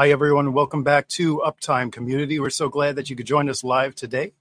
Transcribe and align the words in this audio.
Hi, 0.00 0.08
everyone. 0.08 0.54
Welcome 0.54 0.82
back 0.82 1.08
to 1.08 1.42
Uptime 1.44 1.92
Community. 1.92 2.40
We're 2.40 2.48
so 2.48 2.70
glad 2.70 2.96
that 2.96 3.10
you 3.10 3.16
could 3.16 3.26
join 3.26 3.50
us 3.50 3.62
live 3.62 3.94
today. 3.94 4.32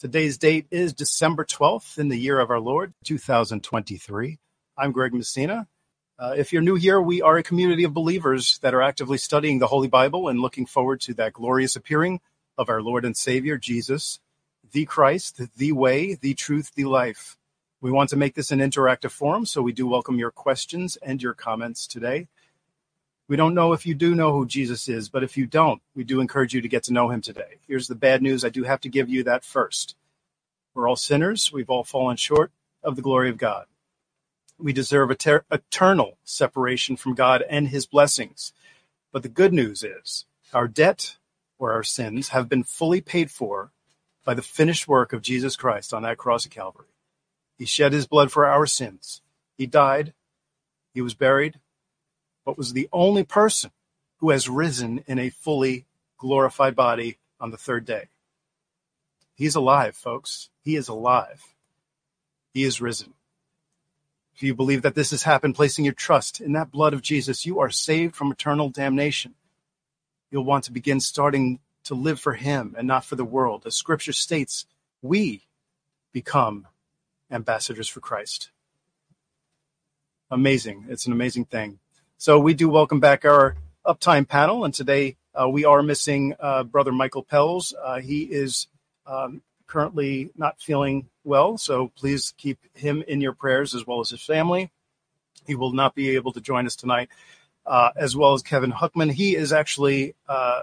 Today's 0.00 0.38
date 0.38 0.66
is 0.72 0.92
December 0.92 1.44
12th 1.44 1.98
in 1.98 2.08
the 2.08 2.16
year 2.16 2.40
of 2.40 2.50
our 2.50 2.58
Lord, 2.58 2.94
2023. 3.04 4.38
I'm 4.76 4.90
Greg 4.90 5.14
Messina. 5.14 5.68
Uh, 6.18 6.34
if 6.36 6.52
you're 6.52 6.62
new 6.62 6.74
here, 6.74 7.00
we 7.00 7.22
are 7.22 7.36
a 7.36 7.44
community 7.44 7.84
of 7.84 7.94
believers 7.94 8.58
that 8.62 8.74
are 8.74 8.82
actively 8.82 9.16
studying 9.16 9.60
the 9.60 9.68
Holy 9.68 9.86
Bible 9.86 10.26
and 10.26 10.40
looking 10.40 10.66
forward 10.66 11.00
to 11.02 11.14
that 11.14 11.34
glorious 11.34 11.76
appearing 11.76 12.20
of 12.58 12.68
our 12.68 12.82
Lord 12.82 13.04
and 13.04 13.16
Savior, 13.16 13.56
Jesus, 13.56 14.18
the 14.72 14.84
Christ, 14.84 15.40
the 15.56 15.70
way, 15.70 16.16
the 16.16 16.34
truth, 16.34 16.72
the 16.74 16.86
life. 16.86 17.36
We 17.80 17.92
want 17.92 18.10
to 18.10 18.16
make 18.16 18.34
this 18.34 18.50
an 18.50 18.58
interactive 18.58 19.12
forum, 19.12 19.46
so 19.46 19.62
we 19.62 19.72
do 19.72 19.86
welcome 19.86 20.18
your 20.18 20.32
questions 20.32 20.96
and 20.96 21.22
your 21.22 21.34
comments 21.34 21.86
today. 21.86 22.26
We 23.26 23.36
don't 23.36 23.54
know 23.54 23.72
if 23.72 23.86
you 23.86 23.94
do 23.94 24.14
know 24.14 24.32
who 24.32 24.46
Jesus 24.46 24.86
is, 24.86 25.08
but 25.08 25.24
if 25.24 25.36
you 25.38 25.46
don't, 25.46 25.80
we 25.94 26.04
do 26.04 26.20
encourage 26.20 26.52
you 26.52 26.60
to 26.60 26.68
get 26.68 26.82
to 26.84 26.92
know 26.92 27.08
him 27.08 27.22
today. 27.22 27.58
Here's 27.66 27.88
the 27.88 27.94
bad 27.94 28.20
news. 28.20 28.44
I 28.44 28.50
do 28.50 28.64
have 28.64 28.80
to 28.82 28.90
give 28.90 29.08
you 29.08 29.24
that 29.24 29.44
first. 29.44 29.96
We're 30.74 30.88
all 30.88 30.96
sinners. 30.96 31.50
We've 31.50 31.70
all 31.70 31.84
fallen 31.84 32.16
short 32.16 32.52
of 32.82 32.96
the 32.96 33.02
glory 33.02 33.30
of 33.30 33.38
God. 33.38 33.66
We 34.58 34.74
deserve 34.74 35.16
ter- 35.16 35.44
eternal 35.50 36.18
separation 36.22 36.96
from 36.96 37.14
God 37.14 37.42
and 37.48 37.68
his 37.68 37.86
blessings. 37.86 38.52
But 39.10 39.22
the 39.22 39.28
good 39.30 39.54
news 39.54 39.82
is 39.82 40.26
our 40.52 40.68
debt 40.68 41.16
or 41.58 41.72
our 41.72 41.82
sins 41.82 42.28
have 42.28 42.48
been 42.48 42.62
fully 42.62 43.00
paid 43.00 43.30
for 43.30 43.70
by 44.24 44.34
the 44.34 44.42
finished 44.42 44.86
work 44.86 45.14
of 45.14 45.22
Jesus 45.22 45.56
Christ 45.56 45.94
on 45.94 46.02
that 46.02 46.18
cross 46.18 46.44
of 46.44 46.50
Calvary. 46.50 46.88
He 47.56 47.64
shed 47.64 47.92
his 47.92 48.06
blood 48.06 48.30
for 48.30 48.46
our 48.46 48.66
sins. 48.66 49.22
He 49.56 49.66
died. 49.66 50.12
He 50.92 51.00
was 51.00 51.14
buried 51.14 51.58
but 52.44 52.58
was 52.58 52.72
the 52.72 52.88
only 52.92 53.24
person 53.24 53.70
who 54.18 54.30
has 54.30 54.48
risen 54.48 55.04
in 55.06 55.18
a 55.18 55.30
fully 55.30 55.86
glorified 56.18 56.74
body 56.74 57.18
on 57.40 57.50
the 57.50 57.56
third 57.56 57.84
day. 57.84 58.08
He's 59.34 59.54
alive, 59.54 59.96
folks. 59.96 60.48
He 60.62 60.76
is 60.76 60.88
alive. 60.88 61.54
He 62.52 62.62
is 62.64 62.80
risen. 62.80 63.14
If 64.34 64.42
you 64.42 64.54
believe 64.54 64.82
that 64.82 64.94
this 64.94 65.10
has 65.10 65.22
happened, 65.22 65.54
placing 65.54 65.84
your 65.84 65.94
trust 65.94 66.40
in 66.40 66.52
that 66.52 66.70
blood 66.70 66.92
of 66.92 67.02
Jesus, 67.02 67.46
you 67.46 67.60
are 67.60 67.70
saved 67.70 68.16
from 68.16 68.32
eternal 68.32 68.68
damnation. 68.68 69.34
You'll 70.30 70.44
want 70.44 70.64
to 70.64 70.72
begin 70.72 71.00
starting 71.00 71.60
to 71.84 71.94
live 71.94 72.18
for 72.18 72.34
Him 72.34 72.74
and 72.76 72.88
not 72.88 73.04
for 73.04 73.16
the 73.16 73.24
world. 73.24 73.64
As 73.66 73.76
Scripture 73.76 74.12
states, 74.12 74.66
we 75.02 75.42
become 76.12 76.66
ambassadors 77.30 77.88
for 77.88 78.00
Christ. 78.00 78.50
Amazing. 80.30 80.86
It's 80.88 81.06
an 81.06 81.12
amazing 81.12 81.44
thing. 81.44 81.78
So 82.24 82.38
we 82.38 82.54
do 82.54 82.70
welcome 82.70 83.00
back 83.00 83.26
our 83.26 83.54
uptime 83.84 84.26
panel, 84.26 84.64
and 84.64 84.72
today 84.72 85.18
uh, 85.38 85.46
we 85.46 85.66
are 85.66 85.82
missing 85.82 86.34
uh, 86.40 86.62
Brother 86.62 86.90
Michael 86.90 87.22
Pels. 87.22 87.74
Uh, 87.78 88.00
he 88.00 88.22
is 88.22 88.66
um, 89.06 89.42
currently 89.66 90.30
not 90.34 90.58
feeling 90.58 91.10
well, 91.22 91.58
so 91.58 91.88
please 91.88 92.32
keep 92.38 92.58
him 92.72 93.04
in 93.06 93.20
your 93.20 93.34
prayers 93.34 93.74
as 93.74 93.86
well 93.86 94.00
as 94.00 94.08
his 94.08 94.22
family. 94.22 94.70
He 95.46 95.54
will 95.54 95.72
not 95.72 95.94
be 95.94 96.14
able 96.16 96.32
to 96.32 96.40
join 96.40 96.64
us 96.64 96.76
tonight, 96.76 97.10
uh, 97.66 97.90
as 97.94 98.16
well 98.16 98.32
as 98.32 98.40
Kevin 98.40 98.70
Huckman. 98.70 99.10
He 99.10 99.36
is 99.36 99.52
actually 99.52 100.14
uh, 100.26 100.62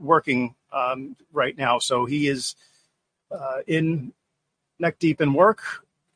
working 0.00 0.56
um, 0.72 1.14
right 1.32 1.56
now, 1.56 1.78
so 1.78 2.04
he 2.04 2.26
is 2.26 2.56
uh, 3.30 3.58
in 3.68 4.12
neck 4.80 4.98
deep 4.98 5.20
in 5.20 5.34
work, 5.34 5.62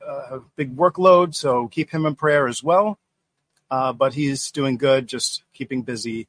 a 0.05 0.41
big 0.57 0.75
workload. 0.75 1.37
So 1.37 1.69
keep 1.69 1.91
him 1.91 2.07
in 2.07 2.17
prayer 2.17 2.49
as 2.49 2.61
well 2.61 2.99
uh, 3.71 3.93
but 3.93 4.15
he's 4.15 4.51
doing 4.51 4.77
good, 4.77 5.07
just 5.07 5.43
keeping 5.53 5.83
busy 5.83 6.29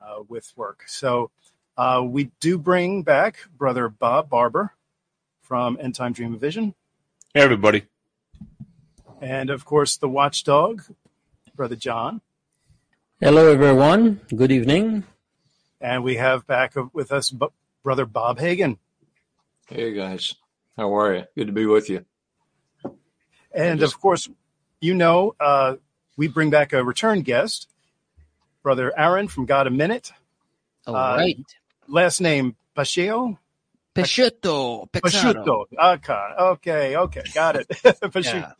uh, 0.00 0.22
with 0.28 0.52
work. 0.56 0.84
So 0.86 1.30
uh, 1.76 2.02
we 2.04 2.30
do 2.40 2.58
bring 2.58 3.02
back 3.02 3.38
brother 3.56 3.88
Bob 3.88 4.28
Barber 4.28 4.74
from 5.42 5.78
End 5.80 5.94
Time 5.94 6.12
Dream 6.12 6.38
Vision. 6.38 6.74
Hey, 7.34 7.42
everybody. 7.42 7.84
And 9.20 9.50
of 9.50 9.64
course, 9.64 9.96
the 9.96 10.08
watchdog, 10.08 10.82
brother 11.54 11.76
John. 11.76 12.20
Hello, 13.20 13.52
everyone. 13.52 14.20
Good 14.34 14.50
evening. 14.50 15.04
And 15.80 16.02
we 16.02 16.16
have 16.16 16.46
back 16.46 16.74
with 16.92 17.12
us 17.12 17.32
brother 17.82 18.06
Bob 18.06 18.38
Hagan. 18.38 18.78
Hey, 19.66 19.92
guys. 19.92 20.34
How 20.76 20.96
are 20.96 21.14
you? 21.14 21.24
Good 21.36 21.46
to 21.48 21.52
be 21.52 21.66
with 21.66 21.90
you. 21.90 22.04
And 23.52 23.80
just... 23.80 23.94
of 23.94 24.00
course, 24.00 24.28
you 24.80 24.94
know, 24.94 25.34
uh, 25.38 25.76
we 26.20 26.28
bring 26.28 26.50
back 26.50 26.74
a 26.74 26.84
return 26.84 27.22
guest, 27.22 27.66
Brother 28.62 28.92
Aaron 28.94 29.26
from 29.26 29.46
God 29.46 29.66
a 29.66 29.70
Minute. 29.70 30.12
All 30.86 30.94
uh, 30.94 31.16
right. 31.16 31.38
Last 31.88 32.20
name 32.20 32.56
Pacheco. 32.74 33.38
Peixoto. 33.94 34.90
Peixoto. 34.90 35.64
Okay. 35.72 36.12
Okay. 36.38 36.96
Okay. 36.96 37.22
Got 37.32 37.56
it. 37.56 37.68
Peixoto. 37.70 38.52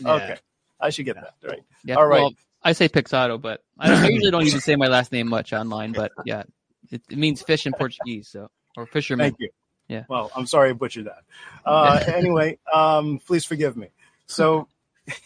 Yeah. 0.00 0.12
Okay. 0.14 0.36
I 0.80 0.88
should 0.88 1.04
get 1.04 1.16
yeah. 1.16 1.24
that 1.42 1.50
right. 1.50 1.62
Yeah. 1.84 1.96
All 1.96 2.06
right. 2.06 2.22
Well, 2.22 2.32
I 2.62 2.72
say 2.72 2.88
Pixado, 2.88 3.38
but 3.38 3.62
I, 3.78 3.92
I, 3.92 4.08
usually 4.08 4.30
don't 4.30 4.46
even 4.46 4.60
say 4.60 4.76
my 4.76 4.88
last 4.88 5.12
name 5.12 5.28
much 5.28 5.52
online. 5.52 5.92
But 5.92 6.12
yeah, 6.24 6.44
it, 6.90 7.02
it 7.10 7.18
means 7.18 7.42
fish 7.42 7.66
in 7.66 7.74
Portuguese, 7.74 8.28
so 8.28 8.48
or 8.74 8.86
fisherman. 8.86 9.32
Thank 9.32 9.40
you. 9.40 9.50
Yeah. 9.86 10.04
Well, 10.08 10.30
I'm 10.34 10.46
sorry 10.46 10.70
I 10.70 10.72
butchered 10.72 11.04
that. 11.04 11.24
Uh, 11.66 12.02
anyway, 12.06 12.58
um, 12.72 13.20
please 13.26 13.44
forgive 13.44 13.76
me. 13.76 13.88
So, 14.24 14.66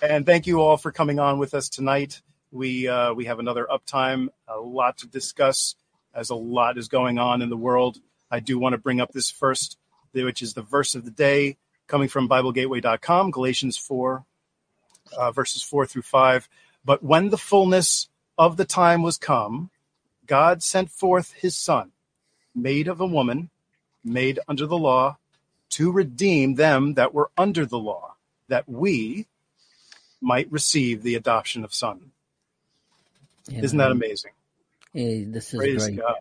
and 0.03 0.25
thank 0.25 0.47
you 0.47 0.59
all 0.59 0.75
for 0.75 0.91
coming 0.91 1.17
on 1.17 1.39
with 1.39 1.53
us 1.53 1.69
tonight. 1.69 2.21
We 2.51 2.89
uh, 2.89 3.13
we 3.13 3.25
have 3.25 3.39
another 3.39 3.65
uptime, 3.71 4.27
a 4.49 4.59
lot 4.59 4.97
to 4.97 5.07
discuss, 5.07 5.75
as 6.13 6.29
a 6.29 6.35
lot 6.35 6.77
is 6.77 6.89
going 6.89 7.17
on 7.19 7.41
in 7.41 7.49
the 7.49 7.57
world. 7.57 7.99
I 8.29 8.41
do 8.41 8.59
want 8.59 8.73
to 8.73 8.77
bring 8.77 8.99
up 8.99 9.13
this 9.13 9.31
first, 9.31 9.77
which 10.11 10.41
is 10.41 10.53
the 10.53 10.61
verse 10.61 10.93
of 10.93 11.05
the 11.05 11.11
day, 11.11 11.57
coming 11.87 12.09
from 12.09 12.27
BibleGateway.com, 12.27 13.31
Galatians 13.31 13.77
four, 13.77 14.25
uh, 15.17 15.31
verses 15.31 15.63
four 15.63 15.85
through 15.85 16.01
five. 16.01 16.49
But 16.83 17.01
when 17.01 17.29
the 17.29 17.37
fullness 17.37 18.09
of 18.37 18.57
the 18.57 18.65
time 18.65 19.03
was 19.03 19.17
come, 19.17 19.69
God 20.25 20.61
sent 20.61 20.91
forth 20.91 21.31
His 21.31 21.55
Son, 21.55 21.91
made 22.53 22.89
of 22.89 22.99
a 22.99 23.07
woman, 23.07 23.51
made 24.03 24.39
under 24.49 24.65
the 24.65 24.77
law, 24.77 25.17
to 25.69 25.91
redeem 25.91 26.55
them 26.55 26.95
that 26.95 27.13
were 27.13 27.31
under 27.37 27.65
the 27.65 27.79
law, 27.79 28.15
that 28.49 28.67
we 28.67 29.27
might 30.23 30.51
receive 30.51 31.03
the 31.03 31.15
adoption 31.15 31.63
of 31.63 31.73
son. 31.73 32.11
Yeah. 33.47 33.61
Isn't 33.61 33.77
that 33.77 33.91
amazing? 33.91 34.31
Hey, 34.93 35.25
this 35.25 35.53
is 35.53 35.59
Praise 35.59 35.85
great. 35.85 35.99
God. 35.99 36.15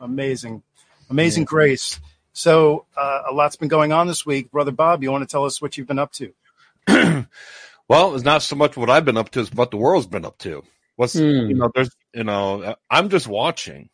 Amazing, 0.00 0.62
amazing 1.10 1.42
yeah. 1.42 1.48
grace. 1.48 2.00
So 2.32 2.86
uh, 2.96 3.22
a 3.30 3.32
lot's 3.32 3.56
been 3.56 3.68
going 3.68 3.92
on 3.92 4.06
this 4.06 4.24
week, 4.26 4.50
brother 4.50 4.72
Bob. 4.72 5.02
You 5.02 5.10
want 5.10 5.22
to 5.22 5.32
tell 5.32 5.44
us 5.44 5.60
what 5.60 5.76
you've 5.76 5.86
been 5.86 5.98
up 5.98 6.12
to? 6.12 6.32
well, 7.88 8.14
it's 8.14 8.24
not 8.24 8.42
so 8.42 8.56
much 8.56 8.76
what 8.76 8.90
I've 8.90 9.04
been 9.04 9.16
up 9.16 9.30
to; 9.30 9.40
it's 9.40 9.52
what 9.52 9.70
the 9.70 9.76
world's 9.76 10.06
been 10.06 10.24
up 10.24 10.38
to. 10.38 10.62
What's 10.96 11.14
mm. 11.14 11.48
you 11.48 11.54
know, 11.54 11.70
there's 11.74 11.90
you 12.12 12.24
know, 12.24 12.76
I'm 12.90 13.08
just 13.08 13.26
watching. 13.26 13.88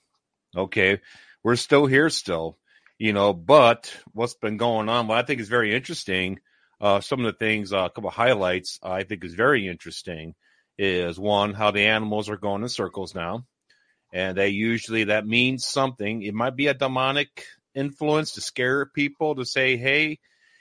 Okay, 0.56 1.00
we're 1.42 1.56
still 1.56 1.86
here, 1.86 2.10
still, 2.10 2.58
you 2.98 3.12
know, 3.12 3.32
but 3.32 3.94
what's 4.12 4.34
been 4.34 4.56
going 4.56 4.88
on? 4.88 5.06
What 5.06 5.18
I 5.18 5.22
think 5.22 5.40
is 5.40 5.48
very 5.48 5.74
interesting 5.74 6.40
uh, 6.80 7.00
some 7.00 7.20
of 7.20 7.26
the 7.26 7.38
things, 7.38 7.72
uh, 7.72 7.84
a 7.84 7.90
couple 7.90 8.08
of 8.08 8.14
highlights 8.14 8.78
I 8.82 9.02
think 9.04 9.24
is 9.24 9.34
very 9.34 9.68
interesting 9.68 10.34
is 10.78 11.18
one, 11.18 11.52
how 11.52 11.70
the 11.70 11.86
animals 11.86 12.30
are 12.30 12.38
going 12.38 12.62
in 12.62 12.68
circles 12.68 13.14
now. 13.14 13.44
And 14.12 14.36
they 14.36 14.48
usually, 14.48 15.04
that 15.04 15.26
means 15.26 15.66
something. 15.66 16.22
It 16.22 16.34
might 16.34 16.56
be 16.56 16.68
a 16.68 16.74
demonic 16.74 17.44
influence 17.74 18.32
to 18.32 18.40
scare 18.40 18.86
people 18.86 19.36
to 19.36 19.44
say, 19.44 19.76
hey, 19.76 20.18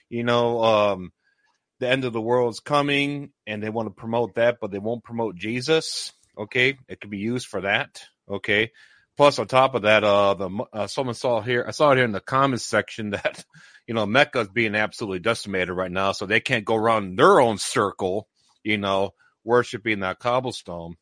you 0.10 0.24
know, 0.24 0.64
um, 0.64 1.12
the 1.80 1.88
end 1.88 2.04
of 2.04 2.14
the 2.14 2.22
world 2.22 2.54
is 2.54 2.60
coming 2.60 3.32
and 3.48 3.64
they 3.64 3.70
want 3.70 3.88
to 3.88 3.94
promote 3.94 4.36
that, 4.36 4.58
but 4.60 4.72
they 4.72 4.80
won't 4.80 5.04
promote 5.04 5.36
Jesus. 5.36 6.12
Okay. 6.38 6.78
It 6.88 7.00
could 7.00 7.10
be 7.10 7.18
used 7.18 7.48
for 7.48 7.62
that. 7.62 8.04
Okay. 8.30 8.72
Plus, 9.18 9.40
on 9.40 9.48
top 9.48 9.76
of 9.76 9.82
that, 9.82 10.04
uh, 10.04 10.34
the 10.34 10.66
uh, 10.72 10.88
someone 10.88 11.16
saw 11.16 11.42
here, 11.42 11.66
I 11.68 11.72
saw 11.72 11.92
it 11.92 11.96
here 11.96 12.06
in 12.06 12.14
the 12.14 12.22
comments 12.22 12.66
section 12.66 13.10
that 13.12 13.44
you 13.90 13.96
know, 13.96 14.06
Mecca 14.06 14.42
is 14.42 14.50
being 14.50 14.76
absolutely 14.76 15.18
decimated 15.18 15.72
right 15.72 15.92
now, 15.92 16.12
so 16.12 16.28
they 16.28 16.40
can't 16.40 16.64
go 16.64 16.76
around 16.76 17.18
their 17.18 17.40
own 17.40 17.58
circle, 17.58 18.28
you 18.64 18.78
know, 18.78 19.16
worshiping 19.44 20.02
that 20.02 20.20
cobblestone. 20.20 20.94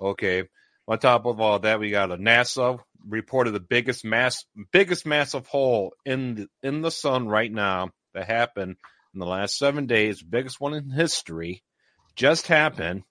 Okay. 0.00 0.44
On 0.88 0.98
top 0.98 1.26
of 1.26 1.38
all 1.38 1.58
that, 1.58 1.80
we 1.80 1.90
got 1.90 2.10
a 2.10 2.16
NASA 2.16 2.78
reported 3.06 3.50
the 3.50 3.60
biggest 3.60 4.06
mass, 4.06 4.46
biggest 4.72 5.04
massive 5.04 5.46
hole 5.48 5.92
in 6.06 6.34
the, 6.34 6.48
in 6.62 6.80
the 6.80 6.90
sun 6.90 7.28
right 7.28 7.52
now 7.52 7.90
that 8.14 8.26
happened 8.26 8.76
in 9.12 9.20
the 9.20 9.26
last 9.26 9.58
seven 9.58 9.84
days, 9.84 10.22
biggest 10.22 10.58
one 10.58 10.72
in 10.72 10.88
history, 10.88 11.62
just 12.16 12.46
happened, 12.46 13.02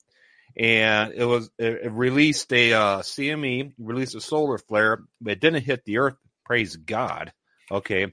and 0.57 1.13
it 1.13 1.25
was 1.25 1.51
it, 1.59 1.91
released 1.91 2.51
a 2.51 2.73
uh, 2.73 2.99
CME 3.01 3.73
released 3.77 4.15
a 4.15 4.21
solar 4.21 4.57
flare, 4.57 5.03
but 5.21 5.33
it 5.33 5.39
didn't 5.39 5.61
hit 5.65 5.85
the 5.85 5.99
Earth. 5.99 6.15
Praise 6.45 6.75
God. 6.77 7.31
Okay, 7.71 8.11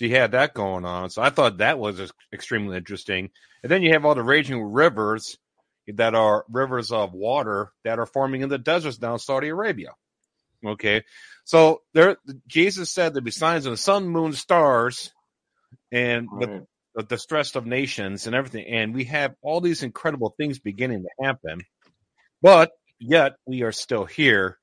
you 0.00 0.14
had 0.14 0.32
that 0.32 0.54
going 0.54 0.84
on. 0.84 1.10
So 1.10 1.22
I 1.22 1.30
thought 1.30 1.58
that 1.58 1.78
was 1.78 2.12
extremely 2.32 2.76
interesting. 2.76 3.30
And 3.62 3.70
then 3.70 3.82
you 3.82 3.92
have 3.92 4.04
all 4.04 4.14
the 4.14 4.22
raging 4.22 4.62
rivers 4.62 5.36
that 5.88 6.14
are 6.14 6.44
rivers 6.50 6.92
of 6.92 7.12
water 7.12 7.72
that 7.84 7.98
are 7.98 8.06
forming 8.06 8.42
in 8.42 8.48
the 8.48 8.58
deserts 8.58 8.98
down 8.98 9.18
Saudi 9.18 9.48
Arabia. 9.48 9.90
Okay, 10.64 11.04
so 11.44 11.82
there, 11.94 12.16
Jesus 12.48 12.90
said 12.90 13.14
there'd 13.14 13.24
be 13.24 13.30
signs 13.30 13.64
of 13.64 13.70
the 13.70 13.76
sun, 13.76 14.08
moon, 14.08 14.32
stars, 14.32 15.12
and 15.92 16.28
right. 16.32 16.48
the, 16.48 16.66
the 16.96 17.02
distress 17.04 17.54
of 17.54 17.64
nations 17.64 18.26
and 18.26 18.34
everything. 18.34 18.66
And 18.66 18.92
we 18.92 19.04
have 19.04 19.34
all 19.40 19.60
these 19.60 19.84
incredible 19.84 20.34
things 20.36 20.58
beginning 20.58 21.04
to 21.04 21.24
happen, 21.24 21.60
but 22.42 22.72
yet 22.98 23.34
we 23.46 23.62
are 23.62 23.72
still 23.72 24.04
here. 24.04 24.58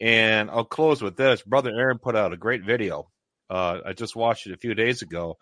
And 0.00 0.50
I'll 0.50 0.64
close 0.64 1.02
with 1.02 1.16
this. 1.16 1.42
Brother 1.42 1.70
Aaron 1.70 1.98
put 1.98 2.16
out 2.16 2.32
a 2.32 2.38
great 2.38 2.64
video. 2.64 3.10
Uh, 3.48 3.80
I 3.86 3.92
just 3.92 4.16
watched 4.16 4.46
it 4.46 4.52
a 4.52 4.58
few 4.58 4.74
days 4.74 5.02
ago, 5.02 5.36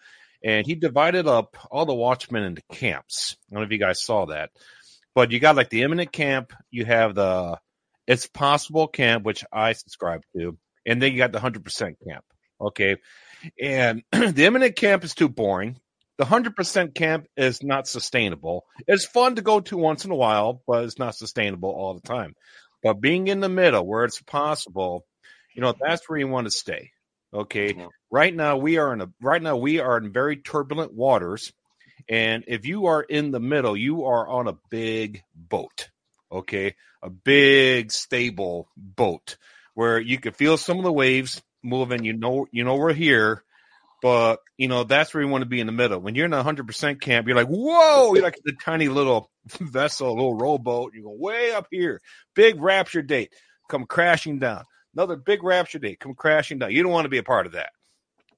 and 0.44 0.66
he 0.66 0.74
divided 0.74 1.26
up 1.26 1.56
all 1.70 1.86
the 1.86 1.94
watchmen 1.94 2.42
into 2.42 2.62
camps. 2.72 3.36
I 3.50 3.54
don't 3.54 3.62
know 3.62 3.66
if 3.66 3.72
you 3.72 3.78
guys 3.78 4.02
saw 4.02 4.26
that, 4.26 4.50
but 5.14 5.30
you 5.30 5.40
got 5.40 5.56
like 5.56 5.70
the 5.70 5.82
imminent 5.82 6.12
camp. 6.12 6.52
You 6.70 6.84
have 6.84 7.14
the 7.14 7.58
it's 8.06 8.26
possible 8.26 8.88
camp, 8.88 9.24
which 9.24 9.44
I 9.52 9.72
subscribe 9.72 10.22
to, 10.36 10.58
and 10.86 11.00
then 11.00 11.12
you 11.12 11.18
got 11.18 11.32
the 11.32 11.40
hundred 11.40 11.64
percent 11.64 11.96
camp. 12.06 12.24
Okay, 12.60 12.96
and 13.60 14.02
the 14.12 14.44
imminent 14.44 14.76
camp 14.76 15.04
is 15.04 15.14
too 15.14 15.28
boring. 15.28 15.78
The 16.18 16.24
hundred 16.24 16.56
percent 16.56 16.94
camp 16.94 17.26
is 17.36 17.62
not 17.62 17.88
sustainable. 17.88 18.64
It's 18.86 19.06
fun 19.06 19.36
to 19.36 19.42
go 19.42 19.60
to 19.60 19.76
once 19.76 20.04
in 20.04 20.10
a 20.10 20.16
while, 20.16 20.62
but 20.66 20.84
it's 20.84 20.98
not 20.98 21.14
sustainable 21.14 21.70
all 21.70 21.94
the 21.94 22.06
time. 22.06 22.34
But 22.82 23.00
being 23.00 23.28
in 23.28 23.40
the 23.40 23.48
middle 23.48 23.86
where 23.86 24.04
it's 24.04 24.20
possible, 24.20 25.06
you 25.54 25.62
know, 25.62 25.74
that's 25.80 26.08
where 26.08 26.18
you 26.18 26.28
want 26.28 26.46
to 26.46 26.50
stay. 26.50 26.90
Okay. 27.32 27.74
Yeah. 27.74 27.86
Right 28.10 28.34
now 28.34 28.58
we 28.58 28.78
are 28.78 28.92
in 28.92 29.00
a 29.00 29.10
right 29.20 29.42
now 29.42 29.56
we 29.56 29.80
are 29.80 29.96
in 29.96 30.12
very 30.12 30.36
turbulent 30.36 30.92
waters. 30.92 31.52
And 32.08 32.44
if 32.48 32.66
you 32.66 32.86
are 32.86 33.02
in 33.02 33.30
the 33.30 33.40
middle, 33.40 33.76
you 33.76 34.04
are 34.04 34.26
on 34.28 34.48
a 34.48 34.58
big 34.70 35.22
boat. 35.34 35.88
Okay. 36.30 36.74
A 37.02 37.10
big 37.10 37.90
stable 37.90 38.68
boat 38.76 39.36
where 39.74 39.98
you 39.98 40.18
can 40.18 40.32
feel 40.32 40.56
some 40.56 40.78
of 40.78 40.84
the 40.84 40.92
waves 40.92 41.42
moving. 41.62 42.04
You 42.04 42.12
know, 42.12 42.46
you 42.50 42.64
know, 42.64 42.76
we're 42.76 42.92
here, 42.92 43.42
but 44.02 44.40
you 44.58 44.68
know, 44.68 44.84
that's 44.84 45.14
where 45.14 45.22
you 45.22 45.28
want 45.28 45.42
to 45.42 45.48
be 45.48 45.60
in 45.60 45.66
the 45.66 45.72
middle. 45.72 46.00
When 46.00 46.14
you're 46.14 46.26
in 46.26 46.32
a 46.32 46.42
hundred 46.42 46.66
percent 46.66 47.00
camp, 47.00 47.26
you're 47.26 47.36
like, 47.36 47.48
whoa, 47.48 48.14
you're 48.14 48.22
like 48.22 48.38
the 48.44 48.52
tiny 48.52 48.88
little 48.88 49.30
vessel, 49.48 50.08
a 50.08 50.10
little 50.10 50.36
rowboat. 50.36 50.94
You 50.94 51.04
go 51.04 51.16
way 51.16 51.52
up 51.52 51.68
here, 51.70 52.00
big 52.34 52.60
rapture 52.60 53.02
date, 53.02 53.32
come 53.68 53.86
crashing 53.86 54.38
down. 54.38 54.64
Another 54.94 55.16
big 55.16 55.42
rapture 55.42 55.78
date, 55.78 56.00
come 56.00 56.14
crashing 56.14 56.58
down. 56.58 56.72
You 56.72 56.82
don't 56.82 56.92
want 56.92 57.06
to 57.06 57.10
be 57.10 57.18
a 57.18 57.22
part 57.22 57.46
of 57.46 57.52
that. 57.52 57.70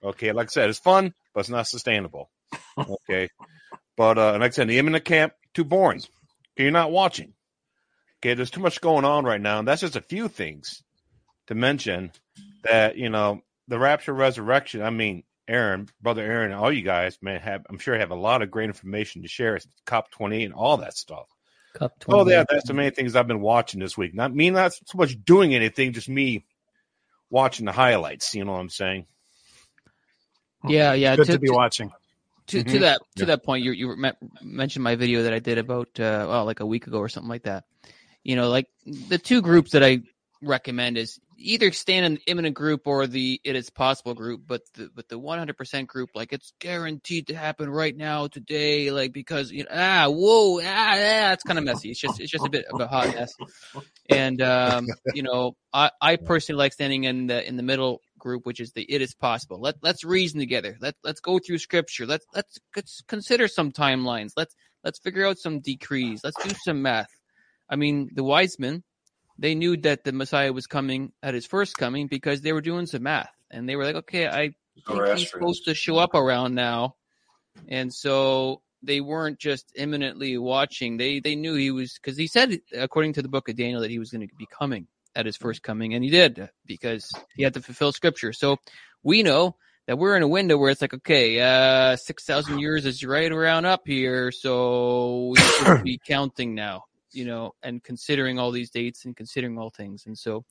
Okay, 0.02 0.32
like 0.32 0.48
I 0.48 0.50
said, 0.50 0.68
it's 0.68 0.78
fun, 0.78 1.14
but 1.32 1.40
it's 1.40 1.48
not 1.48 1.66
sustainable. 1.66 2.30
Okay, 2.78 3.28
but 3.96 4.18
uh, 4.18 4.32
like 4.32 4.42
I 4.42 4.50
said, 4.50 4.68
the 4.68 4.78
imminent 4.78 5.04
camp 5.04 5.32
too 5.54 5.64
boring. 5.64 6.02
You're 6.56 6.70
not 6.70 6.92
watching. 6.92 7.32
Okay, 8.20 8.34
there's 8.34 8.50
too 8.50 8.60
much 8.60 8.80
going 8.80 9.04
on 9.04 9.24
right 9.24 9.40
now, 9.40 9.58
and 9.58 9.68
that's 9.68 9.80
just 9.80 9.96
a 9.96 10.00
few 10.00 10.28
things 10.28 10.82
to 11.48 11.54
mention. 11.54 12.12
That 12.64 12.96
you 12.96 13.10
know, 13.10 13.42
the 13.68 13.78
rapture, 13.78 14.12
resurrection. 14.14 14.82
I 14.82 14.90
mean, 14.90 15.24
Aaron, 15.48 15.88
brother 16.00 16.22
Aaron, 16.22 16.52
all 16.52 16.72
you 16.72 16.82
guys, 16.82 17.18
man, 17.20 17.40
have 17.40 17.66
I'm 17.68 17.78
sure 17.78 17.98
have 17.98 18.10
a 18.10 18.16
lot 18.16 18.42
of 18.42 18.50
great 18.50 18.68
information 18.68 19.22
to 19.22 19.28
share. 19.28 19.56
It's 19.56 19.66
COP 19.86 20.10
20 20.10 20.44
and 20.44 20.54
all 20.54 20.78
that 20.78 20.96
stuff. 20.96 21.26
COP 21.74 21.98
20. 21.98 22.20
Oh, 22.20 22.32
yeah, 22.32 22.44
that's 22.48 22.66
the 22.66 22.74
main 22.74 22.92
things 22.92 23.16
I've 23.16 23.26
been 23.26 23.40
watching 23.40 23.80
this 23.80 23.98
week. 23.98 24.14
Not 24.14 24.34
me, 24.34 24.50
not 24.50 24.72
so 24.72 24.96
much 24.96 25.22
doing 25.24 25.54
anything, 25.54 25.92
just 25.92 26.08
me 26.08 26.44
watching 27.30 27.66
the 27.66 27.72
highlights. 27.72 28.34
You 28.34 28.44
know 28.44 28.52
what 28.52 28.60
I'm 28.60 28.70
saying? 28.70 29.06
Yeah, 30.66 30.94
yeah. 30.94 31.16
Good 31.16 31.26
to, 31.26 31.32
to 31.32 31.38
be 31.38 31.48
to, 31.48 31.52
watching. 31.52 31.92
To 32.48 32.58
mm-hmm. 32.58 32.72
to 32.72 32.78
that 32.80 33.00
to 33.16 33.22
yeah. 33.22 33.26
that 33.26 33.42
point, 33.42 33.64
you 33.64 33.72
you 33.72 33.94
mentioned 34.42 34.82
my 34.82 34.94
video 34.94 35.24
that 35.24 35.32
I 35.32 35.40
did 35.40 35.58
about 35.58 35.88
uh, 35.98 36.26
well, 36.28 36.44
like 36.44 36.60
a 36.60 36.66
week 36.66 36.86
ago 36.86 36.98
or 36.98 37.08
something 37.08 37.28
like 37.28 37.42
that. 37.42 37.64
You 38.22 38.36
know, 38.36 38.48
like 38.48 38.68
the 39.08 39.18
two 39.18 39.42
groups 39.42 39.72
that 39.72 39.82
I 39.82 40.00
recommend 40.40 40.96
is 40.96 41.20
either 41.36 41.72
stand 41.72 42.06
in 42.06 42.14
the 42.14 42.22
imminent 42.26 42.54
group 42.54 42.86
or 42.86 43.06
the 43.06 43.40
it 43.44 43.56
is 43.56 43.70
possible 43.70 44.14
group, 44.14 44.42
but 44.46 44.62
the 44.74 44.90
but 44.94 45.08
the 45.08 45.18
100% 45.18 45.86
group, 45.86 46.10
like 46.14 46.32
it's 46.32 46.52
guaranteed 46.60 47.28
to 47.28 47.34
happen 47.34 47.68
right 47.70 47.96
now 47.96 48.26
today, 48.26 48.90
like 48.90 49.12
because 49.12 49.50
you 49.50 49.64
know 49.64 49.70
ah 49.72 50.06
whoa 50.08 50.60
ah, 50.60 50.64
ah 50.66 51.32
it's 51.32 51.44
kind 51.44 51.58
of 51.58 51.64
messy. 51.64 51.90
It's 51.90 52.00
just 52.00 52.20
it's 52.20 52.30
just 52.30 52.46
a 52.46 52.50
bit 52.50 52.66
of 52.72 52.80
a 52.80 52.86
hot 52.86 53.08
mess, 53.14 53.32
and 54.08 54.40
um, 54.42 54.86
you 55.14 55.22
know 55.22 55.56
I 55.72 55.90
I 56.00 56.16
personally 56.16 56.58
like 56.58 56.72
standing 56.72 57.04
in 57.04 57.26
the 57.26 57.46
in 57.46 57.56
the 57.56 57.62
middle 57.62 58.00
group, 58.18 58.46
which 58.46 58.60
is 58.60 58.72
the 58.72 58.82
it 58.82 59.02
is 59.02 59.14
possible. 59.14 59.60
Let 59.60 59.76
let's 59.82 60.04
reason 60.04 60.40
together. 60.40 60.76
Let 60.80 60.94
let's 61.04 61.20
go 61.20 61.38
through 61.38 61.58
scripture. 61.58 62.06
Let's 62.06 62.26
let's, 62.34 62.58
let's 62.74 63.02
consider 63.06 63.48
some 63.48 63.72
timelines. 63.72 64.32
Let's 64.36 64.54
let's 64.82 64.98
figure 64.98 65.26
out 65.26 65.38
some 65.38 65.60
decrees. 65.60 66.22
Let's 66.24 66.42
do 66.42 66.54
some 66.64 66.82
math. 66.82 67.10
I 67.68 67.76
mean, 67.76 68.10
the 68.14 68.24
wise 68.24 68.58
men 68.58 68.82
they 69.38 69.54
knew 69.54 69.76
that 69.78 70.04
the 70.04 70.12
Messiah 70.12 70.52
was 70.52 70.66
coming 70.66 71.12
at 71.22 71.34
his 71.34 71.46
first 71.46 71.76
coming 71.76 72.06
because 72.06 72.40
they 72.40 72.52
were 72.52 72.60
doing 72.60 72.86
some 72.86 73.02
math 73.02 73.30
and 73.50 73.68
they 73.68 73.76
were 73.76 73.84
like, 73.84 73.96
okay, 73.96 74.26
I 74.26 74.54
think 74.86 75.18
he's 75.18 75.30
supposed 75.30 75.64
to 75.66 75.74
show 75.74 75.98
up 75.98 76.14
around 76.14 76.54
now. 76.54 76.96
And 77.68 77.92
so 77.92 78.62
they 78.82 79.00
weren't 79.00 79.38
just 79.38 79.72
imminently 79.76 80.36
watching. 80.38 80.96
They 80.96 81.20
they 81.20 81.36
knew 81.36 81.54
he 81.54 81.70
was 81.70 81.94
because 81.94 82.18
he 82.18 82.26
said, 82.26 82.58
according 82.76 83.14
to 83.14 83.22
the 83.22 83.28
book 83.28 83.48
of 83.48 83.56
Daniel, 83.56 83.80
that 83.80 83.90
he 83.90 83.98
was 83.98 84.10
going 84.10 84.26
to 84.26 84.34
be 84.36 84.46
coming 84.46 84.86
at 85.14 85.26
his 85.26 85.36
first 85.36 85.62
coming, 85.62 85.94
and 85.94 86.02
he 86.02 86.10
did 86.10 86.48
because 86.66 87.10
he 87.36 87.44
had 87.44 87.54
to 87.54 87.62
fulfill 87.62 87.92
scripture. 87.92 88.32
So 88.32 88.56
we 89.02 89.22
know 89.22 89.56
that 89.86 89.98
we're 89.98 90.16
in 90.16 90.22
a 90.22 90.28
window 90.28 90.56
where 90.56 90.70
it's 90.70 90.82
like, 90.82 90.94
okay, 90.94 91.40
uh, 91.40 91.96
six 91.96 92.24
thousand 92.24 92.58
years 92.58 92.84
is 92.86 93.04
right 93.04 93.30
around 93.30 93.64
up 93.64 93.82
here, 93.86 94.32
so 94.32 95.28
we 95.28 95.38
should 95.38 95.84
be 95.84 96.00
counting 96.06 96.54
now 96.54 96.84
you 97.14 97.24
know, 97.24 97.52
and 97.62 97.82
considering 97.82 98.38
all 98.38 98.50
these 98.50 98.70
dates 98.70 99.04
and 99.04 99.16
considering 99.16 99.58
all 99.58 99.70
things. 99.70 100.04
And 100.06 100.18
so 100.18 100.44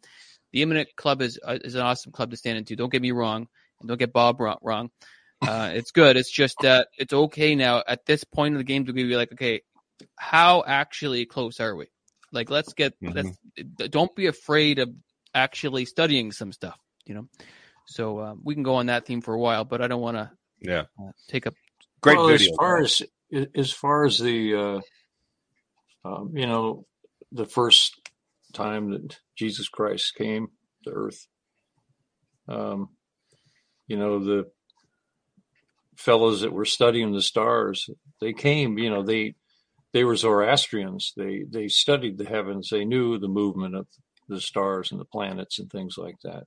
the 0.51 0.61
Imminent 0.61 0.89
Club 0.95 1.21
is 1.21 1.39
uh, 1.43 1.59
is 1.63 1.75
an 1.75 1.81
awesome 1.81 2.11
club 2.11 2.31
to 2.31 2.37
stand 2.37 2.57
into. 2.57 2.75
Don't 2.75 2.91
get 2.91 3.01
me 3.01 3.11
wrong, 3.11 3.47
and 3.79 3.87
don't 3.87 3.99
get 3.99 4.13
Bob 4.13 4.39
wrong. 4.39 4.89
Uh, 5.45 5.71
it's 5.73 5.91
good. 5.91 6.15
It's 6.15 6.31
just 6.31 6.55
that 6.61 6.87
it's 6.97 7.11
okay 7.11 7.53
now 7.53 7.83
at 7.85 8.05
this 8.05 8.23
point 8.23 8.53
in 8.53 8.57
the 8.59 8.63
game 8.63 8.85
to 8.85 8.93
be 8.93 9.03
like, 9.17 9.33
okay, 9.33 9.61
how 10.15 10.63
actually 10.65 11.25
close 11.25 11.59
are 11.59 11.75
we? 11.75 11.87
Like, 12.31 12.49
let's 12.49 12.71
get 12.71 12.93
mm-hmm. 13.01 13.13
let's 13.13 13.89
don't 13.91 14.15
be 14.15 14.27
afraid 14.27 14.79
of 14.79 14.93
actually 15.33 15.83
studying 15.83 16.31
some 16.31 16.53
stuff, 16.53 16.79
you 17.05 17.13
know. 17.13 17.27
So 17.87 18.19
uh, 18.19 18.35
we 18.41 18.53
can 18.53 18.63
go 18.63 18.75
on 18.75 18.85
that 18.85 19.05
theme 19.05 19.19
for 19.19 19.33
a 19.33 19.39
while, 19.39 19.65
but 19.65 19.81
I 19.81 19.87
don't 19.87 20.01
want 20.01 20.15
to 20.15 20.31
yeah 20.61 20.83
uh, 20.97 21.11
take 21.27 21.45
up. 21.45 21.55
Great 22.01 22.17
well, 22.17 22.27
video. 22.27 22.51
As 22.51 22.55
far 22.57 22.77
as 22.79 23.03
as 23.55 23.71
far 23.71 24.05
as 24.05 24.19
the 24.19 24.55
uh, 24.55 24.81
um, 26.05 26.31
you 26.35 26.45
know, 26.45 26.85
the 27.31 27.45
first 27.45 27.99
time 28.53 28.91
that 28.91 29.17
Jesus 29.35 29.67
Christ 29.69 30.15
came 30.15 30.47
to 30.83 30.91
earth, 30.91 31.27
um, 32.47 32.89
you 33.87 33.97
know, 33.97 34.19
the 34.19 34.45
fellows 35.95 36.41
that 36.41 36.53
were 36.53 36.65
studying 36.65 37.13
the 37.13 37.21
stars, 37.21 37.89
they 38.19 38.33
came, 38.33 38.77
you 38.77 38.89
know, 38.89 39.03
they, 39.03 39.35
they 39.93 40.03
were 40.03 40.15
Zoroastrians. 40.15 41.13
They, 41.15 41.45
they 41.49 41.67
studied 41.67 42.17
the 42.17 42.25
heavens. 42.25 42.69
They 42.69 42.85
knew 42.85 43.17
the 43.17 43.27
movement 43.27 43.75
of 43.75 43.87
the 44.27 44.41
stars 44.41 44.91
and 44.91 44.99
the 44.99 45.05
planets 45.05 45.59
and 45.59 45.69
things 45.69 45.95
like 45.97 46.15
that. 46.23 46.43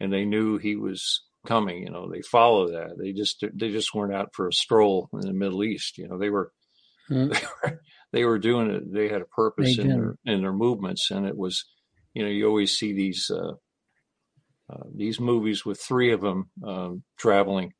And 0.00 0.12
they 0.12 0.24
knew 0.24 0.58
he 0.58 0.76
was 0.76 1.22
coming, 1.46 1.82
you 1.82 1.90
know, 1.90 2.10
they 2.10 2.22
follow 2.22 2.68
that. 2.68 2.98
They 2.98 3.12
just, 3.12 3.44
they 3.54 3.70
just 3.70 3.94
weren't 3.94 4.14
out 4.14 4.30
for 4.34 4.48
a 4.48 4.52
stroll 4.52 5.08
in 5.12 5.20
the 5.20 5.32
Middle 5.32 5.62
East. 5.62 5.98
You 5.98 6.08
know, 6.08 6.18
they 6.18 6.30
were, 6.30 6.52
mm-hmm. 7.10 7.32
they 7.32 7.46
were 7.62 7.80
they 8.12 8.24
were 8.24 8.38
doing 8.38 8.70
it. 8.70 8.92
They 8.92 9.08
had 9.08 9.22
a 9.22 9.26
purpose 9.26 9.78
in 9.78 9.88
their 9.88 10.16
in 10.24 10.42
their 10.42 10.52
movements, 10.52 11.10
and 11.10 11.26
it 11.26 11.36
was, 11.36 11.64
you 12.14 12.22
know, 12.22 12.28
you 12.28 12.46
always 12.46 12.76
see 12.76 12.92
these 12.92 13.30
uh, 13.30 13.54
uh, 14.72 14.84
these 14.94 15.20
movies 15.20 15.64
with 15.64 15.80
three 15.80 16.12
of 16.12 16.20
them 16.20 16.50
um, 16.64 17.02
traveling. 17.18 17.72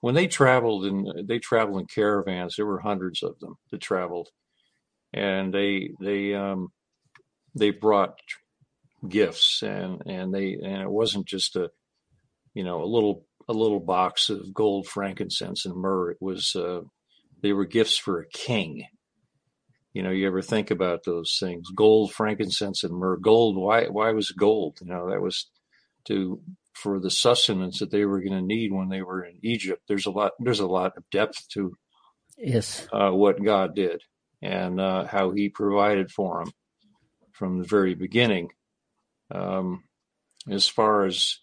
When 0.00 0.14
they 0.14 0.26
traveled 0.26 0.84
and 0.86 1.28
they 1.28 1.38
traveled 1.38 1.80
in 1.80 1.86
caravans, 1.86 2.56
there 2.56 2.66
were 2.66 2.80
hundreds 2.80 3.22
of 3.22 3.38
them 3.38 3.56
that 3.70 3.80
traveled, 3.80 4.28
and 5.12 5.54
they 5.54 5.90
they 6.00 6.34
um, 6.34 6.72
they 7.54 7.70
brought 7.70 8.18
gifts 9.08 9.62
and 9.62 10.02
and 10.06 10.32
they 10.32 10.54
and 10.54 10.80
it 10.82 10.90
wasn't 10.90 11.26
just 11.26 11.56
a 11.56 11.70
you 12.54 12.64
know 12.64 12.82
a 12.82 12.86
little 12.86 13.26
a 13.48 13.52
little 13.52 13.80
box 13.80 14.30
of 14.30 14.54
gold 14.54 14.86
frankincense 14.86 15.66
and 15.66 15.74
myrrh 15.74 16.10
it 16.10 16.18
was 16.20 16.54
uh, 16.54 16.80
they 17.42 17.52
were 17.52 17.66
gifts 17.66 17.98
for 17.98 18.20
a 18.20 18.28
king 18.28 18.86
you 19.92 20.02
know, 20.02 20.10
you 20.10 20.26
ever 20.26 20.40
think 20.40 20.70
about 20.70 21.04
those 21.04 21.36
things? 21.38 21.68
Gold, 21.74 22.12
frankincense, 22.12 22.82
and 22.82 22.94
myrrh. 22.94 23.18
Gold. 23.18 23.56
Why? 23.56 23.86
Why 23.86 24.12
was 24.12 24.30
gold? 24.30 24.78
You 24.80 24.88
know, 24.88 25.10
that 25.10 25.20
was 25.20 25.50
to 26.06 26.40
for 26.72 26.98
the 26.98 27.10
sustenance 27.10 27.78
that 27.80 27.90
they 27.90 28.06
were 28.06 28.20
going 28.20 28.32
to 28.32 28.42
need 28.42 28.72
when 28.72 28.88
they 28.88 29.02
were 29.02 29.22
in 29.22 29.38
Egypt. 29.42 29.82
There's 29.88 30.06
a 30.06 30.10
lot. 30.10 30.32
There's 30.38 30.60
a 30.60 30.66
lot 30.66 30.96
of 30.96 31.08
depth 31.10 31.46
to 31.50 31.76
yes 32.38 32.88
uh, 32.90 33.10
what 33.10 33.42
God 33.42 33.74
did 33.74 34.02
and 34.40 34.80
uh, 34.80 35.04
how 35.04 35.32
He 35.32 35.50
provided 35.50 36.10
for 36.10 36.42
them 36.42 36.52
from 37.32 37.58
the 37.58 37.66
very 37.66 37.94
beginning. 37.94 38.48
Um, 39.30 39.84
as 40.50 40.66
far 40.66 41.04
as 41.04 41.36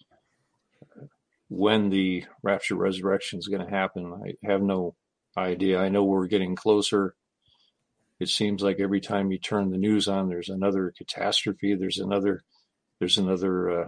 when 1.50 1.90
the 1.90 2.26
rapture 2.42 2.76
resurrection 2.76 3.38
is 3.38 3.48
going 3.48 3.66
to 3.66 3.72
happen, 3.72 4.12
I 4.26 4.48
have 4.48 4.64
no 4.64 4.96
idea. 5.38 5.80
I 5.80 5.90
know 5.90 6.04
we're 6.04 6.28
getting 6.28 6.56
closer 6.56 7.16
it 8.20 8.30
seems 8.30 8.62
like 8.62 8.80
every 8.80 9.00
time 9.00 9.32
you 9.32 9.40
turn 9.40 9.70
the 9.70 9.78
news 9.78 10.08
on, 10.08 10.28
there's 10.28 10.50
another 10.50 10.94
catastrophe, 10.96 11.76
there's 11.76 12.00
another 12.00 12.44
there's 13.00 13.18
another 13.18 13.84
uh, 13.84 13.88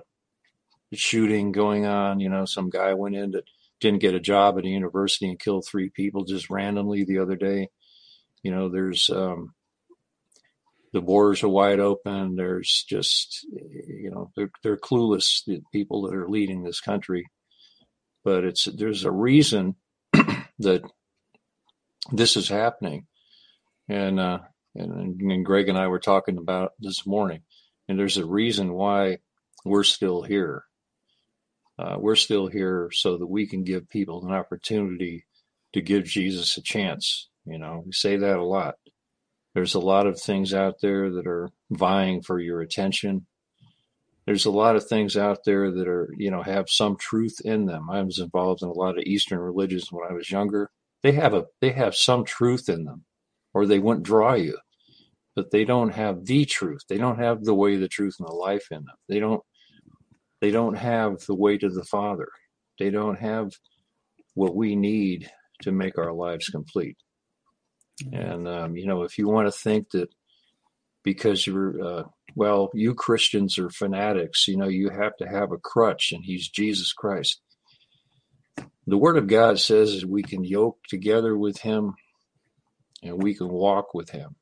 shooting 0.93 1.51
going 1.51 1.85
on. 1.85 2.21
You 2.21 2.29
know, 2.29 2.45
some 2.45 2.69
guy 2.69 2.93
went 2.93 3.15
in 3.15 3.31
that 3.31 3.43
didn't 3.81 3.99
get 3.99 4.15
a 4.15 4.21
job 4.21 4.57
at 4.57 4.63
a 4.63 4.69
university 4.69 5.27
and 5.27 5.37
killed 5.39 5.65
three 5.65 5.89
people 5.89 6.23
just 6.23 6.49
randomly 6.49 7.03
the 7.03 7.19
other 7.19 7.35
day. 7.35 7.67
You 8.41 8.51
know, 8.51 8.69
there's 8.69 9.09
um, 9.09 9.53
the 10.93 11.01
borders 11.01 11.43
are 11.43 11.49
wide 11.49 11.81
open. 11.81 12.37
There's 12.37 12.85
just, 12.87 13.45
you 13.51 14.11
know, 14.11 14.31
they're, 14.37 14.51
they're 14.63 14.77
clueless, 14.77 15.43
the 15.45 15.61
people 15.73 16.03
that 16.03 16.15
are 16.15 16.29
leading 16.29 16.63
this 16.63 16.79
country. 16.79 17.25
But 18.23 18.45
it's 18.45 18.65
there's 18.65 19.03
a 19.03 19.11
reason 19.11 19.75
that 20.13 20.83
this 22.11 22.37
is 22.37 22.49
happening. 22.49 23.07
And, 23.89 24.19
uh, 24.19 24.39
and, 24.75 25.21
and 25.21 25.45
Greg 25.45 25.69
and 25.69 25.77
I 25.77 25.87
were 25.87 25.99
talking 25.99 26.37
about 26.37 26.73
this 26.79 27.05
morning, 27.05 27.41
and 27.87 27.99
there's 27.99 28.17
a 28.17 28.25
reason 28.25 28.73
why 28.73 29.17
we're 29.65 29.83
still 29.83 30.21
here. 30.21 30.63
Uh, 31.77 31.95
we're 31.97 32.15
still 32.15 32.47
here 32.47 32.89
so 32.93 33.17
that 33.17 33.27
we 33.27 33.47
can 33.47 33.63
give 33.63 33.89
people 33.89 34.25
an 34.25 34.33
opportunity 34.33 35.25
to 35.73 35.81
give 35.81 36.05
Jesus 36.05 36.57
a 36.57 36.61
chance. 36.61 37.29
You 37.45 37.57
know, 37.57 37.83
we 37.85 37.91
say 37.91 38.17
that 38.17 38.37
a 38.37 38.43
lot. 38.43 38.75
There's 39.53 39.73
a 39.73 39.79
lot 39.79 40.07
of 40.07 40.19
things 40.19 40.53
out 40.53 40.75
there 40.81 41.09
that 41.11 41.27
are 41.27 41.49
vying 41.69 42.21
for 42.21 42.39
your 42.39 42.61
attention. 42.61 43.25
There's 44.25 44.45
a 44.45 44.51
lot 44.51 44.75
of 44.75 44.87
things 44.87 45.17
out 45.17 45.39
there 45.45 45.71
that 45.71 45.87
are, 45.87 46.13
you 46.17 46.31
know, 46.31 46.43
have 46.43 46.69
some 46.69 46.95
truth 46.95 47.41
in 47.43 47.65
them. 47.65 47.89
I 47.89 48.01
was 48.03 48.19
involved 48.19 48.61
in 48.61 48.69
a 48.69 48.73
lot 48.73 48.97
of 48.97 49.03
Eastern 49.03 49.39
religions 49.39 49.91
when 49.91 50.09
I 50.09 50.13
was 50.13 50.31
younger. 50.31 50.69
They 51.03 51.13
have 51.13 51.33
a 51.33 51.45
they 51.61 51.71
have 51.71 51.95
some 51.95 52.25
truth 52.25 52.69
in 52.69 52.85
them, 52.85 53.05
or 53.53 53.65
they 53.65 53.79
wouldn't 53.79 54.05
draw 54.05 54.33
you. 54.33 54.57
But 55.35 55.51
they 55.51 55.63
don't 55.63 55.93
have 55.93 56.25
the 56.25 56.45
truth. 56.45 56.81
They 56.89 56.97
don't 56.97 57.19
have 57.19 57.43
the 57.43 57.55
way, 57.55 57.77
the 57.77 57.87
truth, 57.87 58.15
and 58.19 58.27
the 58.27 58.33
life 58.33 58.67
in 58.71 58.85
them. 58.85 58.95
They 59.09 59.19
don't 59.19 59.41
they 60.41 60.51
don't 60.51 60.75
have 60.75 61.19
the 61.27 61.35
way 61.35 61.57
to 61.57 61.69
the 61.69 61.83
Father. 61.85 62.27
They 62.79 62.89
don't 62.89 63.19
have 63.19 63.51
what 64.33 64.55
we 64.55 64.75
need 64.75 65.29
to 65.61 65.71
make 65.71 65.97
our 65.97 66.13
lives 66.13 66.49
complete. 66.49 66.97
And 68.11 68.47
um, 68.47 68.75
you 68.75 68.85
know, 68.85 69.03
if 69.03 69.17
you 69.17 69.27
want 69.27 69.47
to 69.47 69.51
think 69.51 69.91
that 69.91 70.09
because 71.03 71.45
you're 71.45 71.83
uh, 71.83 72.03
well, 72.35 72.69
you 72.73 72.93
Christians 72.93 73.57
are 73.57 73.69
fanatics, 73.69 74.47
you 74.47 74.57
know, 74.57 74.67
you 74.67 74.89
have 74.89 75.15
to 75.17 75.27
have 75.27 75.51
a 75.51 75.57
crutch, 75.57 76.11
and 76.11 76.23
He's 76.23 76.49
Jesus 76.49 76.93
Christ. 76.93 77.41
The 78.87 78.97
Word 78.97 79.17
of 79.17 79.27
God 79.27 79.59
says 79.59 80.05
we 80.05 80.23
can 80.23 80.43
yoke 80.43 80.79
together 80.89 81.37
with 81.37 81.59
Him, 81.59 81.93
and 83.03 83.21
we 83.21 83.35
can 83.35 83.49
walk 83.49 83.93
with 83.93 84.09
Him, 84.09 84.35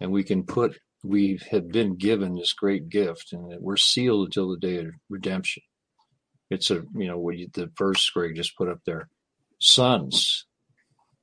and 0.00 0.12
we 0.12 0.24
can 0.24 0.44
put. 0.44 0.78
We 1.04 1.40
have 1.50 1.68
been 1.70 1.96
given 1.96 2.34
this 2.34 2.52
great 2.52 2.88
gift, 2.88 3.32
and 3.32 3.60
we're 3.60 3.76
sealed 3.76 4.26
until 4.26 4.50
the 4.50 4.58
day 4.58 4.78
of 4.78 4.86
redemption. 5.08 5.62
It's 6.50 6.70
a 6.70 6.82
you 6.94 7.08
know 7.08 7.30
you, 7.30 7.48
the 7.52 7.70
verse 7.78 8.08
Greg 8.10 8.36
just 8.36 8.56
put 8.56 8.68
up 8.68 8.80
there, 8.84 9.08
sons 9.60 10.46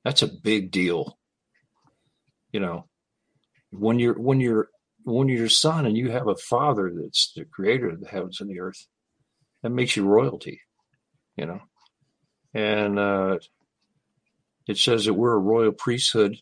that's 0.04 0.22
a 0.22 0.28
big 0.28 0.72
deal. 0.72 1.18
You 2.52 2.60
know, 2.60 2.88
when 3.72 4.00
you're 4.00 4.20
when 4.20 4.40
you're 4.42 4.68
when 5.04 5.28
you're 5.28 5.46
a 5.46 5.50
son 5.50 5.86
and 5.86 5.98
you 5.98 6.12
have 6.12 6.28
a 6.28 6.36
father 6.36 6.92
that's 6.96 7.32
the 7.36 7.46
creator 7.46 7.90
of 7.90 8.02
the 8.02 8.08
heavens 8.08 8.40
and 8.40 8.50
the 8.50 8.60
earth, 8.60 8.88
that 9.62 9.70
makes 9.70 9.96
you 9.96 10.06
royalty. 10.06 10.62
You 11.36 11.48
know, 11.48 11.60
and 12.54 13.00
uh, 13.00 13.38
it 14.68 14.78
says 14.78 15.06
that 15.06 15.14
we're 15.14 15.34
a 15.34 15.40
royal 15.40 15.72
priesthood, 15.72 16.38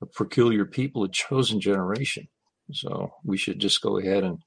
a 0.00 0.06
peculiar 0.06 0.64
people, 0.64 1.04
a 1.04 1.08
chosen 1.08 1.60
generation. 1.60 2.28
So 2.72 3.12
we 3.24 3.36
should 3.36 3.58
just 3.58 3.80
go 3.82 3.98
ahead 3.98 4.24
and 4.24 4.38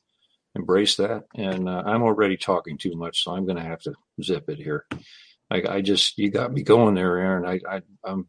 embrace 0.56 0.96
that. 0.98 1.24
And 1.36 1.68
uh, 1.68 1.84
I'm 1.86 2.04
already 2.04 2.38
talking 2.38 2.78
too 2.78 2.96
much, 2.96 3.24
so 3.24 3.32
I'm 3.32 3.46
going 3.46 3.58
to 3.58 3.64
have 3.64 3.82
to 3.82 3.94
zip 4.22 4.50
it 4.50 4.58
here. 4.58 4.86
I, 5.50 5.64
I 5.68 5.82
just 5.82 6.18
you 6.18 6.30
got 6.32 6.54
me 6.54 6.64
going 6.64 6.96
there, 6.96 7.18
Aaron. 7.18 7.46
I, 7.46 7.60
I 7.70 7.82
I'm 8.04 8.28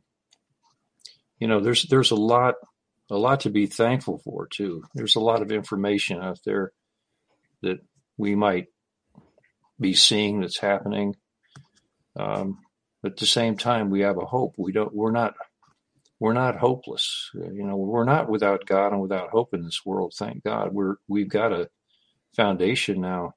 you 1.39 1.47
know 1.47 1.61
there's 1.61 1.85
there's 1.85 2.11
a 2.11 2.17
lot 2.17 2.55
a 3.11 3.17
lot 3.17 3.41
to 3.41 3.51
be 3.51 3.67
thankful 3.67 4.19
for 4.19 4.47
too. 4.47 4.83
There's 4.95 5.17
a 5.17 5.21
lot 5.21 5.43
of 5.43 5.53
information 5.53 6.21
out 6.21 6.41
there 6.45 6.73
that 7.63 7.79
we 8.17 8.35
might 8.35 8.67
be 9.79 9.95
seeing 9.95 10.41
that's 10.41 10.59
happening. 10.59 11.15
Um, 12.19 12.59
but 13.03 13.13
at 13.13 13.19
the 13.19 13.27
same 13.27 13.57
time, 13.57 13.91
we 13.91 14.01
have 14.01 14.19
a 14.19 14.27
hope. 14.27 14.55
We 14.59 14.73
don't. 14.73 14.95
We're 14.95 15.13
not. 15.13 15.35
We're 16.21 16.35
not 16.35 16.59
hopeless. 16.59 17.31
You 17.35 17.65
know, 17.65 17.77
we're 17.77 18.05
not 18.05 18.29
without 18.29 18.67
God 18.67 18.93
and 18.93 19.03
without 19.03 19.31
hope 19.31 19.55
in 19.55 19.65
this 19.65 19.81
world. 19.85 20.15
Thank 20.17 20.45
God. 20.45 20.73
We're 20.73 20.97
we've 21.09 21.29
got 21.29 21.53
a 21.53 21.69
foundation 22.37 23.01
now. 23.01 23.35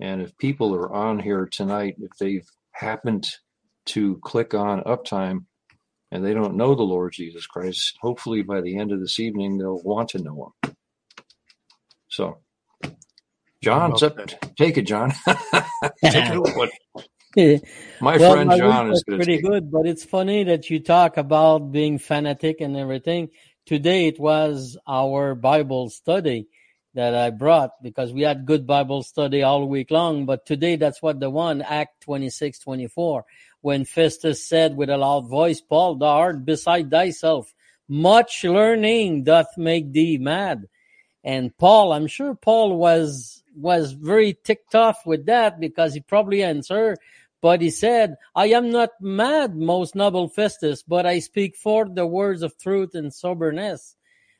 And 0.00 0.22
if 0.22 0.36
people 0.38 0.74
are 0.74 0.92
on 0.92 1.18
here 1.20 1.46
tonight, 1.50 1.96
if 2.00 2.12
they've 2.18 2.48
happened 2.72 3.28
to 3.86 4.18
click 4.22 4.54
on 4.54 4.82
uptime 4.82 5.46
and 6.10 6.24
they 6.24 6.34
don't 6.34 6.56
know 6.56 6.74
the 6.74 6.82
Lord 6.82 7.12
Jesus 7.14 7.46
Christ, 7.46 7.96
hopefully 8.00 8.42
by 8.42 8.60
the 8.60 8.78
end 8.78 8.92
of 8.92 9.00
this 9.00 9.18
evening 9.20 9.58
they'll 9.58 9.82
want 9.82 10.10
to 10.10 10.18
know 10.22 10.52
him. 10.64 10.74
So, 12.08 12.38
John, 13.62 13.94
take 14.58 14.78
it, 14.78 14.82
John. 14.82 15.12
take 16.10 16.30
it 16.30 16.36
My 18.00 18.16
well, 18.16 18.32
friend 18.32 18.50
John 18.56 18.92
is 18.92 19.04
pretty 19.04 19.42
good, 19.42 19.70
but 19.70 19.86
it's 19.86 20.04
funny 20.04 20.44
that 20.44 20.70
you 20.70 20.80
talk 20.80 21.18
about 21.18 21.70
being 21.70 21.98
fanatic 21.98 22.60
and 22.60 22.76
everything. 22.76 23.28
Today 23.66 24.06
it 24.06 24.18
was 24.18 24.78
our 24.86 25.34
Bible 25.34 25.90
study 25.90 26.48
that 26.96 27.14
I 27.14 27.28
brought 27.28 27.82
because 27.82 28.10
we 28.10 28.22
had 28.22 28.46
good 28.46 28.66
Bible 28.66 29.02
study 29.02 29.42
all 29.42 29.68
week 29.68 29.90
long. 29.90 30.24
But 30.24 30.46
today, 30.46 30.76
that's 30.76 31.02
what 31.02 31.20
the 31.20 31.28
one, 31.28 31.60
Act 31.60 32.00
26, 32.04 32.58
24, 32.60 33.24
when 33.60 33.84
Festus 33.84 34.48
said 34.48 34.74
with 34.74 34.88
a 34.88 34.96
loud 34.96 35.28
voice, 35.28 35.60
Paul, 35.60 35.96
thou 35.96 36.06
art 36.06 36.46
beside 36.46 36.90
thyself. 36.90 37.52
Much 37.86 38.44
learning 38.44 39.24
doth 39.24 39.58
make 39.58 39.92
thee 39.92 40.16
mad. 40.16 40.68
And 41.22 41.56
Paul, 41.58 41.92
I'm 41.92 42.06
sure 42.06 42.34
Paul 42.34 42.78
was, 42.78 43.42
was 43.54 43.92
very 43.92 44.32
ticked 44.42 44.74
off 44.74 45.04
with 45.04 45.26
that 45.26 45.60
because 45.60 45.92
he 45.92 46.00
probably 46.00 46.42
answered, 46.42 46.98
but 47.46 47.60
he 47.60 47.70
said, 47.70 48.16
I 48.34 48.46
am 48.46 48.72
not 48.72 48.90
mad, 49.00 49.54
most 49.54 49.94
noble 49.94 50.28
Festus, 50.28 50.82
but 50.82 51.06
I 51.06 51.20
speak 51.20 51.54
forth 51.54 51.94
the 51.94 52.04
words 52.04 52.42
of 52.42 52.58
truth 52.58 52.96
and 52.96 53.14
soberness. 53.14 53.94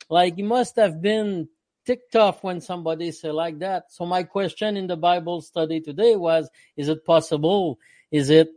Like 0.09 0.35
he 0.35 0.43
must 0.43 0.75
have 0.75 1.01
been 1.01 1.47
ticked 1.85 2.17
off 2.17 2.43
when 2.43 2.59
somebody 2.59 3.13
say 3.13 3.31
like 3.31 3.59
that. 3.59 3.93
So 3.93 4.05
my 4.05 4.23
question 4.23 4.75
in 4.75 4.87
the 4.87 4.97
Bible 4.97 5.39
study 5.39 5.79
today 5.79 6.17
was, 6.17 6.49
is 6.75 6.89
it 6.89 7.05
possible? 7.05 7.79
Is 8.11 8.29
it 8.29 8.49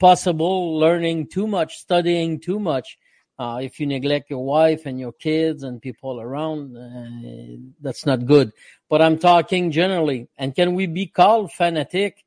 possible 0.00 0.78
learning 0.78 1.26
too 1.26 1.46
much, 1.46 1.76
studying 1.76 2.40
too 2.40 2.58
much? 2.58 2.96
Uh, 3.38 3.58
if 3.62 3.78
you 3.78 3.86
neglect 3.86 4.30
your 4.30 4.42
wife 4.42 4.86
and 4.86 4.98
your 4.98 5.12
kids 5.12 5.64
and 5.64 5.82
people 5.82 6.18
around, 6.18 6.74
uh, 6.78 7.72
that's 7.82 8.06
not 8.06 8.24
good. 8.24 8.52
But 8.88 9.02
I'm 9.02 9.18
talking 9.18 9.70
generally. 9.70 10.28
And 10.38 10.54
can 10.54 10.72
we 10.72 10.86
be 10.86 11.08
called 11.08 11.52
fanatic 11.52 12.24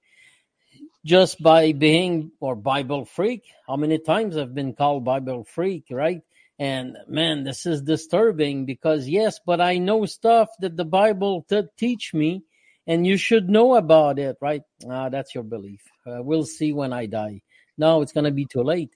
just 1.05 1.41
by 1.41 1.71
being 1.71 2.31
or 2.41 2.55
Bible 2.55 3.05
freak? 3.05 3.43
How 3.67 3.77
many 3.77 3.99
times 3.99 4.35
I've 4.35 4.55
been 4.55 4.73
called 4.73 5.05
Bible 5.05 5.45
freak, 5.45 5.85
right? 5.91 6.21
And 6.57 6.97
man, 7.07 7.43
this 7.43 7.65
is 7.65 7.81
disturbing 7.81 8.65
because 8.65 9.07
yes, 9.07 9.39
but 9.45 9.61
I 9.61 9.77
know 9.77 10.05
stuff 10.05 10.49
that 10.59 10.75
the 10.75 10.85
Bible 10.85 11.45
t- 11.47 11.61
teach 11.77 12.13
me, 12.13 12.43
and 12.87 13.05
you 13.05 13.17
should 13.17 13.49
know 13.49 13.75
about 13.75 14.19
it, 14.19 14.37
right? 14.41 14.63
Ah, 14.89 15.09
that's 15.09 15.35
your 15.35 15.43
belief. 15.43 15.81
Uh, 16.07 16.21
we'll 16.21 16.45
see 16.45 16.73
when 16.73 16.93
I 16.93 17.05
die. 17.05 17.41
No, 17.77 18.01
it's 18.01 18.13
going 18.13 18.23
to 18.23 18.31
be 18.31 18.45
too 18.45 18.63
late. 18.63 18.91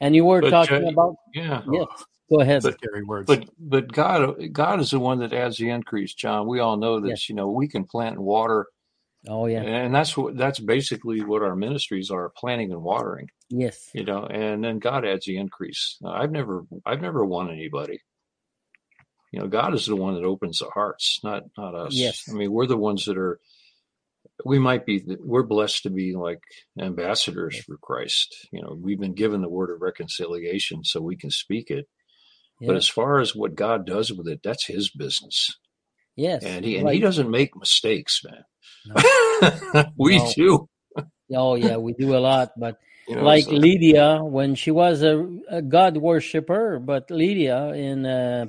And 0.00 0.14
you 0.14 0.24
were 0.24 0.40
but, 0.40 0.50
talking 0.50 0.84
uh, 0.84 0.90
about 0.90 1.16
yeah, 1.34 1.62
yes. 1.70 1.86
Go 2.30 2.40
ahead. 2.40 2.62
But, 2.62 2.76
words. 3.06 3.26
but 3.26 3.48
but 3.58 3.92
God 3.92 4.52
God 4.52 4.80
is 4.80 4.90
the 4.90 4.98
one 4.98 5.20
that 5.20 5.32
adds 5.32 5.56
the 5.56 5.70
increase, 5.70 6.14
John. 6.14 6.46
We 6.46 6.60
all 6.60 6.76
know 6.76 7.00
this. 7.00 7.10
Yes. 7.10 7.28
You 7.28 7.34
know, 7.34 7.50
we 7.50 7.68
can 7.68 7.84
plant 7.84 8.16
and 8.16 8.24
water 8.24 8.66
Oh 9.26 9.46
yeah, 9.46 9.62
and 9.62 9.94
that's 9.94 10.16
what 10.16 10.36
that's 10.36 10.58
basically 10.58 11.22
what 11.22 11.42
our 11.42 11.56
ministries 11.56 12.10
are: 12.10 12.30
planting 12.36 12.72
and 12.72 12.82
watering. 12.82 13.30
Yes, 13.48 13.88
you 13.94 14.04
know, 14.04 14.26
and 14.26 14.62
then 14.62 14.78
God 14.78 15.06
adds 15.06 15.24
the 15.24 15.38
increase. 15.38 15.96
I've 16.04 16.30
never 16.30 16.66
I've 16.84 17.00
never 17.00 17.24
won 17.24 17.50
anybody. 17.50 18.00
You 19.32 19.40
know, 19.40 19.48
God 19.48 19.74
is 19.74 19.86
the 19.86 19.96
one 19.96 20.14
that 20.14 20.24
opens 20.24 20.58
the 20.58 20.66
hearts, 20.66 21.20
not 21.24 21.44
not 21.56 21.74
us. 21.74 21.94
Yes, 21.94 22.24
I 22.30 22.34
mean 22.34 22.52
we're 22.52 22.66
the 22.66 22.76
ones 22.76 23.06
that 23.06 23.16
are. 23.16 23.40
We 24.44 24.58
might 24.58 24.84
be 24.84 25.02
we're 25.20 25.42
blessed 25.42 25.84
to 25.84 25.90
be 25.90 26.14
like 26.14 26.40
ambassadors 26.78 27.58
for 27.64 27.78
Christ. 27.78 28.48
You 28.52 28.62
know, 28.62 28.76
we've 28.78 29.00
been 29.00 29.14
given 29.14 29.40
the 29.40 29.48
word 29.48 29.70
of 29.70 29.80
reconciliation, 29.80 30.84
so 30.84 31.00
we 31.00 31.16
can 31.16 31.30
speak 31.30 31.70
it. 31.70 31.88
Yeah. 32.60 32.68
But 32.68 32.76
as 32.76 32.88
far 32.88 33.20
as 33.20 33.34
what 33.34 33.54
God 33.54 33.86
does 33.86 34.12
with 34.12 34.28
it, 34.28 34.40
that's 34.42 34.66
His 34.66 34.90
business. 34.90 35.50
Yes, 36.16 36.42
and 36.44 36.64
he 36.64 36.76
and 36.76 36.88
he 36.90 37.00
doesn't 37.00 37.30
make 37.30 37.56
mistakes, 37.56 38.20
man. 38.24 38.44
No. 38.86 39.84
we 39.96 40.18
no. 40.18 40.32
do. 40.34 40.68
Oh 41.34 41.54
yeah, 41.54 41.76
we 41.76 41.92
do 41.94 42.16
a 42.16 42.18
lot, 42.18 42.52
but 42.56 42.78
you 43.08 43.16
know, 43.16 43.24
like 43.24 43.44
so. 43.44 43.52
Lydia, 43.52 44.22
when 44.22 44.54
she 44.54 44.70
was 44.70 45.02
a, 45.02 45.26
a, 45.48 45.62
God 45.62 45.96
worshiper, 45.96 46.78
but 46.78 47.10
Lydia 47.10 47.68
in 47.68 48.06
uh, 48.06 48.46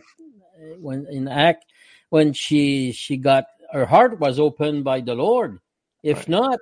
when 0.79 1.07
in 1.09 1.27
Act 1.27 1.65
when 2.09 2.33
she 2.33 2.91
she 2.91 3.17
got 3.17 3.45
her 3.71 3.85
heart 3.85 4.19
was 4.19 4.39
opened 4.39 4.83
by 4.83 5.01
the 5.01 5.15
Lord. 5.15 5.59
If 6.03 6.17
right. 6.17 6.29
not, 6.29 6.59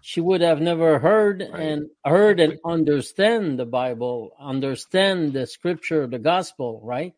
she 0.00 0.20
would 0.20 0.40
have 0.40 0.60
never 0.60 0.98
heard 0.98 1.40
right. 1.40 1.62
and 1.62 1.90
heard 2.04 2.40
and 2.40 2.58
understand 2.64 3.58
the 3.58 3.66
Bible, 3.66 4.32
understand 4.38 5.32
the 5.32 5.46
scripture, 5.46 6.06
the 6.06 6.18
gospel, 6.18 6.80
right? 6.82 7.14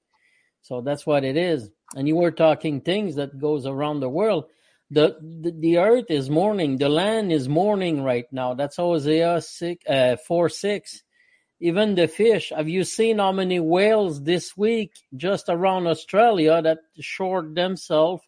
So 0.63 0.81
that's 0.81 1.07
what 1.07 1.25
it 1.25 1.37
is. 1.37 1.71
And 1.97 2.07
you 2.07 2.17
were 2.17 2.31
talking 2.31 2.81
things 2.81 3.17
that 3.17 3.39
goes 3.39 3.67
around 3.67 4.01
the 4.01 4.09
world. 4.09 4.45
The, 4.91 5.17
the, 5.21 5.51
the 5.51 5.79
earth 5.79 6.07
is 6.11 6.31
mourning. 6.31 6.79
The 6.79 6.89
land 6.89 7.31
is 7.31 7.49
mourning 7.49 8.03
right 8.03 8.27
now. 8.33 8.55
That's 8.55 8.77
Hosea 8.77 9.41
six, 9.43 9.85
uh, 9.87 10.17
4 10.27 10.49
6. 10.49 11.03
Even 11.61 11.95
the 11.95 12.07
fish. 12.09 12.53
Have 12.55 12.69
you 12.69 12.85
seen 12.85 13.19
how 13.19 13.33
many 13.33 13.61
whales 13.61 14.23
this 14.23 14.57
week 14.57 14.93
just 15.17 15.49
around 15.49 15.87
Australia 15.87 16.63
that 16.63 16.79
shored 17.01 17.55
themselves 17.55 18.23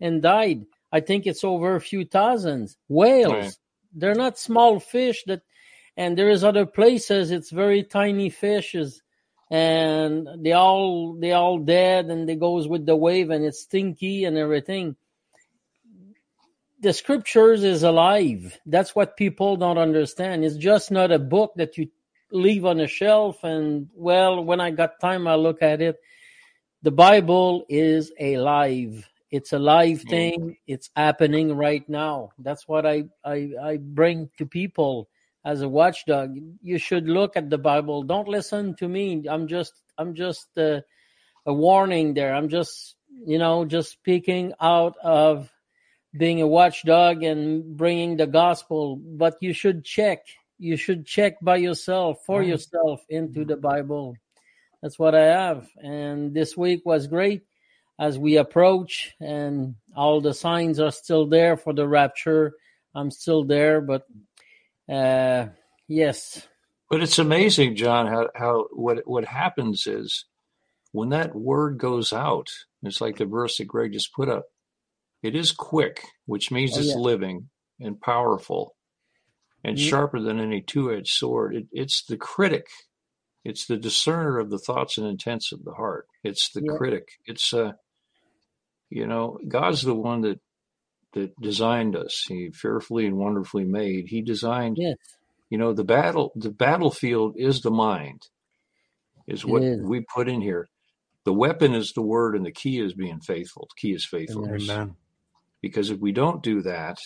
and 0.00 0.20
died? 0.20 0.66
I 0.90 1.00
think 1.00 1.26
it's 1.26 1.44
over 1.44 1.76
a 1.76 1.80
few 1.80 2.04
thousands. 2.04 2.76
Whales. 2.88 3.32
Right. 3.32 3.56
They're 3.94 4.14
not 4.14 4.38
small 4.38 4.80
fish 4.80 5.22
that, 5.26 5.42
and 5.96 6.16
there 6.16 6.30
is 6.30 6.44
other 6.44 6.66
places 6.66 7.30
it's 7.30 7.50
very 7.50 7.82
tiny 7.82 8.30
fishes 8.30 9.02
and 9.50 10.26
they 10.42 10.52
all 10.52 11.14
they 11.14 11.32
all 11.32 11.58
dead 11.58 12.06
and 12.06 12.28
they 12.28 12.36
goes 12.36 12.66
with 12.66 12.86
the 12.86 12.96
wave 12.96 13.30
and 13.30 13.44
it's 13.44 13.60
stinky 13.60 14.24
and 14.24 14.38
everything 14.38 14.96
the 16.82 16.92
scriptures 16.92 17.62
is 17.62 17.84
alive. 17.84 18.58
That's 18.66 18.94
what 18.94 19.16
people 19.16 19.56
don't 19.56 19.78
understand. 19.78 20.44
It's 20.44 20.56
just 20.56 20.90
not 20.90 21.12
a 21.12 21.18
book 21.18 21.52
that 21.56 21.78
you 21.78 21.88
leave 22.32 22.64
on 22.64 22.80
a 22.80 22.88
shelf 22.88 23.44
and 23.44 23.88
well 23.94 24.42
when 24.42 24.58
i 24.58 24.70
got 24.70 24.98
time 25.00 25.26
i 25.28 25.34
look 25.34 25.62
at 25.62 25.80
it. 25.80 25.96
The 26.82 26.90
bible 26.90 27.64
is 27.68 28.10
alive. 28.18 29.08
It's 29.30 29.52
a 29.52 29.58
live 29.58 30.00
thing. 30.00 30.56
It's 30.66 30.90
happening 30.96 31.54
right 31.54 31.86
now. 31.88 32.30
That's 32.38 32.66
what 32.66 32.84
i 32.86 33.04
i, 33.24 33.52
I 33.62 33.76
bring 33.76 34.30
to 34.38 34.46
people 34.46 35.08
as 35.44 35.62
a 35.62 35.68
watchdog. 35.68 36.36
You 36.62 36.78
should 36.78 37.06
look 37.08 37.36
at 37.36 37.50
the 37.50 37.58
bible. 37.58 38.02
Don't 38.02 38.28
listen 38.28 38.74
to 38.76 38.88
me. 38.88 39.24
I'm 39.28 39.46
just 39.46 39.74
i'm 39.98 40.14
just 40.14 40.48
uh, 40.56 40.80
a 41.46 41.52
warning 41.52 42.14
there. 42.14 42.34
I'm 42.34 42.48
just 42.48 42.96
you 43.24 43.38
know 43.38 43.66
just 43.66 43.90
speaking 43.90 44.54
out 44.58 44.96
of 45.02 45.51
being 46.16 46.42
a 46.42 46.46
watchdog 46.46 47.22
and 47.22 47.76
bringing 47.76 48.16
the 48.16 48.26
gospel 48.26 48.96
but 48.96 49.36
you 49.40 49.52
should 49.52 49.84
check 49.84 50.26
you 50.58 50.76
should 50.76 51.06
check 51.06 51.34
by 51.40 51.56
yourself 51.56 52.18
for 52.26 52.40
right. 52.40 52.48
yourself 52.48 53.00
into 53.08 53.44
the 53.44 53.56
bible 53.56 54.14
that's 54.82 54.98
what 54.98 55.14
i 55.14 55.24
have 55.24 55.68
and 55.82 56.34
this 56.34 56.56
week 56.56 56.82
was 56.84 57.06
great 57.06 57.42
as 57.98 58.18
we 58.18 58.36
approach 58.36 59.12
and 59.20 59.74
all 59.96 60.20
the 60.20 60.34
signs 60.34 60.80
are 60.80 60.92
still 60.92 61.26
there 61.26 61.56
for 61.56 61.72
the 61.72 61.86
rapture 61.86 62.52
i'm 62.94 63.10
still 63.10 63.44
there 63.44 63.80
but 63.80 64.06
uh, 64.88 65.46
yes. 65.88 66.46
But 66.90 67.02
it's 67.02 67.18
amazing, 67.18 67.76
John, 67.76 68.06
how, 68.06 68.28
how 68.34 68.66
what 68.72 69.06
what 69.06 69.24
happens 69.24 69.86
is 69.86 70.26
when 70.92 71.10
that 71.10 71.34
word 71.34 71.78
goes 71.78 72.12
out, 72.12 72.48
it's 72.82 73.00
like 73.00 73.16
the 73.16 73.24
verse 73.24 73.56
that 73.58 73.66
Greg 73.66 73.92
just 73.92 74.12
put 74.12 74.28
up. 74.28 74.44
It 75.22 75.36
is 75.36 75.52
quick, 75.52 76.04
which 76.26 76.50
means 76.50 76.76
oh, 76.76 76.80
it's 76.80 76.90
yeah. 76.90 76.96
living 76.96 77.48
and 77.80 78.00
powerful 78.00 78.74
and 79.64 79.78
yeah. 79.78 79.88
sharper 79.88 80.20
than 80.20 80.40
any 80.40 80.60
two-edged 80.60 81.08
sword. 81.08 81.54
It, 81.54 81.66
it's 81.72 82.04
the 82.04 82.16
critic. 82.16 82.66
It's 83.44 83.66
the 83.66 83.76
discerner 83.76 84.38
of 84.38 84.50
the 84.50 84.58
thoughts 84.58 84.98
and 84.98 85.06
intents 85.06 85.52
of 85.52 85.64
the 85.64 85.74
heart. 85.74 86.06
It's 86.22 86.50
the 86.52 86.62
yeah. 86.64 86.76
critic. 86.76 87.08
It's 87.26 87.52
uh, 87.52 87.72
you 88.90 89.06
know, 89.06 89.38
God's 89.48 89.82
the 89.82 89.94
one 89.94 90.20
that 90.22 90.40
that 91.14 91.38
designed 91.40 91.96
us. 91.96 92.24
He 92.26 92.50
fearfully 92.50 93.06
and 93.06 93.16
wonderfully 93.16 93.64
made. 93.64 94.06
He 94.08 94.22
designed. 94.22 94.76
Yes. 94.78 94.96
You 95.50 95.58
know 95.58 95.72
the 95.72 95.84
battle. 95.84 96.32
The 96.34 96.50
battlefield 96.50 97.34
is 97.36 97.60
the 97.60 97.70
mind. 97.70 98.22
Is 99.26 99.44
what 99.44 99.62
is. 99.62 99.80
we 99.82 100.00
put 100.00 100.28
in 100.28 100.40
here. 100.40 100.68
The 101.24 101.32
weapon 101.32 101.74
is 101.74 101.92
the 101.92 102.02
word, 102.02 102.34
and 102.34 102.44
the 102.44 102.50
key 102.50 102.80
is 102.80 102.94
being 102.94 103.20
faithful. 103.20 103.68
The 103.70 103.80
key 103.80 103.94
is 103.94 104.04
faithfulness. 104.04 104.68
Amen. 104.68 104.96
Because 105.62 105.90
if 105.90 105.98
we 106.00 106.12
don't 106.12 106.42
do 106.42 106.62
that, 106.62 106.98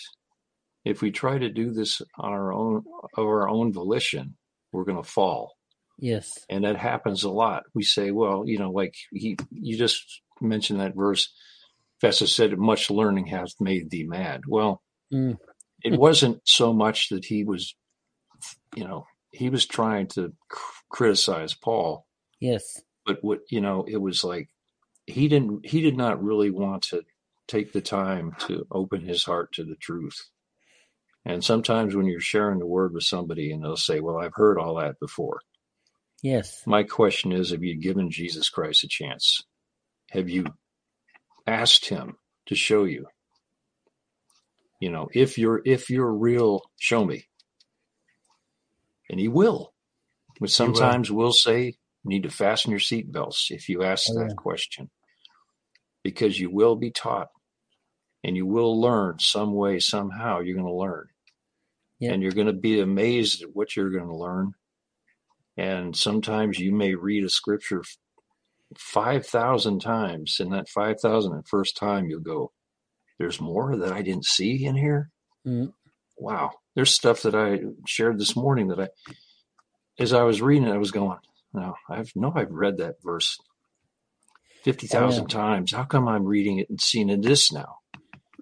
if 0.83 1.01
we 1.01 1.11
try 1.11 1.37
to 1.37 1.49
do 1.49 1.71
this 1.71 2.01
on 2.17 2.31
our 2.31 2.51
own 2.51 2.83
of 3.15 3.25
our 3.25 3.47
own 3.47 3.71
volition, 3.71 4.35
we're 4.71 4.85
going 4.85 5.01
to 5.01 5.09
fall. 5.09 5.53
Yes. 5.99 6.31
And 6.49 6.63
that 6.63 6.77
happens 6.77 7.23
a 7.23 7.29
lot. 7.29 7.63
We 7.73 7.83
say, 7.83 8.11
well, 8.11 8.43
you 8.45 8.59
know, 8.59 8.71
like 8.71 8.93
he, 9.11 9.37
you 9.51 9.77
just 9.77 10.21
mentioned 10.41 10.79
that 10.79 10.95
verse 10.95 11.31
Festus 11.99 12.33
said, 12.33 12.57
much 12.57 12.89
learning 12.89 13.27
hath 13.27 13.53
made 13.59 13.89
thee 13.89 14.03
mad. 14.03 14.41
Well, 14.47 14.81
mm. 15.13 15.37
it 15.83 15.93
wasn't 15.99 16.41
so 16.45 16.73
much 16.73 17.09
that 17.09 17.25
he 17.25 17.43
was, 17.43 17.75
you 18.75 18.83
know, 18.83 19.05
he 19.31 19.49
was 19.49 19.65
trying 19.65 20.07
to 20.07 20.33
criticize 20.89 21.53
Paul. 21.53 22.05
Yes. 22.39 22.81
But 23.05 23.17
what, 23.21 23.39
you 23.49 23.61
know, 23.61 23.85
it 23.87 23.97
was 23.97 24.23
like 24.23 24.49
he 25.05 25.27
didn't, 25.27 25.65
he 25.65 25.81
did 25.81 25.97
not 25.97 26.23
really 26.23 26.51
want 26.51 26.83
to 26.83 27.03
take 27.47 27.73
the 27.73 27.81
time 27.81 28.35
to 28.39 28.65
open 28.71 29.01
his 29.01 29.23
heart 29.23 29.53
to 29.53 29.63
the 29.63 29.75
truth. 29.75 30.29
And 31.25 31.43
sometimes 31.43 31.95
when 31.95 32.05
you're 32.05 32.19
sharing 32.19 32.59
the 32.59 32.65
word 32.65 32.93
with 32.93 33.03
somebody 33.03 33.51
and 33.51 33.63
they'll 33.63 33.75
say, 33.75 33.99
well, 33.99 34.17
I've 34.17 34.35
heard 34.35 34.57
all 34.57 34.75
that 34.75 34.99
before. 34.99 35.39
Yes. 36.23 36.61
My 36.65 36.83
question 36.83 37.31
is, 37.31 37.51
have 37.51 37.63
you 37.63 37.79
given 37.79 38.09
Jesus 38.11 38.49
Christ 38.49 38.83
a 38.83 38.87
chance? 38.87 39.43
Have 40.11 40.29
you 40.29 40.45
asked 41.47 41.85
him 41.87 42.17
to 42.47 42.55
show 42.55 42.83
you. 42.83 43.07
You 44.79 44.91
know, 44.91 45.07
if 45.13 45.37
you're 45.37 45.61
if 45.65 45.89
you're 45.89 46.13
real, 46.13 46.61
show 46.77 47.03
me. 47.03 47.27
And 49.09 49.19
he 49.19 49.27
will. 49.27 49.73
But 50.39 50.51
sometimes 50.51 51.09
will. 51.09 51.17
we'll 51.17 51.31
say, 51.31 51.77
need 52.03 52.23
to 52.23 52.29
fasten 52.29 52.71
your 52.71 52.79
seatbelts 52.79 53.49
if 53.49 53.69
you 53.69 53.83
ask 53.83 54.09
oh, 54.11 54.19
that 54.19 54.29
yeah. 54.29 54.35
question. 54.35 54.89
Because 56.03 56.39
you 56.39 56.51
will 56.51 56.75
be 56.75 56.91
taught 56.91 57.29
and 58.27 58.35
you 58.35 58.45
will 58.45 58.79
learn 58.79 59.19
some 59.19 59.53
way, 59.53 59.79
somehow, 59.79 60.41
you're 60.41 60.57
going 60.57 60.67
to 60.67 60.73
learn. 60.73 61.07
Yeah. 61.97 62.11
And 62.11 62.21
you're 62.21 62.33
going 62.33 62.47
to 62.47 62.53
be 62.53 62.81
amazed 62.81 63.41
at 63.41 63.55
what 63.55 63.75
you're 63.75 63.89
going 63.89 64.09
to 64.09 64.15
learn. 64.15 64.51
And 65.55 65.95
sometimes 65.95 66.59
you 66.59 66.73
may 66.73 66.93
read 66.93 67.23
a 67.23 67.29
scripture 67.29 67.83
5,000 68.77 69.79
times. 69.79 70.41
and 70.41 70.51
that 70.51 70.67
5,000 70.67 71.31
and 71.31 71.47
first 71.47 71.77
time, 71.77 72.09
you'll 72.09 72.19
go, 72.19 72.51
there's 73.17 73.39
more 73.39 73.77
that 73.77 73.93
I 73.93 74.01
didn't 74.01 74.25
see 74.25 74.65
in 74.65 74.75
here. 74.75 75.09
Mm. 75.47 75.71
Wow. 76.17 76.51
There's 76.75 76.93
stuff 76.93 77.21
that 77.21 77.33
I 77.33 77.61
shared 77.87 78.19
this 78.19 78.35
morning 78.35 78.67
that 78.67 78.79
I, 78.81 78.89
as 79.97 80.11
I 80.11 80.23
was 80.23 80.41
reading 80.41 80.67
it, 80.67 80.73
I 80.73 80.77
was 80.77 80.91
going, 80.91 81.17
no, 81.53 81.75
I've 81.89 82.11
no, 82.13 82.33
I've 82.35 82.51
read 82.51 82.77
that 82.79 82.95
verse 83.01 83.37
50,000 84.63 85.23
oh, 85.23 85.27
times. 85.27 85.71
How 85.71 85.85
come 85.85 86.09
I'm 86.09 86.25
reading 86.25 86.59
it 86.59 86.69
and 86.69 86.81
seeing 86.81 87.09
it 87.09 87.21
this 87.21 87.53
now? 87.53 87.77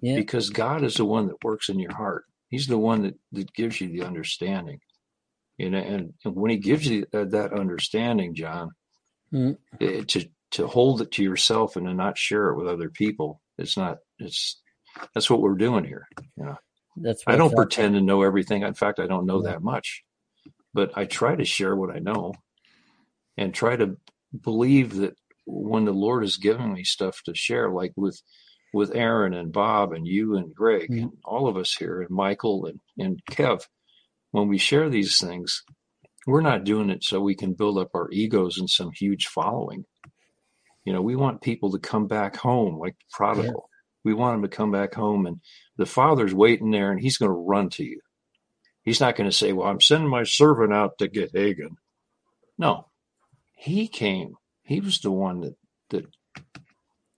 Yeah. 0.02 0.16
Because 0.16 0.50
God 0.50 0.84
is 0.84 0.96
the 0.96 1.04
one 1.04 1.26
that 1.28 1.42
works 1.42 1.68
in 1.68 1.78
your 1.78 1.94
heart. 1.94 2.24
He's 2.48 2.66
the 2.66 2.78
one 2.78 3.02
that, 3.02 3.14
that 3.32 3.52
gives 3.54 3.80
you 3.80 3.88
the 3.88 4.02
understanding. 4.02 4.80
You 5.58 5.70
know, 5.70 5.78
and, 5.78 6.12
and 6.24 6.36
when 6.36 6.50
he 6.50 6.58
gives 6.58 6.86
you 6.86 7.06
that, 7.12 7.30
that 7.30 7.52
understanding, 7.54 8.34
John, 8.34 8.70
mm. 9.32 9.56
to 9.80 10.28
to 10.52 10.66
hold 10.66 11.00
it 11.02 11.10
to 11.12 11.22
yourself 11.22 11.76
and 11.76 11.86
to 11.86 11.94
not 11.94 12.18
share 12.18 12.48
it 12.50 12.56
with 12.56 12.68
other 12.68 12.88
people 12.88 13.40
it's 13.58 13.76
not 13.76 13.98
it's 14.18 14.60
that's 15.14 15.28
what 15.28 15.40
we're 15.40 15.54
doing 15.54 15.84
here 15.84 16.06
you 16.36 16.44
know 16.44 16.56
that's 16.96 17.22
i 17.26 17.36
don't 17.36 17.54
pretend 17.54 17.94
to 17.94 18.00
know 18.00 18.22
everything 18.22 18.62
in 18.62 18.74
fact 18.74 19.00
i 19.00 19.06
don't 19.06 19.26
know 19.26 19.42
yeah. 19.44 19.52
that 19.52 19.62
much 19.62 20.02
but 20.72 20.90
i 20.96 21.04
try 21.04 21.34
to 21.34 21.44
share 21.44 21.74
what 21.74 21.94
i 21.94 21.98
know 21.98 22.32
and 23.36 23.52
try 23.52 23.76
to 23.76 23.96
believe 24.42 24.96
that 24.96 25.14
when 25.46 25.84
the 25.84 25.92
lord 25.92 26.22
has 26.22 26.36
given 26.36 26.72
me 26.72 26.84
stuff 26.84 27.20
to 27.24 27.34
share 27.34 27.70
like 27.70 27.92
with 27.96 28.20
with 28.72 28.94
aaron 28.94 29.32
and 29.32 29.52
bob 29.52 29.92
and 29.92 30.06
you 30.06 30.36
and 30.36 30.54
greg 30.54 30.90
mm. 30.90 31.02
and 31.02 31.12
all 31.24 31.48
of 31.48 31.56
us 31.56 31.74
here 31.74 32.00
and 32.02 32.10
michael 32.10 32.66
and, 32.66 32.80
and 32.98 33.20
kev 33.30 33.62
when 34.32 34.48
we 34.48 34.58
share 34.58 34.88
these 34.88 35.18
things 35.18 35.62
we're 36.26 36.40
not 36.40 36.64
doing 36.64 36.90
it 36.90 37.04
so 37.04 37.20
we 37.20 37.36
can 37.36 37.54
build 37.54 37.78
up 37.78 37.90
our 37.94 38.10
egos 38.10 38.58
and 38.58 38.68
some 38.68 38.90
huge 38.90 39.28
following. 39.28 39.84
You 40.84 40.92
know, 40.92 41.00
we 41.00 41.16
want 41.16 41.40
people 41.40 41.70
to 41.72 41.78
come 41.78 42.08
back 42.08 42.36
home 42.36 42.78
like 42.78 42.96
the 42.98 43.04
prodigal. 43.12 43.68
Yeah. 43.70 43.76
We 44.04 44.14
want 44.14 44.34
them 44.34 44.50
to 44.50 44.56
come 44.56 44.72
back 44.72 44.94
home 44.94 45.26
and 45.26 45.40
the 45.76 45.86
father's 45.86 46.34
waiting 46.34 46.70
there 46.70 46.90
and 46.90 47.00
he's 47.00 47.16
going 47.16 47.30
to 47.30 47.34
run 47.34 47.70
to 47.70 47.84
you. 47.84 48.00
He's 48.82 49.00
not 49.00 49.16
going 49.16 49.28
to 49.28 49.36
say, 49.36 49.52
Well, 49.52 49.68
I'm 49.68 49.80
sending 49.80 50.08
my 50.08 50.24
servant 50.24 50.72
out 50.72 50.98
to 50.98 51.08
get 51.08 51.32
Hagin. 51.32 51.76
No. 52.58 52.88
He 53.56 53.88
came. 53.88 54.34
He 54.62 54.80
was 54.80 54.98
the 55.00 55.10
one 55.10 55.40
that 55.40 55.56
that 55.90 56.06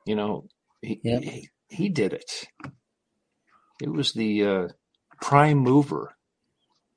you 0.06 0.16
know, 0.16 0.46
he 0.82 1.00
yeah. 1.02 1.20
he, 1.20 1.48
he, 1.68 1.88
did 1.88 2.12
it. 2.12 2.46
It 3.80 3.90
was 3.90 4.12
the 4.12 4.44
uh, 4.44 4.68
prime 5.20 5.58
mover. 5.58 6.14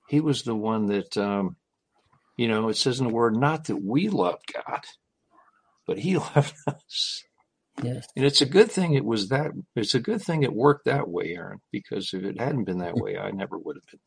He 0.07 0.19
was 0.19 0.43
the 0.43 0.55
one 0.55 0.87
that 0.87 1.17
um, 1.17 1.55
you 2.37 2.47
know, 2.47 2.69
it 2.69 2.77
says 2.77 2.99
in 2.99 3.07
the 3.07 3.13
word, 3.13 3.35
not 3.35 3.65
that 3.65 3.83
we 3.83 4.09
loved 4.09 4.51
God, 4.53 4.81
but 5.85 5.99
He 5.99 6.17
loved 6.35 6.55
us. 6.67 7.23
Yes. 7.83 8.07
And 8.15 8.25
it's 8.25 8.41
a 8.41 8.45
good 8.45 8.71
thing 8.71 8.93
it 8.93 9.05
was 9.05 9.29
that. 9.29 9.51
It's 9.75 9.95
a 9.95 9.99
good 9.99 10.21
thing 10.21 10.43
it 10.43 10.53
worked 10.53 10.85
that 10.85 11.07
way, 11.07 11.35
Aaron. 11.35 11.59
Because 11.71 12.13
if 12.13 12.23
it 12.23 12.39
hadn't 12.39 12.65
been 12.65 12.79
that 12.79 12.95
way, 12.95 13.17
I 13.17 13.31
never 13.31 13.57
would 13.57 13.77
have 13.77 13.85
been. 13.91 13.99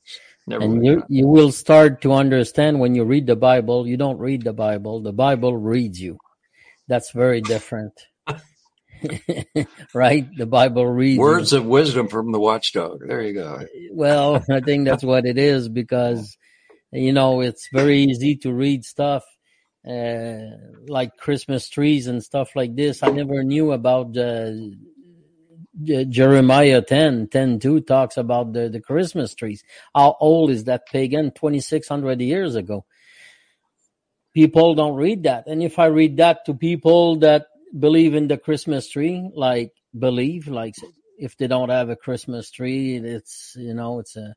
Never. 0.46 0.64
And 0.64 0.84
you 0.84 1.02
you 1.08 1.26
will 1.26 1.50
start 1.50 2.02
to 2.02 2.12
understand 2.12 2.80
when 2.80 2.94
you 2.94 3.04
read 3.04 3.26
the 3.26 3.36
Bible. 3.36 3.86
You 3.86 3.96
don't 3.96 4.18
read 4.18 4.42
the 4.42 4.52
Bible. 4.52 5.00
The 5.00 5.12
Bible 5.12 5.56
reads 5.56 6.00
you. 6.00 6.18
That's 6.88 7.12
very 7.12 7.40
different. 7.40 7.92
right? 9.94 10.26
The 10.36 10.46
Bible 10.46 10.86
reads 10.86 11.18
words 11.18 11.52
of 11.52 11.64
wisdom 11.66 12.08
from 12.08 12.32
the 12.32 12.40
watchdog. 12.40 13.00
There 13.06 13.22
you 13.22 13.34
go. 13.34 13.66
Well, 13.92 14.44
I 14.50 14.60
think 14.60 14.86
that's 14.86 15.04
what 15.04 15.26
it 15.26 15.38
is 15.38 15.68
because 15.68 16.36
you 16.92 17.12
know 17.12 17.40
it's 17.40 17.68
very 17.72 18.02
easy 18.02 18.36
to 18.36 18.52
read 18.52 18.84
stuff 18.84 19.24
uh, 19.88 20.38
like 20.86 21.16
Christmas 21.18 21.68
trees 21.68 22.06
and 22.06 22.22
stuff 22.22 22.56
like 22.56 22.74
this. 22.74 23.02
I 23.02 23.08
never 23.08 23.42
knew 23.42 23.72
about 23.72 24.16
uh, 24.16 24.52
Jeremiah 25.82 26.80
10, 26.80 27.28
10 27.28 27.58
2 27.58 27.80
talks 27.80 28.16
about 28.16 28.52
the, 28.52 28.68
the 28.68 28.80
Christmas 28.80 29.34
trees. 29.34 29.62
How 29.94 30.16
old 30.20 30.50
is 30.50 30.64
that 30.64 30.86
pagan? 30.86 31.32
2600 31.32 32.20
years 32.20 32.54
ago. 32.54 32.84
People 34.32 34.74
don't 34.74 34.96
read 34.96 35.24
that. 35.24 35.46
And 35.46 35.62
if 35.62 35.78
I 35.78 35.86
read 35.86 36.16
that 36.16 36.44
to 36.46 36.54
people 36.54 37.16
that 37.16 37.46
believe 37.78 38.14
in 38.14 38.28
the 38.28 38.38
Christmas 38.38 38.88
tree, 38.88 39.30
like 39.34 39.72
believe, 39.98 40.48
like 40.48 40.74
if 41.18 41.36
they 41.36 41.46
don't 41.46 41.70
have 41.70 41.90
a 41.90 41.96
Christmas 41.96 42.50
tree, 42.50 42.96
it's, 42.96 43.54
you 43.56 43.74
know, 43.74 43.98
it's 43.98 44.16
a, 44.16 44.34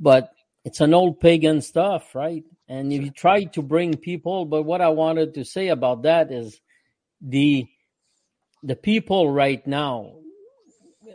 but 0.00 0.30
it's 0.64 0.80
an 0.80 0.94
old 0.94 1.20
pagan 1.20 1.60
stuff, 1.60 2.14
right? 2.14 2.44
And 2.68 2.92
if 2.92 3.02
you 3.02 3.10
try 3.10 3.44
to 3.44 3.62
bring 3.62 3.96
people, 3.96 4.44
but 4.44 4.64
what 4.64 4.80
I 4.80 4.88
wanted 4.88 5.34
to 5.34 5.44
say 5.44 5.68
about 5.68 6.02
that 6.02 6.32
is 6.32 6.60
the, 7.20 7.66
the 8.62 8.76
people 8.76 9.30
right 9.30 9.64
now, 9.66 10.14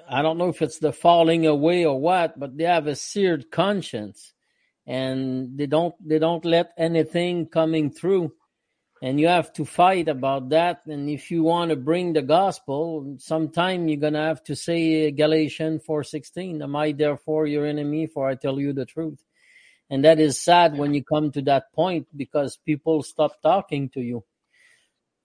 I 0.10 0.22
don't 0.22 0.38
know 0.38 0.50
if 0.50 0.62
it's 0.62 0.80
the 0.80 0.94
falling 0.94 1.46
away 1.46 1.86
or 1.86 2.00
what, 2.00 2.40
but 2.40 2.58
they 2.58 2.64
have 2.64 2.88
a 2.88 2.96
seared 2.96 3.52
conscience 3.52 4.34
and 4.88 5.58
they 5.58 5.68
don't 5.68 5.96
they 6.06 6.20
don't 6.20 6.44
let 6.44 6.72
anything 6.78 7.48
coming 7.48 7.92
through 7.92 8.34
and 9.02 9.20
you 9.20 9.28
have 9.28 9.52
to 9.54 9.66
fight 9.66 10.08
about 10.08 10.50
that. 10.50 10.86
And 10.86 11.10
if 11.10 11.32
you 11.32 11.42
want 11.44 11.72
to 11.72 11.76
bring 11.76 12.14
the 12.14 12.22
gospel 12.22 13.16
sometime 13.18 13.88
you're 13.88 14.00
gonna 14.00 14.24
have 14.24 14.44
to 14.44 14.56
say 14.56 15.12
galatians 15.12 15.84
4.16 15.88 16.62
am 16.62 16.76
i 16.76 16.92
therefore 16.92 17.48
your 17.48 17.66
enemy 17.66 18.06
for 18.06 18.30
i 18.30 18.36
tell 18.36 18.60
you 18.60 18.74
the 18.74 18.86
truth? 18.86 19.24
And 19.90 20.06
that 20.06 20.20
is 20.20 20.40
sad 20.40 20.78
when 20.78 20.94
you 20.94 21.04
come 21.04 21.32
to 21.34 21.42
that 21.44 21.74
point 21.74 22.08
because 22.16 22.56
people 22.56 23.04
stop 23.04 23.42
talking 23.42 23.90
to 23.90 24.02
you. 24.02 24.24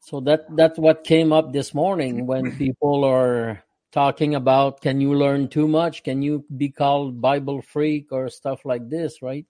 So 0.01 0.19
that 0.21 0.47
that's 0.57 0.79
what 0.79 1.05
came 1.05 1.33
up 1.33 1.53
this 1.53 1.73
morning 1.73 2.27
when 2.27 2.57
people 2.57 3.05
are 3.05 3.62
talking 3.93 4.35
about 4.35 4.81
can 4.81 5.01
you 5.01 5.15
learn 5.15 5.49
too 5.49 5.69
much? 5.69 6.03
Can 6.03 6.23
you 6.23 6.45
be 6.57 6.71
called 6.71 7.21
bible 7.21 7.62
freak 7.62 8.11
or 8.11 8.29
stuff 8.29 8.65
like 8.65 8.89
this 8.89 9.23
right? 9.23 9.47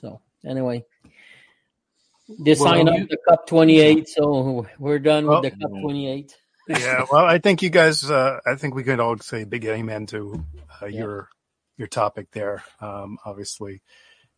So 0.00 0.20
anyway 0.44 0.84
they 2.28 2.52
Well, 2.54 2.56
sign 2.56 2.88
up 2.88 2.98
you- 2.98 3.06
the 3.06 3.18
COP 3.28 3.46
28 3.46 4.08
so 4.16 4.66
we're 4.78 4.98
done 4.98 5.26
Well- 5.26 5.42
with 5.42 5.52
the 5.52 5.58
COP 5.58 5.80
28 5.82 6.36
yeah, 6.68 7.04
well, 7.10 7.24
I 7.24 7.38
think 7.38 7.60
you 7.62 7.70
guys. 7.70 8.08
Uh, 8.08 8.38
I 8.46 8.54
think 8.54 8.76
we 8.76 8.84
could 8.84 9.00
all 9.00 9.18
say 9.18 9.42
big 9.42 9.64
amen 9.64 10.06
to 10.06 10.44
uh, 10.80 10.86
Yeah. 10.86 11.00
your 11.00 11.28
your 11.76 11.88
topic 11.88 12.28
there. 12.30 12.62
Um, 12.80 13.18
obviously, 13.24 13.82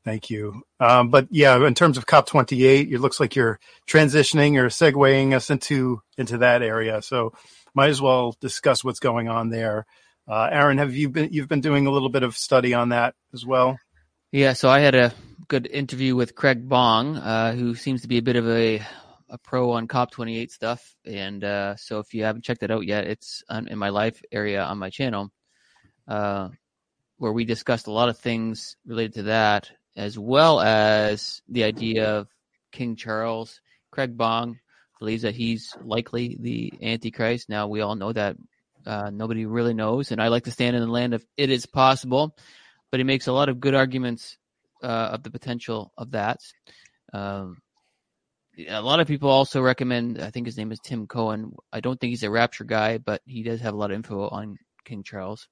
thank 0.06 0.30
you. 0.30 0.62
Um, 0.80 1.10
but 1.10 1.28
yeah, 1.30 1.54
in 1.66 1.74
terms 1.74 1.98
of 1.98 2.06
COP 2.06 2.26
twenty 2.26 2.64
eight, 2.64 2.90
it 2.90 2.98
looks 2.98 3.20
like 3.20 3.36
you're 3.36 3.60
transitioning 3.86 4.56
or 4.58 4.68
segueing 4.68 5.34
us 5.34 5.50
into 5.50 6.00
into 6.16 6.38
that 6.38 6.62
area. 6.62 7.02
So, 7.02 7.34
might 7.74 7.90
as 7.90 8.00
well 8.00 8.34
discuss 8.40 8.82
what's 8.82 9.00
going 9.00 9.28
on 9.28 9.50
there. 9.50 9.84
Uh, 10.26 10.48
Aaron, 10.50 10.78
have 10.78 10.94
you 10.94 11.10
been 11.10 11.30
you've 11.30 11.48
been 11.48 11.60
doing 11.60 11.86
a 11.86 11.90
little 11.90 12.08
bit 12.08 12.22
of 12.22 12.34
study 12.38 12.72
on 12.72 12.88
that 12.88 13.14
as 13.34 13.44
well? 13.44 13.78
Yeah, 14.32 14.54
so 14.54 14.70
I 14.70 14.80
had 14.80 14.94
a 14.94 15.12
good 15.54 15.68
interview 15.68 16.16
with 16.16 16.34
Craig 16.34 16.68
Bong, 16.68 17.16
uh, 17.16 17.52
who 17.52 17.76
seems 17.76 18.02
to 18.02 18.08
be 18.08 18.18
a 18.18 18.22
bit 18.22 18.34
of 18.34 18.48
a 18.48 18.84
a 19.28 19.38
pro 19.38 19.70
on 19.70 19.86
COP28 19.86 20.50
stuff. 20.50 20.96
And 21.04 21.44
uh, 21.44 21.76
so 21.76 22.00
if 22.00 22.12
you 22.12 22.24
haven't 22.24 22.42
checked 22.42 22.64
it 22.64 22.72
out 22.72 22.84
yet, 22.84 23.06
it's 23.06 23.44
on, 23.48 23.68
in 23.68 23.78
my 23.78 23.90
life 23.90 24.20
area 24.32 24.64
on 24.64 24.78
my 24.78 24.90
channel, 24.90 25.30
uh, 26.08 26.48
where 27.18 27.30
we 27.30 27.44
discussed 27.44 27.86
a 27.86 27.92
lot 27.92 28.08
of 28.08 28.18
things 28.18 28.76
related 28.84 29.14
to 29.14 29.22
that, 29.34 29.70
as 29.94 30.18
well 30.18 30.60
as 30.60 31.40
the 31.48 31.62
idea 31.62 32.04
of 32.04 32.26
King 32.72 32.96
Charles. 32.96 33.60
Craig 33.92 34.16
Bong 34.16 34.58
believes 34.98 35.22
that 35.22 35.36
he's 35.36 35.72
likely 35.84 36.36
the 36.40 36.72
Antichrist. 36.82 37.48
Now 37.48 37.68
we 37.68 37.80
all 37.80 37.94
know 37.94 38.12
that 38.12 38.36
uh, 38.84 39.10
nobody 39.10 39.46
really 39.46 39.74
knows, 39.74 40.10
and 40.10 40.20
I 40.20 40.28
like 40.28 40.46
to 40.46 40.50
stand 40.50 40.74
in 40.74 40.82
the 40.82 40.90
land 40.90 41.14
of 41.14 41.24
it 41.36 41.48
is 41.48 41.64
possible, 41.64 42.36
but 42.90 42.98
he 42.98 43.04
makes 43.04 43.28
a 43.28 43.32
lot 43.32 43.48
of 43.48 43.60
good 43.60 43.76
arguments 43.76 44.36
uh, 44.84 45.10
of 45.12 45.22
the 45.22 45.30
potential 45.30 45.92
of 45.96 46.12
that. 46.12 46.40
Um, 47.12 47.58
a 48.68 48.82
lot 48.82 49.00
of 49.00 49.08
people 49.08 49.30
also 49.30 49.60
recommend. 49.60 50.20
I 50.20 50.30
think 50.30 50.46
his 50.46 50.56
name 50.56 50.70
is 50.70 50.78
Tim 50.78 51.06
Cohen. 51.06 51.54
I 51.72 51.80
don't 51.80 51.98
think 51.98 52.10
he's 52.10 52.22
a 52.22 52.30
rapture 52.30 52.64
guy, 52.64 52.98
but 52.98 53.22
he 53.24 53.42
does 53.42 53.60
have 53.60 53.74
a 53.74 53.76
lot 53.76 53.90
of 53.90 53.96
info 53.96 54.28
on 54.28 54.58
King 54.84 55.02
Charles. 55.02 55.48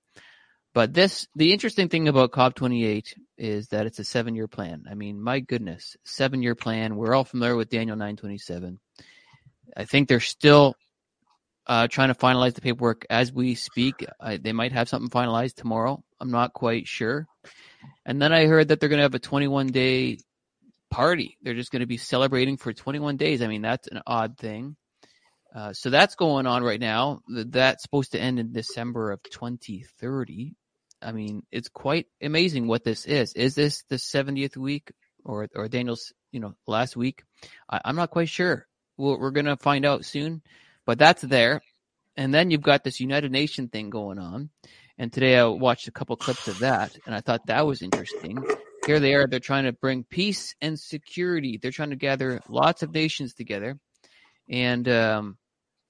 But 0.74 0.94
this, 0.94 1.26
the 1.34 1.52
interesting 1.52 1.88
thing 1.88 2.08
about 2.08 2.32
COP28 2.32 3.14
is 3.36 3.68
that 3.68 3.86
it's 3.86 3.98
a 3.98 4.04
seven-year 4.04 4.48
plan. 4.48 4.84
I 4.90 4.94
mean, 4.94 5.20
my 5.20 5.40
goodness, 5.40 5.96
seven-year 6.04 6.54
plan. 6.54 6.96
We're 6.96 7.14
all 7.14 7.24
familiar 7.24 7.56
with 7.56 7.68
Daniel 7.68 7.96
927. 7.96 8.78
I 9.76 9.84
think 9.84 10.08
they're 10.08 10.20
still 10.20 10.74
uh, 11.66 11.88
trying 11.88 12.08
to 12.08 12.14
finalize 12.14 12.54
the 12.54 12.62
paperwork 12.62 13.04
as 13.10 13.32
we 13.32 13.54
speak. 13.54 14.06
I, 14.20 14.38
they 14.38 14.52
might 14.52 14.72
have 14.72 14.88
something 14.88 15.10
finalized 15.10 15.56
tomorrow. 15.56 16.02
I'm 16.20 16.30
not 16.30 16.52
quite 16.52 16.86
sure. 16.88 17.26
And 18.04 18.20
then 18.20 18.32
I 18.32 18.46
heard 18.46 18.68
that 18.68 18.80
they're 18.80 18.88
going 18.88 18.98
to 18.98 19.04
have 19.04 19.14
a 19.14 19.18
21 19.18 19.68
day 19.68 20.18
party. 20.90 21.38
They're 21.42 21.54
just 21.54 21.72
going 21.72 21.80
to 21.80 21.86
be 21.86 21.96
celebrating 21.96 22.56
for 22.56 22.72
21 22.72 23.16
days. 23.16 23.42
I 23.42 23.46
mean, 23.46 23.62
that's 23.62 23.88
an 23.88 24.02
odd 24.06 24.38
thing. 24.38 24.76
Uh, 25.54 25.72
so 25.72 25.90
that's 25.90 26.14
going 26.14 26.46
on 26.46 26.62
right 26.62 26.80
now. 26.80 27.20
That's 27.28 27.82
supposed 27.82 28.12
to 28.12 28.20
end 28.20 28.38
in 28.38 28.52
December 28.52 29.10
of 29.10 29.22
2030. 29.22 30.54
I 31.02 31.12
mean, 31.12 31.42
it's 31.50 31.68
quite 31.68 32.06
amazing 32.22 32.68
what 32.68 32.84
this 32.84 33.04
is. 33.04 33.34
Is 33.34 33.54
this 33.54 33.82
the 33.88 33.96
70th 33.96 34.56
week 34.56 34.92
or 35.24 35.48
or 35.54 35.68
Daniel's, 35.68 36.12
you 36.30 36.40
know, 36.40 36.54
last 36.66 36.96
week? 36.96 37.24
I, 37.68 37.80
I'm 37.84 37.96
not 37.96 38.10
quite 38.10 38.28
sure. 38.28 38.66
We're, 38.96 39.18
we're 39.18 39.30
going 39.30 39.46
to 39.46 39.56
find 39.56 39.84
out 39.84 40.04
soon, 40.04 40.42
but 40.86 40.98
that's 40.98 41.22
there. 41.22 41.60
And 42.16 42.32
then 42.32 42.50
you've 42.50 42.62
got 42.62 42.84
this 42.84 43.00
United 43.00 43.32
Nation 43.32 43.68
thing 43.68 43.90
going 43.90 44.18
on. 44.18 44.50
And 44.98 45.12
today 45.12 45.36
I 45.36 45.44
watched 45.46 45.88
a 45.88 45.92
couple 45.92 46.16
clips 46.16 46.48
of 46.48 46.58
that, 46.60 46.96
and 47.06 47.14
I 47.14 47.20
thought 47.20 47.46
that 47.46 47.66
was 47.66 47.82
interesting. 47.82 48.38
Here 48.86 49.00
they 49.00 49.14
are, 49.14 49.26
they're 49.26 49.40
trying 49.40 49.64
to 49.64 49.72
bring 49.72 50.04
peace 50.04 50.54
and 50.60 50.78
security. 50.78 51.58
They're 51.60 51.70
trying 51.70 51.90
to 51.90 51.96
gather 51.96 52.40
lots 52.48 52.82
of 52.82 52.92
nations 52.92 53.32
together 53.32 53.78
and 54.48 54.88
um, 54.88 55.38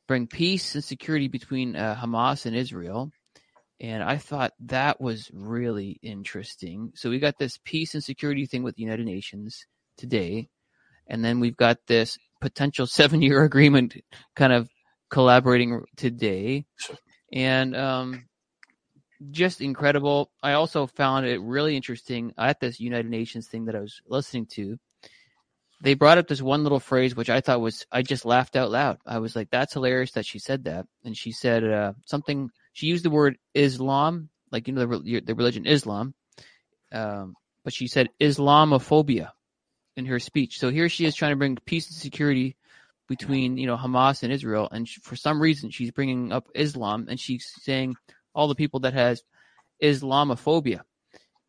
bring 0.06 0.26
peace 0.26 0.74
and 0.74 0.84
security 0.84 1.28
between 1.28 1.74
uh, 1.74 1.96
Hamas 1.96 2.46
and 2.46 2.54
Israel. 2.54 3.10
And 3.80 4.02
I 4.02 4.18
thought 4.18 4.52
that 4.66 5.00
was 5.00 5.30
really 5.32 5.98
interesting. 6.02 6.92
So 6.94 7.10
we 7.10 7.18
got 7.18 7.38
this 7.38 7.58
peace 7.64 7.94
and 7.94 8.04
security 8.04 8.46
thing 8.46 8.62
with 8.62 8.76
the 8.76 8.82
United 8.82 9.06
Nations 9.06 9.66
today. 9.96 10.48
And 11.08 11.24
then 11.24 11.40
we've 11.40 11.56
got 11.56 11.78
this 11.88 12.18
potential 12.40 12.86
seven 12.86 13.22
year 13.22 13.42
agreement 13.42 13.96
kind 14.36 14.52
of 14.52 14.68
collaborating 15.10 15.82
today. 15.96 16.66
And 17.32 17.74
um, 17.74 18.26
just 19.30 19.61
incredible. 19.61 20.30
I 20.42 20.52
also 20.52 20.87
found 20.87 21.26
it 21.26 21.40
really 21.40 21.76
interesting 21.76 22.32
at 22.38 22.61
this 22.61 22.80
United 22.80 23.11
Nations 23.11 23.48
thing 23.48 23.66
that 23.66 23.76
I 23.76 23.80
was 23.80 24.00
listening 24.06 24.46
to. 24.54 24.78
They 25.82 25.94
brought 25.94 26.18
up 26.18 26.28
this 26.28 26.40
one 26.42 26.62
little 26.62 26.80
phrase, 26.80 27.16
which 27.16 27.30
I 27.30 27.40
thought 27.40 27.61
was, 27.61 27.87
I 27.90 28.02
just 28.02 28.24
laughed 28.24 28.54
out 28.54 28.70
loud. 28.70 28.98
I 29.04 29.18
was 29.18 29.35
like, 29.35 29.50
that's 29.50 29.74
hilarious 29.74 30.12
that 30.12 30.26
she 30.26 30.38
said 30.38 30.64
that. 30.64 30.87
And 31.04 31.16
she 31.16 31.32
said 31.32 31.64
uh, 31.64 31.92
something, 32.06 32.50
she 32.72 32.87
used 32.87 33.04
the 33.04 33.11
word 33.11 33.37
Islam, 33.52 34.28
like, 34.52 34.68
you 34.68 34.74
know, 34.74 34.87
the, 34.87 35.20
the 35.20 35.35
religion 35.35 35.66
Islam. 35.66 36.14
Um, 36.92 37.35
but 37.64 37.72
she 37.72 37.88
said 37.88 38.11
Islamophobia 38.20 39.30
in 39.96 40.06
her 40.06 40.20
speech. 40.20 40.58
So 40.58 40.70
here 40.70 40.88
she 40.88 41.04
is 41.04 41.14
trying 41.14 41.32
to 41.32 41.37
bring 41.37 41.56
peace 41.64 41.88
and 41.88 41.96
security 41.96 42.56
between, 43.08 43.56
you 43.58 43.66
know, 43.66 43.76
Hamas 43.76 44.22
and 44.22 44.32
Israel. 44.32 44.68
And 44.70 44.88
she, 44.88 45.00
for 45.00 45.16
some 45.16 45.40
reason, 45.40 45.70
she's 45.70 45.90
bringing 45.90 46.32
up 46.32 46.48
Islam 46.54 47.06
and 47.08 47.18
she's 47.18 47.52
saying 47.61 47.96
all 48.35 48.49
the 48.49 48.55
people 48.55 48.81
that 48.81 48.95
has 48.95 49.23
Islamophobia. 49.83 50.81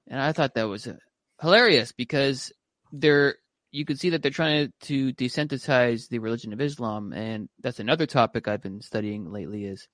And 0.08 0.22
I 0.22 0.32
thought 0.32 0.56
that 0.56 0.67
was 0.67 0.88
uh, 0.88 0.98
hilarious 1.41 1.91
because 1.91 2.52
they're 2.91 3.36
you 3.72 3.86
could 3.86 4.00
see 4.00 4.12
that 4.12 4.22
they're 4.22 4.32
trying 4.32 4.72
to, 4.82 5.12
to 5.12 5.13
desensitize 5.13 6.08
the 6.08 6.19
religion 6.19 6.54
of 6.54 6.62
Islam, 6.62 7.12
and 7.12 7.50
that's 7.60 7.80
another 7.80 8.06
topic 8.06 8.48
I've 8.48 8.62
been 8.62 8.82
studying 8.82 9.32
lately. 9.32 9.65
Is 9.65 9.88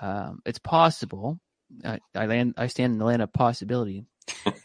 um, 0.00 0.40
it's 0.46 0.58
possible 0.58 1.38
I, 1.84 1.98
I 2.14 2.26
land 2.26 2.54
I 2.56 2.66
stand 2.68 2.94
in 2.94 2.98
the 2.98 3.04
land 3.04 3.22
of 3.22 3.32
possibility 3.32 4.06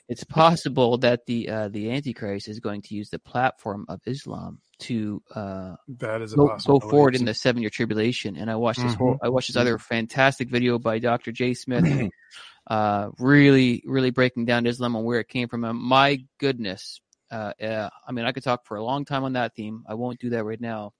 it's 0.09 0.23
possible 0.23 0.97
that 0.99 1.25
the 1.25 1.49
uh, 1.49 1.67
the 1.69 1.91
Antichrist 1.91 2.47
is 2.47 2.59
going 2.59 2.81
to 2.83 2.95
use 2.95 3.09
the 3.09 3.19
platform 3.19 3.85
of 3.89 4.01
Islam 4.05 4.59
to 4.79 5.21
uh, 5.33 5.75
that 5.99 6.21
is 6.21 6.33
go, 6.33 6.57
go, 6.65 6.79
forward 6.79 7.15
in 7.15 7.25
the 7.25 7.33
seven 7.33 7.61
year 7.61 7.69
tribulation. 7.69 8.35
And 8.35 8.49
I 8.49 8.55
watched 8.55 8.81
this 8.81 8.93
mm-hmm. 8.93 9.03
whole 9.03 9.19
I 9.21 9.29
watched 9.29 9.47
this 9.47 9.55
other 9.55 9.77
fantastic 9.77 10.49
video 10.49 10.79
by 10.79 10.99
Dr. 10.99 11.31
Jay 11.31 11.53
Smith, 11.53 12.09
uh, 12.67 13.09
really 13.17 13.83
really 13.85 14.11
breaking 14.11 14.45
down 14.45 14.65
Islam 14.65 14.95
and 14.95 15.05
where 15.05 15.19
it 15.19 15.29
came 15.29 15.47
from. 15.47 15.63
And 15.63 15.79
my 15.79 16.23
goodness, 16.39 17.01
uh, 17.31 17.53
I 17.61 18.11
mean, 18.11 18.25
I 18.25 18.31
could 18.31 18.43
talk 18.43 18.65
for 18.65 18.77
a 18.77 18.83
long 18.83 19.05
time 19.05 19.23
on 19.23 19.33
that 19.33 19.55
theme. 19.55 19.83
I 19.87 19.95
won't 19.95 20.19
do 20.19 20.31
that 20.31 20.43
right 20.43 20.61
now. 20.61 20.93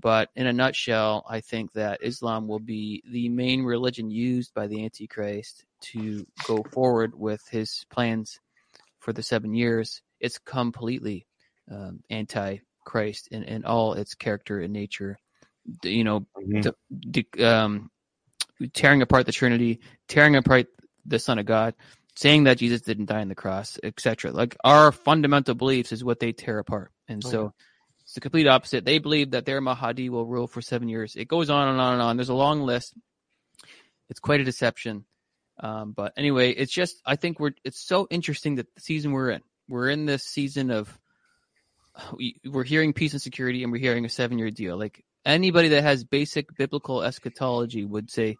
But 0.00 0.30
in 0.36 0.46
a 0.46 0.52
nutshell, 0.52 1.24
I 1.28 1.40
think 1.40 1.72
that 1.72 1.98
Islam 2.02 2.46
will 2.46 2.60
be 2.60 3.02
the 3.10 3.28
main 3.28 3.64
religion 3.64 4.10
used 4.10 4.54
by 4.54 4.68
the 4.68 4.84
Antichrist 4.84 5.64
to 5.80 6.26
go 6.46 6.64
forward 6.72 7.14
with 7.14 7.42
his 7.50 7.84
plans 7.90 8.40
for 9.00 9.12
the 9.12 9.22
seven 9.22 9.54
years. 9.54 10.02
It's 10.20 10.38
completely 10.38 11.26
um, 11.70 12.00
anti-Christ 12.10 13.28
in, 13.28 13.44
in 13.44 13.64
all 13.64 13.94
its 13.94 14.14
character 14.14 14.60
and 14.60 14.72
nature. 14.72 15.18
You 15.82 16.04
know, 16.04 16.20
mm-hmm. 16.20 16.60
the, 16.62 16.74
the, 16.90 17.44
um, 17.44 17.90
tearing 18.72 19.02
apart 19.02 19.26
the 19.26 19.32
Trinity, 19.32 19.80
tearing 20.08 20.36
apart 20.36 20.66
the 21.04 21.18
Son 21.18 21.38
of 21.38 21.46
God, 21.46 21.74
saying 22.16 22.44
that 22.44 22.58
Jesus 22.58 22.80
didn't 22.80 23.06
die 23.06 23.20
on 23.20 23.28
the 23.28 23.34
cross, 23.34 23.78
etc. 23.82 24.32
Like 24.32 24.56
our 24.64 24.92
fundamental 24.92 25.54
beliefs 25.54 25.92
is 25.92 26.02
what 26.02 26.20
they 26.20 26.32
tear 26.32 26.58
apart, 26.58 26.90
and 27.06 27.24
okay. 27.24 27.30
so 27.30 27.52
it's 28.02 28.14
the 28.14 28.20
complete 28.20 28.48
opposite. 28.48 28.84
They 28.84 28.98
believe 28.98 29.32
that 29.32 29.44
their 29.44 29.60
Mahdi 29.60 30.08
will 30.08 30.26
rule 30.26 30.46
for 30.46 30.62
seven 30.62 30.88
years. 30.88 31.14
It 31.14 31.28
goes 31.28 31.50
on 31.50 31.68
and 31.68 31.80
on 31.80 31.92
and 31.92 32.02
on. 32.02 32.16
There's 32.16 32.30
a 32.30 32.34
long 32.34 32.62
list. 32.62 32.94
It's 34.08 34.20
quite 34.20 34.40
a 34.40 34.44
deception. 34.44 35.04
Um, 35.60 35.92
but 35.92 36.12
anyway, 36.16 36.50
it's 36.50 36.72
just 36.72 37.00
I 37.04 37.16
think 37.16 37.40
we're 37.40 37.52
it's 37.64 37.80
so 37.80 38.06
interesting 38.10 38.56
that 38.56 38.72
the 38.74 38.80
season 38.80 39.12
we're 39.12 39.30
in. 39.30 39.42
We're 39.68 39.90
in 39.90 40.06
this 40.06 40.24
season 40.24 40.70
of 40.70 40.98
we, 42.16 42.40
we're 42.44 42.64
hearing 42.64 42.92
peace 42.92 43.12
and 43.12 43.22
security, 43.22 43.62
and 43.62 43.72
we're 43.72 43.80
hearing 43.80 44.04
a 44.04 44.08
seven 44.08 44.38
year 44.38 44.50
deal. 44.50 44.76
Like 44.76 45.04
anybody 45.24 45.68
that 45.68 45.82
has 45.82 46.04
basic 46.04 46.56
biblical 46.56 47.02
eschatology 47.02 47.84
would 47.84 48.10
say, 48.10 48.36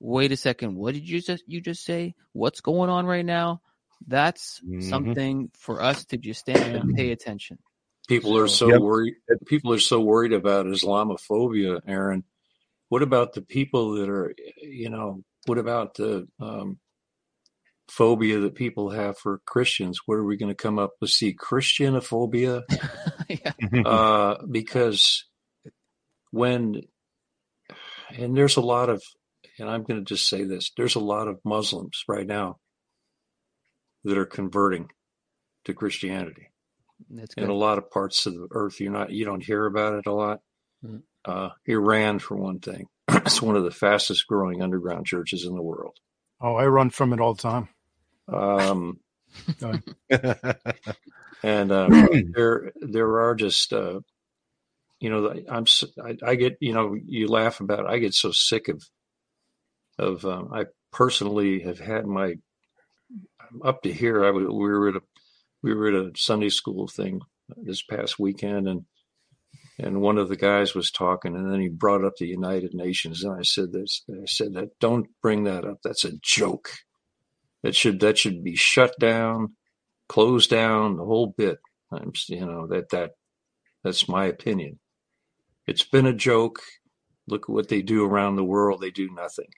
"Wait 0.00 0.32
a 0.32 0.36
second, 0.36 0.76
what 0.76 0.94
did 0.94 1.08
you 1.08 1.20
just 1.20 1.44
you 1.46 1.60
just 1.60 1.84
say? 1.84 2.14
What's 2.32 2.60
going 2.60 2.90
on 2.90 3.06
right 3.06 3.24
now?" 3.24 3.60
That's 4.06 4.60
mm-hmm. 4.60 4.88
something 4.88 5.50
for 5.58 5.82
us 5.82 6.04
to 6.06 6.18
just 6.18 6.40
stand 6.40 6.76
and 6.76 6.94
pay 6.96 7.10
attention. 7.10 7.58
People 8.08 8.38
are 8.38 8.48
so 8.48 8.68
yep. 8.68 8.80
worried. 8.80 9.14
People 9.46 9.72
are 9.72 9.78
so 9.78 10.00
worried 10.00 10.32
about 10.32 10.66
Islamophobia, 10.66 11.80
Aaron. 11.86 12.24
What 12.88 13.02
about 13.02 13.34
the 13.34 13.42
people 13.42 13.96
that 13.96 14.08
are, 14.08 14.34
you 14.62 14.88
know, 14.88 15.22
what 15.48 15.58
about 15.58 15.94
the 15.94 16.28
um, 16.40 16.78
phobia 17.88 18.40
that 18.40 18.54
people 18.54 18.90
have 18.90 19.18
for 19.18 19.40
Christians? 19.46 20.00
What 20.06 20.16
are 20.16 20.24
we 20.24 20.36
going 20.36 20.54
to 20.54 20.62
come 20.62 20.78
up 20.78 20.92
with? 21.00 21.10
See, 21.10 21.34
Christianophobia? 21.34 22.62
yeah. 23.28 23.82
uh, 23.84 24.44
because 24.50 25.24
when, 26.30 26.82
and 28.16 28.36
there's 28.36 28.56
a 28.56 28.62
lot 28.62 28.90
of, 28.90 29.02
and 29.58 29.68
I'm 29.68 29.82
going 29.82 30.04
to 30.04 30.04
just 30.04 30.28
say 30.28 30.44
this 30.44 30.70
there's 30.76 30.94
a 30.94 31.00
lot 31.00 31.28
of 31.28 31.40
Muslims 31.44 32.04
right 32.06 32.26
now 32.26 32.58
that 34.04 34.18
are 34.18 34.26
converting 34.26 34.90
to 35.64 35.74
Christianity. 35.74 36.50
That's 37.10 37.34
good. 37.34 37.44
In 37.44 37.50
a 37.50 37.54
lot 37.54 37.78
of 37.78 37.90
parts 37.90 38.26
of 38.26 38.34
the 38.34 38.48
earth, 38.50 38.80
you're 38.80 38.92
not 38.92 39.10
you 39.10 39.24
don't 39.24 39.44
hear 39.44 39.66
about 39.66 39.94
it 39.94 40.06
a 40.06 40.12
lot. 40.12 40.40
Mm. 40.84 41.02
Uh, 41.24 41.50
Iran, 41.66 42.18
for 42.18 42.36
one 42.36 42.60
thing, 42.60 42.86
it's 43.08 43.42
one 43.42 43.56
of 43.56 43.64
the 43.64 43.70
fastest 43.70 44.26
growing 44.26 44.62
underground 44.62 45.06
churches 45.06 45.44
in 45.44 45.54
the 45.54 45.62
world. 45.62 45.96
Oh, 46.40 46.54
I 46.54 46.66
run 46.66 46.90
from 46.90 47.12
it 47.12 47.20
all 47.20 47.34
the 47.34 47.42
time. 47.42 47.68
Um, 48.28 49.00
and 51.42 51.72
uh, 51.72 51.88
there 52.34 52.72
there 52.76 53.20
are 53.20 53.34
just 53.34 53.72
uh, 53.72 54.00
you 55.00 55.10
know 55.10 55.34
I'm 55.50 55.64
I, 56.02 56.16
I, 56.24 56.34
get 56.34 56.58
you 56.60 56.72
know 56.72 56.94
you 56.94 57.28
laugh 57.28 57.60
about 57.60 57.80
it. 57.80 57.86
I 57.86 57.98
get 57.98 58.14
so 58.14 58.30
sick 58.32 58.68
of 58.68 58.82
of 59.98 60.24
um, 60.24 60.50
I 60.52 60.66
personally 60.92 61.60
have 61.60 61.78
had 61.78 62.06
my 62.06 62.34
up 63.64 63.82
to 63.82 63.92
here. 63.92 64.24
I 64.24 64.30
we 64.30 64.48
were 64.48 64.88
at 64.88 64.96
a 64.96 65.02
we 65.62 65.74
were 65.74 65.88
at 65.88 65.94
a 65.94 66.12
Sunday 66.16 66.50
school 66.50 66.86
thing 66.86 67.20
this 67.56 67.82
past 67.82 68.18
weekend, 68.18 68.68
and 68.68 68.84
and 69.78 70.00
one 70.00 70.18
of 70.18 70.28
the 70.28 70.36
guys 70.36 70.74
was 70.74 70.90
talking, 70.90 71.36
and 71.36 71.52
then 71.52 71.60
he 71.60 71.68
brought 71.68 72.04
up 72.04 72.14
the 72.18 72.26
United 72.26 72.74
Nations, 72.74 73.24
and 73.24 73.38
I 73.38 73.42
said 73.42 73.72
this. 73.72 74.04
I 74.10 74.26
said 74.26 74.54
that 74.54 74.78
don't 74.80 75.08
bring 75.22 75.44
that 75.44 75.64
up. 75.64 75.78
That's 75.84 76.04
a 76.04 76.12
joke. 76.22 76.70
That 77.62 77.76
should 77.76 78.00
that 78.00 78.18
should 78.18 78.44
be 78.44 78.56
shut 78.56 78.94
down, 79.00 79.56
closed 80.08 80.50
down, 80.50 80.96
the 80.96 81.04
whole 81.04 81.34
bit. 81.36 81.58
I'm 81.92 82.12
you 82.28 82.46
know 82.46 82.66
that 82.68 82.90
that 82.90 83.12
that's 83.84 84.08
my 84.08 84.26
opinion. 84.26 84.80
It's 85.66 85.84
been 85.84 86.06
a 86.06 86.14
joke. 86.14 86.60
Look 87.28 87.44
at 87.44 87.50
what 87.50 87.68
they 87.68 87.82
do 87.82 88.04
around 88.04 88.36
the 88.36 88.44
world. 88.44 88.80
They 88.80 88.90
do 88.90 89.10
nothing. 89.14 89.50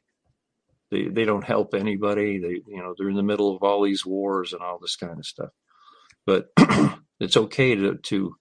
They 0.90 1.08
they 1.08 1.24
don't 1.24 1.44
help 1.44 1.74
anybody. 1.74 2.38
They 2.38 2.62
you 2.68 2.82
know 2.82 2.94
they're 2.98 3.10
in 3.10 3.16
the 3.16 3.22
middle 3.22 3.56
of 3.56 3.62
all 3.62 3.84
these 3.84 4.06
wars 4.06 4.52
and 4.54 4.62
all 4.62 4.78
this 4.80 4.96
kind 4.96 5.18
of 5.18 5.26
stuff 5.26 5.50
but 6.26 6.46
it's 7.20 7.36
okay 7.36 7.74
to 7.74 7.96
to 7.96 8.34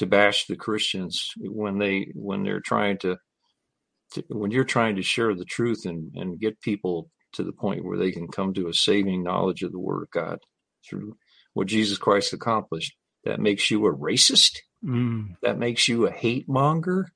to 0.00 0.06
bash 0.06 0.46
the 0.46 0.56
Christians 0.56 1.30
when 1.36 1.78
they 1.78 2.10
when 2.14 2.42
they're 2.42 2.62
trying 2.64 2.96
to, 2.98 3.18
to, 4.12 4.24
when 4.30 4.50
you're 4.50 4.64
trying 4.64 4.96
to 4.96 5.02
share 5.02 5.34
the 5.34 5.44
truth 5.44 5.84
and 5.84 6.10
and 6.16 6.40
get 6.40 6.62
people 6.62 7.10
to 7.34 7.44
the 7.44 7.52
point 7.52 7.84
where 7.84 7.98
they 7.98 8.10
can 8.10 8.26
come 8.26 8.54
to 8.54 8.68
a 8.68 8.72
saving 8.72 9.22
knowledge 9.22 9.62
of 9.62 9.72
the 9.72 9.78
Word 9.78 10.02
of 10.04 10.10
God 10.10 10.38
through 10.88 11.18
what 11.52 11.66
Jesus 11.66 11.98
Christ 11.98 12.32
accomplished. 12.32 12.94
That 13.24 13.40
makes 13.40 13.70
you 13.70 13.86
a 13.86 13.94
racist. 13.94 14.56
Mm. 14.82 15.36
That 15.42 15.58
makes 15.58 15.86
you 15.86 16.06
a 16.06 16.10
hate 16.10 16.48
monger. 16.48 17.12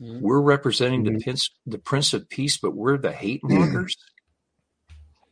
Mm. 0.00 0.22
We're 0.22 0.40
representing 0.40 1.04
mm. 1.04 1.18
the, 1.18 1.22
prince, 1.22 1.50
the 1.66 1.78
Prince 1.78 2.14
of 2.14 2.30
Peace, 2.30 2.56
but 2.56 2.74
we're 2.74 2.96
the 2.96 3.12
hate 3.12 3.42
mongers. 3.44 3.94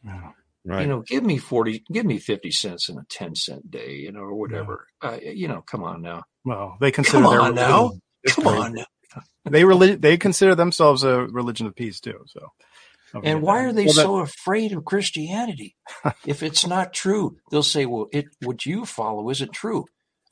Right. 0.67 0.83
You 0.83 0.89
know, 0.89 1.03
give 1.07 1.23
me 1.23 1.39
40, 1.39 1.85
give 1.93 2.05
me 2.05 2.19
50 2.19 2.51
cents 2.51 2.89
in 2.89 2.99
a 2.99 3.05
10 3.09 3.37
cent 3.37 3.71
day, 3.71 3.93
you 3.93 4.11
know, 4.11 4.21
or 4.21 4.35
whatever. 4.35 4.87
Yeah. 5.03 5.11
Uh, 5.11 5.19
you 5.23 5.47
know, 5.47 5.63
come 5.63 5.85
on 5.85 6.03
now. 6.03 6.25
Well, 6.45 6.77
they 6.81 6.91
consider 6.91 7.23
come 7.23 7.27
on 7.27 7.55
now. 7.55 7.93
Come 8.27 8.47
on 8.49 8.75
now. 8.75 8.87
they 9.45 9.65
really, 9.65 9.95
they 9.95 10.17
consider 10.17 10.57
themselves 10.57 11.05
a 11.05 11.21
religion 11.27 11.69
of 11.69 11.77
peace 11.77 12.01
too. 12.01 12.25
So, 12.27 13.21
and 13.23 13.43
why 13.43 13.63
are 13.63 13.73
they 13.73 13.85
well, 13.85 13.95
so 13.95 14.19
afraid 14.19 14.73
of 14.73 14.85
Christianity? 14.85 15.77
if 16.27 16.43
it's 16.43 16.67
not 16.67 16.93
true, 16.93 17.37
they'll 17.51 17.63
say, 17.63 17.87
well, 17.87 18.09
it, 18.13 18.27
what 18.43 18.67
you 18.67 18.85
follow 18.85 19.31
isn't 19.31 19.53
true. 19.53 19.85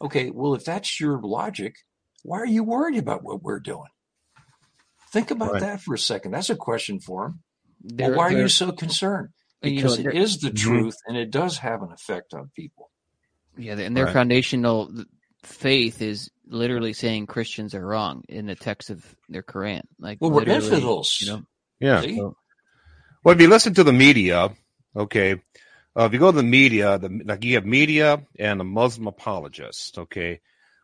Okay. 0.02 0.30
Well, 0.30 0.54
if 0.54 0.64
that's 0.64 0.98
your 0.98 1.20
logic, 1.22 1.76
why 2.24 2.38
are 2.40 2.46
you 2.46 2.64
worried 2.64 2.98
about 2.98 3.22
what 3.22 3.42
we're 3.42 3.60
doing? 3.60 3.88
Think 5.12 5.30
about 5.30 5.52
right. 5.52 5.60
that 5.60 5.80
for 5.80 5.94
a 5.94 5.98
second. 5.98 6.32
That's 6.32 6.50
a 6.50 6.56
question 6.56 6.98
for 6.98 7.28
them. 7.28 7.40
Well, 7.96 8.16
why 8.16 8.34
are 8.34 8.38
you 8.38 8.48
so 8.48 8.72
concerned? 8.72 9.28
Because 9.64 9.98
you 9.98 10.04
know, 10.04 10.10
it 10.10 10.16
is 10.16 10.38
the 10.38 10.48
mm-hmm. 10.48 10.56
truth 10.56 10.96
and 11.06 11.16
it 11.16 11.30
does 11.30 11.58
have 11.58 11.82
an 11.82 11.92
effect 11.92 12.34
on 12.34 12.50
people. 12.54 12.90
Yeah, 13.56 13.78
and 13.78 13.96
their 13.96 14.06
right. 14.06 14.14
foundational 14.14 14.92
faith 15.42 16.02
is 16.02 16.30
literally 16.46 16.92
saying 16.92 17.26
Christians 17.26 17.74
are 17.74 17.84
wrong 17.84 18.24
in 18.28 18.46
the 18.46 18.54
text 18.54 18.90
of 18.90 19.04
their 19.28 19.42
Quran. 19.42 19.82
Like, 19.98 20.18
well, 20.20 20.30
we're 20.30 20.48
infidels. 20.48 21.18
You 21.20 21.28
know? 21.28 21.42
Yeah. 21.80 22.00
So, 22.00 22.36
well, 23.22 23.34
if 23.34 23.40
you 23.40 23.48
listen 23.48 23.74
to 23.74 23.84
the 23.84 23.92
media, 23.92 24.50
okay, 24.96 25.40
uh, 25.96 26.04
if 26.04 26.12
you 26.12 26.18
go 26.18 26.30
to 26.30 26.36
the 26.36 26.42
media, 26.42 26.98
the, 26.98 27.22
like 27.24 27.44
you 27.44 27.54
have 27.54 27.64
media 27.64 28.22
and 28.38 28.58
the 28.58 28.64
Muslim 28.64 29.06
apologists, 29.06 29.96
okay, 29.96 30.40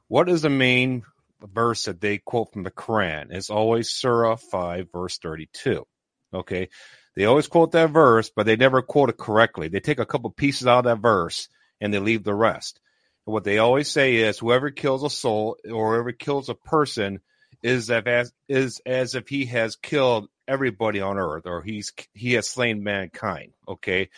what 0.09 0.29
is 0.29 0.43
the 0.43 0.51
main 0.51 1.03
verse 1.41 1.85
that 1.85 2.01
they 2.01 2.19
quote 2.19 2.53
from 2.53 2.63
the 2.63 2.71
Quran? 2.71 3.27
It's 3.31 3.51
always 3.51 3.91
Surah 3.91 4.37
5, 4.37 4.89
verse 4.93 5.19
32. 5.19 5.87
Okay. 6.33 6.69
They 7.17 7.25
always 7.25 7.49
quote 7.49 7.73
that 7.73 7.91
verse, 7.91 8.31
but 8.35 8.47
they 8.47 8.57
never 8.57 8.83
quote 8.83 9.11
it 9.11 9.17
correctly. 9.17 9.69
They 9.69 9.81
take 9.81 9.99
a 9.99 10.07
couple 10.07 10.31
pieces 10.31 10.67
out 10.67 10.81
of 10.81 10.85
that 10.85 11.03
verse 11.03 11.49
and 11.81 11.93
they 11.93 11.99
leave 11.99 12.23
the 12.23 12.35
rest. 12.35 12.81
And 13.27 13.33
what 13.33 13.45
they 13.45 13.59
always 13.59 13.89
say 13.89 14.17
is 14.17 14.39
whoever 14.39 14.71
kills 14.71 15.03
a 15.03 15.11
soul 15.11 15.57
or 15.65 15.95
whoever 15.95 16.13
kills 16.13 16.49
a 16.49 16.55
person 16.55 17.21
is 17.63 17.91
as 17.91 18.33
is 18.49 18.81
as 18.87 19.15
if 19.15 19.29
he 19.29 19.47
has 19.47 19.77
killed 19.77 20.29
everybody 20.49 21.01
on 21.01 21.19
earth 21.19 21.47
or 21.47 21.63
he's 21.63 21.93
he 22.15 22.35
has 22.35 22.49
slain 22.49 22.83
mankind. 22.83 23.53
Okay. 23.69 24.09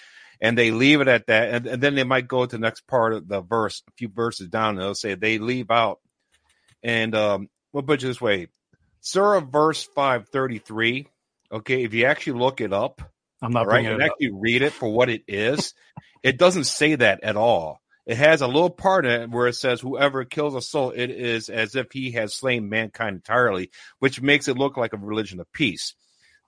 And 0.41 0.59
they 0.59 0.71
leave 0.71 1.01
it 1.01 1.09
at 1.09 1.29
that. 1.29 1.55
And, 1.55 1.67
and 1.67 1.83
then 1.83 1.95
they 1.95 2.05
might 2.05 2.27
go 2.27 2.45
to 2.45 2.57
the 2.57 2.61
next 2.61 2.87
part 2.89 3.13
of 3.13 3.29
the 3.29 3.41
verse, 3.41 3.83
a 3.89 3.93
few 3.93 4.09
verses 4.09 4.49
down, 4.49 4.71
and 4.71 4.81
they'll 4.81 4.95
say 4.95 5.15
they 5.15 5.39
leave 5.39 5.71
out. 5.71 6.01
And 6.83 7.15
um, 7.15 7.49
we'll 7.73 7.85
put 7.85 8.03
it 8.03 8.07
this 8.07 8.21
way 8.21 8.49
Surah 9.01 9.41
verse 9.41 9.85
533 9.85 11.09
Okay, 11.53 11.85
if 11.85 11.93
you 11.93 12.07
actually 12.07 12.39
look 12.39 12.61
it 12.61 12.73
up, 12.73 13.03
I'm 13.43 13.53
not 13.53 13.67
right, 13.67 13.85
and 13.85 14.03
actually 14.03 14.31
read 14.33 14.63
it 14.63 14.73
for 14.73 14.89
what 14.89 15.11
it 15.11 15.23
is, 15.29 15.75
it 16.23 16.39
doesn't 16.39 16.65
say 16.65 16.95
that 16.95 17.23
at 17.23 17.37
all. 17.37 17.81
It 18.07 18.17
has 18.17 18.41
a 18.41 18.47
little 18.47 18.71
part 18.71 19.07
in 19.07 19.23
it 19.23 19.31
where 19.31 19.47
it 19.47 19.55
says, 19.55 19.81
"Whoever 19.81 20.25
kills 20.25 20.55
a 20.55 20.63
soul, 20.63 20.91
it 20.91 21.11
is 21.11 21.49
as 21.49 21.77
if 21.77 21.93
he 21.93 22.13
has 22.13 22.35
slain 22.35 22.69
mankind 22.69 23.17
entirely," 23.17 23.71
which 23.99 24.21
makes 24.21 24.49
it 24.49 24.57
look 24.57 24.77
like 24.77 24.93
a 24.93 24.97
religion 24.97 25.41
of 25.41 25.53
peace. 25.53 25.95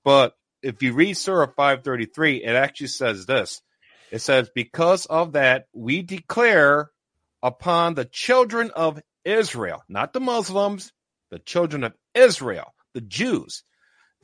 But 0.04 0.36
if 0.62 0.82
you 0.82 0.94
read 0.94 1.14
Surah 1.14 1.52
533, 1.54 2.42
it 2.42 2.56
actually 2.56 2.88
says 2.88 3.26
this: 3.26 3.62
It 4.10 4.20
says, 4.20 4.50
Because 4.54 5.06
of 5.06 5.32
that, 5.32 5.66
we 5.72 6.02
declare 6.02 6.90
upon 7.42 7.94
the 7.94 8.06
children 8.06 8.70
of 8.70 9.02
Israel, 9.24 9.82
not 9.88 10.12
the 10.12 10.20
Muslims, 10.20 10.92
the 11.30 11.38
children 11.38 11.84
of 11.84 11.94
Israel, 12.14 12.74
the 12.94 13.00
Jews, 13.00 13.62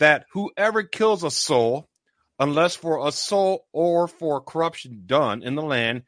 that 0.01 0.27
whoever 0.33 0.83
kills 0.83 1.25
a 1.25 1.31
soul, 1.31 1.89
unless 2.39 2.75
for 2.75 3.07
a 3.07 3.13
soul 3.13 3.67
or 3.73 4.09
for 4.09 4.41
corruption 4.41 5.05
done 5.07 5.43
in 5.43 5.55
the 5.55 5.63
land, 5.63 6.03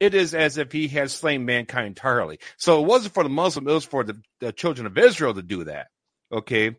it 0.00 0.14
is 0.14 0.34
as 0.34 0.58
if 0.58 0.72
he 0.72 0.88
had 0.88 1.10
slain 1.10 1.44
mankind 1.44 1.86
entirely. 1.86 2.38
So 2.56 2.82
it 2.82 2.86
wasn't 2.86 3.14
for 3.14 3.22
the 3.22 3.28
Muslim, 3.28 3.68
it 3.68 3.72
was 3.72 3.84
for 3.84 4.02
the, 4.02 4.20
the 4.40 4.52
children 4.52 4.86
of 4.86 4.98
Israel 4.98 5.34
to 5.34 5.42
do 5.42 5.64
that. 5.64 5.88
Okay. 6.32 6.76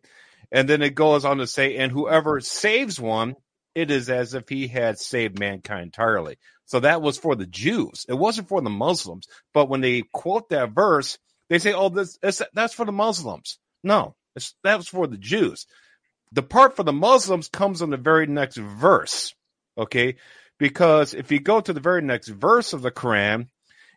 And 0.51 0.67
then 0.67 0.81
it 0.81 0.95
goes 0.95 1.25
on 1.25 1.37
to 1.37 1.47
say, 1.47 1.77
and 1.77 1.91
whoever 1.91 2.39
saves 2.41 2.99
one, 2.99 3.35
it 3.73 3.91
is 3.91 4.09
as 4.09 4.33
if 4.33 4.47
he 4.47 4.67
had 4.67 4.99
saved 4.99 5.39
mankind 5.39 5.83
entirely. 5.83 6.37
So 6.65 6.79
that 6.79 7.01
was 7.01 7.17
for 7.17 7.35
the 7.35 7.45
Jews. 7.45 8.05
It 8.07 8.13
wasn't 8.13 8.47
for 8.47 8.61
the 8.61 8.69
Muslims. 8.69 9.27
But 9.53 9.69
when 9.69 9.81
they 9.81 10.03
quote 10.13 10.49
that 10.49 10.71
verse, 10.71 11.17
they 11.49 11.59
say, 11.59 11.73
"Oh, 11.73 11.89
this 11.89 12.17
that's 12.53 12.73
for 12.73 12.85
the 12.85 12.91
Muslims." 12.91 13.59
No, 13.83 14.15
that 14.63 14.77
was 14.77 14.87
for 14.87 15.07
the 15.07 15.17
Jews. 15.17 15.67
The 16.35 16.43
part 16.43 16.75
for 16.75 16.83
the 16.83 16.93
Muslims 16.93 17.47
comes 17.47 17.81
in 17.81 17.89
the 17.89 17.97
very 17.97 18.27
next 18.27 18.57
verse. 18.57 19.33
Okay, 19.77 20.17
because 20.59 21.13
if 21.13 21.31
you 21.31 21.39
go 21.39 21.59
to 21.59 21.73
the 21.73 21.79
very 21.79 22.01
next 22.01 22.27
verse 22.27 22.73
of 22.73 22.81
the 22.81 22.91
Quran, 22.91 23.47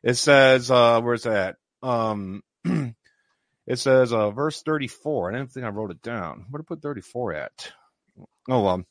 it 0.03 0.15
says, 0.15 0.71
uh, 0.71 1.01
"Where's 1.01 1.25
that?" 1.25 1.57
Um, 1.83 2.43
it 2.65 3.79
says, 3.79 4.13
uh, 4.13 4.31
verse 4.31 4.63
thirty-four. 4.63 5.31
I 5.31 5.37
didn't 5.37 5.53
think 5.53 5.67
I 5.67 5.71
wrote 5.71 5.91
it 5.91 6.03
down. 6.03 6.47
Where 6.49 6.59
to 6.59 6.65
put 6.65 6.83
thirty-four 6.83 7.35
at? 7.35 7.73
Oh, 8.49 8.67
um, 8.67 8.87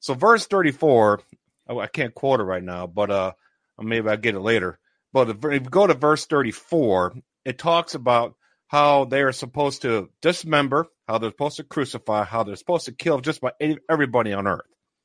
so 0.00 0.14
verse 0.14 0.46
34, 0.46 1.20
I 1.68 1.86
can't 1.86 2.14
quote 2.14 2.40
it 2.40 2.44
right 2.44 2.62
now, 2.62 2.86
but 2.86 3.10
uh, 3.10 3.32
maybe 3.80 4.08
I'll 4.08 4.16
get 4.16 4.34
it 4.34 4.40
later. 4.40 4.78
But 5.12 5.30
if 5.30 5.44
you 5.44 5.60
go 5.60 5.86
to 5.86 5.94
verse 5.94 6.26
34, 6.26 7.14
it 7.44 7.58
talks 7.58 7.94
about 7.94 8.34
how 8.66 9.04
they 9.04 9.22
are 9.22 9.32
supposed 9.32 9.82
to 9.82 10.08
dismember, 10.20 10.88
how 11.12 11.18
they're 11.18 11.30
supposed 11.30 11.58
to 11.58 11.64
crucify, 11.64 12.24
how 12.24 12.42
they're 12.42 12.56
supposed 12.56 12.86
to 12.86 12.92
kill 12.92 13.20
just 13.20 13.38
about 13.38 13.60
everybody 13.90 14.32
on 14.32 14.46
earth. 14.46 14.62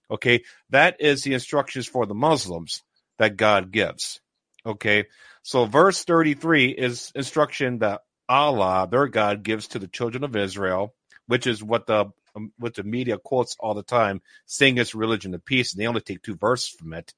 Okay, 0.09 0.43
that 0.69 1.01
is 1.01 1.23
the 1.23 1.33
instructions 1.33 1.85
for 1.85 2.05
the 2.05 2.15
Muslims 2.15 2.81
that 3.19 3.35
God 3.35 3.71
gives. 3.71 4.21
Okay, 4.65 5.07
so 5.43 5.65
verse 5.65 6.05
33 6.05 6.69
is 6.69 7.11
instruction 7.13 7.79
that 7.79 8.03
Allah, 8.29 8.87
their 8.89 9.07
God, 9.07 9.43
gives 9.43 9.67
to 9.69 9.79
the 9.79 9.87
children 9.89 10.23
of 10.23 10.33
Israel, 10.37 10.93
which 11.25 11.45
is 11.45 11.61
what 11.61 11.87
the 11.87 12.05
um, 12.37 12.53
what 12.57 12.75
the 12.75 12.83
media 12.83 13.17
quotes 13.17 13.57
all 13.59 13.73
the 13.73 13.83
time, 13.83 14.21
saying 14.45 14.77
it's 14.77 14.95
religion 14.95 15.33
of 15.33 15.43
peace, 15.43 15.73
and 15.73 15.81
they 15.81 15.87
only 15.87 15.99
take 15.99 16.21
two 16.21 16.37
verses 16.37 16.69
from 16.69 16.93
it. 16.93 17.13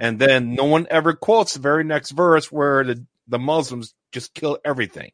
And 0.00 0.18
then 0.18 0.54
no 0.54 0.64
one 0.64 0.86
ever 0.88 1.12
quotes 1.12 1.54
the 1.54 1.60
very 1.60 1.84
next 1.84 2.12
verse 2.12 2.50
where 2.50 2.84
the, 2.84 3.04
the 3.28 3.38
Muslims 3.38 3.92
just 4.12 4.32
kill 4.32 4.56
everything. 4.64 5.10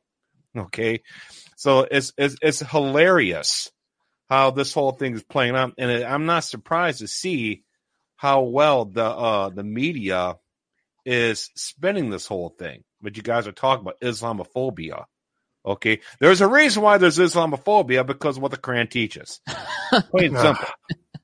Okay, 0.57 1.01
so 1.57 1.87
it's 1.91 2.13
it's, 2.17 2.37
it's 2.43 2.61
hilarious 2.61 3.71
how 4.29 4.51
this 4.51 4.73
whole 4.73 4.93
thing 4.93 5.15
is 5.15 5.23
playing 5.23 5.57
out, 5.57 5.75
and 5.79 5.91
I'm 6.05 6.27
not 6.27 6.45
surprised 6.45 7.01
to 7.01 7.09
see 7.09 7.65
how 8.17 8.43
well 8.43 8.85
the 8.85 9.05
uh, 9.05 9.49
the 9.49 9.65
media 9.65 10.37
is 11.05 11.51
spinning 11.55 12.11
this 12.11 12.27
whole 12.27 12.51
thing. 12.51 12.85
But 13.01 13.17
you 13.17 13.23
guys 13.23 13.47
are 13.47 13.53
talking 13.53 13.83
about 13.83 14.01
Islamophobia. 14.01 15.05
Okay, 15.65 16.01
there's 16.21 16.41
a 16.43 16.47
reason 16.47 16.83
why 16.83 16.99
there's 16.99 17.19
Islamophobia 17.19 18.07
because 18.07 18.37
of 18.37 18.43
what 18.43 18.53
the 18.53 18.59
Quran 18.59 18.89
teaches. 18.91 19.41
Plain 20.11 20.37
simple. 20.37 20.69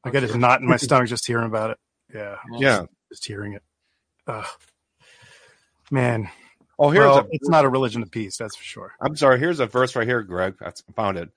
I 0.05 0.11
get 0.11 0.25
a 0.25 0.39
knot 0.39 0.61
in 0.61 0.67
my 0.67 0.77
stomach 0.77 1.09
just 1.09 1.27
hearing 1.27 1.47
about 1.47 1.71
it. 1.71 1.79
Yeah, 2.13 2.37
yeah, 2.59 2.85
just 3.11 3.27
hearing 3.27 3.53
it. 3.53 3.63
Ugh. 4.27 4.47
Man, 5.91 6.31
oh, 6.79 6.91
here's 6.91 7.05
well, 7.05 7.19
a, 7.19 7.27
it's 7.31 7.49
not 7.49 7.65
a 7.65 7.69
religion 7.69 8.03
of 8.03 8.11
peace, 8.11 8.37
that's 8.37 8.57
for 8.57 8.65
sure. 8.65 8.93
I'm 9.01 9.17
sorry. 9.17 9.39
Here's 9.39 9.61
a 9.61 9.67
verse 9.67 9.97
right 9.97 10.07
here, 10.07 10.23
Greg. 10.23 10.57
I 10.61 10.73
found 10.95 11.19
it. 11.19 11.31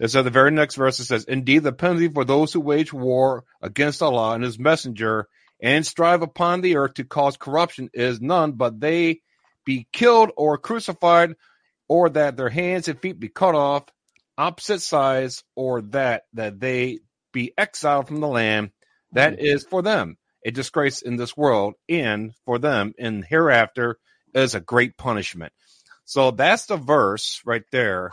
It's 0.00 0.14
at 0.14 0.22
the 0.22 0.30
very 0.30 0.50
next 0.50 0.76
verse. 0.76 1.00
It 1.00 1.06
says, 1.06 1.24
"Indeed, 1.24 1.64
the 1.64 1.72
penalty 1.72 2.08
for 2.08 2.24
those 2.24 2.52
who 2.52 2.60
wage 2.60 2.92
war 2.92 3.44
against 3.60 4.02
Allah 4.02 4.34
and 4.34 4.44
His 4.44 4.58
Messenger 4.58 5.28
and 5.60 5.84
strive 5.84 6.22
upon 6.22 6.60
the 6.60 6.76
earth 6.76 6.94
to 6.94 7.04
cause 7.04 7.36
corruption 7.36 7.90
is 7.92 8.20
none, 8.20 8.52
but 8.52 8.78
they 8.78 9.20
be 9.64 9.86
killed 9.92 10.30
or 10.36 10.58
crucified." 10.58 11.34
or 11.88 12.10
that 12.10 12.36
their 12.36 12.50
hands 12.50 12.86
and 12.88 13.00
feet 13.00 13.18
be 13.18 13.28
cut 13.28 13.54
off, 13.54 13.84
opposite 14.36 14.80
sides, 14.80 15.42
or 15.56 15.80
that 15.80 16.24
that 16.34 16.60
they 16.60 17.00
be 17.32 17.52
exiled 17.56 18.06
from 18.06 18.20
the 18.20 18.28
land. 18.28 18.70
That 19.12 19.38
mm-hmm. 19.38 19.68
for 19.68 19.82
them 19.82 20.18
a 20.44 20.50
disgrace 20.50 21.02
in 21.02 21.16
this 21.16 21.36
world, 21.36 21.74
and 21.88 22.32
for 22.44 22.58
them 22.58 22.94
in 22.98 23.22
hereafter 23.22 23.98
is 24.34 24.54
a 24.54 24.60
great 24.60 24.96
punishment. 24.96 25.52
So 26.04 26.30
that's 26.30 26.66
the 26.66 26.76
verse 26.76 27.42
right 27.44 27.64
there. 27.70 28.10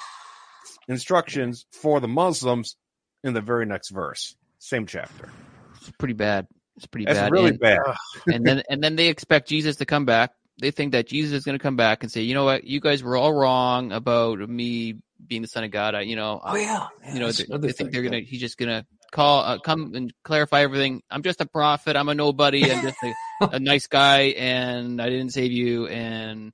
Instructions 0.87 1.65
for 1.71 1.99
the 1.99 2.07
Muslims 2.07 2.75
in 3.23 3.33
the 3.33 3.41
very 3.41 3.65
next 3.65 3.89
verse, 3.89 4.35
same 4.59 4.85
chapter. 4.85 5.29
It's 5.77 5.91
pretty 5.97 6.13
bad. 6.13 6.47
It's 6.77 6.85
pretty 6.85 7.05
That's 7.05 7.19
bad. 7.19 7.31
really 7.31 7.49
and, 7.51 7.59
bad. 7.59 7.79
and 8.27 8.45
then 8.45 8.63
and 8.69 8.83
then 8.83 8.95
they 8.97 9.07
expect 9.07 9.47
Jesus 9.47 9.77
to 9.77 9.85
come 9.85 10.05
back 10.05 10.31
they 10.59 10.71
think 10.71 10.93
that 10.93 11.07
Jesus 11.07 11.33
is 11.33 11.43
going 11.43 11.57
to 11.57 11.61
come 11.61 11.75
back 11.75 12.03
and 12.03 12.11
say, 12.11 12.21
you 12.21 12.33
know 12.33 12.45
what, 12.45 12.63
you 12.63 12.79
guys 12.79 13.03
were 13.03 13.17
all 13.17 13.33
wrong 13.33 13.91
about 13.91 14.39
me 14.39 14.95
being 15.25 15.41
the 15.41 15.47
son 15.47 15.63
of 15.63 15.71
God. 15.71 15.95
I, 15.95 16.01
you 16.01 16.15
know, 16.15 16.39
oh 16.43 16.55
yeah, 16.55 16.87
yeah 17.03 17.13
you 17.13 17.19
know, 17.19 17.31
they, 17.31 17.67
they 17.67 17.71
think 17.73 17.91
they're 17.91 18.03
gonna. 18.03 18.21
He's 18.21 18.39
just 18.39 18.57
gonna 18.57 18.85
call, 19.15 19.43
uh, 19.43 19.57
come 19.59 19.95
and 19.95 20.13
clarify 20.23 20.61
everything. 20.61 21.01
I'm 21.09 21.23
just 21.23 21.39
a 21.41 21.45
prophet. 21.45 21.95
I'm 21.95 22.09
a 22.09 22.13
nobody. 22.13 22.69
I'm 22.69 22.81
just 22.81 22.97
a, 23.01 23.13
a 23.55 23.59
nice 23.59 23.87
guy, 23.87 24.35
and 24.37 25.01
I 25.01 25.09
didn't 25.09 25.31
save 25.31 25.51
you. 25.51 25.87
And 25.87 26.51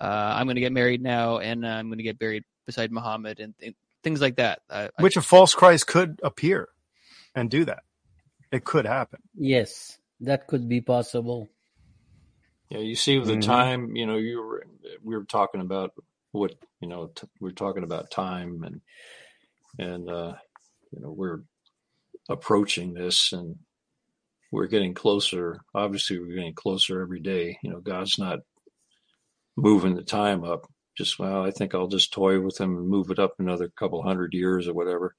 uh, 0.00 0.34
I'm 0.36 0.46
gonna 0.48 0.60
get 0.60 0.72
married 0.72 1.00
now, 1.00 1.38
and 1.38 1.66
I'm 1.66 1.88
gonna 1.88 2.02
get 2.02 2.18
buried 2.18 2.42
beside 2.66 2.90
Muhammad, 2.90 3.38
and 3.40 3.56
th- 3.58 3.76
things 4.02 4.20
like 4.20 4.36
that. 4.36 4.60
I, 4.68 4.90
Which 4.98 5.16
a 5.16 5.22
false 5.22 5.54
Christ 5.54 5.86
could 5.86 6.18
appear 6.22 6.68
and 7.34 7.48
do 7.48 7.64
that. 7.66 7.84
It 8.50 8.64
could 8.64 8.84
happen. 8.84 9.20
Yes, 9.34 9.98
that 10.20 10.48
could 10.48 10.68
be 10.68 10.80
possible. 10.80 11.48
Yeah, 12.68 12.80
you 12.80 12.96
see 12.96 13.18
the 13.18 13.32
mm-hmm. 13.32 13.40
time. 13.40 13.96
You 13.96 14.06
know, 14.06 14.16
you 14.16 14.42
were 14.42 14.66
we 15.02 15.16
were 15.16 15.24
talking 15.24 15.60
about 15.60 15.92
what 16.32 16.54
you 16.80 16.88
know 16.88 17.12
t- 17.14 17.28
we 17.40 17.50
are 17.50 17.54
talking 17.54 17.84
about 17.84 18.10
time 18.10 18.64
and 18.64 18.80
and 19.78 20.10
uh, 20.10 20.34
you 20.90 21.00
know 21.00 21.10
we're 21.10 21.42
approaching 22.28 22.94
this 22.94 23.32
and 23.32 23.56
we're 24.50 24.66
getting 24.66 24.94
closer. 24.94 25.60
Obviously, 25.74 26.18
we're 26.18 26.34
getting 26.36 26.54
closer 26.54 27.00
every 27.00 27.20
day. 27.20 27.58
You 27.62 27.70
know, 27.70 27.80
God's 27.80 28.18
not 28.18 28.40
moving 29.56 29.94
the 29.94 30.02
time 30.02 30.44
up. 30.44 30.66
Just 30.96 31.18
well, 31.18 31.42
I 31.42 31.50
think 31.50 31.74
I'll 31.74 31.88
just 31.88 32.12
toy 32.12 32.38
with 32.38 32.60
him 32.60 32.76
and 32.76 32.86
move 32.86 33.10
it 33.10 33.18
up 33.18 33.34
another 33.38 33.70
couple 33.78 34.02
hundred 34.02 34.34
years 34.34 34.68
or 34.68 34.74
whatever. 34.74 35.14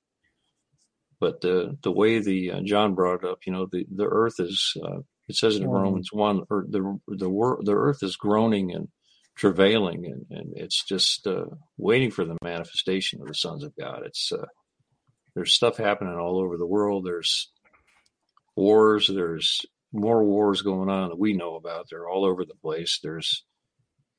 But 1.19 1.41
the 1.41 1.77
the 1.81 1.91
way 1.91 2.19
the 2.19 2.51
uh, 2.51 2.61
John 2.63 2.93
brought 2.93 3.23
it 3.23 3.29
up, 3.29 3.39
you 3.47 3.53
know, 3.53 3.67
the 3.71 3.85
the 3.89 4.05
Earth 4.05 4.39
is 4.39 4.73
uh, 4.83 4.99
it 5.27 5.35
says 5.35 5.55
in 5.55 5.67
Romans 5.67 6.09
one, 6.11 6.43
or 6.49 6.65
the 6.69 6.99
the 7.07 7.29
world, 7.29 7.65
the 7.65 7.73
earth 7.73 8.03
is 8.03 8.15
groaning 8.15 8.71
and 8.71 8.89
travailing, 9.35 10.05
and, 10.05 10.25
and 10.29 10.53
it's 10.55 10.83
just 10.83 11.25
uh, 11.25 11.45
waiting 11.77 12.11
for 12.11 12.25
the 12.25 12.37
manifestation 12.43 13.21
of 13.21 13.27
the 13.27 13.33
sons 13.33 13.63
of 13.63 13.73
God. 13.75 14.03
It's 14.05 14.31
uh, 14.31 14.45
there's 15.35 15.53
stuff 15.53 15.77
happening 15.77 16.15
all 16.15 16.39
over 16.39 16.57
the 16.57 16.67
world. 16.67 17.05
There's 17.05 17.51
wars. 18.55 19.09
There's 19.13 19.65
more 19.91 20.23
wars 20.23 20.61
going 20.61 20.89
on 20.89 21.09
that 21.09 21.19
we 21.19 21.33
know 21.33 21.55
about. 21.55 21.87
They're 21.89 22.07
all 22.07 22.25
over 22.25 22.45
the 22.45 22.55
place. 22.55 22.99
There's 23.01 23.43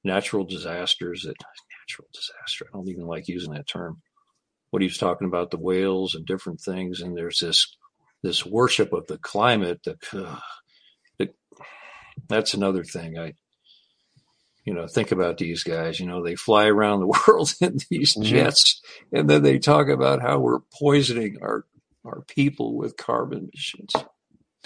natural 0.03 0.45
disasters. 0.45 1.23
That 1.23 1.37
natural 1.81 2.09
disaster. 2.13 2.67
I 2.67 2.77
don't 2.77 2.89
even 2.89 3.07
like 3.07 3.29
using 3.29 3.53
that 3.53 3.69
term. 3.69 4.03
What 4.71 4.83
he 4.83 4.89
was 4.89 4.99
talking 4.99 5.29
about 5.29 5.51
the 5.51 5.59
whales 5.59 6.15
and 6.15 6.27
different 6.27 6.61
things, 6.61 7.01
and 7.01 7.17
there's 7.17 7.39
this 7.39 7.77
this 8.23 8.45
worship 8.45 8.93
of 8.93 9.07
the 9.07 9.19
climate 9.19 9.81
that 9.85 9.99
uh, 10.13 11.29
that's 12.29 12.55
another 12.55 12.85
thing. 12.85 13.19
I, 13.19 13.35
you 14.65 14.73
know, 14.73 14.87
think 14.87 15.13
about 15.13 15.39
these 15.39 15.63
guys. 15.63 16.01
You 16.01 16.07
know, 16.07 16.23
they 16.23 16.37
fly 16.37 16.67
around 16.67 17.01
the 17.01 17.07
world 17.29 17.53
in 17.61 17.79
these 17.91 18.15
mm-hmm. 18.15 18.23
jets, 18.23 18.83
and 19.13 19.29
then 19.29 19.43
they 19.43 19.59
talk 19.59 19.89
about 19.89 20.23
how 20.23 20.39
we're 20.39 20.61
poisoning 20.79 21.39
our 21.43 21.65
our 22.05 22.23
people 22.23 22.77
with 22.77 22.97
carbon 22.97 23.51
emissions. 23.53 23.95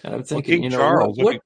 And 0.05 0.15
I'm 0.15 0.23
thinking, 0.25 0.61
well, 0.61 0.65
you 0.65 0.71
know, 0.71 0.79
Charles, 0.79 1.19
what, 1.19 1.35
what, 1.35 1.43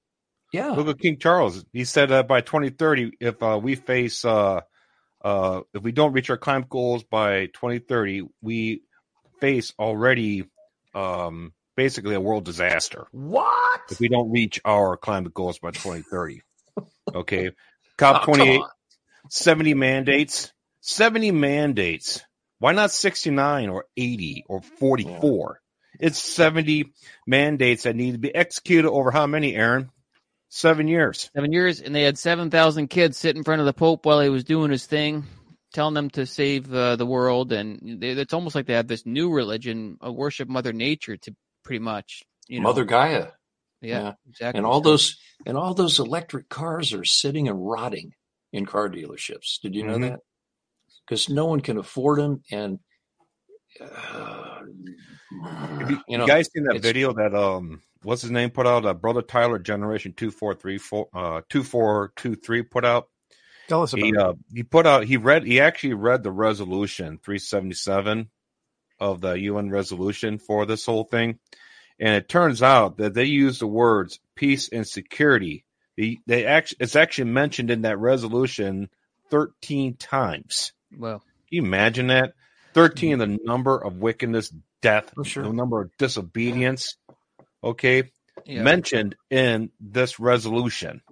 yeah, 0.52 0.70
look 0.70 0.88
at 0.88 0.98
King 0.98 1.18
Charles. 1.18 1.64
He 1.72 1.84
said 1.84 2.12
uh, 2.12 2.22
by 2.22 2.42
2030, 2.42 3.12
if 3.20 3.42
uh, 3.42 3.58
we 3.62 3.74
face 3.74 4.24
uh, 4.24 4.60
uh, 5.22 5.60
if 5.72 5.82
we 5.82 5.92
don't 5.92 6.12
reach 6.12 6.30
our 6.30 6.36
climate 6.36 6.68
goals 6.68 7.04
by 7.04 7.46
2030, 7.46 8.22
we 8.40 8.82
face 9.40 9.72
already 9.78 10.44
um, 10.94 11.52
basically 11.76 12.14
a 12.14 12.20
world 12.20 12.44
disaster. 12.44 13.06
What? 13.12 13.80
If 13.90 14.00
we 14.00 14.08
don't 14.08 14.30
reach 14.30 14.60
our 14.64 14.96
climate 14.96 15.34
goals 15.34 15.58
by 15.58 15.70
2030. 15.70 16.42
Okay. 17.14 17.50
COP28, 17.98 18.58
oh, 18.60 18.68
70 19.28 19.74
mandates. 19.74 20.52
70 20.80 21.30
mandates. 21.30 22.22
Why 22.58 22.72
not 22.72 22.90
69 22.90 23.68
or 23.68 23.86
80 23.96 24.44
or 24.48 24.62
44? 24.62 25.60
Yeah. 26.00 26.06
It's 26.06 26.18
70 26.18 26.92
mandates 27.26 27.84
that 27.84 27.96
need 27.96 28.12
to 28.12 28.18
be 28.18 28.34
executed 28.34 28.88
over 28.88 29.10
how 29.10 29.26
many, 29.26 29.54
Aaron? 29.54 29.90
Seven 30.54 30.86
years. 30.86 31.30
Seven 31.34 31.50
years, 31.50 31.80
and 31.80 31.94
they 31.94 32.02
had 32.02 32.18
seven 32.18 32.50
thousand 32.50 32.88
kids 32.88 33.16
sit 33.16 33.36
in 33.36 33.42
front 33.42 33.60
of 33.60 33.66
the 33.66 33.72
Pope 33.72 34.04
while 34.04 34.20
he 34.20 34.28
was 34.28 34.44
doing 34.44 34.70
his 34.70 34.84
thing, 34.84 35.24
telling 35.72 35.94
them 35.94 36.10
to 36.10 36.26
save 36.26 36.72
uh, 36.74 36.96
the 36.96 37.06
world. 37.06 37.52
And 37.52 38.02
they, 38.02 38.10
it's 38.10 38.34
almost 38.34 38.54
like 38.54 38.66
they 38.66 38.74
have 38.74 38.86
this 38.86 39.06
new 39.06 39.32
religion, 39.32 39.96
a 40.02 40.12
worship 40.12 40.50
Mother 40.50 40.74
Nature, 40.74 41.16
to 41.16 41.34
pretty 41.64 41.78
much, 41.78 42.22
you 42.48 42.60
know, 42.60 42.64
Mother 42.64 42.84
Gaia. 42.84 43.28
Yeah, 43.82 43.98
Yeah. 43.98 44.12
exactly. 44.28 44.58
And 44.58 44.66
all 44.66 44.80
those 44.80 45.18
and 45.44 45.56
all 45.56 45.74
those 45.74 45.98
electric 45.98 46.48
cars 46.48 46.92
are 46.92 47.04
sitting 47.04 47.48
and 47.48 47.66
rotting 47.66 48.12
in 48.52 48.64
car 48.64 48.88
dealerships. 48.88 49.60
Did 49.60 49.74
you 49.74 49.84
know 49.84 49.98
Mhm. 49.98 50.10
that? 50.10 50.20
Because 51.06 51.28
no 51.28 51.46
one 51.46 51.60
can 51.60 51.78
afford 51.78 52.20
them, 52.20 52.42
and 52.50 52.78
uh, 53.80 54.60
Have 55.80 55.90
you, 55.90 55.98
you 56.08 56.18
know, 56.18 56.26
you 56.26 56.32
guys 56.32 56.48
seen 56.54 56.64
that 56.64 56.80
video 56.80 57.12
that 57.14 57.34
um 57.34 57.82
what's 58.02 58.22
his 58.22 58.30
name 58.30 58.50
put 58.50 58.66
out? 58.66 58.86
Uh, 58.86 58.94
Brother 58.94 59.22
Tyler 59.22 59.58
Generation 59.58 60.12
two 60.12 60.30
four 60.30 60.54
three 60.54 60.78
four 60.78 61.08
uh 61.12 61.42
two 61.48 61.62
four 61.64 62.12
two 62.16 62.36
three 62.36 62.62
put 62.62 62.84
out. 62.84 63.08
Tell 63.68 63.82
us 63.82 63.92
about 63.94 64.06
He 64.06 64.12
it. 64.12 64.16
uh 64.18 64.32
he 64.54 64.62
put 64.62 64.86
out 64.86 65.04
he 65.04 65.16
read 65.16 65.44
he 65.44 65.60
actually 65.60 65.94
read 65.94 66.22
the 66.22 66.30
resolution 66.30 67.18
three 67.22 67.38
seventy 67.38 67.74
seven 67.74 68.30
of 69.00 69.20
the 69.20 69.32
UN 69.32 69.70
resolution 69.70 70.38
for 70.38 70.66
this 70.66 70.86
whole 70.86 71.04
thing, 71.04 71.38
and 72.02 72.16
it 72.16 72.28
turns 72.28 72.62
out 72.64 72.96
that 72.96 73.14
they 73.14 73.24
use 73.24 73.60
the 73.60 73.66
words 73.66 74.18
peace 74.34 74.68
and 74.68 74.86
security. 74.86 75.64
They, 75.96 76.18
they 76.26 76.44
actually 76.46 76.78
it's 76.80 76.96
actually 76.96 77.30
mentioned 77.30 77.70
in 77.70 77.82
that 77.82 77.98
resolution 77.98 78.90
thirteen 79.30 79.94
times. 79.96 80.72
well, 80.98 81.20
Can 81.20 81.26
you 81.50 81.62
imagine 81.62 82.08
that? 82.08 82.34
13, 82.74 83.18
the 83.18 83.38
number 83.44 83.76
of 83.78 83.98
wickedness, 83.98 84.52
death, 84.80 85.12
sure. 85.24 85.42
the 85.44 85.52
number 85.52 85.82
of 85.82 85.90
disobedience, 85.98 86.96
okay, 87.62 88.10
yeah. 88.46 88.62
mentioned 88.62 89.14
in 89.30 89.70
this 89.78 90.18
resolution. 90.18 91.02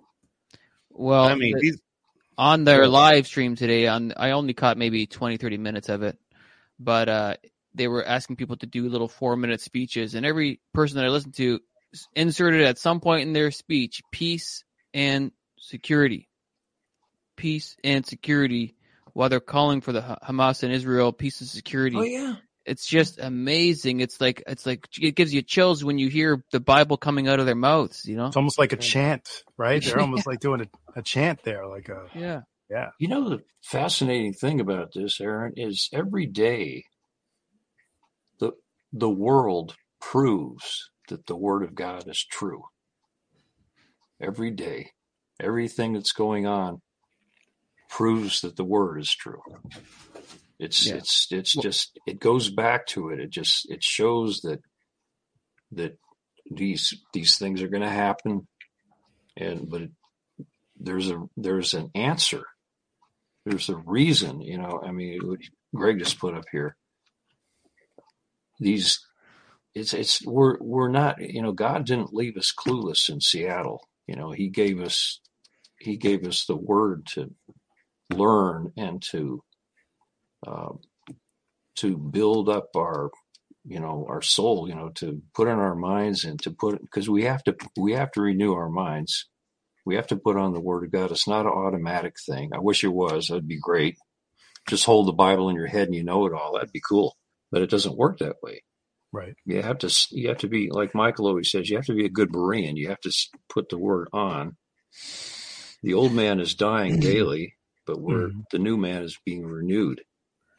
well, 0.91 1.25
I 1.25 1.35
mean, 1.35 1.55
the- 1.55 1.61
these, 1.61 1.81
on 2.39 2.65
their 2.65 2.89
live 2.89 3.27
stream 3.27 3.55
today 3.55 3.87
on 3.87 4.15
i 4.17 4.31
only 4.31 4.55
caught 4.55 4.79
maybe 4.79 5.07
20 5.07 5.37
30 5.37 5.59
minutes 5.59 5.91
of 5.91 6.03
it 6.03 6.19
but 6.79 7.07
uh 7.11 7.35
they 7.75 7.89
were 7.89 8.05
asking 8.05 8.37
people 8.37 8.57
to 8.57 8.67
do 8.67 8.89
little 8.89 9.09
four 9.09 9.37
minute 9.37 9.61
speeches 9.61 10.15
and 10.15 10.27
every 10.27 10.61
person 10.73 10.97
that 10.97 11.07
i 11.07 11.09
listened 11.09 11.35
to 11.35 11.61
inserted 12.15 12.63
at 12.63 12.79
some 12.79 13.01
point 13.01 13.23
in 13.23 13.33
their 13.33 13.51
speech 13.51 14.03
peace 14.11 14.65
and 14.95 15.33
security. 15.59 16.29
Peace 17.37 17.77
and 17.83 18.05
security. 18.05 18.75
While 19.13 19.29
they're 19.29 19.41
calling 19.41 19.81
for 19.81 19.93
the 19.93 20.01
hamas 20.01 20.63
and 20.63 20.73
israel 20.73 21.13
peace 21.13 21.41
and 21.41 21.51
security. 21.51 21.97
Oh 21.97 22.03
yeah, 22.03 22.37
it's 22.65 22.87
just 22.87 23.19
amazing. 23.19 24.01
It's 24.01 24.21
like 24.21 24.45
it's 24.47 24.67
like 24.67 24.87
it 25.01 25.17
gives 25.17 25.35
you 25.35 25.43
chills 25.43 25.83
when 25.83 25.99
you 25.99 26.09
hear 26.09 26.45
the 26.53 26.61
bible 26.61 26.97
coming 26.97 27.29
out 27.29 27.41
of 27.41 27.47
their 27.47 27.57
mouths 27.57 28.07
you 28.07 28.17
know? 28.17 28.27
It's 28.27 28.37
almost 28.37 28.59
like 28.59 28.73
a 28.73 28.77
chant, 28.77 29.29
right? 29.57 29.83
They're 29.83 30.01
almost 30.01 30.27
like 30.27 30.41
doing 30.41 30.61
a, 30.61 30.99
a 30.99 31.03
chant 31.03 31.43
there, 31.43 31.67
like 31.67 31.89
a 31.89 32.07
yeah. 32.15 32.43
yeah. 32.71 32.91
You 33.01 33.09
know 33.09 33.29
the 33.29 33.43
fascinating 33.63 34.33
thing 34.33 34.61
about 34.61 34.93
this, 34.95 35.21
Aaron, 35.21 35.55
is 35.57 35.89
every 35.93 36.27
day 36.27 36.85
the 38.93 39.11
world 39.11 39.77
proves 40.01 40.91
that 41.09 41.27
the 41.27 41.37
word 41.37 41.63
of 41.63 41.75
God 41.75 42.09
is 42.09 42.25
true. 42.25 42.65
Every 44.21 44.51
day, 44.51 44.91
everything 45.41 45.95
that's 45.95 46.13
going 46.13 46.47
on 46.47 46.83
proves 47.89 48.43
that 48.43 48.57
the 48.57 48.65
word 48.65 49.01
is 49.01 49.15
true. 49.15 49.41
It's 50.59 50.87
Yeah. 50.87 50.97
it's 50.97 51.29
it's 51.31 51.55
just 51.57 51.99
it 52.07 52.21
goes 52.21 52.51
back 52.51 52.87
to 52.89 53.11
it. 53.11 53.21
It 53.21 53.31
just 53.31 53.71
it 53.71 53.83
shows 53.83 54.41
that 54.43 54.61
that 55.73 55.99
these 56.51 56.93
these 57.13 57.39
things 57.39 57.63
are 57.63 57.69
going 57.69 57.83
to 57.83 57.89
happen, 57.89 58.47
and 59.37 59.71
but 59.71 59.83
it, 59.83 59.91
there's 60.79 61.11
a 61.11 61.23
there's 61.37 61.75
an 61.75 61.91
answer 61.95 62.45
there's 63.47 63.69
a 63.69 63.77
reason, 63.77 64.41
you 64.41 64.59
know. 64.59 64.81
I 64.85 64.93
mean, 64.93 65.19
Greg 65.75 65.99
just 65.99 66.19
put 66.19 66.35
up 66.35 66.45
here. 66.53 66.77
These, 68.61 69.01
it's 69.75 69.95
it's 69.95 70.25
we're 70.27 70.59
we're 70.61 70.91
not, 70.91 71.21
you 71.21 71.43
know. 71.43 71.53
God 71.53 71.87
didn't 71.87 72.15
leave 72.15 72.37
us 72.37 72.53
clueless 72.57 73.09
in 73.11 73.21
Seattle. 73.21 73.89
You 74.09 74.17
know, 74.17 74.33
He 74.33 74.49
gave 74.49 74.81
us 74.81 75.21
He 75.81 75.97
gave 75.97 76.27
us 76.27 76.47
the 76.47 76.57
word 76.57 77.07
to 77.15 77.31
learn 78.13 78.73
and 78.77 79.03
to 79.13 79.43
uh, 80.47 80.73
to 81.77 81.97
build 81.99 82.49
up 82.49 82.69
our 82.77 83.11
you 83.67 83.81
know 83.81 84.07
our 84.09 84.23
soul 84.23 84.69
you 84.69 84.75
know 84.75 84.91
to 84.91 85.23
put 85.35 85.49
in 85.49 85.59
our 85.59 85.75
minds 85.77 86.25
and 86.25 86.41
to 86.43 86.51
put 86.51 86.81
because 86.83 87.11
we 87.11 87.25
have 87.25 87.45
to 87.45 87.57
we 87.79 87.93
have 87.93 88.13
to 88.13 88.23
renew 88.23 88.55
our 88.55 88.71
minds. 88.71 89.29
We 89.87 89.97
have 89.97 90.09
to 90.09 90.17
put 90.17 90.37
on 90.37 90.53
the 90.55 90.61
word 90.61 90.85
of 90.85 90.93
god. 90.93 91.13
It's 91.13 91.29
not 91.29 91.47
an 91.47 91.53
automatic 91.53 92.17
thing. 92.27 92.51
I 92.55 92.61
wish 92.61 92.85
it 92.85 92.89
was. 92.93 93.29
That'd 93.29 93.49
be 93.49 93.59
great. 93.61 93.97
Just 94.69 94.85
hold 94.87 95.09
the 95.09 95.13
bible 95.13 95.49
in 95.51 95.57
your 95.57 95.67
head 95.69 95.89
and 95.89 95.95
you 95.97 96.05
know 96.05 96.27
it 96.27 96.35
all. 96.35 96.55
That'd 96.55 96.73
be 96.73 96.83
cool 96.89 97.17
but 97.51 97.63
it 97.63 97.71
doesn't 97.71 97.97
work 97.97 98.19
that 98.19 98.37
way 98.43 98.63
Right. 99.13 99.35
you 99.45 99.61
have 99.63 99.79
to 99.79 100.07
you 100.11 100.29
have 100.29 100.39
to 100.39 100.49
be 100.49 100.71
like 100.71 100.95
michael 100.95 101.27
always 101.27 101.51
says 101.51 101.69
you 101.69 101.77
have 101.77 101.87
to 101.87 101.95
be 101.95 102.05
a 102.07 102.11
good 102.11 102.31
berean 102.31 102.77
you 102.77 102.89
have 102.89 103.01
to 103.01 103.13
put 103.49 103.69
the 103.69 103.79
word 103.79 104.09
on 104.13 104.57
the 105.83 105.95
old 105.95 106.13
man 106.13 106.41
is 106.41 106.55
dying 106.55 107.01
daily 107.01 107.55
but 107.87 108.01
we're 108.01 108.29
Mhm. 108.29 108.45
the 108.53 108.59
new 108.59 108.77
man 108.77 109.03
is 109.03 109.19
being 109.25 109.45
renewed 109.47 110.03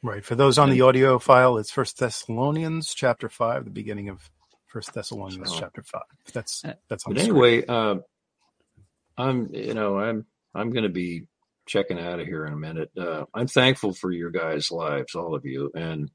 Right. 0.04 0.26
For 0.26 0.34
those 0.34 0.58
on 0.58 0.72
the 0.72 0.82
audio 0.82 1.20
file, 1.20 1.60
it's 1.60 1.70
First 1.70 2.00
Thessalonians 2.00 2.92
chapter 2.96 3.30
five, 3.30 3.66
the 3.66 3.70
beginning 3.70 4.10
of 4.10 4.32
First 4.66 4.96
Thessalonians 4.96 5.52
So- 5.54 5.60
chapter 5.60 5.84
five. 5.84 6.02
That's 6.34 6.64
that's 6.90 7.06
on 7.06 7.14
But 7.14 7.18
the 7.20 7.22
anyway, 7.30 7.64
uh, 7.68 7.98
I'm 9.16 9.54
you 9.54 9.76
know 9.76 10.00
I'm 10.00 10.26
I'm 10.56 10.72
going 10.72 10.86
to 10.86 10.90
be 10.90 11.28
checking 11.68 12.00
out 12.00 12.20
of 12.20 12.26
here 12.26 12.48
in 12.48 12.54
a 12.54 12.58
minute. 12.58 12.90
Uh, 12.98 13.26
I'm 13.36 13.46
thankful 13.46 13.94
for 13.94 14.12
your 14.12 14.32
guys' 14.32 14.72
lives, 14.72 15.14
all 15.14 15.36
of 15.36 15.46
you, 15.46 15.70
and 15.76 16.10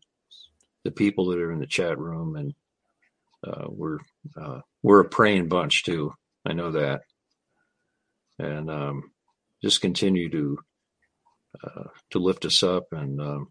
the 0.86 0.92
people 0.92 1.26
that 1.28 1.40
are 1.40 1.52
in 1.52 1.60
the 1.60 1.68
chat 1.68 1.98
room, 1.98 2.36
and 2.36 2.54
uh, 3.46 3.66
we're 3.68 3.98
uh, 4.40 4.60
we're 4.82 5.00
a 5.00 5.08
praying 5.08 5.48
bunch 5.48 5.84
too. 5.84 6.12
I 6.46 6.54
know 6.54 6.72
that, 6.72 7.02
and 8.38 8.70
um, 8.70 9.12
just 9.62 9.80
continue 9.82 10.30
to 10.30 10.58
uh, 11.64 11.84
to 12.12 12.18
lift 12.20 12.44
us 12.46 12.62
up, 12.62 12.86
and 12.92 13.20
um, 13.20 13.48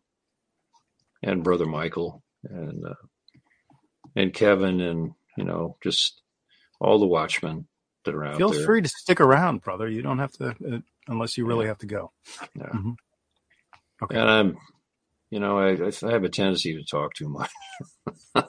and 1.23 1.43
brother 1.43 1.65
Michael, 1.67 2.23
and 2.43 2.85
uh, 2.85 2.95
and 4.15 4.33
Kevin, 4.33 4.81
and 4.81 5.13
you 5.37 5.45
know 5.45 5.77
just 5.83 6.21
all 6.81 6.99
the 6.99 7.07
watchmen 7.07 7.67
that 8.05 8.15
are 8.15 8.25
out 8.25 8.47
Feel 8.47 8.49
there. 8.49 8.65
free 8.65 8.81
to 8.81 8.89
stick 8.89 9.21
around, 9.21 9.61
brother. 9.63 9.89
You 9.89 10.01
don't 10.03 10.19
have 10.19 10.33
to 10.33 10.49
uh, 10.49 10.79
unless 11.07 11.37
you 11.37 11.45
really 11.45 11.67
have 11.67 11.79
to 11.79 11.87
go. 11.87 12.11
Yeah. 12.55 12.73
Mhm. 12.73 12.97
Okay. 14.03 14.19
And 14.19 14.29
I'm, 14.29 14.57
you 15.35 15.41
know, 15.41 15.59
I, 15.59 15.71
I 16.07 16.11
have 16.11 16.23
a 16.23 16.29
tendency 16.29 16.73
to 16.77 16.83
talk 16.89 17.13
too 17.13 17.27
much. 17.27 17.51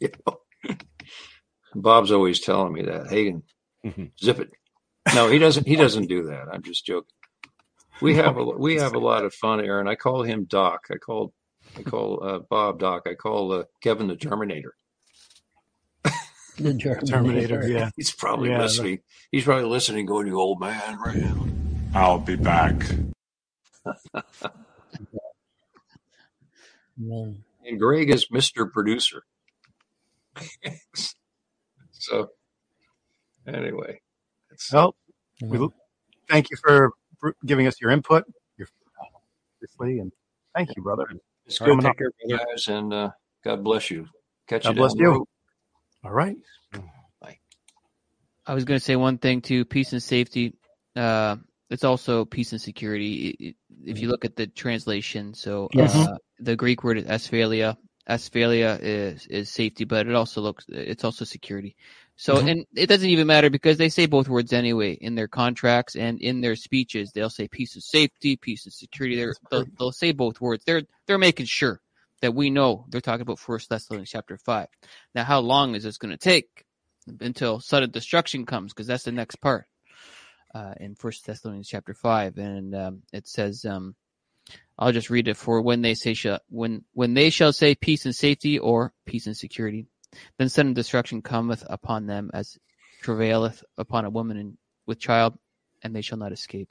you 0.00 0.10
know, 0.26 0.36
Bob's 1.74 2.12
always 2.12 2.40
telling 2.40 2.74
me 2.74 2.82
that. 2.82 3.08
Hagen, 3.08 3.42
Mhm. 3.86 4.10
zip 4.22 4.38
it. 4.40 4.50
No, 5.14 5.28
he 5.30 5.38
doesn't. 5.38 5.66
He 5.66 5.76
doesn't 5.76 6.08
do 6.08 6.24
that. 6.26 6.48
I'm 6.52 6.62
just 6.62 6.84
joking. 6.84 7.08
We 8.02 8.16
have 8.16 8.36
a 8.36 8.44
we 8.44 8.76
have 8.76 8.94
a 8.94 8.98
lot 8.98 9.24
of 9.24 9.32
fun, 9.32 9.60
Aaron. 9.64 9.88
I 9.88 9.94
call 9.94 10.24
him 10.24 10.44
Doc. 10.44 10.88
I 10.92 10.96
call 10.96 11.32
I 11.74 11.82
call 11.82 12.22
uh, 12.22 12.40
Bob 12.50 12.80
Doc. 12.80 13.04
I 13.06 13.14
call 13.14 13.52
uh, 13.52 13.64
Kevin 13.82 14.08
the 14.08 14.16
Terminator. 14.16 14.74
The 16.58 16.74
German 16.74 17.06
Terminator. 17.06 17.66
Yeah. 17.66 17.88
He's 17.96 18.12
probably 18.12 18.50
Yeah, 18.50 18.60
listening. 18.60 18.98
He's 19.32 19.44
probably 19.44 19.70
listening, 19.70 20.04
going, 20.04 20.26
"You 20.26 20.38
old 20.38 20.60
man." 20.60 20.98
Right 20.98 21.16
now. 21.16 21.46
I'll 21.94 22.18
be 22.18 22.36
back. 22.36 22.84
Man. 26.96 27.44
And 27.64 27.78
Greg 27.78 28.10
is 28.10 28.30
Mister 28.30 28.66
Producer. 28.66 29.22
so, 31.90 32.28
anyway, 33.46 34.00
it's, 34.50 34.72
Well, 34.72 34.94
we 35.42 35.68
thank 36.28 36.50
you 36.50 36.56
for 36.62 36.92
for 37.18 37.34
giving 37.44 37.66
us 37.66 37.80
your 37.80 37.90
input. 37.90 38.24
Your 38.56 38.68
obviously, 39.60 39.98
and 39.98 40.12
thank 40.54 40.76
you, 40.76 40.82
brother. 40.82 41.06
it's 41.46 41.60
All 41.60 41.68
right, 41.68 41.76
good 41.76 41.82
take 41.82 41.98
talking 41.98 42.06
to 42.06 42.28
you 42.28 42.38
guys, 42.38 42.68
and 42.68 42.92
uh, 42.92 43.10
God 43.44 43.64
bless 43.64 43.90
you. 43.90 44.06
Catch 44.48 44.64
God 44.64 44.70
you 44.70 44.76
bless 44.76 44.94
you. 44.94 45.10
road. 45.10 45.26
All 46.04 46.12
right. 46.12 46.36
I 48.46 48.54
was 48.54 48.64
going 48.64 48.78
to 48.78 48.84
say 48.84 48.96
one 48.96 49.18
thing 49.18 49.40
too: 49.40 49.64
peace 49.64 49.92
and 49.92 50.02
safety. 50.02 50.54
Uh, 50.94 51.36
it's 51.70 51.84
also 51.84 52.24
peace 52.24 52.52
and 52.52 52.60
security. 52.60 53.56
If 53.84 54.00
you 54.00 54.08
look 54.08 54.24
at 54.24 54.36
the 54.36 54.46
translation, 54.46 55.34
so 55.34 55.68
Yes. 55.72 55.94
uh, 55.94 56.16
the 56.38 56.56
Greek 56.56 56.84
word 56.84 56.98
is 56.98 57.04
asphalia. 57.04 57.76
Asphalia 58.08 58.78
is 58.80 59.26
is 59.26 59.50
safety, 59.50 59.84
but 59.84 60.06
it 60.06 60.14
also 60.14 60.40
looks 60.40 60.64
it's 60.68 61.02
also 61.04 61.24
security. 61.24 61.74
So, 62.16 62.36
Mhm. 62.36 62.50
and 62.50 62.66
it 62.76 62.86
doesn't 62.86 63.08
even 63.08 63.26
matter 63.26 63.50
because 63.50 63.78
they 63.78 63.88
say 63.88 64.06
both 64.06 64.28
words 64.28 64.52
anyway 64.52 64.92
in 64.92 65.16
their 65.16 65.28
contracts 65.28 65.96
and 65.96 66.20
in 66.20 66.40
their 66.40 66.54
speeches. 66.56 67.10
They'll 67.12 67.30
say 67.30 67.48
peace 67.48 67.74
and 67.74 67.82
safety, 67.82 68.36
peace 68.36 68.64
and 68.64 68.72
security. 68.72 69.16
They're, 69.16 69.34
they'll, 69.50 69.64
they'll 69.78 69.92
say 69.92 70.12
both 70.12 70.40
words. 70.40 70.62
They're 70.64 70.82
they're 71.06 71.18
making 71.18 71.46
sure 71.46 71.80
that 72.22 72.32
we 72.34 72.48
know 72.50 72.86
they're 72.88 73.00
talking 73.00 73.22
about 73.22 73.40
First 73.40 73.68
Thessalonians 73.70 74.10
chapter 74.10 74.38
five. 74.38 74.68
Now, 75.14 75.24
how 75.24 75.40
long 75.40 75.74
is 75.74 75.82
this 75.82 75.98
going 75.98 76.12
to 76.12 76.18
take? 76.18 76.64
until 77.20 77.60
sudden 77.60 77.90
destruction 77.90 78.44
comes 78.44 78.72
because 78.72 78.88
that's 78.88 79.04
the 79.04 79.12
next 79.12 79.36
part 79.36 79.66
uh, 80.54 80.74
in 80.78 80.94
First 80.94 81.26
Thessalonians 81.26 81.68
chapter 81.68 81.94
five, 81.94 82.38
and 82.38 82.74
um, 82.74 83.02
it 83.12 83.28
says, 83.28 83.64
um, 83.64 83.94
"I'll 84.78 84.92
just 84.92 85.10
read 85.10 85.28
it 85.28 85.36
for 85.36 85.60
when 85.60 85.82
they 85.82 85.94
say 85.94 86.14
shall, 86.14 86.40
when 86.48 86.84
when 86.92 87.14
they 87.14 87.30
shall 87.30 87.52
say 87.52 87.74
peace 87.74 88.04
and 88.04 88.14
safety 88.14 88.58
or 88.58 88.92
peace 89.04 89.26
and 89.26 89.36
security, 89.36 89.86
then 90.38 90.48
sudden 90.48 90.74
destruction 90.74 91.22
cometh 91.22 91.64
upon 91.68 92.06
them 92.06 92.30
as 92.32 92.58
travaileth 93.02 93.62
upon 93.78 94.04
a 94.04 94.10
woman 94.10 94.36
in, 94.36 94.58
with 94.86 94.98
child, 94.98 95.38
and 95.82 95.94
they 95.94 96.02
shall 96.02 96.18
not 96.18 96.32
escape. 96.32 96.68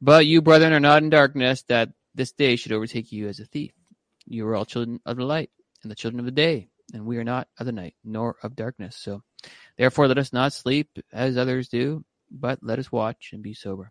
But 0.00 0.26
you, 0.26 0.42
brethren, 0.42 0.72
are 0.72 0.80
not 0.80 1.02
in 1.02 1.10
darkness, 1.10 1.62
that 1.68 1.90
this 2.14 2.32
day 2.32 2.56
should 2.56 2.72
overtake 2.72 3.12
you 3.12 3.28
as 3.28 3.40
a 3.40 3.44
thief. 3.44 3.72
You 4.26 4.46
are 4.46 4.56
all 4.56 4.64
children 4.64 5.00
of 5.06 5.16
the 5.16 5.24
light 5.24 5.50
and 5.82 5.90
the 5.90 5.96
children 5.96 6.20
of 6.20 6.26
the 6.26 6.32
day, 6.32 6.68
and 6.92 7.06
we 7.06 7.18
are 7.18 7.24
not 7.24 7.48
of 7.58 7.66
the 7.66 7.72
night, 7.72 7.94
nor 8.04 8.36
of 8.42 8.56
darkness. 8.56 8.96
So, 8.96 9.22
therefore, 9.76 10.08
let 10.08 10.18
us 10.18 10.32
not 10.32 10.52
sleep 10.52 10.88
as 11.12 11.36
others 11.36 11.68
do, 11.68 12.04
but 12.32 12.58
let 12.62 12.78
us 12.78 12.90
watch 12.90 13.30
and 13.32 13.42
be 13.42 13.54
sober. 13.54 13.90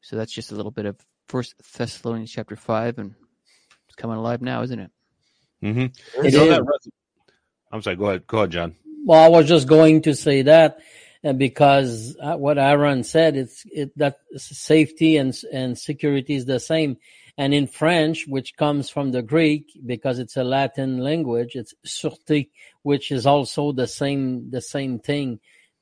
So 0.00 0.16
that's 0.16 0.32
just 0.32 0.52
a 0.52 0.54
little 0.54 0.70
bit 0.70 0.86
of 0.86 0.96
First 1.28 1.54
Thessalonians 1.76 2.30
chapter 2.32 2.56
five, 2.56 2.98
and 2.98 3.14
it's 3.86 3.96
coming 3.96 4.16
alive 4.16 4.42
now, 4.42 4.62
isn't 4.62 4.78
it? 4.80 4.90
Mm-hmm. 5.62 6.24
It 6.24 6.32
You 6.32 6.38
know 6.38 6.44
is. 6.44 6.50
that 6.50 6.62
res- 6.62 6.88
I'm 7.72 7.82
sorry. 7.82 7.96
Go 7.96 8.06
ahead. 8.06 8.26
Go 8.26 8.38
ahead, 8.38 8.50
John. 8.50 8.76
Well, 9.04 9.22
I 9.22 9.28
was 9.28 9.46
just 9.48 9.68
going 9.68 10.02
to 10.02 10.14
say 10.14 10.42
that 10.42 10.80
uh, 11.24 11.32
because 11.32 12.16
uh, 12.20 12.36
what 12.36 12.58
Aaron 12.58 13.04
said, 13.04 13.36
it's 13.36 13.64
it 13.66 13.96
that 13.98 14.18
safety 14.36 15.16
and 15.16 15.36
and 15.52 15.78
security 15.78 16.34
is 16.34 16.46
the 16.46 16.60
same. 16.60 16.96
And 17.38 17.54
in 17.54 17.66
French, 17.68 18.26
which 18.26 18.56
comes 18.56 18.90
from 18.90 19.12
the 19.12 19.22
Greek 19.22 19.70
because 19.86 20.18
it's 20.18 20.36
a 20.36 20.44
Latin 20.44 20.98
language, 20.98 21.52
it's 21.54 21.74
sûreté, 21.86 22.50
which 22.82 23.10
is 23.10 23.24
also 23.24 23.72
the 23.72 23.86
same 23.86 24.50
the 24.50 24.60
same 24.60 24.98
thing. 24.98 25.40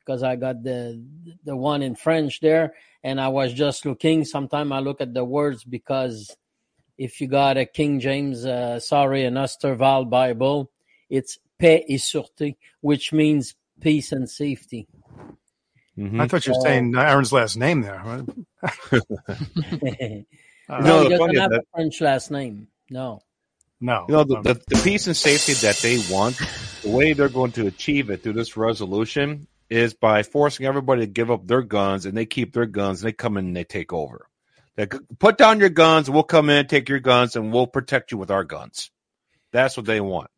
Because 0.09 0.23
I 0.23 0.37
got 0.37 0.63
the 0.63 1.05
the 1.45 1.55
one 1.55 1.83
in 1.83 1.95
French 1.95 2.41
there, 2.41 2.73
and 3.05 3.21
I 3.21 3.29
was 3.29 3.53
just 3.53 3.85
looking. 3.85 4.25
Sometimes 4.25 4.73
I 4.73 4.79
look 4.79 5.03
at 5.03 5.13
the 5.13 5.23
words 5.23 5.65
because 5.65 6.35
if 6.97 7.21
you 7.21 7.29
got 7.29 7.59
a 7.59 7.67
King 7.67 8.01
James, 8.01 8.47
uh, 8.47 8.81
sorry, 8.81 9.27
an 9.27 9.35
Ostervald 9.37 10.09
Bible, 10.09 10.71
it's 11.11 11.39
paix 11.59 11.85
et 11.91 11.97
sûreté, 12.01 12.57
which 12.81 13.13
means 13.13 13.55
peace 13.83 14.11
and 14.13 14.31
safety. 14.31 14.87
Mhm. 15.99 16.23
I 16.23 16.27
thought 16.27 16.47
you 16.47 16.53
were 16.55 16.59
Oh. 16.59 16.63
saying 16.65 16.95
Aaron's 16.97 17.33
last 17.35 17.59
name 17.59 17.83
there. 17.83 18.01
right? 18.03 18.25
Uh, 20.71 20.81
no, 20.81 20.87
No, 20.87 21.03
he 21.03 21.09
the 21.09 21.17
doesn't 21.19 21.37
have 21.37 21.51
that- 21.51 21.61
a 21.61 21.65
French 21.75 22.01
last 22.03 22.31
name. 22.31 22.69
No. 22.91 23.21
no. 23.81 24.05
You 24.09 24.15
know, 24.15 24.25
the, 24.25 24.41
the, 24.43 24.55
the 24.69 24.81
peace 24.85 25.07
and 25.07 25.17
safety 25.17 25.55
that 25.67 25.77
they 25.77 25.97
want, 26.11 26.37
the 26.83 26.91
way 26.91 27.15
they're 27.15 27.31
going 27.31 27.53
to 27.53 27.67
achieve 27.67 28.11
it 28.11 28.23
through 28.23 28.35
this 28.35 28.55
resolution 28.55 29.47
is 29.71 29.95
by 29.95 30.23
forcing 30.23 30.67
everybody 30.67 31.03
to 31.03 31.07
give 31.07 31.31
up 31.31 31.47
their 31.47 31.63
guns 31.63 32.07
and 32.07 32.17
they 32.17 32.27
keep 32.27 32.53
their 32.53 32.67
guns 32.67 33.03
and 33.03 33.09
they 33.09 33.13
come 33.13 33.37
in 33.37 33.47
and 33.47 33.57
they 33.57 33.65
take 33.65 33.93
over. 33.93 34.27
They 34.77 34.87
put 35.19 35.37
down 35.37 35.61
your 35.61 35.71
guns, 35.71 36.09
we'll 36.09 36.23
come 36.23 36.51
in, 36.51 36.67
take 36.67 36.89
your 36.89 37.01
guns, 37.01 37.37
and 37.37 37.53
we'll 37.53 37.67
protect 37.67 38.13
you 38.13 38.19
with 38.19 38.31
our 38.31 38.45
guns. 38.45 38.91
That's 39.53 39.77
what 39.77 39.87
they 39.87 40.01
want. 40.01 40.31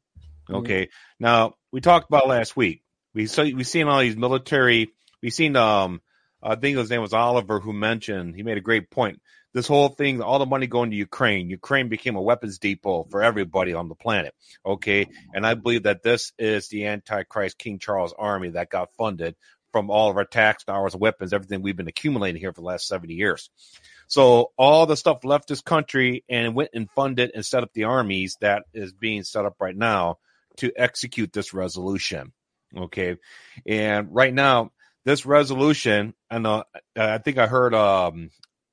Okay. 0.50 0.88
Now 1.18 1.54
we 1.70 1.80
talked 1.80 2.08
about 2.08 2.26
last 2.26 2.56
week. 2.56 2.82
We 3.14 3.26
saw 3.26 3.42
we 3.42 3.64
seen 3.64 3.86
all 3.86 4.00
these 4.00 4.16
military. 4.16 4.90
We 5.22 5.30
seen 5.30 5.56
um 5.56 6.00
I 6.42 6.56
think 6.56 6.78
his 6.78 6.90
name 6.90 7.02
was 7.02 7.12
Oliver 7.12 7.60
who 7.60 7.72
mentioned 7.72 8.34
he 8.34 8.42
made 8.42 8.56
a 8.56 8.62
great 8.62 8.90
point. 8.90 9.20
This 9.52 9.66
whole 9.66 9.88
thing, 9.88 10.22
all 10.22 10.38
the 10.38 10.46
money 10.46 10.66
going 10.66 10.90
to 10.90 10.96
Ukraine. 10.96 11.50
Ukraine 11.50 11.88
became 11.88 12.16
a 12.16 12.22
weapons 12.22 12.58
depot 12.58 13.06
for 13.10 13.22
everybody 13.22 13.74
on 13.74 13.88
the 13.88 13.94
planet. 13.94 14.34
Okay, 14.64 15.06
and 15.34 15.46
I 15.46 15.54
believe 15.54 15.84
that 15.84 16.02
this 16.02 16.32
is 16.38 16.68
the 16.68 16.86
Antichrist 16.86 17.58
King 17.58 17.78
Charles 17.78 18.14
army 18.16 18.50
that 18.50 18.70
got 18.70 18.94
funded 18.96 19.34
from 19.72 19.90
all 19.90 20.10
of 20.10 20.16
our 20.16 20.24
tax 20.24 20.64
dollars, 20.64 20.96
weapons, 20.96 21.32
everything 21.32 21.62
we've 21.62 21.76
been 21.76 21.88
accumulating 21.88 22.40
here 22.40 22.52
for 22.52 22.60
the 22.60 22.66
last 22.66 22.86
seventy 22.86 23.14
years. 23.14 23.50
So 24.06 24.50
all 24.56 24.86
the 24.86 24.96
stuff 24.96 25.24
left 25.24 25.48
this 25.48 25.60
country 25.60 26.24
and 26.28 26.54
went 26.54 26.70
and 26.74 26.90
funded 26.90 27.30
and 27.34 27.46
set 27.46 27.62
up 27.62 27.72
the 27.72 27.84
armies 27.84 28.36
that 28.40 28.64
is 28.74 28.92
being 28.92 29.22
set 29.22 29.44
up 29.44 29.56
right 29.60 29.76
now 29.76 30.18
to 30.56 30.72
execute 30.76 31.32
this 31.32 31.54
resolution. 31.54 32.32
Okay. 32.76 33.16
And 33.66 34.08
right 34.12 34.34
now, 34.34 34.72
this 35.04 35.24
resolution, 35.24 36.14
and 36.28 36.46
uh, 36.46 36.64
I 36.96 37.18
think 37.18 37.38
I 37.38 37.46
heard 37.46 37.74
um, 37.74 38.30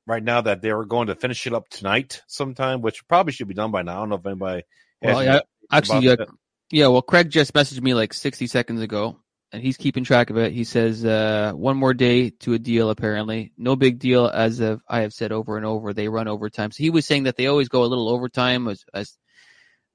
right 0.08 0.24
now 0.24 0.42
that 0.42 0.62
they 0.62 0.74
were 0.74 0.86
going 0.86 1.08
to 1.08 1.16
finish 1.16 1.46
it 1.46 1.54
up 1.54 1.70
tonight 1.70 2.24
sometime, 2.28 2.82
which 2.82 3.08
probably 3.08 3.34
should 3.34 3.48
be 3.48 3.54
done 3.54 3.72
by 3.72 3.84
now. 3.84 3.98
I 3.98 4.00
don't 4.00 4.10
know 4.10 4.16
if 4.16 4.26
anybody. 4.26 4.64
Well, 5.02 5.24
yeah, 5.24 5.40
actually, 5.72 6.10
uh. 6.10 6.26
Yeah, 6.72 6.88
well, 6.88 7.02
Craig 7.02 7.30
just 7.30 7.54
messaged 7.54 7.82
me 7.82 7.94
like 7.94 8.14
60 8.14 8.48
seconds 8.48 8.82
ago, 8.82 9.20
and 9.52 9.62
he's 9.62 9.78
keeping 9.78 10.04
track 10.04 10.30
of 10.30 10.38
it. 10.38 10.52
He 10.52 10.64
says, 10.64 11.06
uh, 11.06 11.54
one 11.56 11.78
more 11.78 11.94
day 11.94 12.32
to 12.42 12.54
a 12.54 12.60
deal, 12.60 12.90
apparently. 12.90 13.54
No 13.58 13.76
big 13.76 14.00
deal, 14.00 14.26
as 14.28 14.60
of, 14.60 14.82
I 14.88 15.02
have 15.02 15.14
said 15.14 15.32
over 15.32 15.56
and 15.58 15.66
over. 15.66 15.94
They 15.94 16.10
run 16.10 16.28
overtime. 16.28 16.72
So 16.72 16.84
he 16.84 16.90
was 16.90 17.06
saying 17.06 17.24
that 17.24 17.38
they 17.38 17.48
always 17.48 17.70
go 17.70 17.84
a 17.84 17.86
little 17.86 18.10
overtime, 18.10 18.68
as, 18.68 18.84
as 18.94 19.18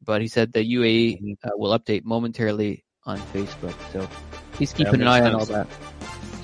but 0.05 0.21
he 0.23 0.29
said 0.29 0.53
the 0.53 0.65
UAE 0.65 1.21
Mhm. 1.21 1.37
uh, 1.45 1.51
will 1.57 1.79
update 1.79 2.05
momentarily 2.05 2.85
on 3.05 3.19
Facebook. 3.19 3.75
So 3.93 4.09
he's 4.59 4.73
keeping 4.73 5.01
an 5.03 5.09
eye 5.09 5.21
on 5.21 5.35
all 5.35 5.47
that. 5.47 5.67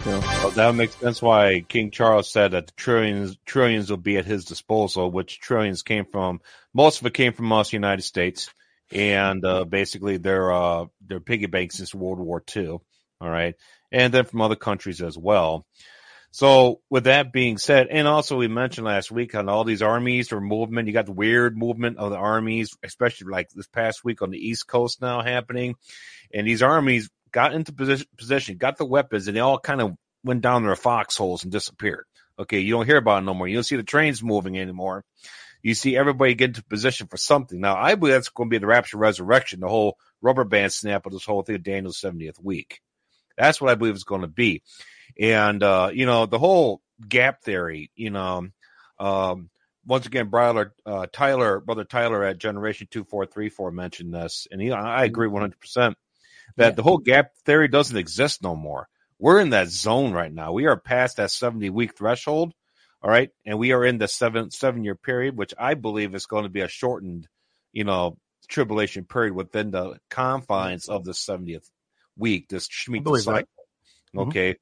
Well, 0.08 0.50
that 0.52 0.74
makes 0.74 0.94
sense 0.94 1.20
why 1.20 1.60
King 1.68 1.90
Charles 1.90 2.30
said 2.30 2.52
that 2.52 2.68
the 2.68 2.72
trillions 2.72 3.36
trillions 3.44 3.90
will 3.90 3.98
be 3.98 4.16
at 4.16 4.24
his 4.24 4.46
disposal, 4.46 5.10
which 5.10 5.38
trillions 5.38 5.82
came 5.82 6.06
from 6.06 6.40
most 6.72 7.00
of 7.00 7.06
it 7.06 7.14
came 7.14 7.34
from 7.34 7.52
us, 7.52 7.72
United 7.72 8.02
States, 8.02 8.50
and 8.90 9.44
uh, 9.44 9.64
basically 9.64 10.16
their 10.16 10.50
uh, 10.50 10.86
their 11.06 11.20
piggy 11.20 11.46
banks 11.46 11.76
since 11.76 11.94
World 11.94 12.20
War 12.20 12.42
II. 12.56 12.78
All 13.20 13.28
right, 13.28 13.54
and 13.92 14.14
then 14.14 14.24
from 14.24 14.40
other 14.40 14.56
countries 14.56 15.02
as 15.02 15.18
well. 15.18 15.66
So, 16.30 16.80
with 16.88 17.04
that 17.04 17.32
being 17.32 17.58
said, 17.58 17.88
and 17.90 18.06
also 18.06 18.36
we 18.36 18.48
mentioned 18.48 18.86
last 18.86 19.10
week 19.10 19.34
on 19.34 19.48
all 19.48 19.64
these 19.64 19.82
armies 19.82 20.32
or 20.32 20.40
movement, 20.40 20.86
you 20.86 20.94
got 20.94 21.06
the 21.06 21.12
weird 21.12 21.56
movement 21.56 21.98
of 21.98 22.10
the 22.10 22.16
armies, 22.16 22.70
especially 22.82 23.30
like 23.30 23.50
this 23.50 23.66
past 23.66 24.04
week 24.04 24.22
on 24.22 24.30
the 24.30 24.38
East 24.38 24.66
Coast 24.66 25.02
now 25.02 25.22
happening, 25.22 25.76
and 26.32 26.46
these 26.46 26.62
armies 26.62 27.10
got 27.32 27.54
into 27.54 27.72
position, 27.72 28.06
position 28.16 28.56
got 28.56 28.76
the 28.76 28.84
weapons, 28.84 29.28
and 29.28 29.36
they 29.36 29.40
all 29.40 29.58
kind 29.58 29.80
of 29.80 29.96
went 30.24 30.42
down 30.42 30.64
their 30.64 30.76
foxholes 30.76 31.42
and 31.42 31.52
disappeared. 31.52 32.04
Okay, 32.38 32.60
you 32.60 32.72
don't 32.72 32.86
hear 32.86 32.96
about 32.98 33.22
it 33.22 33.26
no 33.26 33.34
more. 33.34 33.48
You 33.48 33.56
don't 33.56 33.64
see 33.64 33.76
the 33.76 33.82
trains 33.82 34.22
moving 34.22 34.58
anymore. 34.58 35.04
You 35.62 35.74
see 35.74 35.96
everybody 35.96 36.34
get 36.34 36.50
into 36.50 36.64
position 36.64 37.08
for 37.08 37.16
something. 37.16 37.60
Now, 37.60 37.76
I 37.76 37.96
believe 37.96 38.14
that's 38.14 38.28
going 38.28 38.48
to 38.48 38.54
be 38.54 38.58
the 38.58 38.66
rapture 38.66 38.96
resurrection, 38.96 39.60
the 39.60 39.68
whole 39.68 39.98
rubber 40.22 40.44
band 40.44 40.72
snap 40.72 41.04
of 41.04 41.12
this 41.12 41.24
whole 41.24 41.42
thing 41.42 41.56
of 41.56 41.64
Daniel's 41.64 42.00
70th 42.00 42.42
week. 42.42 42.80
That's 43.36 43.60
what 43.60 43.70
I 43.70 43.74
believe 43.74 43.94
it's 43.94 44.04
going 44.04 44.20
to 44.20 44.28
be. 44.28 44.62
And, 45.18 45.62
uh, 45.62 45.90
you 45.92 46.06
know, 46.06 46.26
the 46.26 46.38
whole 46.38 46.80
gap 47.08 47.42
theory, 47.42 47.90
you 47.96 48.10
know, 48.10 48.48
um, 49.00 49.50
once 49.86 50.06
again, 50.06 50.28
brother, 50.28 50.74
uh, 50.84 51.06
Tyler, 51.12 51.60
brother 51.60 51.84
Tyler 51.84 52.22
at 52.22 52.38
Generation 52.38 52.88
2434 52.90 53.70
mentioned 53.70 54.14
this, 54.14 54.46
and 54.50 54.60
he, 54.60 54.70
I 54.70 55.04
agree 55.04 55.28
100% 55.28 55.94
that 56.56 56.64
Yeah. 56.64 56.70
the 56.70 56.82
whole 56.82 56.98
gap 56.98 57.30
theory 57.44 57.68
doesn't 57.68 57.96
exist 57.96 58.42
no 58.42 58.54
more. 58.56 58.88
We're 59.18 59.40
in 59.40 59.50
that 59.50 59.68
zone 59.68 60.12
right 60.12 60.32
now. 60.32 60.52
We 60.52 60.66
are 60.66 60.76
past 60.78 61.16
that 61.16 61.30
70 61.30 61.70
week 61.70 61.96
threshold. 61.96 62.52
All 63.02 63.10
right. 63.10 63.30
And 63.46 63.58
we 63.58 63.72
are 63.72 63.84
in 63.84 63.98
the 63.98 64.08
seven, 64.08 64.50
seven 64.50 64.84
year 64.84 64.94
period, 64.96 65.36
which 65.36 65.54
I 65.58 65.74
believe 65.74 66.14
is 66.14 66.26
going 66.26 66.44
to 66.44 66.48
be 66.50 66.60
a 66.60 66.68
shortened, 66.68 67.28
you 67.72 67.84
know, 67.84 68.18
tribulation 68.48 69.04
period 69.04 69.34
within 69.34 69.70
the 69.70 69.98
confines 70.10 70.88
of 70.88 71.04
the 71.04 71.12
70th 71.12 71.68
week, 72.16 72.48
this 72.48 72.68
Shemitah 72.68 73.20
cycle. 73.20 73.48
Mhm. 74.14 74.28
Okay. 74.28 74.56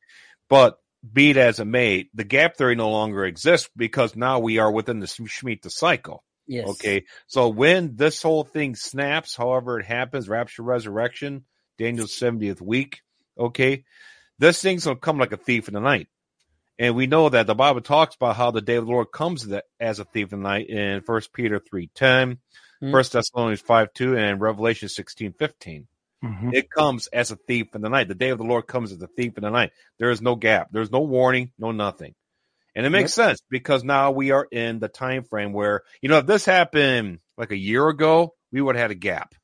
But 0.48 0.78
be 1.12 1.30
it 1.30 1.36
as 1.36 1.60
it 1.60 1.66
may, 1.66 2.08
the 2.14 2.24
gap 2.24 2.56
theory 2.56 2.74
no 2.74 2.90
longer 2.90 3.24
exists 3.24 3.70
because 3.76 4.16
now 4.16 4.38
we 4.40 4.58
are 4.58 4.70
within 4.70 4.98
the 5.00 5.06
Shemitah 5.06 5.70
cycle. 5.70 6.24
Yes. 6.46 6.68
Okay. 6.68 7.04
So 7.26 7.48
when 7.48 7.96
this 7.96 8.22
whole 8.22 8.44
thing 8.44 8.74
snaps, 8.74 9.34
however 9.36 9.80
it 9.80 9.86
happens, 9.86 10.28
rapture, 10.28 10.62
resurrection, 10.62 11.44
Daniel's 11.78 12.12
70th 12.18 12.60
week, 12.60 13.02
okay, 13.38 13.84
this 14.38 14.60
thing's 14.60 14.84
going 14.84 14.96
to 14.96 15.00
come 15.00 15.18
like 15.18 15.32
a 15.32 15.36
thief 15.36 15.68
in 15.68 15.74
the 15.74 15.80
night. 15.80 16.08
And 16.78 16.94
we 16.94 17.06
know 17.06 17.28
that 17.30 17.46
the 17.46 17.54
Bible 17.54 17.80
talks 17.80 18.16
about 18.16 18.36
how 18.36 18.50
the 18.50 18.60
day 18.60 18.76
of 18.76 18.84
the 18.84 18.92
Lord 18.92 19.10
comes 19.10 19.48
as 19.80 19.98
a 19.98 20.04
thief 20.04 20.32
in 20.32 20.42
the 20.42 20.48
night 20.48 20.68
in 20.68 21.00
1 21.04 21.20
Peter 21.32 21.58
3.10, 21.58 22.38
Hmm. 22.80 22.92
1 22.92 23.04
Thessalonians 23.10 23.62
5.2, 23.62 24.18
and 24.18 24.40
Revelation 24.40 24.88
16.15. 24.88 25.86
Mhm. 26.22 26.52
It 26.52 26.70
comes 26.70 27.06
as 27.08 27.30
a 27.30 27.36
thief 27.36 27.74
in 27.74 27.80
the 27.80 27.88
night. 27.88 28.08
The 28.08 28.14
day 28.14 28.28
of 28.28 28.38
the 28.38 28.44
Lord 28.44 28.66
comes 28.66 28.92
as 28.92 29.00
a 29.00 29.06
thief 29.06 29.38
in 29.38 29.44
the 29.44 29.50
night. 29.50 29.72
There 29.98 30.10
is 30.10 30.20
no 30.20 30.34
gap. 30.34 30.68
There's 30.70 30.90
no 30.90 31.00
warning, 31.00 31.52
no 31.58 31.72
nothing. 31.72 32.14
And 32.74 32.84
it 32.84 32.90
makes 32.90 33.14
sense 33.14 33.40
because 33.48 33.84
now 33.84 34.10
we 34.10 34.32
are 34.32 34.46
in 34.52 34.78
the 34.78 34.88
time 34.88 35.24
frame 35.24 35.54
where, 35.54 35.82
you 36.02 36.10
know, 36.10 36.18
if 36.18 36.26
this 36.26 36.44
happened 36.44 37.20
like 37.38 37.50
a 37.50 37.56
year 37.56 37.88
ago, 37.88 38.34
we 38.52 38.60
would 38.60 38.76
have 38.76 38.82
had 38.82 38.90
a 38.90 38.94
gap. 38.94 39.34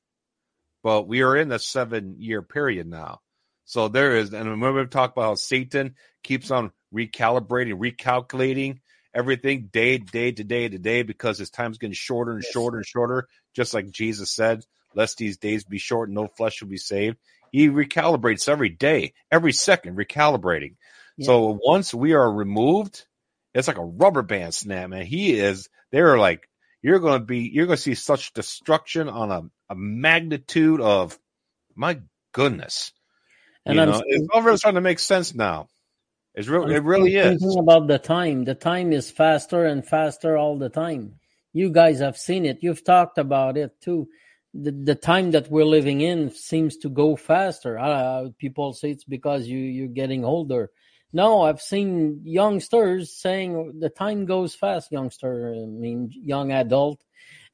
But 0.83 1.07
we 1.07 1.23
are 1.23 1.37
in 1.37 1.49
the 1.49 1.59
seven 1.59 2.17
year 2.19 2.43
period 2.43 2.87
now. 2.87 3.21
So 3.65 3.89
there 3.89 4.17
is, 4.17 4.33
and 4.33 4.51
remember 4.51 4.83
we 4.83 4.89
talked 4.89 5.17
about 5.17 5.23
how 5.23 5.35
Satan 5.37 5.95
keeps 6.23 6.51
on 6.51 6.73
recalibrating, 6.95 7.79
recalculating 7.79 8.81
everything 9.15 9.69
day, 9.73 9.99
day 9.99 10.33
to 10.33 10.45
day 10.45 10.69
to 10.69 10.79
day 10.79 11.03
because 11.03 11.39
his 11.39 11.51
time's 11.51 11.79
getting 11.79 11.95
shorter 11.95 12.33
and 12.33 12.43
Yes. 12.43 12.53
shorter 12.53 12.79
and 12.79 12.87
shorter, 12.87 13.29
just 13.55 13.75
like 13.75 13.91
Jesus 13.91 14.35
said, 14.35 14.65
lest 14.95 15.19
these 15.19 15.39
days 15.39 15.65
be 15.65 15.79
short, 15.79 16.09
and 16.09 16.17
no 16.17 16.27
flesh 16.27 16.61
will 16.61 16.69
be 16.69 16.77
saved. 16.77 17.17
He 17.51 17.69
recalibrates 17.69 18.49
every 18.49 18.71
day, 18.71 19.13
every 19.31 19.53
second, 19.53 19.97
recalibrating. 19.97 20.77
Yeah. 21.17 21.27
So 21.27 21.59
once 21.63 21.93
we 21.95 22.15
are 22.15 22.31
removed, 22.31 23.07
it's 23.55 23.69
like 23.69 23.79
a 23.79 23.85
rubber 23.85 24.23
band 24.23 24.55
snap, 24.55 24.89
man. 24.89 25.05
He 25.05 25.39
is. 25.39 25.69
They're 25.91 26.19
like 26.19 26.49
you're 26.83 26.99
going 26.99 27.21
to 27.21 27.25
be. 27.25 27.51
You're 27.53 27.67
going 27.67 27.77
to 27.77 27.83
see 27.83 27.95
such 27.95 28.33
destruction 28.33 29.09
on 29.09 29.31
a, 29.31 29.43
a 29.73 29.75
magnitude 29.75 30.81
of 30.81 31.19
my 31.75 31.99
goodness. 32.33 32.93
And 33.65 33.77
you 33.77 33.83
I'm 33.83 33.89
know, 33.89 33.95
still- 33.95 34.07
it's 34.09 34.29
all 34.33 34.43
really 34.43 34.57
starting 34.59 34.77
to 34.77 34.81
make 34.91 34.99
sense 34.99 35.35
now. 35.35 35.69
It's 36.35 36.49
real. 36.49 36.65
I'm 36.65 36.71
It 36.71 36.83
really 36.83 37.17
is. 37.17 37.57
About 37.59 37.87
the 37.89 37.99
time, 37.99 38.45
the 38.45 38.55
time 38.55 38.93
is 38.93 39.11
faster 39.11 39.65
and 39.67 39.87
faster 39.87 40.37
all 40.37 40.57
the 40.59 40.71
time. 40.71 41.17
You 41.53 41.71
guys 41.71 42.01
have 42.01 42.17
seen 42.17 42.47
it. 42.47 42.59
You've 42.63 42.85
talked 42.85 43.19
about 43.19 43.57
it 43.57 43.73
too. 43.81 44.09
The 44.55 44.73
the 44.73 44.95
time 44.95 45.31
that 45.33 45.51
we're 45.51 45.65
living 45.79 46.01
in 46.01 46.31
seems 46.31 46.77
to 46.79 46.89
go 46.91 47.17
faster. 47.17 47.79
Uh, 47.79 48.29
people 48.39 48.73
say 48.73 48.91
it's 48.91 49.05
because 49.05 49.47
you 49.47 49.59
you're 49.59 49.89
getting 50.03 50.25
older. 50.25 50.71
No, 51.15 51.43
I've 51.43 51.61
seen 51.61 52.23
youngsters 52.25 53.13
saying 53.13 53.79
the 53.81 53.91
time 53.91 54.25
goes 54.25 54.55
fast. 54.55 54.91
Youngster, 54.91 55.53
I 55.55 55.67
mean 55.67 56.11
young 56.13 56.53
adult, 56.53 57.05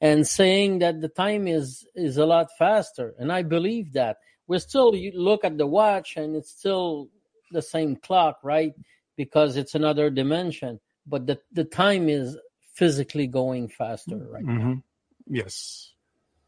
and 0.01 0.25
saying 0.27 0.79
that 0.79 1.01
the 1.01 1.09
time 1.09 1.47
is 1.47 1.85
is 1.95 2.17
a 2.17 2.25
lot 2.25 2.47
faster. 2.57 3.13
And 3.19 3.31
I 3.31 3.43
believe 3.43 3.93
that. 3.93 4.17
We're 4.47 4.59
still 4.59 4.95
you 4.95 5.11
look 5.13 5.43
at 5.45 5.57
the 5.57 5.67
watch 5.67 6.17
and 6.17 6.35
it's 6.35 6.51
still 6.51 7.09
the 7.51 7.61
same 7.61 7.95
clock, 7.97 8.39
right? 8.43 8.73
Because 9.15 9.57
it's 9.57 9.75
another 9.75 10.09
dimension, 10.09 10.79
but 11.05 11.27
the 11.27 11.39
the 11.51 11.65
time 11.65 12.09
is 12.09 12.37
physically 12.73 13.27
going 13.27 13.67
faster, 13.69 14.17
right? 14.17 14.45
Mhm. 14.45 14.83
Yes, 15.27 15.93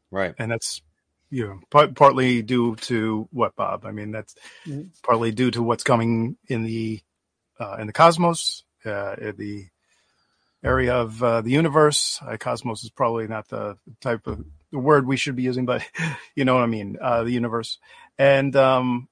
Right. 0.09 0.33
and 0.39 0.51
that's 0.51 0.81
you 1.29 1.45
know 1.47 1.59
part, 1.69 1.95
partly 1.95 2.41
due 2.41 2.75
to 2.77 3.27
what 3.31 3.55
Bob. 3.55 3.85
I 3.85 3.91
mean, 3.91 4.11
that's 4.11 4.35
Mhm. 4.65 4.89
partly 5.03 5.31
due 5.31 5.51
to 5.51 5.61
what's 5.61 5.83
coming 5.83 6.37
in 6.47 6.63
the 6.63 7.01
uh, 7.59 7.77
in 7.79 7.87
the 7.87 7.93
cosmos, 7.93 8.63
uh, 8.85 9.15
in 9.21 9.35
the 9.37 9.67
area 10.63 10.93
of 10.93 11.21
uh, 11.23 11.41
the 11.41 11.51
universe. 11.51 12.19
Uh, 12.25 12.37
cosmos 12.37 12.83
is 12.83 12.89
probably 12.89 13.27
not 13.27 13.47
the 13.49 13.77
type 13.99 14.27
of 14.27 14.43
the 14.71 14.79
word 14.79 15.07
we 15.07 15.17
should 15.17 15.35
be 15.35 15.43
using, 15.43 15.65
but 15.65 15.83
you 16.35 16.45
know 16.45 16.53
what 16.55 16.63
I 16.63 16.67
mean. 16.67 16.97
Uh, 17.01 17.23
the 17.23 17.31
universe, 17.31 17.77
and 18.17 18.55
um, 18.55 19.07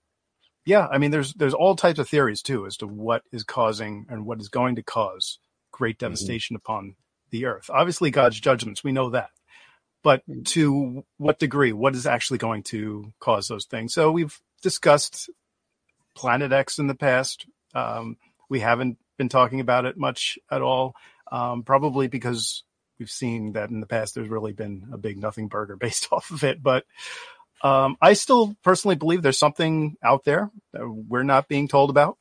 yeah, 0.65 0.87
I 0.87 0.97
mean, 0.97 1.11
there's 1.11 1.33
there's 1.33 1.53
all 1.53 1.75
types 1.75 1.99
of 1.99 2.07
theories 2.09 2.41
too 2.41 2.65
as 2.65 2.77
to 2.77 2.87
what 2.87 3.23
is 3.31 3.43
causing 3.43 4.05
and 4.09 4.25
what 4.25 4.39
is 4.39 4.49
going 4.49 4.75
to 4.75 4.83
cause 4.83 5.39
great 5.71 5.97
devastation 5.97 6.55
upon 6.55 6.95
the 7.31 7.45
earth. 7.45 7.69
Obviously, 7.69 8.11
God's 8.11 8.39
judgments, 8.39 8.83
we 8.83 8.91
know 8.91 9.09
that. 9.11 9.29
But 10.01 10.23
Mm. 10.29 10.45
to 10.47 11.03
what 11.17 11.39
degree? 11.39 11.73
What 11.73 11.95
is 11.95 12.05
actually 12.05 12.37
going 12.37 12.63
to 12.63 13.11
cause 13.19 13.47
those 13.47 13.65
things? 13.65 13.93
So 13.93 14.11
we've 14.11 14.39
discussed 14.61 15.29
Planet 16.15 16.51
X 16.51 16.79
in 16.79 16.87
the 16.87 16.95
past. 16.95 17.45
Um, 17.73 18.17
we 18.49 18.59
haven't 18.61 18.97
been 19.17 19.29
talking 19.29 19.59
about 19.59 19.85
it 19.85 19.97
much 19.97 20.39
at 20.49 20.61
all, 20.61 20.95
um, 21.31 21.63
probably 21.63 22.07
because 22.07 22.63
we've 22.99 23.09
seen 23.09 23.53
that 23.53 23.69
in 23.69 23.79
the 23.79 23.87
past 23.87 24.15
there's 24.15 24.29
really 24.29 24.53
been 24.53 24.89
a 24.91 24.97
big 24.97 25.17
nothing 25.17 25.47
burger 25.47 25.75
based 25.77 26.07
off 26.11 26.31
of 26.31 26.43
it. 26.43 26.61
But 26.61 26.85
um, 27.61 27.97
I 28.01 28.13
still 28.13 28.55
personally 28.63 28.95
believe 28.95 29.21
there's 29.21 29.37
something 29.37 29.97
out 30.03 30.23
there 30.23 30.49
that 30.73 30.87
we're 30.87 31.23
not 31.23 31.47
being 31.47 31.67
told 31.67 31.89
about 31.89 32.17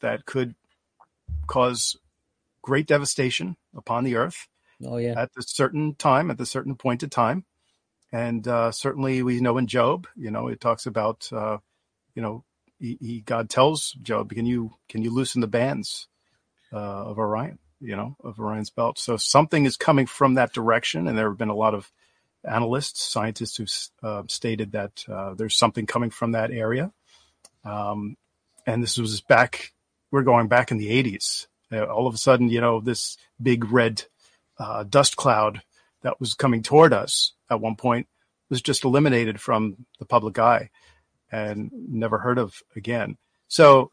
that 0.00 0.26
could 0.26 0.54
cause 1.46 1.96
great 2.62 2.86
devastation 2.86 3.56
upon 3.74 4.04
the 4.04 4.16
earth 4.16 4.48
Oh 4.84 4.96
yeah, 4.96 5.20
at 5.20 5.30
a 5.38 5.42
certain 5.42 5.94
time, 5.94 6.30
at 6.30 6.40
a 6.40 6.46
certain 6.46 6.76
point 6.76 7.02
in 7.02 7.10
time. 7.10 7.44
And 8.12 8.46
uh, 8.46 8.72
certainly, 8.72 9.22
we 9.22 9.40
know 9.40 9.56
in 9.58 9.66
Job, 9.66 10.06
you 10.16 10.30
know, 10.30 10.48
it 10.48 10.60
talks 10.60 10.86
about, 10.86 11.28
uh, 11.32 11.58
you 12.14 12.22
know, 12.22 12.44
he, 12.78 12.98
he, 13.00 13.20
God 13.20 13.48
tells 13.48 13.92
Job, 14.02 14.30
"Can 14.30 14.44
you 14.44 14.72
can 14.88 15.02
you 15.02 15.10
loosen 15.10 15.40
the 15.40 15.46
bands 15.46 16.08
uh, 16.72 16.76
of 16.76 17.18
Orion, 17.18 17.58
you 17.82 17.96
know, 17.96 18.16
of 18.22 18.38
Orion's 18.38 18.70
belt?" 18.70 18.98
So 18.98 19.16
something 19.16 19.64
is 19.64 19.76
coming 19.76 20.06
from 20.06 20.34
that 20.34 20.52
direction, 20.52 21.08
and 21.08 21.18
there 21.18 21.28
have 21.28 21.38
been 21.38 21.48
a 21.48 21.54
lot 21.54 21.74
of 21.74 21.90
analysts, 22.44 23.02
scientists 23.02 23.56
who've 23.56 23.88
uh, 24.02 24.22
stated 24.28 24.72
that 24.72 25.04
uh, 25.08 25.34
there's 25.34 25.56
something 25.56 25.86
coming 25.86 26.10
from 26.10 26.32
that 26.32 26.50
area. 26.50 26.92
Um, 27.64 28.16
and 28.66 28.82
this 28.82 28.98
was 28.98 29.20
back, 29.20 29.72
we're 30.10 30.22
going 30.22 30.48
back 30.48 30.70
in 30.70 30.78
the 30.78 30.90
80s. 31.02 31.46
Uh, 31.72 31.84
all 31.84 32.06
of 32.06 32.14
a 32.14 32.18
sudden, 32.18 32.48
you 32.48 32.60
know, 32.60 32.80
this 32.80 33.16
big 33.40 33.70
red 33.70 34.04
uh, 34.58 34.84
dust 34.84 35.16
cloud 35.16 35.62
that 36.02 36.20
was 36.20 36.34
coming 36.34 36.62
toward 36.62 36.92
us 36.92 37.32
at 37.50 37.60
one 37.60 37.76
point 37.76 38.06
was 38.50 38.60
just 38.60 38.84
eliminated 38.84 39.40
from 39.40 39.86
the 39.98 40.04
public 40.04 40.38
eye 40.38 40.70
and 41.30 41.70
never 41.72 42.18
heard 42.18 42.38
of 42.38 42.62
again. 42.76 43.16
So 43.48 43.90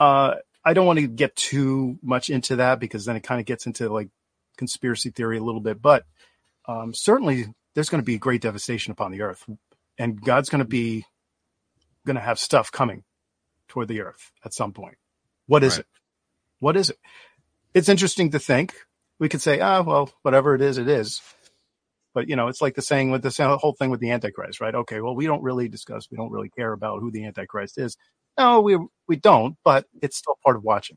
uh, 0.00 0.36
I 0.64 0.74
don't 0.74 0.86
want 0.86 0.98
to 1.00 1.06
get 1.08 1.34
too 1.36 1.98
much 2.02 2.30
into 2.30 2.56
that 2.56 2.80
because 2.80 3.04
then 3.04 3.16
it 3.16 3.22
kind 3.22 3.40
of 3.40 3.46
gets 3.46 3.66
into 3.66 3.88
like 3.88 4.08
conspiracy 4.56 5.10
theory 5.10 5.38
a 5.38 5.42
little 5.42 5.60
bit. 5.60 5.82
But 5.82 6.04
um, 6.66 6.94
certainly 6.94 7.46
there's 7.74 7.88
going 7.88 8.02
to 8.02 8.06
be 8.06 8.18
great 8.18 8.42
devastation 8.42 8.92
upon 8.92 9.10
the 9.10 9.22
earth, 9.22 9.44
and 9.98 10.20
God's 10.20 10.48
going 10.50 10.60
to 10.62 10.68
be 10.68 11.04
going 12.06 12.16
to 12.16 12.22
have 12.22 12.38
stuff 12.38 12.70
coming 12.72 13.04
toward 13.68 13.88
the 13.88 14.02
earth 14.02 14.30
at 14.44 14.54
some 14.54 14.72
point. 14.72 14.96
What 15.46 15.64
is 15.64 15.74
Right. 15.74 15.80
it? 15.80 15.86
What 16.60 16.76
is 16.76 16.90
it? 16.90 16.98
It's 17.74 17.88
interesting 17.88 18.30
to 18.32 18.38
think. 18.38 18.74
We 19.18 19.28
could 19.28 19.40
say, 19.42 19.60
ah, 19.60 19.82
well, 19.82 20.10
whatever 20.22 20.54
it 20.54 20.60
is, 20.60 20.78
it 20.78 20.88
is. 20.88 21.20
But 22.14 22.28
you 22.28 22.36
know, 22.36 22.48
it's 22.48 22.60
like 22.60 22.74
the 22.74 22.82
saying 22.82 23.10
with 23.10 23.22
the 23.22 23.58
whole 23.58 23.72
thing 23.72 23.90
with 23.90 24.00
the 24.00 24.10
Antichrist, 24.10 24.60
right? 24.60 24.74
Okay, 24.74 25.00
well, 25.00 25.14
we 25.14 25.26
don't 25.26 25.42
really 25.42 25.68
discuss, 25.68 26.08
we 26.10 26.16
don't 26.16 26.30
really 26.30 26.50
care 26.50 26.72
about 26.72 27.00
who 27.00 27.10
the 27.10 27.24
Antichrist 27.24 27.78
is. 27.78 27.96
No, 28.38 28.60
we 28.60 28.78
we 29.08 29.16
don't, 29.16 29.56
but 29.64 29.86
it's 30.00 30.16
still 30.16 30.38
part 30.44 30.56
of 30.56 30.62
watching, 30.62 30.96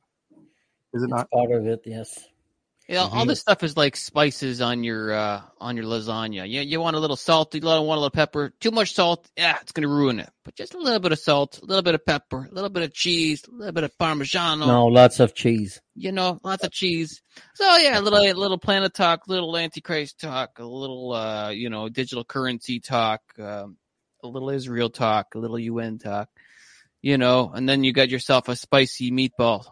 is 0.94 1.02
it 1.04 1.06
it's 1.06 1.12
not? 1.14 1.30
part 1.32 1.52
of 1.52 1.66
it. 1.68 1.82
Yes. 1.86 2.28
Yeah, 2.88 3.08
all 3.08 3.26
Mhm. 3.26 3.30
this 3.30 3.40
stuff 3.40 3.64
is 3.64 3.76
like 3.76 3.96
spices 3.96 4.62
on 4.62 4.84
your 4.84 5.12
uh 5.12 5.42
on 5.60 5.76
your 5.76 5.86
lasagna. 5.86 6.48
You 6.48 6.62
you 6.62 6.80
want 6.80 6.96
a 6.96 7.00
little 7.00 7.16
salt, 7.16 7.56
you 7.56 7.60
don't 7.62 7.88
want 7.88 7.98
a 7.98 8.02
little 8.02 8.12
pepper. 8.12 8.54
Too 8.60 8.70
much 8.70 8.94
salt, 8.94 9.28
yeah, 9.36 9.58
it's 9.60 9.72
gonna 9.72 9.88
ruin 9.88 10.20
it. 10.20 10.30
But 10.44 10.56
just 10.56 10.76
a 10.76 10.78
little 10.78 11.00
bit 11.00 11.12
of 11.12 11.18
salt, 11.18 11.60
a 11.64 11.66
little 11.66 11.82
bit 11.82 11.96
of 11.96 12.06
pepper, 12.06 12.48
a 12.50 12.54
little 12.54 12.70
bit 12.70 12.84
of 12.84 12.94
cheese, 12.94 13.44
a 13.48 13.52
little 13.52 13.74
bit 13.74 13.86
of 13.86 13.98
parmigiano. 13.98 14.68
No, 14.68 14.86
lots 14.86 15.20
of 15.20 15.34
cheese. 15.34 15.82
You 15.96 16.12
know, 16.12 16.40
lots 16.44 16.64
of 16.64 16.72
cheese. 16.72 17.24
So 17.56 17.66
yeah, 17.78 18.00
a 18.00 18.02
little 18.02 18.20
a 18.20 18.34
little 18.34 18.60
planet 18.60 18.94
talk, 18.94 19.28
little 19.28 19.58
antichrist 19.58 20.20
talk, 20.20 20.60
a 20.60 20.64
little 20.66 21.12
uh 21.12 21.50
you 21.50 21.72
know 21.72 21.90
digital 21.90 22.24
currency 22.24 22.80
talk, 22.80 23.22
um, 23.40 23.78
a 24.24 24.28
little 24.28 24.52
Israel 24.52 24.92
talk, 24.92 25.34
a 25.34 25.40
little 25.40 25.58
UN 25.58 25.98
talk. 25.98 26.30
You 27.06 27.20
know, 27.20 27.52
and 27.54 27.70
then 27.70 27.84
you 27.84 27.94
got 27.94 28.10
yourself 28.10 28.50
a 28.50 28.56
spicy 28.56 29.12
meatball. 29.12 29.66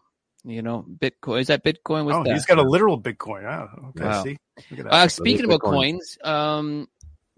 You 0.45 0.61
know, 0.61 0.85
Bitcoin 0.87 1.41
is 1.41 1.47
that 1.47 1.63
Bitcoin? 1.63 2.05
What's 2.05 2.17
oh, 2.17 2.23
that? 2.25 2.33
he's 2.33 2.45
got 2.45 2.59
a 2.59 2.61
literal 2.61 3.01
Bitcoin. 3.01 3.43
Oh, 3.43 3.87
okay, 3.87 4.03
Wow. 4.03 4.23
see, 4.23 4.37
look 4.69 4.79
at 4.81 4.85
that. 4.85 4.93
Uh, 4.93 5.07
speaking 5.07 5.45
about 5.45 5.61
Bitcoin. 5.61 5.71
coins, 5.71 6.17
um, 6.23 6.87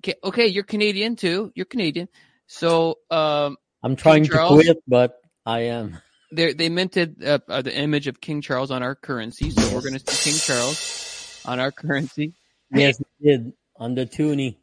okay, 0.01 0.15
okay, 0.21 0.47
you're 0.47 0.65
Canadian 0.65 1.15
too. 1.15 1.49
You're 1.55 1.65
Canadian, 1.65 2.09
so 2.45 2.97
um, 3.09 3.55
I'm 3.83 3.95
trying 3.95 4.25
to 4.25 4.47
quit, 4.47 4.83
but 4.85 5.21
I 5.45 5.59
am. 5.61 5.97
they 6.29 6.51
they 6.51 6.67
minted 6.67 7.23
uh, 7.23 7.39
uh, 7.47 7.61
the 7.61 7.73
image 7.73 8.07
of 8.07 8.19
King 8.19 8.41
Charles 8.41 8.71
on 8.71 8.83
our 8.83 8.95
currency, 8.95 9.49
so 9.49 9.73
we're 9.73 9.79
going 9.79 9.97
to 9.97 10.13
see 10.13 10.31
King 10.31 10.39
Charles 10.41 11.41
on 11.45 11.61
our 11.61 11.71
currency. 11.71 12.33
Yes, 12.69 12.99
it 12.99 13.07
did 13.23 13.53
on 13.77 13.95
the 13.95 14.05
toonie. 14.05 14.59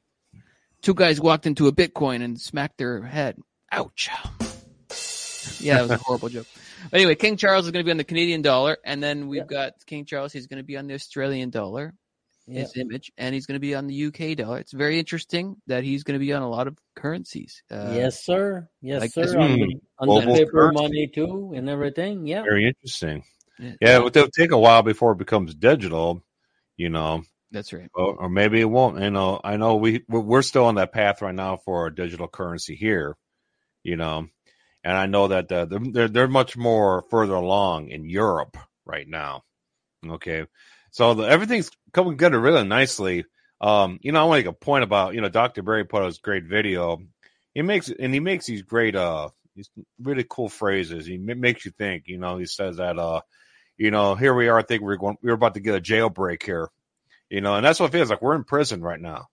Two 0.83 0.93
guys 0.93 1.18
walked 1.22 1.47
into 1.47 1.68
a 1.68 1.72
Bitcoin 1.72 2.22
and 2.22 2.39
smacked 2.39 2.76
their 2.76 3.01
head. 3.01 3.39
Ouch. 3.72 4.11
Yeah, 5.61 5.76
that 5.76 5.82
was 5.82 5.90
a 5.93 5.97
horrible 5.99 6.28
joke. 6.28 6.47
But 6.90 6.99
anyway, 7.01 7.14
King 7.14 7.36
Charles 7.36 7.66
is 7.66 7.70
going 7.72 7.82
to 7.84 7.86
be 7.86 7.90
on 7.93 7.97
the 7.97 8.05
Canadian 8.05 8.43
dollar, 8.43 8.76
and 8.84 9.03
then 9.03 9.28
we've 9.28 9.47
got 9.47 9.74
King 9.86 10.05
Charles. 10.05 10.32
He's 10.32 10.47
going 10.47 10.59
to 10.59 10.64
be 10.64 10.76
on 10.76 10.86
the 10.86 10.95
Australian 10.95 11.51
dollar. 11.51 11.95
Yeah. 12.49 12.62
his 12.62 12.76
image, 12.76 13.12
and 13.16 13.32
he's 13.32 13.47
going 13.47 13.55
to 13.55 13.61
be 13.61 13.76
on 13.76 13.86
the 13.86 14.07
UK 14.07 14.36
dollar. 14.36 14.59
It's 14.59 14.72
very 14.72 14.99
interesting 14.99 15.55
that 15.68 15.84
he's 15.84 16.03
going 16.03 16.18
to 16.18 16.24
be 16.26 16.32
on 16.32 16.43
a 16.43 16.49
lot 16.51 16.66
of 16.66 16.76
currencies. 16.97 17.62
Uh, 17.70 17.93
yes, 17.95 18.24
sir. 18.24 18.68
Yes, 18.80 19.01
like 19.01 19.12
sir. 19.12 19.22
this- 19.26 19.34
On 19.36 19.53
the, 19.61 19.80
on 19.99 20.26
the 20.26 20.34
paper 20.34 20.51
currency. 20.51 20.82
money 20.82 21.07
too, 21.07 21.53
and 21.55 21.68
everything. 21.70 22.26
Yeah. 22.26 22.43
Very 22.43 22.66
interesting. 22.66 23.22
yeah, 23.61 23.74
Yeah, 23.80 23.99
but 24.01 24.16
it'll 24.16 24.28
take 24.28 24.51
a 24.51 24.59
while 24.59 24.82
before 24.82 25.12
it 25.12 25.18
becomes 25.18 25.55
digital, 25.55 26.24
you 26.76 26.88
know, 26.88 27.22
that's 27.53 27.72
right. 27.72 27.88
or, 27.95 28.16
or 28.22 28.28
maybe 28.28 28.61
it 28.61 28.68
won't. 28.68 29.01
You 29.01 29.11
know, 29.11 29.40
I 29.45 29.57
know 29.57 29.76
we 29.76 30.03
we're 30.09 30.18
we're 30.20 30.43
still 30.43 30.64
on 30.64 30.74
that 30.74 30.93
path 30.93 31.22
right 31.22 31.34
now 31.34 31.59
for 31.59 31.86
a 31.86 31.95
digital 31.95 32.26
currency 32.26 32.74
here, 32.74 33.16
you 33.84 33.95
know, 33.97 34.26
and 34.85 34.97
I 34.97 35.07
know 35.07 35.28
that 35.28 35.51
uh, 35.53 35.66
they're, 35.66 36.09
they're 36.09 36.28
much 36.28 36.57
more 36.57 37.05
further 37.11 37.35
along 37.35 37.89
in 37.89 38.09
Europe 38.09 38.57
right 38.85 39.07
now. 39.07 39.45
Okay, 40.07 40.47
so 40.91 41.14
the, 41.14 41.24
everything's 41.24 41.70
coming 41.93 42.12
together 42.12 42.41
really 42.41 42.64
nicely. 42.64 43.24
Um, 43.61 43.99
you 44.03 44.11
know, 44.11 44.20
I 44.20 44.24
want 44.24 44.41
to 44.41 44.51
make 44.51 44.55
a 44.55 44.64
point 44.64 44.85
about 44.85 45.14
you 45.14 45.20
know 45.20 45.28
Dr. 45.28 45.62
Barry 45.62 45.85
put 45.85 46.03
out 46.03 46.07
his 46.07 46.18
great 46.18 46.45
video. 46.45 46.99
He 47.55 47.62
makes 47.62 47.89
and 47.89 48.12
he 48.12 48.20
makes 48.20 48.47
these 48.47 48.62
great 48.62 48.97
uh 48.97 49.28
these 49.55 49.70
really 50.01 50.24
cool 50.28 50.49
phrases. 50.49 51.07
He 51.07 51.18
ma- 51.18 51.35
makes 51.35 51.64
you 51.64 51.70
think. 51.70 52.05
You 52.07 52.18
know, 52.18 52.39
he 52.39 52.47
says 52.47 52.76
that 52.78 52.99
uh, 52.99 53.20
you 53.78 53.91
know, 53.91 54.14
here 54.16 54.35
we 54.35 54.49
are. 54.49 54.59
I 54.59 54.62
think 54.62 54.83
we're 54.83 54.97
going 54.97 55.16
we're 55.22 55.35
about 55.35 55.55
to 55.55 55.61
get 55.61 55.76
a 55.76 55.80
jailbreak 55.80 56.43
here. 56.43 56.68
You 57.30 57.41
know, 57.41 57.55
and 57.55 57.64
that's 57.64 57.80
what 57.80 57.87
it 57.87 57.93
feels 57.93 58.11
like. 58.11 58.20
We're 58.20 58.35
in 58.35 58.45
prison 58.45 58.83
right 58.83 59.01
now. 59.01 59.28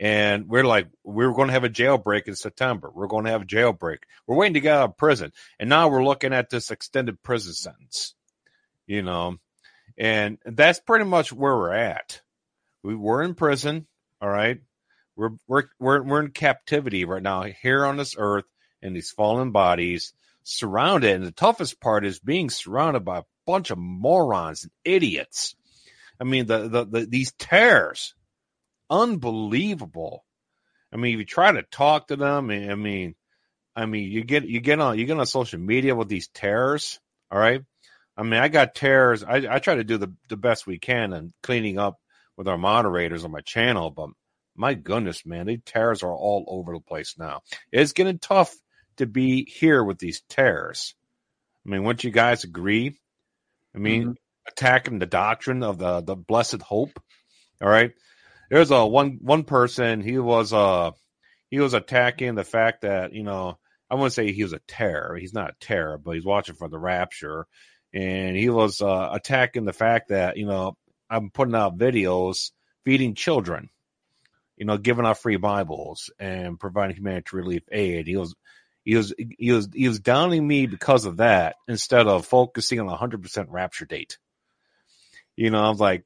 And 0.00 0.48
we're 0.48 0.64
like, 0.64 0.88
we 1.04 1.26
we're 1.26 1.34
going 1.34 1.48
to 1.48 1.54
have 1.54 1.64
a 1.64 1.70
jailbreak 1.70 2.26
in 2.26 2.34
September. 2.34 2.90
We're 2.92 3.06
going 3.06 3.24
to 3.24 3.30
have 3.30 3.42
a 3.42 3.46
jailbreak. 3.46 3.98
We're 4.26 4.36
waiting 4.36 4.54
to 4.54 4.60
get 4.60 4.76
out 4.76 4.90
of 4.90 4.96
prison, 4.96 5.32
and 5.58 5.68
now 5.68 5.88
we're 5.88 6.04
looking 6.04 6.32
at 6.32 6.50
this 6.50 6.70
extended 6.70 7.22
prison 7.22 7.52
sentence. 7.52 8.14
You 8.86 9.02
know, 9.02 9.36
and 9.96 10.38
that's 10.44 10.80
pretty 10.80 11.04
much 11.04 11.32
where 11.32 11.56
we're 11.56 11.72
at. 11.72 12.20
We 12.82 12.94
were 12.94 13.22
in 13.22 13.34
prison, 13.34 13.86
all 14.20 14.28
right. 14.28 14.60
We're 15.16 15.30
we're 15.46 15.64
we're 15.78 16.02
we're 16.02 16.20
in 16.22 16.30
captivity 16.32 17.04
right 17.04 17.22
now 17.22 17.42
here 17.42 17.86
on 17.86 17.96
this 17.96 18.14
earth 18.18 18.44
in 18.82 18.92
these 18.92 19.10
fallen 19.10 19.52
bodies, 19.52 20.12
surrounded. 20.42 21.14
And 21.14 21.24
the 21.24 21.32
toughest 21.32 21.80
part 21.80 22.04
is 22.04 22.18
being 22.18 22.50
surrounded 22.50 23.04
by 23.04 23.18
a 23.18 23.24
bunch 23.46 23.70
of 23.70 23.78
morons 23.78 24.64
and 24.64 24.72
idiots. 24.84 25.54
I 26.20 26.24
mean, 26.24 26.46
the 26.46 26.68
the, 26.68 26.84
the 26.84 27.06
these 27.06 27.32
terrors, 27.32 28.14
unbelievable. 28.90 30.24
I 30.92 30.96
mean, 30.96 31.14
if 31.14 31.18
you 31.18 31.24
try 31.24 31.52
to 31.52 31.62
talk 31.62 32.08
to 32.08 32.16
them, 32.16 32.50
I 32.50 32.74
mean, 32.74 33.14
I 33.74 33.86
mean, 33.86 34.10
you 34.10 34.22
get 34.24 34.44
you 34.44 34.60
get 34.60 34.80
on 34.80 34.98
you 34.98 35.06
get 35.06 35.18
on 35.18 35.26
social 35.26 35.58
media 35.58 35.94
with 35.94 36.08
these 36.08 36.28
terrors, 36.28 37.00
all 37.30 37.38
right. 37.38 37.62
I 38.16 38.22
mean, 38.22 38.40
I 38.40 38.48
got 38.48 38.76
terrors. 38.76 39.24
I, 39.24 39.46
I 39.50 39.58
try 39.58 39.74
to 39.74 39.84
do 39.84 39.98
the, 39.98 40.12
the 40.28 40.36
best 40.36 40.66
we 40.66 40.78
can 40.78 41.12
and 41.12 41.32
cleaning 41.42 41.78
up 41.78 41.98
with 42.36 42.46
our 42.46 42.58
moderators 42.58 43.24
on 43.24 43.32
my 43.32 43.40
channel, 43.40 43.90
but 43.90 44.10
my 44.56 44.74
goodness, 44.74 45.26
man, 45.26 45.46
these 45.46 45.62
terrors 45.66 46.02
are 46.02 46.12
all 46.12 46.44
over 46.46 46.74
the 46.74 46.80
place 46.80 47.16
now. 47.18 47.42
It's 47.72 47.92
getting 47.92 48.18
tough 48.18 48.54
to 48.98 49.06
be 49.06 49.44
here 49.44 49.82
with 49.82 49.98
these 49.98 50.22
terrors. 50.28 50.94
I 51.66 51.70
mean, 51.70 51.82
wouldn't 51.82 52.04
you 52.04 52.10
guys 52.10 52.44
agree? 52.44 52.98
I 53.74 53.78
mean, 53.78 54.02
mm-hmm. 54.02 54.12
attacking 54.46 54.98
the 55.00 55.06
doctrine 55.06 55.62
of 55.62 55.78
the 55.78 56.00
the 56.02 56.14
blessed 56.14 56.62
hope. 56.62 57.02
All 57.60 57.68
right, 57.68 57.92
there's 58.54 58.70
a 58.70 58.86
one 58.86 59.18
one 59.20 59.42
person. 59.42 60.00
He 60.00 60.16
was 60.16 60.52
uh 60.52 60.92
he 61.50 61.58
was 61.58 61.74
attacking 61.74 62.36
the 62.36 62.44
fact 62.44 62.82
that 62.82 63.12
you 63.12 63.24
know 63.24 63.58
I 63.90 63.96
wouldn't 63.96 64.12
say 64.12 64.30
he 64.30 64.44
was 64.44 64.52
a 64.52 64.60
terror. 64.60 65.16
He's 65.16 65.34
not 65.34 65.50
a 65.50 65.56
terror, 65.58 65.98
but 65.98 66.12
he's 66.12 66.24
watching 66.24 66.54
for 66.54 66.68
the 66.68 66.78
rapture 66.78 67.48
and 67.92 68.36
he 68.36 68.50
was 68.50 68.80
uh, 68.80 69.08
attacking 69.12 69.64
the 69.64 69.72
fact 69.72 70.10
that 70.10 70.36
you 70.36 70.46
know 70.46 70.76
I'm 71.10 71.30
putting 71.30 71.56
out 71.56 71.76
videos 71.76 72.52
feeding 72.84 73.16
children, 73.16 73.70
you 74.56 74.66
know, 74.66 74.78
giving 74.78 75.04
out 75.04 75.18
free 75.18 75.36
Bibles 75.36 76.12
and 76.20 76.56
providing 76.60 76.94
humanitarian 76.94 77.48
relief 77.48 77.62
aid. 77.72 78.06
He 78.06 78.16
was 78.16 78.36
he 78.84 78.94
was 78.94 79.12
he 79.36 79.50
was 79.50 79.68
he 79.74 79.88
was 79.88 79.98
downing 79.98 80.46
me 80.46 80.66
because 80.66 81.06
of 81.06 81.16
that 81.16 81.56
instead 81.66 82.06
of 82.06 82.24
focusing 82.24 82.78
on 82.78 82.86
a 82.86 82.94
hundred 82.94 83.20
percent 83.20 83.48
rapture 83.50 83.84
date. 83.84 84.16
You 85.34 85.50
know, 85.50 85.60
I 85.60 85.70
was 85.70 85.80
like, 85.80 86.04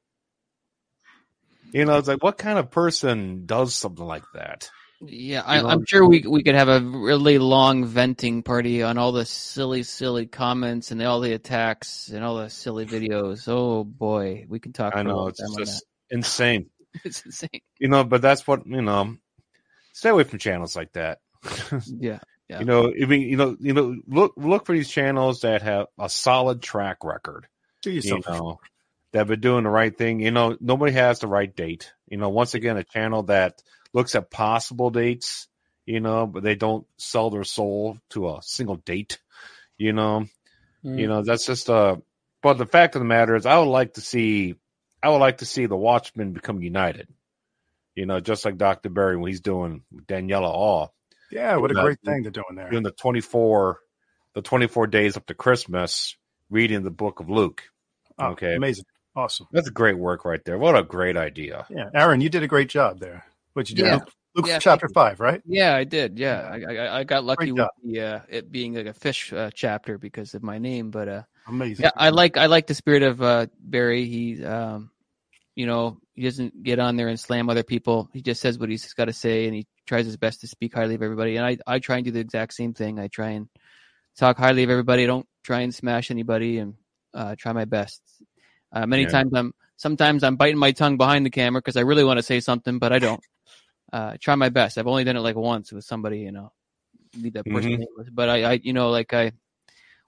you 1.71 1.85
know, 1.85 1.97
it's 1.97 2.07
like 2.07 2.23
what 2.23 2.37
kind 2.37 2.59
of 2.59 2.71
person 2.71 3.45
does 3.45 3.75
something 3.75 4.05
like 4.05 4.23
that? 4.33 4.69
Yeah, 5.01 5.43
I, 5.45 5.71
am 5.71 5.85
sure 5.85 6.05
we 6.05 6.25
we 6.27 6.43
could 6.43 6.55
have 6.55 6.67
a 6.67 6.81
really 6.81 7.39
long 7.39 7.85
venting 7.85 8.43
party 8.43 8.83
on 8.83 8.97
all 8.97 9.13
the 9.13 9.25
silly, 9.25 9.83
silly 9.83 10.25
comments 10.25 10.91
and 10.91 11.01
all 11.01 11.21
the 11.21 11.31
attacks 11.31 12.09
and 12.09 12.21
all 12.23 12.35
the 12.37 12.49
silly 12.49 12.85
videos. 12.85 13.47
Oh 13.47 13.85
boy, 13.85 14.45
we 14.49 14.59
can 14.59 14.73
talk. 14.73 14.93
I 14.95 15.03
know 15.03 15.27
it's 15.27 15.41
just 15.57 15.85
insane. 16.09 16.69
it's 17.05 17.25
insane. 17.25 17.61
You 17.79 17.87
know, 17.87 18.03
but 18.03 18.21
that's 18.21 18.45
what 18.45 18.67
you 18.67 18.81
know. 18.81 19.15
Stay 19.93 20.09
away 20.09 20.23
from 20.23 20.39
channels 20.39 20.75
like 20.75 20.91
that. 20.93 21.19
yeah, 21.87 22.19
yeah. 22.49 22.59
You 22.59 22.65
know, 22.65 22.91
I 22.91 23.05
mean, 23.05 23.21
you 23.21 23.37
know, 23.37 23.55
you 23.57 23.73
know, 23.73 23.95
look 24.05 24.33
look 24.35 24.65
for 24.65 24.75
these 24.75 24.89
channels 24.89 25.41
that 25.41 25.61
have 25.61 25.87
a 25.97 26.09
solid 26.09 26.61
track 26.61 27.05
record. 27.05 27.47
Do 27.83 27.91
yourself. 27.91 28.25
You 28.27 28.33
know, 28.33 28.59
that 29.11 29.19
have 29.19 29.27
been 29.27 29.39
doing 29.39 29.63
the 29.63 29.69
right 29.69 29.95
thing. 29.95 30.19
You 30.19 30.31
know, 30.31 30.57
nobody 30.59 30.93
has 30.93 31.19
the 31.19 31.27
right 31.27 31.53
date. 31.53 31.91
You 32.07 32.17
know, 32.17 32.29
once 32.29 32.53
again, 32.53 32.77
a 32.77 32.83
channel 32.83 33.23
that 33.23 33.61
looks 33.93 34.15
at 34.15 34.29
possible 34.29 34.89
dates, 34.89 35.47
you 35.85 35.99
know, 35.99 36.27
but 36.27 36.43
they 36.43 36.55
don't 36.55 36.85
sell 36.97 37.29
their 37.29 37.43
soul 37.43 37.97
to 38.11 38.29
a 38.29 38.39
single 38.41 38.77
date, 38.77 39.19
you 39.77 39.93
know. 39.93 40.25
Mm. 40.83 40.99
You 40.99 41.07
know, 41.07 41.23
that's 41.23 41.45
just 41.45 41.69
uh 41.69 41.97
but 42.41 42.57
the 42.57 42.65
fact 42.65 42.95
of 42.95 43.01
the 43.01 43.05
matter 43.05 43.35
is 43.35 43.45
I 43.45 43.57
would 43.57 43.65
like 43.65 43.95
to 43.95 44.01
see 44.01 44.55
I 45.01 45.09
would 45.09 45.17
like 45.17 45.39
to 45.39 45.45
see 45.45 45.65
the 45.65 45.77
Watchmen 45.77 46.33
become 46.33 46.61
united. 46.61 47.07
You 47.95 48.05
know, 48.05 48.19
just 48.19 48.45
like 48.45 48.57
Dr. 48.57 48.89
Barry 48.89 49.17
when 49.17 49.29
he's 49.29 49.41
doing 49.41 49.83
Daniela 50.07 50.43
All. 50.43 50.93
Yeah, 51.31 51.57
what 51.57 51.71
a 51.71 51.73
great 51.73 51.99
thing 52.03 52.23
they're 52.23 52.31
doing 52.31 52.55
there. 52.55 52.69
Doing 52.69 52.83
the 52.83 52.91
twenty 52.91 53.21
four 53.21 53.79
the 54.33 54.41
twenty 54.41 54.67
four 54.67 54.87
days 54.87 55.17
up 55.17 55.25
to 55.27 55.33
Christmas, 55.33 56.15
reading 56.49 56.83
the 56.83 56.91
book 56.91 57.19
of 57.19 57.29
Luke. 57.29 57.63
Oh, 58.17 58.29
okay. 58.31 58.55
Amazing. 58.55 58.85
Awesome. 59.15 59.47
That's 59.51 59.69
great 59.69 59.97
work 59.97 60.23
right 60.25 60.43
there. 60.45 60.57
What 60.57 60.77
a 60.77 60.83
great 60.83 61.17
idea. 61.17 61.65
Yeah. 61.69 61.89
Aaron, 61.93 62.21
you 62.21 62.29
did 62.29 62.43
a 62.43 62.47
great 62.47 62.69
job 62.69 62.99
there. 62.99 63.25
What 63.53 63.69
you 63.69 63.75
do? 63.75 63.83
Yeah. 63.83 63.95
Luke, 63.95 64.13
Luke 64.35 64.47
yeah, 64.47 64.59
chapter 64.59 64.87
five, 64.89 65.19
right? 65.19 65.41
Yeah, 65.45 65.75
I 65.75 65.83
did. 65.83 66.19
Yeah, 66.19 66.41
I, 66.41 66.73
I, 66.73 66.99
I 66.99 67.03
got 67.03 67.23
lucky 67.23 67.51
with 67.51 67.67
the, 67.83 68.01
uh, 68.01 68.19
it 68.29 68.51
being 68.51 68.75
like 68.75 68.85
a 68.85 68.93
fish 68.93 69.33
uh, 69.33 69.49
chapter 69.53 69.97
because 69.97 70.35
of 70.35 70.43
my 70.43 70.59
name. 70.59 70.91
But 70.91 71.09
uh, 71.09 71.23
amazing. 71.47 71.83
Yeah, 71.83 71.91
I 71.95 72.09
like 72.09 72.37
I 72.37 72.45
like 72.45 72.67
the 72.67 72.75
spirit 72.75 73.03
of 73.03 73.21
uh, 73.21 73.47
Barry. 73.59 74.05
He, 74.05 74.45
um, 74.45 74.91
you 75.55 75.65
know, 75.65 75.99
he 76.13 76.23
doesn't 76.23 76.61
get 76.63 76.79
on 76.79 76.95
there 76.95 77.07
and 77.07 77.19
slam 77.19 77.49
other 77.49 77.63
people. 77.63 78.09
He 78.13 78.21
just 78.21 78.39
says 78.39 78.59
what 78.59 78.69
he's 78.69 78.93
got 78.93 79.05
to 79.05 79.13
say, 79.13 79.45
and 79.45 79.55
he 79.55 79.65
tries 79.87 80.05
his 80.05 80.17
best 80.17 80.41
to 80.41 80.47
speak 80.47 80.75
highly 80.75 80.95
of 80.95 81.01
everybody. 81.01 81.35
And 81.35 81.45
I 81.45 81.57
I 81.65 81.79
try 81.79 81.97
and 81.97 82.05
do 82.05 82.11
the 82.11 82.19
exact 82.19 82.53
same 82.53 82.73
thing. 82.73 82.99
I 82.99 83.07
try 83.07 83.31
and 83.31 83.49
talk 84.17 84.37
highly 84.37 84.63
of 84.63 84.69
everybody. 84.69 85.03
I 85.03 85.07
don't 85.07 85.27
try 85.43 85.61
and 85.61 85.73
smash 85.73 86.11
anybody, 86.11 86.59
and 86.59 86.75
uh, 87.15 87.35
try 87.37 87.51
my 87.53 87.65
best. 87.65 88.01
Uh, 88.71 88.85
many 88.85 89.03
yeah. 89.03 89.09
times 89.09 89.33
I'm 89.33 89.53
sometimes 89.77 90.23
I'm 90.23 90.35
biting 90.35 90.59
my 90.59 90.71
tongue 90.71 90.97
behind 90.97 91.25
the 91.25 91.29
camera 91.29 91.61
because 91.61 91.77
I 91.77 91.81
really 91.81 92.03
want 92.03 92.17
to 92.17 92.23
say 92.23 92.39
something, 92.39 92.79
but 92.79 92.93
I 92.93 92.99
don't 92.99 93.23
uh, 93.91 94.17
try 94.19 94.35
my 94.35 94.49
best. 94.49 94.77
I've 94.77 94.87
only 94.87 95.03
done 95.03 95.15
it 95.15 95.21
like 95.21 95.35
once 95.35 95.71
with 95.71 95.85
somebody, 95.85 96.19
you 96.19 96.31
know, 96.31 96.51
leave 97.17 97.33
that 97.33 97.45
person 97.45 97.71
mm-hmm. 97.71 98.03
But 98.11 98.29
I, 98.29 98.43
I, 98.43 98.59
you 98.61 98.73
know, 98.73 98.89
like 98.89 99.13
I, 99.13 99.31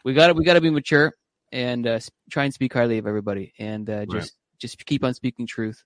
we 0.03 0.13
got 0.13 0.27
to, 0.27 0.33
we 0.33 0.45
got 0.45 0.53
to 0.53 0.61
be 0.61 0.69
mature 0.69 1.13
and 1.51 1.85
uh, 1.87 1.99
try 2.29 2.45
and 2.45 2.53
speak 2.53 2.73
highly 2.73 2.97
of 2.97 3.07
everybody, 3.07 3.53
and 3.59 3.89
uh, 3.89 4.05
just, 4.05 4.13
right. 4.13 4.31
just 4.59 4.85
keep 4.85 5.03
on 5.03 5.13
speaking 5.13 5.47
truth 5.47 5.83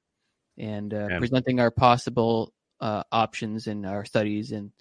and 0.58 0.94
uh, 0.94 1.18
presenting 1.18 1.60
our 1.60 1.72
possible 1.72 2.54
uh, 2.80 3.04
options 3.12 3.68
and 3.68 3.86
our 3.86 4.06
studies, 4.06 4.52
and 4.52 4.72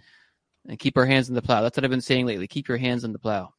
and 0.68 0.78
keep 0.78 0.96
our 0.96 1.06
hands 1.06 1.28
in 1.28 1.34
the 1.34 1.42
plow. 1.42 1.62
That's 1.62 1.76
what 1.76 1.84
I've 1.84 1.90
been 1.90 2.00
saying 2.00 2.26
lately. 2.26 2.46
Keep 2.46 2.68
your 2.68 2.76
hands 2.76 3.04
in 3.04 3.12
the 3.12 3.18
plow. 3.18 3.54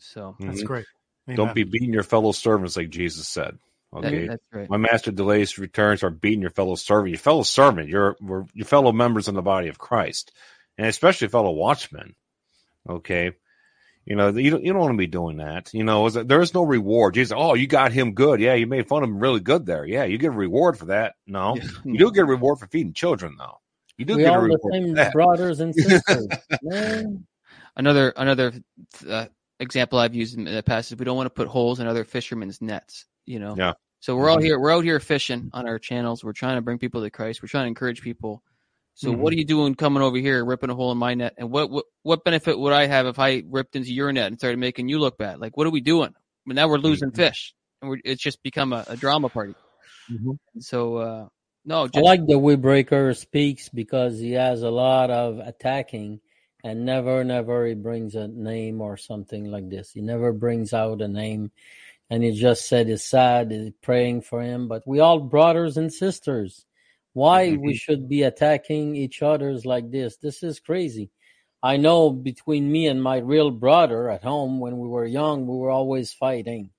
So 0.00 0.36
that's 0.40 0.58
mm-hmm. 0.58 0.66
great. 0.66 0.86
Amen. 1.28 1.36
Don't 1.36 1.54
be 1.54 1.64
beating 1.64 1.92
your 1.92 2.02
fellow 2.02 2.32
servants 2.32 2.76
like 2.76 2.90
Jesus 2.90 3.28
said. 3.28 3.58
Okay, 3.94 4.22
that, 4.22 4.28
that's 4.28 4.42
right. 4.52 4.70
My 4.70 4.76
master 4.76 5.12
delays 5.12 5.58
returns 5.58 6.02
are 6.02 6.10
beating 6.10 6.40
your 6.40 6.50
fellow 6.50 6.74
servant, 6.74 7.10
your 7.10 7.18
fellow 7.18 7.44
servant, 7.44 7.88
your 7.88 8.16
your 8.20 8.66
fellow 8.66 8.92
members 8.92 9.28
in 9.28 9.34
the 9.34 9.42
body 9.42 9.68
of 9.68 9.78
Christ, 9.78 10.32
and 10.76 10.86
especially 10.86 11.28
fellow 11.28 11.52
watchmen. 11.52 12.14
Okay, 12.88 13.32
you 14.04 14.16
know 14.16 14.30
you 14.30 14.50
don't 14.50 14.64
you 14.64 14.72
don't 14.72 14.82
want 14.82 14.92
to 14.92 14.98
be 14.98 15.06
doing 15.06 15.36
that. 15.36 15.72
You 15.72 15.84
know, 15.84 16.10
there 16.10 16.42
is 16.42 16.52
no 16.52 16.64
reward. 16.64 17.14
Jesus, 17.14 17.34
oh, 17.36 17.54
you 17.54 17.68
got 17.68 17.92
him 17.92 18.14
good. 18.14 18.40
Yeah, 18.40 18.54
you 18.54 18.66
made 18.66 18.88
fun 18.88 19.04
of 19.04 19.08
him 19.08 19.18
really 19.18 19.40
good 19.40 19.64
there. 19.64 19.86
Yeah, 19.86 20.04
you 20.04 20.18
get 20.18 20.28
a 20.28 20.30
reward 20.32 20.76
for 20.76 20.86
that. 20.86 21.14
No, 21.26 21.56
you 21.84 21.98
do 21.98 22.10
get 22.10 22.22
a 22.22 22.26
reward 22.26 22.58
for 22.58 22.66
feeding 22.66 22.94
children, 22.94 23.36
though. 23.38 23.60
You 23.96 24.04
do 24.06 24.16
we 24.16 24.24
get 24.24 24.34
a 24.34 24.40
reward 24.40 24.60
the 24.64 25.04
same 25.04 25.12
brothers 25.12 25.60
and 25.60 25.72
sisters. 25.74 26.26
another 27.76 28.12
another 28.16 28.52
uh, 29.08 29.26
example 29.60 29.98
I've 29.98 30.14
used 30.14 30.36
in 30.36 30.44
the 30.44 30.62
past 30.62 30.92
is 30.92 30.98
we 30.98 31.04
don't 31.04 31.16
want 31.16 31.26
to 31.26 31.30
put 31.30 31.48
holes 31.48 31.80
in 31.80 31.86
other 31.86 32.04
fishermen's 32.04 32.60
nets. 32.60 33.06
You 33.26 33.38
know, 33.38 33.54
yeah. 33.56 33.72
So 34.00 34.16
we're 34.16 34.28
all 34.28 34.36
mm-hmm. 34.36 34.44
here. 34.44 34.60
We're 34.60 34.74
out 34.74 34.84
here 34.84 35.00
fishing 35.00 35.50
on 35.52 35.66
our 35.66 35.78
channels. 35.78 36.22
We're 36.22 36.34
trying 36.34 36.56
to 36.56 36.62
bring 36.62 36.78
people 36.78 37.02
to 37.02 37.10
Christ. 37.10 37.42
We're 37.42 37.48
trying 37.48 37.64
to 37.64 37.68
encourage 37.68 38.02
people. 38.02 38.42
So 38.96 39.10
mm-hmm. 39.10 39.20
what 39.20 39.32
are 39.32 39.36
you 39.36 39.46
doing 39.46 39.74
coming 39.74 40.02
over 40.02 40.18
here, 40.18 40.44
ripping 40.44 40.70
a 40.70 40.74
hole 40.74 40.92
in 40.92 40.98
my 40.98 41.14
net? 41.14 41.34
And 41.38 41.50
what, 41.50 41.70
what 41.70 41.86
what 42.02 42.24
benefit 42.24 42.58
would 42.58 42.72
I 42.72 42.86
have 42.86 43.06
if 43.06 43.18
I 43.18 43.42
ripped 43.48 43.76
into 43.76 43.92
your 43.92 44.12
net 44.12 44.26
and 44.26 44.38
started 44.38 44.58
making 44.58 44.88
you 44.88 44.98
look 44.98 45.18
bad? 45.18 45.40
Like, 45.40 45.56
what 45.56 45.66
are 45.66 45.70
we 45.70 45.80
doing? 45.80 46.14
But 46.46 46.56
now 46.56 46.68
we're 46.68 46.78
losing 46.78 47.08
mm-hmm. 47.08 47.16
fish, 47.16 47.54
and 47.80 48.00
it's 48.04 48.22
just 48.22 48.42
become 48.42 48.72
a, 48.72 48.84
a 48.86 48.96
drama 48.96 49.30
party. 49.30 49.54
Mm-hmm. 50.12 50.32
So 50.60 50.96
uh, 50.98 51.28
no, 51.64 51.86
just, 51.86 51.96
I 51.96 52.00
like 52.02 52.26
the 52.26 52.38
way 52.38 52.56
Breaker 52.56 53.14
speaks 53.14 53.70
because 53.70 54.18
he 54.18 54.32
has 54.32 54.62
a 54.62 54.70
lot 54.70 55.10
of 55.10 55.38
attacking, 55.38 56.20
and 56.64 56.86
never, 56.86 57.22
never 57.22 57.66
he 57.66 57.74
brings 57.74 58.14
a 58.14 58.26
name 58.26 58.80
or 58.80 58.96
something 58.96 59.50
like 59.50 59.68
this. 59.68 59.92
He 59.92 60.00
never 60.00 60.32
brings 60.32 60.72
out 60.72 61.02
a 61.02 61.08
name 61.08 61.52
and 62.08 62.24
he 62.24 62.32
just 62.32 62.66
said 62.66 62.88
he's 62.88 63.04
sad, 63.04 63.50
he's 63.50 63.70
praying 63.82 64.22
for 64.22 64.42
him. 64.42 64.66
But 64.66 64.82
we 64.86 64.98
all 64.98 65.20
brothers 65.20 65.76
and 65.76 65.92
sisters. 65.92 66.64
Why 67.12 67.48
mm-hmm. 67.48 67.64
we 67.64 67.74
should 67.76 68.08
be 68.08 68.22
attacking 68.22 68.96
each 68.96 69.22
others 69.22 69.66
like 69.66 69.90
this? 69.90 70.16
This 70.16 70.42
is 70.42 70.58
crazy. 70.58 71.10
I 71.62 71.76
know 71.76 72.10
between 72.10 72.70
me 72.70 72.88
and 72.88 73.02
my 73.02 73.18
real 73.18 73.50
brother 73.50 74.10
at 74.10 74.24
home 74.24 74.58
when 74.58 74.78
we 74.78 74.88
were 74.88 75.06
young, 75.06 75.46
we 75.46 75.56
were 75.56 75.70
always 75.70 76.12
fighting. 76.12 76.70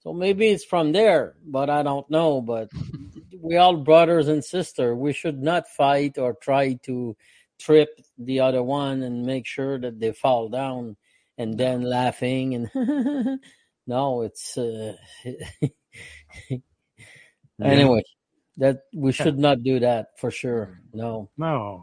So 0.00 0.12
maybe 0.12 0.48
it's 0.48 0.64
from 0.64 0.92
there, 0.92 1.34
but 1.44 1.70
I 1.70 1.82
don't 1.82 2.08
know. 2.08 2.40
But 2.40 2.70
we 3.40 3.56
all 3.56 3.76
brothers 3.76 4.28
and 4.28 4.44
sisters. 4.44 4.96
We 4.96 5.12
should 5.12 5.42
not 5.42 5.68
fight 5.68 6.18
or 6.18 6.34
try 6.34 6.74
to 6.84 7.16
trip 7.58 7.88
the 8.18 8.40
other 8.40 8.62
one 8.62 9.02
and 9.02 9.24
make 9.24 9.46
sure 9.46 9.78
that 9.78 10.00
they 10.00 10.12
fall 10.12 10.48
down 10.48 10.96
and 11.38 11.58
then 11.58 11.82
laughing 11.82 12.54
and 12.54 13.40
No, 13.86 14.22
it's 14.22 14.56
uh, 14.56 14.96
anyway. 17.62 18.02
That 18.56 18.82
we 18.94 19.10
should 19.12 19.38
not 19.38 19.64
do 19.64 19.80
that 19.80 20.18
for 20.18 20.30
sure. 20.30 20.80
No. 20.92 21.28
No. 21.36 21.82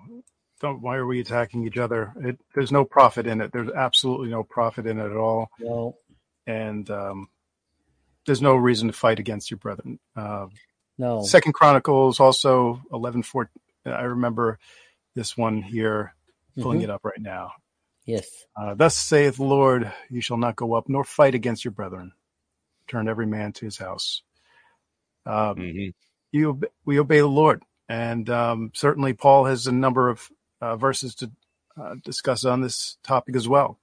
Don't, 0.62 0.82
why 0.82 0.96
are 0.96 1.06
we 1.06 1.20
attacking 1.20 1.68
each 1.68 1.78
other? 1.78 2.14
It, 2.22 2.40
there's 2.56 2.72
no 2.72 2.86
profit 2.86 3.28
in 3.28 3.42
it. 3.42 3.52
There's 3.52 3.70
absolutely 3.70 4.30
no 4.30 4.44
profit 4.44 4.86
in 4.88 4.98
it 5.00 5.12
at 5.12 5.18
all. 5.18 5.50
No. 5.60 5.98
And 6.48 6.90
um, 6.90 7.28
there's 8.26 8.42
no 8.42 8.56
reason 8.56 8.88
to 8.88 8.94
fight 8.94 9.20
against 9.20 9.52
your 9.52 9.58
brethren. 9.58 10.00
Uh, 10.16 10.48
No. 10.98 11.24
Second 11.24 11.54
Chronicles 11.54 12.20
also 12.20 12.82
eleven 12.92 13.22
four. 13.22 13.50
I 13.86 14.04
remember 14.04 14.58
this 15.16 15.38
one 15.38 15.62
here, 15.62 16.16
pulling 16.60 16.80
Mhm. 16.80 16.84
it 16.86 16.90
up 16.90 17.04
right 17.04 17.20
now. 17.22 17.52
Yes. 18.06 18.28
Uh, 18.56 18.74
Thus 18.74 18.96
saith 18.96 19.38
the 19.38 19.44
Lord, 19.44 19.92
you 20.10 20.22
shall 20.22 20.38
not 20.38 20.56
go 20.56 20.74
up 20.74 20.90
nor 20.90 21.04
fight 21.04 21.36
against 21.36 21.64
your 21.64 21.72
brethren. 21.72 22.14
Turn 22.88 23.08
every 23.08 23.26
man 23.28 23.54
to 23.54 23.66
his 23.66 23.78
house. 23.78 24.24
Uh, 25.26 25.54
Mhm. 25.54 25.94
you 26.32 26.62
we 26.86 27.00
obey 27.00 27.20
the 27.20 27.28
Lord, 27.28 27.64
and 27.88 28.30
um, 28.30 28.72
certainly 28.74 29.14
Paul 29.14 29.46
has 29.46 29.68
a 29.68 29.72
number 29.72 30.10
of 30.10 30.30
uh, 30.62 30.76
verses 30.78 31.16
to 31.16 31.32
uh, 31.78 31.96
discuss 32.04 32.44
on 32.46 32.62
this 32.62 32.98
topic 33.04 33.36
as 33.36 33.48
well. 33.48 33.80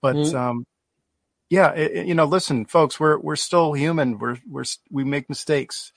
But 0.00 0.16
Mhm. 0.16 0.34
um, 0.34 0.66
yeah, 1.50 1.72
it, 1.72 1.90
it- 1.92 2.06
you 2.06 2.14
know, 2.14 2.24
listen, 2.24 2.64
folks, 2.66 2.98
we're 3.00 3.18
we're 3.18 3.36
still 3.36 3.72
human. 3.72 4.18
We're 4.18 4.38
we're 4.48 4.64
we 4.90 5.04
make 5.04 5.28
mistakes, 5.28 5.92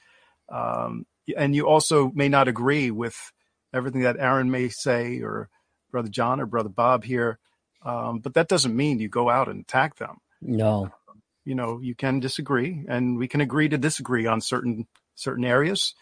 um, 0.49 1.05
and 1.37 1.55
you 1.55 1.67
also 1.67 2.11
may 2.15 2.29
not 2.29 2.47
agree 2.47 2.89
with 2.91 3.31
everything 3.73 4.01
that 4.01 4.17
Aaron 4.19 4.51
may 4.51 4.69
say 4.69 5.21
or 5.21 5.49
Brother 5.91 6.09
John 6.09 6.39
or 6.39 6.45
Brother 6.45 6.69
Bob 6.69 7.03
here, 7.03 7.39
um, 7.83 8.19
but 8.19 8.35
that 8.35 8.47
doesn't 8.47 8.75
mean 8.75 8.99
you 8.99 9.09
go 9.09 9.29
out 9.29 9.49
and 9.49 9.61
attack 9.61 9.95
them. 9.95 10.17
No. 10.41 10.91
you 11.45 11.55
know 11.55 11.79
you 11.81 11.95
can 11.95 12.19
disagree 12.19 12.85
and 12.87 13.17
we 13.17 13.27
can 13.27 13.41
agree 13.41 13.69
to 13.69 13.77
disagree 13.77 14.25
on 14.25 14.41
certain 14.41 14.87
certain 15.15 15.45
areas 15.45 15.93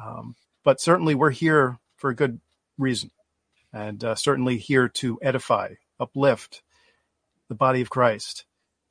um, 0.00 0.34
but 0.64 0.80
certainly 0.80 1.14
we're 1.14 1.30
here 1.30 1.78
for 1.96 2.10
a 2.10 2.14
good 2.14 2.40
reason 2.78 3.10
and 3.72 4.02
uh, 4.04 4.14
certainly 4.14 4.56
here 4.56 4.88
to 4.88 5.18
edify 5.22 5.74
uplift 5.98 6.62
the 7.48 7.54
body 7.54 7.80
of 7.80 7.90
christ. 7.90 8.44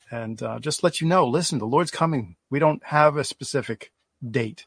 And 0.10 0.42
uh, 0.42 0.60
just 0.60 0.84
let 0.84 1.02
you 1.02 1.08
know 1.08 1.28
listen 1.28 1.60
the 1.60 1.66
lord's 1.66 1.92
coming. 1.92 2.36
We 2.50 2.60
don't 2.60 2.84
have 2.86 3.18
a 3.18 3.24
specific 3.24 3.92
date 4.22 4.66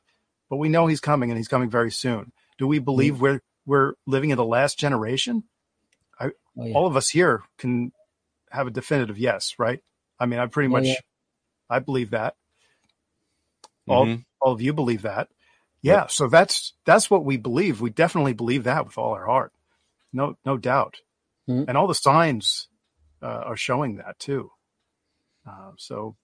but 0.50 0.56
we 0.56 0.68
know 0.68 0.86
he's 0.86 1.00
coming 1.00 1.30
and 1.30 1.38
he's 1.38 1.48
coming 1.48 1.70
very 1.70 1.92
soon. 1.92 2.32
Do 2.58 2.66
we 2.66 2.80
believe 2.80 3.20
we're 3.20 3.40
we're 3.70 3.94
living 4.06 4.30
in 4.30 4.36
the 4.36 4.44
last 4.44 4.78
generation 4.78 5.44
Oh, 6.20 6.30
yeah. 6.66 6.74
all 6.74 6.86
of 6.86 6.96
us 6.96 7.08
here 7.08 7.42
can 7.58 7.92
have 8.50 8.66
a 8.66 8.70
definitive 8.70 9.16
yes 9.18 9.54
right? 9.58 9.80
I 10.18 10.26
mean 10.26 10.38
i 10.40 10.46
pretty 10.46 10.66
Oh, 10.68 10.72
much 10.78 10.86
yeah. 10.86 10.94
i 11.70 11.78
believe 11.78 12.10
that. 12.10 12.34
All 13.88 14.06
Mhm. 14.06 14.24
all 14.40 14.52
of 14.52 14.60
you 14.60 14.72
believe 14.72 15.02
that. 15.02 15.28
Yeah 15.82 16.06
so 16.08 16.28
that's 16.28 16.74
that's 16.84 17.08
what 17.10 17.24
we 17.24 17.36
believe. 17.36 17.80
We 17.80 17.90
definitely 17.90 18.34
believe 18.34 18.64
that 18.64 18.84
with 18.86 18.98
all 18.98 19.12
our 19.14 19.26
heart. 19.26 19.52
No 20.12 20.36
no 20.44 20.56
doubt. 20.58 20.96
Mhm. 21.48 21.64
and 21.68 21.76
all 21.78 21.86
the 21.86 21.94
signs 21.94 22.68
uh, 23.22 23.42
are 23.50 23.56
showing 23.56 23.96
that 23.96 24.18
too. 24.18 24.50
Uh, 25.46 25.72
so 25.78 26.16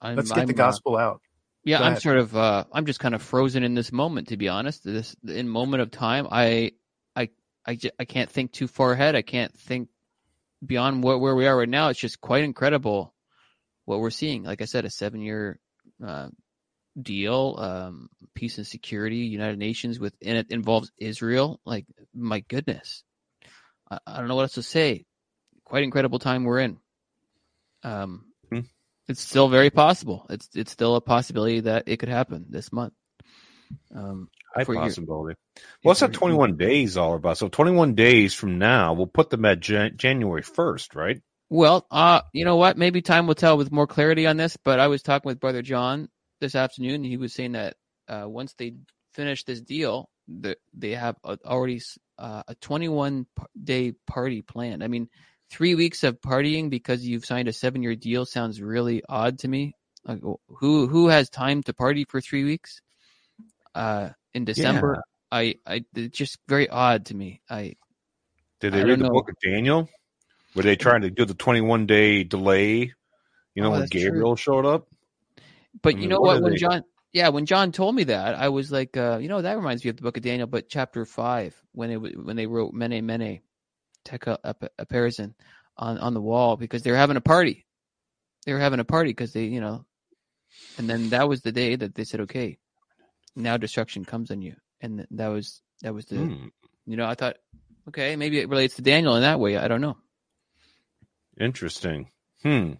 I'm, 0.00 0.16
let's 0.16 0.30
get 0.30 0.40
I'm, 0.42 0.46
the 0.46 0.54
uh, 0.54 0.64
gospel 0.66 0.96
out 0.96 1.20
Yeah, 1.64 1.80
I'm 1.80 1.96
sort 1.96 2.18
of 2.18 2.36
uh 2.36 2.64
I'm 2.72 2.86
just 2.86 3.00
kind 3.00 3.14
of 3.14 3.22
frozen 3.22 3.62
in 3.62 3.74
this 3.74 3.92
moment 3.92 4.28
to 4.28 4.36
be 4.36 4.48
honest. 4.48 4.84
This 4.84 5.14
in 5.26 5.48
moment 5.48 5.82
of 5.82 5.90
time, 5.90 6.26
I 6.30 6.72
I 7.14 7.30
I, 7.64 7.76
j- 7.76 7.92
I 7.98 8.04
can't 8.04 8.28
think 8.30 8.52
too 8.52 8.66
far 8.66 8.92
ahead. 8.92 9.14
I 9.14 9.22
can't 9.22 9.56
think 9.56 9.88
beyond 10.64 11.04
what 11.04 11.20
where 11.20 11.34
we 11.36 11.46
are 11.46 11.56
right 11.56 11.68
now. 11.68 11.88
It's 11.88 12.00
just 12.00 12.20
quite 12.20 12.42
incredible 12.44 13.14
what 13.84 14.00
we're 14.00 14.10
seeing. 14.10 14.42
Like 14.42 14.62
I 14.62 14.64
said, 14.66 14.84
a 14.84 14.88
7-year 14.88 15.58
uh, 16.04 16.28
deal, 17.00 17.56
um 17.58 18.08
peace 18.34 18.58
and 18.58 18.66
security, 18.66 19.18
United 19.18 19.58
Nations 19.58 20.00
with 20.00 20.14
and 20.20 20.38
it 20.38 20.50
involves 20.50 20.90
Israel. 20.98 21.60
Like 21.64 21.86
my 22.12 22.40
goodness. 22.40 23.04
I, 23.90 23.98
I 24.06 24.18
don't 24.18 24.28
know 24.28 24.34
what 24.34 24.42
else 24.42 24.54
to 24.54 24.62
say. 24.62 25.04
Quite 25.64 25.84
incredible 25.84 26.18
time 26.18 26.42
we're 26.42 26.58
in. 26.60 26.78
Um. 27.84 28.31
It's 29.08 29.20
still 29.20 29.48
very 29.48 29.70
possible. 29.70 30.26
It's 30.30 30.48
it's 30.54 30.72
still 30.72 30.96
a 30.96 31.00
possibility 31.00 31.60
that 31.60 31.84
it 31.86 31.98
could 31.98 32.08
happen 32.08 32.46
this 32.48 32.72
month. 32.72 32.94
Um, 33.94 34.28
High 34.54 34.64
your- 34.68 34.76
possibility. 34.76 35.38
What's 35.82 36.00
that 36.00 36.12
for- 36.12 36.18
21 36.18 36.56
days 36.56 36.96
all 36.96 37.14
about? 37.14 37.38
So 37.38 37.48
21 37.48 37.94
days 37.94 38.34
from 38.34 38.58
now, 38.58 38.92
we'll 38.92 39.06
put 39.06 39.30
them 39.30 39.44
at 39.44 39.60
Jan- 39.60 39.96
January 39.96 40.42
1st, 40.42 40.94
right? 40.94 41.22
well, 41.48 41.86
uh, 41.90 42.22
you 42.32 42.44
know 42.46 42.56
what? 42.56 42.78
Maybe 42.78 43.02
time 43.02 43.26
will 43.26 43.34
tell 43.34 43.58
with 43.58 43.70
more 43.70 43.86
clarity 43.86 44.26
on 44.26 44.38
this. 44.38 44.56
But 44.56 44.80
I 44.80 44.88
was 44.88 45.02
talking 45.02 45.28
with 45.28 45.40
Brother 45.40 45.60
John 45.62 46.08
this 46.40 46.54
afternoon. 46.54 46.96
And 46.96 47.04
he 47.04 47.18
was 47.18 47.34
saying 47.34 47.52
that 47.52 47.76
uh, 48.08 48.24
once 48.26 48.54
they 48.54 48.74
finish 49.12 49.44
this 49.44 49.60
deal, 49.60 50.08
that 50.40 50.56
they 50.72 50.92
have 50.92 51.16
a, 51.24 51.38
already 51.44 51.80
uh, 52.18 52.42
a 52.48 52.54
21 52.56 53.26
day 53.62 53.92
party 54.06 54.40
planned. 54.40 54.82
I 54.82 54.88
mean, 54.88 55.08
three 55.52 55.74
weeks 55.74 56.02
of 56.02 56.18
partying 56.20 56.70
because 56.70 57.06
you've 57.06 57.26
signed 57.26 57.46
a 57.46 57.52
seven 57.52 57.82
year 57.82 57.94
deal 57.94 58.24
sounds 58.24 58.60
really 58.62 59.02
odd 59.08 59.38
to 59.40 59.48
me. 59.48 59.74
Like, 60.04 60.20
who 60.48 60.86
who 60.88 61.08
has 61.08 61.28
time 61.28 61.62
to 61.64 61.74
party 61.74 62.04
for 62.08 62.20
three 62.20 62.44
weeks? 62.44 62.80
Uh, 63.74 64.10
in 64.34 64.44
December, 64.44 65.02
I, 65.30 65.56
I 65.66 65.84
it's 65.94 66.16
just 66.16 66.38
very 66.48 66.68
odd 66.68 67.06
to 67.06 67.14
me. 67.14 67.40
I 67.48 67.74
Did 68.60 68.72
they 68.72 68.80
don't 68.80 68.88
read 68.88 68.98
the 68.98 69.04
know. 69.04 69.10
book 69.10 69.28
of 69.28 69.36
Daniel? 69.44 69.88
Were 70.54 70.62
they 70.62 70.76
trying 70.76 71.02
to 71.02 71.10
do 71.10 71.24
the 71.24 71.34
21 71.34 71.86
day 71.86 72.24
delay? 72.24 72.92
You 73.54 73.62
know, 73.62 73.68
Oh, 73.68 73.70
when 73.72 73.80
that's 73.80 73.90
true. 73.92 74.00
Gabriel 74.02 74.36
showed 74.36 74.66
up? 74.66 74.88
But 75.82 75.96
I 75.96 75.98
you 75.98 76.08
know 76.08 76.20
what 76.20 76.34
what? 76.34 76.42
When 76.42 76.52
they- 76.52 76.58
John, 76.58 76.82
yeah, 77.12 77.28
when 77.28 77.46
John 77.46 77.72
told 77.72 77.94
me 77.94 78.04
that, 78.04 78.34
I 78.34 78.48
was 78.48 78.72
like, 78.72 78.96
uh, 78.96 79.18
you 79.20 79.28
know, 79.28 79.42
that 79.42 79.56
reminds 79.56 79.84
me 79.84 79.90
of 79.90 79.96
the 79.96 80.02
Book 80.02 80.16
of 80.16 80.22
Daniel, 80.22 80.46
but 80.46 80.68
chapter 80.68 81.04
five, 81.04 81.54
when 81.72 81.90
it 81.90 81.96
when 82.24 82.36
they 82.36 82.46
wrote 82.46 82.72
Mene 82.72 83.04
Mene, 83.04 83.40
Tekel 84.04 84.38
Upharsin 84.44 85.34
on 85.76 85.98
on 85.98 86.14
the 86.14 86.20
wall 86.20 86.56
because 86.56 86.82
they 86.82 86.90
were 86.90 86.96
having 86.96 87.16
a 87.16 87.20
party. 87.22 87.66
They 88.46 88.52
were 88.52 88.58
having 88.58 88.80
a 88.80 88.84
party 88.84 89.10
because 89.10 89.32
they, 89.32 89.44
you 89.44 89.60
know, 89.60 89.84
and 90.78 90.88
then 90.88 91.10
that 91.10 91.28
was 91.28 91.42
the 91.42 91.52
day 91.52 91.76
that 91.76 91.94
they 91.94 92.04
said, 92.04 92.20
okay, 92.22 92.58
now 93.36 93.56
destruction 93.56 94.04
comes 94.04 94.30
on 94.30 94.42
you, 94.42 94.56
and 94.80 95.06
that 95.12 95.28
was 95.28 95.62
that 95.82 95.94
was 95.94 96.06
the, 96.06 96.16
Hmm, 96.16 96.46
you 96.86 96.96
know, 96.96 97.06
I 97.06 97.14
thought, 97.14 97.36
okay, 97.88 98.16
maybe 98.16 98.38
it 98.38 98.48
relates 98.48 98.76
to 98.76 98.82
Daniel 98.82 99.16
in 99.16 99.22
that 99.22 99.40
way. 99.40 99.56
I 99.56 99.68
don't 99.68 99.80
know. 99.80 99.96
interesting. 101.40 102.10
Hmm. 102.42 102.72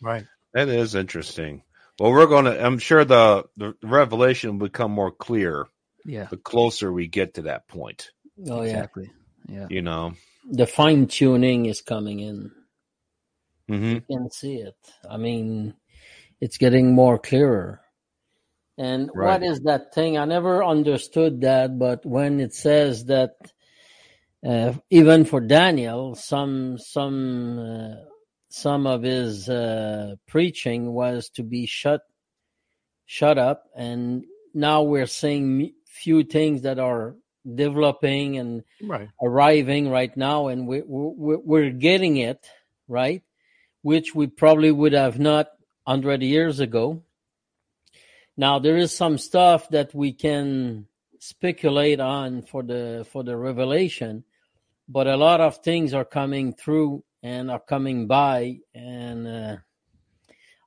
right 0.00 0.24
That 0.52 0.68
is 0.68 0.94
interesting. 0.94 1.62
Well, 1.98 2.12
we're 2.12 2.26
going 2.26 2.46
to, 2.46 2.64
I'm 2.64 2.78
sure 2.78 3.04
the, 3.04 3.44
the 3.56 3.74
revelation 3.82 4.58
will 4.58 4.66
become 4.66 4.90
more 4.90 5.12
clear 5.12 5.66
Yeah, 6.04 6.26
the 6.28 6.36
closer 6.36 6.92
we 6.92 7.06
get 7.06 7.34
to 7.34 7.42
that 7.42 7.68
point, 7.68 8.10
Oh 8.48 8.62
yeah. 8.62 8.64
exactly. 8.64 9.10
Yeah. 9.48 9.66
you 9.68 9.82
know? 9.82 10.14
The 10.50 10.66
fine 10.66 11.06
tuning 11.08 11.66
is 11.66 11.82
coming 11.82 12.20
in. 12.20 12.52
hmm 13.68 13.98
You 14.08 14.16
can 14.16 14.30
see 14.30 14.56
it. 14.56 14.76
I 15.10 15.16
mean, 15.18 15.74
it's 16.40 16.58
getting 16.58 16.94
more 16.94 17.18
clearer. 17.18 17.82
And 18.78 19.10
Right. 19.14 19.40
what 19.40 19.44
is 19.44 19.60
that 19.60 19.94
thing? 19.94 20.18
I 20.18 20.24
never 20.26 20.64
understood 20.64 21.42
that, 21.42 21.78
but 21.78 22.04
when 22.06 22.40
it 22.40 22.54
says 22.54 23.06
that 23.06 23.32
uh, 24.46 24.74
even 24.90 25.24
for 25.24 25.40
Daniel, 25.40 26.14
some 26.14 26.78
some 26.78 27.58
uh, 27.58 27.94
some 28.50 28.86
of 28.86 29.02
his 29.02 29.48
uh, 29.48 30.16
preaching 30.28 30.92
was 30.92 31.30
to 31.30 31.42
be 31.42 31.66
shut 31.66 32.02
shut 33.06 33.38
up, 33.38 33.64
and 33.76 34.24
now 34.54 34.82
we're 34.82 35.06
seeing 35.06 35.72
few 35.86 36.24
things 36.24 36.62
that 36.62 36.78
are 36.78 37.16
developing 37.44 38.38
and 38.38 38.64
right 38.82 39.08
arriving 39.22 39.90
right 39.90 40.16
now, 40.16 40.48
and 40.48 40.66
we, 40.66 40.82
we 40.82 41.36
we're 41.36 41.70
getting 41.70 42.16
it 42.16 42.46
right, 42.88 43.22
which 43.82 44.14
we 44.14 44.26
probably 44.26 44.70
would 44.70 44.92
have 44.92 45.18
not 45.18 45.48
hundred 45.86 46.22
years 46.22 46.60
ago. 46.60 47.02
Now 48.36 48.58
there 48.58 48.76
is 48.76 48.96
some 48.96 49.18
stuff 49.18 49.68
that 49.70 49.94
we 49.94 50.12
can 50.12 50.86
speculate 51.20 52.00
on 52.00 52.42
for 52.42 52.62
the 52.62 53.06
for 53.10 53.22
the 53.22 53.36
revelation, 53.36 54.24
but 54.88 55.06
a 55.06 55.16
lot 55.16 55.40
of 55.40 55.58
things 55.58 55.94
are 55.94 56.04
coming 56.04 56.52
through 56.52 57.04
and 57.22 57.50
are 57.50 57.60
coming 57.60 58.06
by, 58.06 58.58
and 58.74 59.26
uh, 59.26 59.56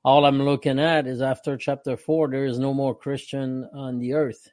all 0.04 0.24
I'm 0.24 0.42
looking 0.42 0.78
at 0.78 1.06
is 1.06 1.20
after 1.20 1.56
chapter 1.56 1.96
four, 1.96 2.28
there 2.28 2.44
is 2.44 2.58
no 2.58 2.72
more 2.72 2.94
Christian 2.94 3.68
on 3.74 3.98
the 3.98 4.14
earth. 4.14 4.48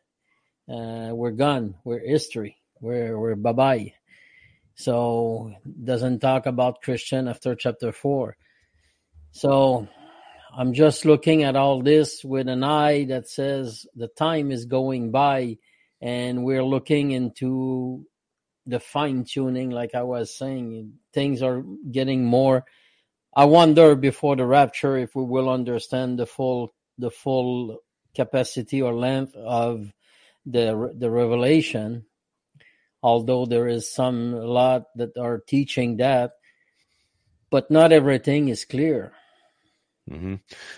Uh, 0.67 1.11
we're 1.13 1.31
gone. 1.31 1.75
We're 1.83 2.05
history. 2.05 2.57
We're 2.81 3.17
we're 3.19 3.35
bye 3.35 3.53
bye. 3.53 3.93
So 4.75 5.53
doesn't 5.83 6.19
talk 6.19 6.45
about 6.45 6.81
Christian 6.81 7.27
after 7.27 7.55
chapter 7.55 7.91
four. 7.91 8.35
So 9.31 9.87
I'm 10.57 10.73
just 10.73 11.05
looking 11.05 11.43
at 11.43 11.55
all 11.55 11.81
this 11.81 12.23
with 12.23 12.47
an 12.47 12.63
eye 12.63 13.05
that 13.05 13.29
says 13.29 13.85
the 13.95 14.07
time 14.07 14.51
is 14.51 14.65
going 14.65 15.11
by 15.11 15.57
and 16.01 16.43
we're 16.43 16.63
looking 16.63 17.11
into 17.11 18.05
the 18.65 18.79
fine 18.79 19.25
tuning, 19.25 19.69
like 19.69 19.95
I 19.95 20.03
was 20.03 20.35
saying. 20.35 20.93
Things 21.13 21.41
are 21.41 21.63
getting 21.91 22.25
more. 22.25 22.65
I 23.35 23.45
wonder 23.45 23.95
before 23.95 24.35
the 24.35 24.45
rapture 24.45 24.97
if 24.97 25.15
we 25.15 25.23
will 25.23 25.49
understand 25.49 26.19
the 26.19 26.25
full 26.25 26.73
the 26.97 27.11
full 27.11 27.79
capacity 28.15 28.81
or 28.81 28.93
length 28.93 29.35
of 29.35 29.91
the 30.45 30.93
the 30.97 31.09
revelation. 31.11 32.05
Although 33.03 33.45
there 33.45 33.67
is 33.67 33.91
some 33.93 34.33
a 34.33 34.45
lot 34.45 34.85
that 34.95 35.17
are 35.17 35.39
teaching 35.39 35.97
that, 35.97 36.31
but 37.51 37.71
not 37.71 37.91
everything 37.91 38.49
is 38.49 38.65
clear. 38.65 39.13
hmm 40.09 40.35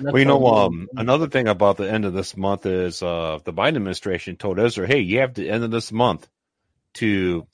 Well, 0.09 0.19
you 0.19 0.25
know, 0.25 0.45
um, 0.47 0.89
another 0.97 1.27
thing 1.27 1.47
about 1.47 1.77
the 1.77 1.91
end 1.91 2.05
of 2.05 2.13
this 2.13 2.37
month 2.37 2.65
is 2.65 3.01
uh, 3.03 3.39
the 3.43 3.53
Biden 3.53 3.75
administration 3.77 4.37
told 4.37 4.59
Israel 4.59 4.87
"Hey, 4.87 4.99
you 4.99 5.19
have 5.19 5.33
to 5.35 5.47
end 5.47 5.63
of 5.63 5.71
this 5.71 5.91
month 5.91 6.27
to, 6.95 7.47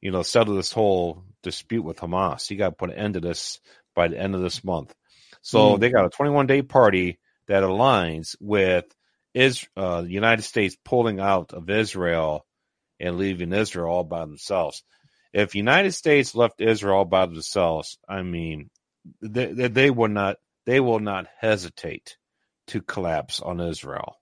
you 0.00 0.10
know, 0.10 0.22
settle 0.22 0.56
this 0.56 0.72
whole 0.72 1.24
dispute 1.42 1.82
with 1.82 1.98
Hamas. 1.98 2.50
You 2.50 2.56
got 2.58 2.70
to 2.70 2.76
put 2.76 2.90
an 2.90 2.96
end 2.96 3.14
to 3.14 3.20
this 3.20 3.60
by 3.94 4.08
the 4.08 4.18
end 4.18 4.34
of 4.34 4.42
this 4.42 4.64
month." 4.64 4.94
So 5.42 5.76
Mm. 5.76 5.78
they 5.78 5.90
got 5.90 6.06
a 6.06 6.10
21 6.10 6.46
day 6.46 6.62
party 6.62 7.18
that 7.48 7.62
aligns 7.64 8.36
with 8.40 8.86
is 9.34 9.66
uh, 9.76 10.02
the 10.02 10.10
United 10.10 10.42
States 10.42 10.76
pulling 10.84 11.20
out 11.20 11.52
of 11.52 11.70
Israel 11.70 12.46
and 12.98 13.18
leaving 13.18 13.52
Israel 13.52 13.90
all 13.90 14.04
by 14.04 14.20
themselves. 14.20 14.82
If 15.32 15.54
United 15.54 15.92
States 15.92 16.34
left 16.34 16.60
Israel 16.60 16.98
all 16.98 17.04
by 17.04 17.26
themselves, 17.26 17.98
I 18.08 18.22
mean, 18.22 18.70
they, 19.22 19.46
they, 19.68 19.90
will 19.90 20.08
not 20.08 20.36
they 20.66 20.80
will 20.80 20.98
not 20.98 21.26
hesitate 21.38 22.16
to 22.68 22.82
collapse 22.82 23.40
on 23.40 23.60
Israel. 23.60 24.16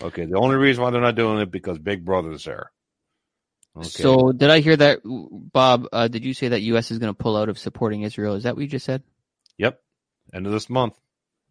Okay, 0.00 0.26
the 0.26 0.38
only 0.38 0.56
reason 0.56 0.82
why 0.82 0.90
they're 0.90 1.00
not 1.00 1.16
doing 1.16 1.40
it 1.40 1.50
because 1.50 1.78
Big 1.78 2.04
Brother's 2.04 2.44
there. 2.44 2.70
Okay. 3.76 3.88
So 3.88 4.32
did 4.32 4.50
I 4.50 4.60
hear 4.60 4.76
that, 4.76 5.00
Bob? 5.04 5.86
Uh, 5.92 6.08
did 6.08 6.24
you 6.24 6.34
say 6.34 6.48
that 6.48 6.62
U.S. 6.62 6.90
is 6.90 6.98
going 6.98 7.12
to 7.12 7.18
pull 7.18 7.36
out 7.36 7.48
of 7.48 7.58
supporting 7.58 8.02
Israel? 8.02 8.34
Is 8.34 8.44
that 8.44 8.54
what 8.54 8.62
you 8.62 8.68
just 8.68 8.86
said? 8.86 9.02
yep, 9.56 9.80
end 10.32 10.46
of 10.46 10.52
this 10.52 10.70
month. 10.70 10.98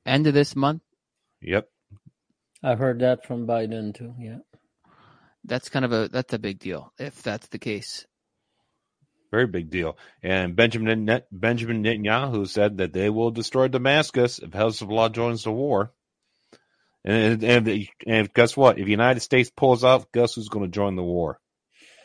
End 0.06 0.28
of 0.28 0.34
this 0.34 0.56
month? 0.56 0.82
Yep. 1.42 1.70
I 2.68 2.76
heard 2.76 3.00
that 3.00 3.26
from 3.26 3.48
Biden 3.48 3.96
too. 3.96 4.14
Yeah. 4.20 4.40
That's 5.46 5.70
kind 5.70 5.86
of 5.86 5.94
a 5.94 6.10
that's 6.10 6.34
a 6.34 6.40
big 6.40 6.60
deal 6.60 6.92
if 7.00 7.24
that's 7.24 7.48
the 7.48 7.60
case. 7.60 8.06
Very 9.32 9.48
big 9.48 9.70
deal. 9.70 9.98
And 10.22 10.54
Benjamin 10.54 11.06
Net, 11.06 11.28
Benjamin 11.32 11.82
Netanyahu 11.82 12.46
said 12.46 12.80
that 12.80 12.92
they 12.92 13.10
will 13.10 13.32
destroy 13.32 13.70
Damascus 13.70 14.40
if 14.40 14.50
Hezbollah 14.52 15.14
joins 15.14 15.46
the 15.46 15.52
war. 15.52 15.94
And 17.06 17.42
and, 17.42 17.88
and 18.06 18.34
guess 18.34 18.58
what? 18.58 18.80
If 18.80 18.84
the 18.84 18.92
United 18.92 19.22
States 19.22 19.50
pulls 19.50 19.86
out, 19.86 20.12
guess 20.14 20.36
who's 20.36 20.50
going 20.50 20.66
to 20.66 20.72
join 20.72 20.98
the 20.98 21.04
war? 21.04 21.40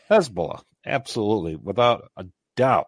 Hezbollah, 0.09 0.63
absolutely, 0.87 1.57
without 1.57 2.09
a 2.17 2.27
doubt. 2.57 2.87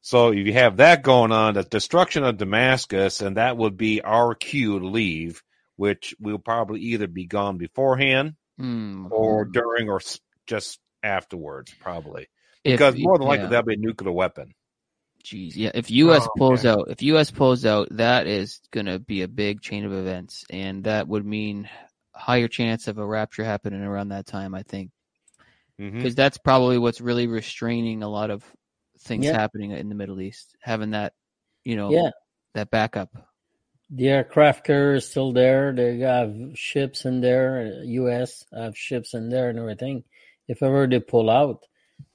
So 0.00 0.32
if 0.32 0.46
you 0.46 0.54
have 0.54 0.78
that 0.78 1.02
going 1.02 1.32
on, 1.32 1.54
the 1.54 1.62
destruction 1.62 2.24
of 2.24 2.38
Damascus, 2.38 3.20
and 3.20 3.36
that 3.36 3.58
would 3.58 3.76
be 3.76 4.00
our 4.00 4.34
cue 4.34 4.78
to 4.78 4.86
leave, 4.86 5.42
which 5.76 6.14
will 6.18 6.38
probably 6.38 6.80
either 6.80 7.06
be 7.06 7.26
gone 7.26 7.58
beforehand 7.58 8.34
Hmm. 8.58 9.08
or 9.10 9.44
during 9.44 9.88
or 9.90 10.00
just 10.46 10.80
afterwards, 11.02 11.72
probably. 11.80 12.28
If- 12.64 12.74
Because 12.78 12.96
more 12.98 13.18
than 13.18 13.26
likely 13.28 13.44
yeah. 13.44 13.50
that'll 13.50 13.66
be 13.66 13.74
a 13.74 13.78
nuclear 13.78 14.12
weapon. 14.12 14.54
Jeez, 15.24 15.56
yeah. 15.56 15.72
If 15.74 15.90
U.S. 15.90 16.22
Oh, 16.24 16.30
pulls 16.38 16.60
okay. 16.64 16.68
out, 16.80 16.88
if 16.88 17.02
U.S. 17.02 17.30
pulls 17.32 17.66
out, 17.66 17.88
that 17.90 18.26
is 18.28 18.60
going 18.70 18.86
to 18.86 18.98
be 19.00 19.22
a 19.22 19.28
big 19.28 19.60
chain 19.60 19.84
of 19.84 19.92
events, 19.92 20.44
and 20.50 20.84
that 20.84 21.08
would 21.08 21.26
mean 21.26 21.68
higher 22.14 22.46
chance 22.48 22.86
of 22.88 22.98
a 22.98 23.04
rapture 23.06 23.44
happening 23.44 23.82
around 23.82 24.08
that 24.10 24.26
time. 24.26 24.54
I 24.54 24.62
think 24.62 24.90
because 25.78 26.14
that's 26.14 26.38
probably 26.38 26.78
what's 26.78 27.02
really 27.02 27.26
restraining 27.26 28.02
a 28.02 28.08
lot 28.08 28.30
of 28.30 28.42
things 29.00 29.26
Yeah. 29.26 29.32
happening 29.38 29.72
in 29.72 29.88
the 29.90 29.94
Middle 29.94 30.20
East. 30.22 30.56
Having 30.62 30.92
that, 30.92 31.12
you 31.64 31.76
know, 31.76 31.90
Yeah. 31.90 32.10
that 32.54 32.70
backup. 32.70 33.10
The 33.90 34.08
aircraft 34.08 34.64
carrier 34.64 34.94
is 34.94 35.08
still 35.08 35.32
there. 35.32 35.72
They 35.72 35.98
have 35.98 36.34
ships 36.54 37.04
in 37.04 37.20
there. 37.20 37.82
U.S. 37.84 38.44
have 38.52 38.76
ships 38.76 39.14
in 39.14 39.28
there 39.28 39.48
and 39.48 39.58
everything. 39.58 40.04
If 40.48 40.62
ever 40.62 40.86
they 40.86 41.00
pull 41.00 41.30
out, 41.30 41.64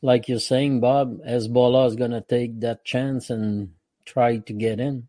like 0.01 0.27
you're 0.27 0.39
saying, 0.39 0.79
Bob, 0.81 1.19
Hezbollah 1.25 1.87
is 1.87 1.95
going 1.95 2.11
to 2.11 2.21
take 2.21 2.59
that 2.61 2.83
chance 2.83 3.29
and 3.29 3.71
try 4.05 4.37
to 4.37 4.53
get 4.53 4.79
in 4.79 5.07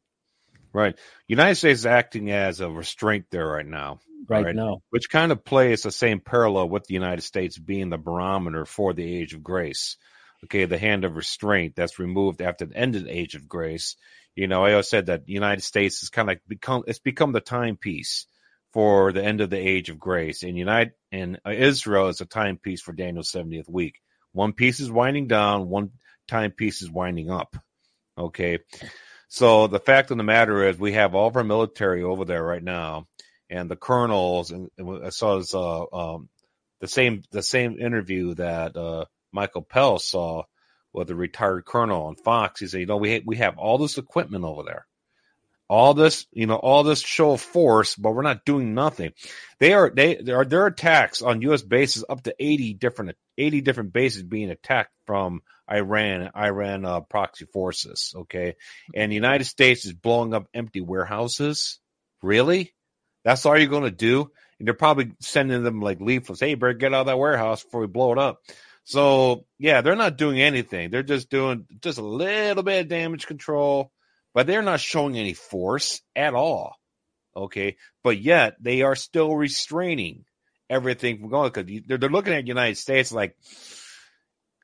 Right. 0.72 0.98
United 1.28 1.56
States 1.56 1.80
is 1.80 1.86
acting 1.86 2.30
as 2.30 2.60
a 2.60 2.70
restraint 2.70 3.26
there 3.30 3.46
right 3.46 3.66
now, 3.66 4.00
right, 4.28 4.46
Right. 4.46 4.54
now. 4.56 4.80
which 4.90 5.10
kind 5.10 5.30
of 5.30 5.44
plays 5.44 5.82
the 5.82 5.90
same 5.92 6.20
parallel 6.20 6.68
with 6.70 6.84
the 6.86 6.94
United 6.94 7.22
States 7.22 7.58
being 7.58 7.90
the 7.90 7.98
barometer 7.98 8.64
for 8.64 8.94
the 8.94 9.04
age 9.04 9.34
of 9.34 9.42
grace. 9.42 9.98
Okay, 10.44 10.64
the 10.64 10.78
hand 10.78 11.04
of 11.04 11.14
restraint 11.14 11.76
that's 11.76 11.98
removed 11.98 12.40
after 12.40 12.64
the 12.64 12.76
end 12.76 12.96
of 12.96 13.04
the 13.04 13.14
age 13.16 13.34
of 13.34 13.46
grace. 13.48 13.96
You 14.34 14.48
know, 14.48 14.64
I 14.64 14.72
always 14.72 14.88
said 14.88 15.06
that 15.06 15.28
United 15.28 15.62
States 15.62 16.00
has 16.00 16.08
kind 16.08 16.28
of 16.28 16.32
like 16.32 16.42
become 16.48 16.84
it's 16.86 16.98
become 16.98 17.32
the 17.32 17.40
timepiece 17.40 18.26
for 18.72 19.12
the 19.12 19.22
end 19.22 19.42
of 19.42 19.50
the 19.50 19.58
age 19.58 19.90
of 19.90 19.98
grace, 19.98 20.42
and 20.42 20.56
United 20.56 20.94
and 21.10 21.38
Israel 21.46 22.08
is 22.08 22.20
a 22.22 22.26
timepiece 22.26 22.80
for 22.80 22.92
Daniel's 22.92 23.30
seventieth 23.30 23.68
week. 23.68 24.00
One 24.32 24.54
piece 24.54 24.80
is 24.80 24.90
winding 24.90 25.28
down, 25.28 25.68
one 25.68 25.90
timepiece 26.28 26.80
is 26.80 26.90
winding 26.90 27.30
up. 27.30 27.54
Okay, 28.16 28.60
so 29.28 29.66
the 29.66 29.78
fact 29.80 30.10
of 30.10 30.16
the 30.16 30.22
matter 30.24 30.66
is, 30.66 30.78
we 30.78 30.92
have 30.92 31.14
all 31.14 31.28
of 31.28 31.36
our 31.36 31.44
military 31.44 32.02
over 32.02 32.24
there 32.24 32.42
right 32.42 32.62
now, 32.62 33.06
and 33.50 33.70
the 33.70 33.76
colonels. 33.76 34.50
And, 34.50 34.70
and 34.78 35.04
I 35.04 35.10
saw 35.10 35.38
this, 35.38 35.54
uh, 35.54 35.84
um, 35.92 36.30
the 36.80 36.88
same 36.88 37.22
the 37.30 37.42
same 37.42 37.78
interview 37.78 38.34
that 38.34 38.76
uh, 38.76 39.04
Michael 39.32 39.62
Pell 39.62 39.98
saw 39.98 40.44
with 40.92 41.10
a 41.10 41.14
retired 41.14 41.64
colonel 41.64 42.06
on 42.06 42.16
Fox. 42.16 42.60
He 42.60 42.66
said, 42.66 42.80
"You 42.80 42.86
know, 42.86 42.96
we 42.96 43.12
ha- 43.14 43.24
we 43.24 43.36
have 43.36 43.58
all 43.58 43.78
this 43.78 43.98
equipment 43.98 44.44
over 44.44 44.62
there, 44.62 44.86
all 45.68 45.94
this, 45.94 46.26
you 46.32 46.46
know, 46.46 46.56
all 46.56 46.82
this 46.82 47.00
show 47.00 47.32
of 47.32 47.40
force, 47.40 47.94
but 47.94 48.12
we're 48.12 48.22
not 48.22 48.44
doing 48.44 48.74
nothing. 48.74 49.12
They 49.58 49.72
are 49.72 49.90
they 49.90 50.16
there 50.16 50.36
are 50.36 50.44
their 50.44 50.66
attacks 50.66 51.22
on 51.22 51.42
U.S. 51.42 51.62
bases 51.62 52.04
up 52.08 52.22
to 52.24 52.34
eighty 52.38 52.74
different 52.74 53.16
eighty 53.38 53.60
different 53.60 53.92
bases 53.92 54.22
being 54.22 54.50
attacked 54.50 54.92
from 55.06 55.42
Iran, 55.70 56.30
Iran 56.36 56.84
uh, 56.84 57.00
proxy 57.00 57.46
forces. 57.46 58.14
Okay, 58.16 58.56
and 58.94 59.10
the 59.10 59.16
United 59.16 59.44
States 59.44 59.84
is 59.86 59.92
blowing 59.92 60.34
up 60.34 60.48
empty 60.52 60.80
warehouses. 60.80 61.78
Really? 62.22 62.72
That's 63.24 63.46
all 63.46 63.56
you're 63.56 63.68
going 63.68 63.84
to 63.84 63.90
do? 63.90 64.30
And 64.58 64.66
they're 64.66 64.74
probably 64.74 65.12
sending 65.20 65.62
them 65.62 65.80
like 65.80 66.00
leaflets. 66.00 66.40
Hey, 66.40 66.54
better 66.54 66.72
get 66.72 66.94
out 66.94 67.02
of 67.02 67.06
that 67.06 67.18
warehouse 67.18 67.62
before 67.62 67.80
we 67.80 67.86
blow 67.86 68.12
it 68.12 68.18
up. 68.18 68.40
So 68.84 69.46
yeah, 69.58 69.80
they're 69.80 69.96
not 69.96 70.16
doing 70.16 70.40
anything. 70.40 70.90
They're 70.90 71.02
just 71.02 71.30
doing 71.30 71.66
just 71.80 71.98
a 71.98 72.02
little 72.02 72.62
bit 72.62 72.82
of 72.82 72.88
damage 72.88 73.26
control, 73.26 73.92
but 74.34 74.46
they're 74.46 74.62
not 74.62 74.80
showing 74.80 75.16
any 75.16 75.34
force 75.34 76.00
at 76.16 76.34
all. 76.34 76.76
Okay, 77.34 77.76
but 78.04 78.20
yet 78.20 78.56
they 78.60 78.82
are 78.82 78.96
still 78.96 79.34
restraining 79.34 80.24
everything 80.68 81.18
from 81.18 81.30
going 81.30 81.50
because 81.50 81.82
they're, 81.86 81.98
they're 81.98 82.10
looking 82.10 82.34
at 82.34 82.42
the 82.42 82.48
United 82.48 82.76
States 82.76 83.12
like, 83.12 83.36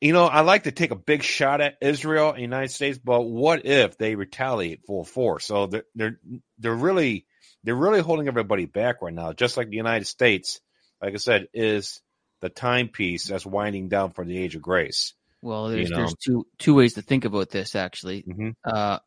you 0.00 0.12
know, 0.12 0.26
I 0.26 0.40
like 0.40 0.64
to 0.64 0.72
take 0.72 0.90
a 0.90 0.96
big 0.96 1.22
shot 1.22 1.60
at 1.60 1.78
Israel 1.80 2.30
and 2.30 2.40
United 2.40 2.70
States, 2.70 2.98
but 2.98 3.22
what 3.22 3.64
if 3.64 3.96
they 3.98 4.14
retaliate 4.16 4.84
full 4.86 5.04
force? 5.04 5.46
So 5.46 5.66
they're 5.66 5.84
they're 5.94 6.20
they're 6.58 6.74
really 6.74 7.26
they're 7.64 7.74
really 7.74 8.00
holding 8.00 8.28
everybody 8.28 8.66
back 8.66 9.02
right 9.02 9.14
now, 9.14 9.32
just 9.32 9.56
like 9.56 9.70
the 9.70 9.76
United 9.76 10.06
States, 10.06 10.60
like 11.02 11.14
I 11.14 11.18
said, 11.18 11.48
is 11.52 12.00
the 12.40 12.48
timepiece 12.48 13.26
that's 13.26 13.46
winding 13.46 13.88
down 13.88 14.12
for 14.12 14.24
the 14.24 14.38
age 14.38 14.54
of 14.54 14.62
grace. 14.62 15.14
Well, 15.42 15.68
there's 15.68 15.88
You 15.88 15.94
know. 15.94 16.02
there's 16.02 16.14
two 16.14 16.46
two 16.58 16.74
ways 16.74 16.94
to 16.94 17.02
think 17.02 17.24
about 17.24 17.50
this 17.50 17.74
actually. 17.76 18.22
Mhm. 18.22 18.54
Uh, 18.64 18.98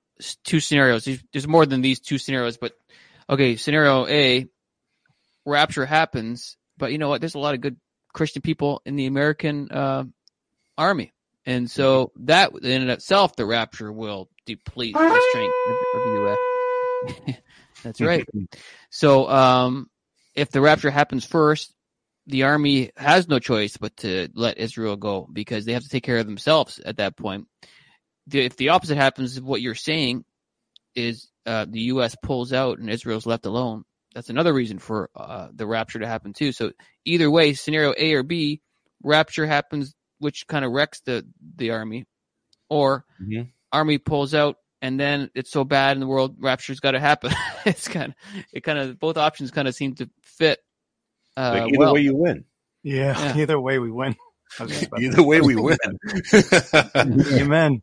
two 0.43 0.59
scenarios. 0.59 1.07
There's, 1.33 1.47
more 1.47 1.65
than 1.65 1.81
these 1.81 1.99
two 1.99 2.17
scenarios, 2.17 2.57
but 2.57 2.73
okay. 3.29 3.55
Scenario 3.55 4.07
A, 4.07 4.47
rapture 5.45 5.85
happens, 5.85 6.57
but 6.77 6.91
you 6.91 6.97
know 6.97 7.09
what? 7.09 7.21
There's 7.21 7.35
a 7.35 7.39
lot 7.39 7.53
of 7.55 7.61
good 7.61 7.77
Christian 8.13 8.41
people 8.41 8.81
in 8.85 8.95
the 8.95 9.07
American 9.07 9.69
uh, 9.71 10.03
army, 10.77 11.13
and 11.45 11.69
so 11.69 12.07
Mm-hmm. 12.17 12.25
that 12.25 12.51
in 12.53 12.81
and 12.83 12.91
of 12.91 12.97
itself, 12.97 13.35
the 13.35 13.45
rapture 13.45 13.91
will 13.91 14.29
deplete 14.45 14.93
the 14.93 15.21
strength 15.29 15.53
of, 15.67 15.75
of 15.95 16.03
the 16.03 16.11
U.S. 16.21 17.35
That's 17.83 18.01
right. 18.01 18.27
So, 18.93 19.29
um, 19.29 19.89
if 20.35 20.51
the 20.51 20.59
rapture 20.61 20.91
happens 20.91 21.25
first, 21.25 21.73
the 22.27 22.43
army 22.43 22.91
has 22.97 23.27
no 23.27 23.39
choice 23.39 23.77
but 23.77 23.95
to 23.97 24.29
let 24.35 24.57
Israel 24.57 24.95
go 24.95 25.27
because 25.31 25.65
they 25.65 25.73
have 25.73 25.83
to 25.83 25.89
take 25.89 26.03
care 26.03 26.17
of 26.17 26.25
themselves 26.25 26.79
at 26.79 26.97
that 26.97 27.17
point. 27.17 27.47
The, 28.27 28.41
if 28.41 28.55
the 28.55 28.69
opposite 28.69 28.97
happens, 28.97 29.39
what 29.41 29.61
you're 29.61 29.75
saying 29.75 30.23
is 30.95 31.29
uh, 31.45 31.65
the 31.67 31.81
U.S. 31.81 32.15
pulls 32.21 32.53
out 32.53 32.79
and 32.79 32.89
Israel's 32.89 33.25
left 33.25 33.45
alone. 33.45 33.83
That's 34.13 34.29
another 34.29 34.53
reason 34.53 34.77
for 34.77 35.09
uh, 35.15 35.47
the 35.53 35.65
rapture 35.65 35.99
to 35.99 36.07
happen 36.07 36.33
too. 36.33 36.51
So 36.51 36.71
either 37.05 37.31
way, 37.31 37.53
scenario 37.53 37.93
A 37.97 38.13
or 38.13 38.23
B, 38.23 38.61
rapture 39.03 39.47
happens, 39.47 39.93
which 40.19 40.45
kind 40.47 40.65
of 40.65 40.71
wrecks 40.71 41.01
the 41.01 41.25
the 41.55 41.71
army, 41.71 42.05
or 42.69 43.05
Mhm. 43.21 43.51
army 43.71 43.97
pulls 43.97 44.33
out 44.33 44.57
and 44.81 44.99
then 44.99 45.29
it's 45.35 45.51
so 45.51 45.63
bad 45.63 45.95
in 45.95 45.99
the 46.01 46.07
world, 46.07 46.35
rapture's 46.39 46.79
got 46.79 46.91
to 46.91 46.99
happen. 46.99 47.31
it's 47.65 47.87
kind 47.87 48.13
of 48.13 48.43
it 48.51 48.61
kind 48.61 48.79
of 48.79 48.99
both 48.99 49.17
options 49.17 49.51
kind 49.51 49.67
of 49.67 49.75
seem 49.75 49.95
to 49.95 50.09
fit. 50.23 50.59
Uh, 51.37 51.51
Like, 51.53 51.69
either 51.69 51.77
well. 51.77 51.93
way, 51.93 52.01
you 52.01 52.15
win. 52.15 52.45
Yeah, 52.83 53.17
Yeah. 53.19 53.37
either 53.37 53.59
way 53.59 53.79
we 53.79 53.91
win. 53.91 54.15
I 54.59 54.63
was 54.63 54.71
just 54.73 54.87
about 54.87 54.99
to- 54.99 55.05
Either 55.07 55.23
way, 55.23 55.41
we 55.41 55.55
win. 55.55 55.77
Amen. 57.31 57.81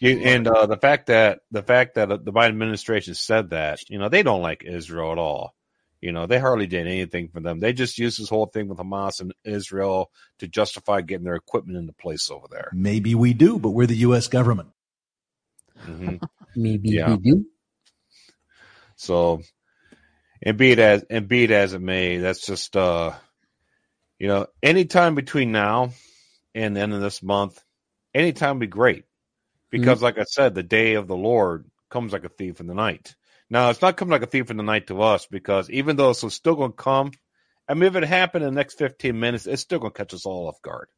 You, 0.00 0.18
and 0.20 0.46
uh, 0.46 0.66
the 0.66 0.76
fact 0.76 1.06
that 1.08 1.40
the 1.50 1.62
fact 1.62 1.96
that 1.96 2.08
the 2.08 2.32
Biden 2.32 2.48
administration 2.50 3.14
said 3.14 3.50
that, 3.50 3.80
you 3.90 3.98
know, 3.98 4.08
they 4.08 4.22
don't 4.22 4.42
like 4.42 4.62
Israel 4.64 5.12
at 5.12 5.18
all. 5.18 5.54
You 6.00 6.12
know, 6.12 6.26
they 6.26 6.38
hardly 6.38 6.68
did 6.68 6.86
anything 6.86 7.28
for 7.28 7.40
them. 7.40 7.58
They 7.58 7.72
just 7.72 7.98
used 7.98 8.20
this 8.20 8.28
whole 8.28 8.46
thing 8.46 8.68
with 8.68 8.78
Hamas 8.78 9.20
and 9.20 9.34
Israel 9.44 10.12
to 10.38 10.46
justify 10.46 11.00
getting 11.00 11.24
their 11.24 11.34
equipment 11.34 11.78
into 11.78 11.92
place 11.92 12.30
over 12.30 12.46
there. 12.48 12.70
Maybe 12.72 13.16
we 13.16 13.34
do, 13.34 13.58
but 13.58 13.70
we're 13.70 13.86
the 13.88 13.96
U.S. 13.96 14.28
government. 14.28 14.68
hmm 15.84 16.16
Maybe 16.54 16.90
Yeah. 16.92 17.10
we 17.10 17.16
do. 17.16 17.46
So, 18.94 19.42
and 20.42 20.56
be 20.56 20.72
it 20.72 20.78
as 20.78 21.04
and 21.10 21.28
be 21.28 21.44
it 21.44 21.50
as 21.50 21.74
it 21.74 21.80
may, 21.80 22.18
that's 22.18 22.46
just 22.46 22.76
uh, 22.76 23.12
you 24.18 24.28
know, 24.28 24.46
anytime 24.62 25.14
between 25.14 25.52
now 25.52 25.90
and 26.54 26.76
the 26.76 26.80
end 26.80 26.94
of 26.94 27.00
this 27.00 27.22
month, 27.22 27.62
anytime 28.14 28.56
would 28.56 28.60
be 28.60 28.66
great, 28.66 29.04
because 29.70 30.02
like 30.02 30.18
I 30.18 30.24
said, 30.24 30.54
the 30.54 30.62
day 30.62 30.94
of 30.94 31.06
the 31.06 31.16
Lord 31.16 31.66
comes 31.90 32.12
like 32.12 32.24
a 32.24 32.28
thief 32.28 32.60
in 32.60 32.66
the 32.66 32.74
night. 32.74 33.14
Now, 33.50 33.70
it's 33.70 33.80
not 33.80 33.96
coming 33.96 34.12
like 34.12 34.22
a 34.22 34.26
thief 34.26 34.50
in 34.50 34.58
the 34.58 34.62
night 34.62 34.88
to 34.88 35.00
us 35.00 35.26
because 35.26 35.70
even 35.70 35.96
though 35.96 36.10
it's 36.10 36.34
still 36.34 36.54
going 36.54 36.72
to 36.72 36.76
come, 36.76 37.12
I 37.66 37.74
mean, 37.74 37.84
if 37.84 37.96
it 37.96 38.04
happened 38.04 38.44
in 38.44 38.52
the 38.52 38.58
next 38.58 38.78
fifteen 38.78 39.18
minutes, 39.20 39.46
it's 39.46 39.62
still 39.62 39.78
going 39.78 39.92
to 39.92 39.96
catch 39.96 40.14
us 40.14 40.26
all 40.26 40.48
off 40.48 40.60
guard. 40.62 40.88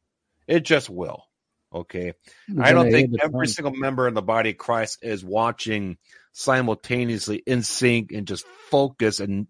It 0.47 0.61
just 0.61 0.89
will. 0.89 1.25
Okay. 1.73 2.13
I 2.59 2.73
don't 2.73 2.91
think 2.91 3.13
every 3.23 3.47
single 3.47 3.73
member 3.73 4.07
in 4.07 4.13
the 4.13 4.21
body 4.21 4.49
of 4.49 4.57
Christ 4.57 4.99
is 5.01 5.23
watching 5.23 5.97
simultaneously 6.33 7.41
in 7.45 7.63
sync 7.63 8.11
and 8.11 8.27
just 8.27 8.45
focus 8.69 9.19
and 9.19 9.47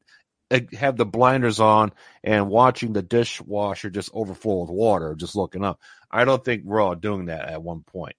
have 0.74 0.98
the 0.98 1.06
blinders 1.06 1.60
on 1.60 1.92
and 2.24 2.50
watching 2.50 2.94
the 2.94 3.02
dishwasher 3.02 3.90
just 3.90 4.12
overflow 4.14 4.62
with 4.62 4.70
water, 4.70 5.16
just 5.16 5.36
looking 5.36 5.64
up. 5.64 5.80
I 6.10 6.26
don't 6.26 6.44
think 6.44 6.64
we're 6.66 6.82
all 6.82 6.96
doing 6.96 7.26
that 7.26 7.48
at 7.48 7.64
one 7.64 7.84
point, 7.84 8.16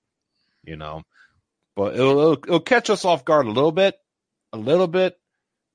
you 0.64 0.76
know. 0.76 1.02
But 1.74 1.94
it'll, 1.94 2.18
it'll, 2.18 2.32
it'll 2.32 2.60
catch 2.60 2.90
us 2.90 3.04
off 3.04 3.24
guard 3.24 3.46
a 3.46 3.50
little 3.50 3.72
bit, 3.72 3.94
a 4.52 4.58
little 4.58 4.86
bit, 4.86 5.18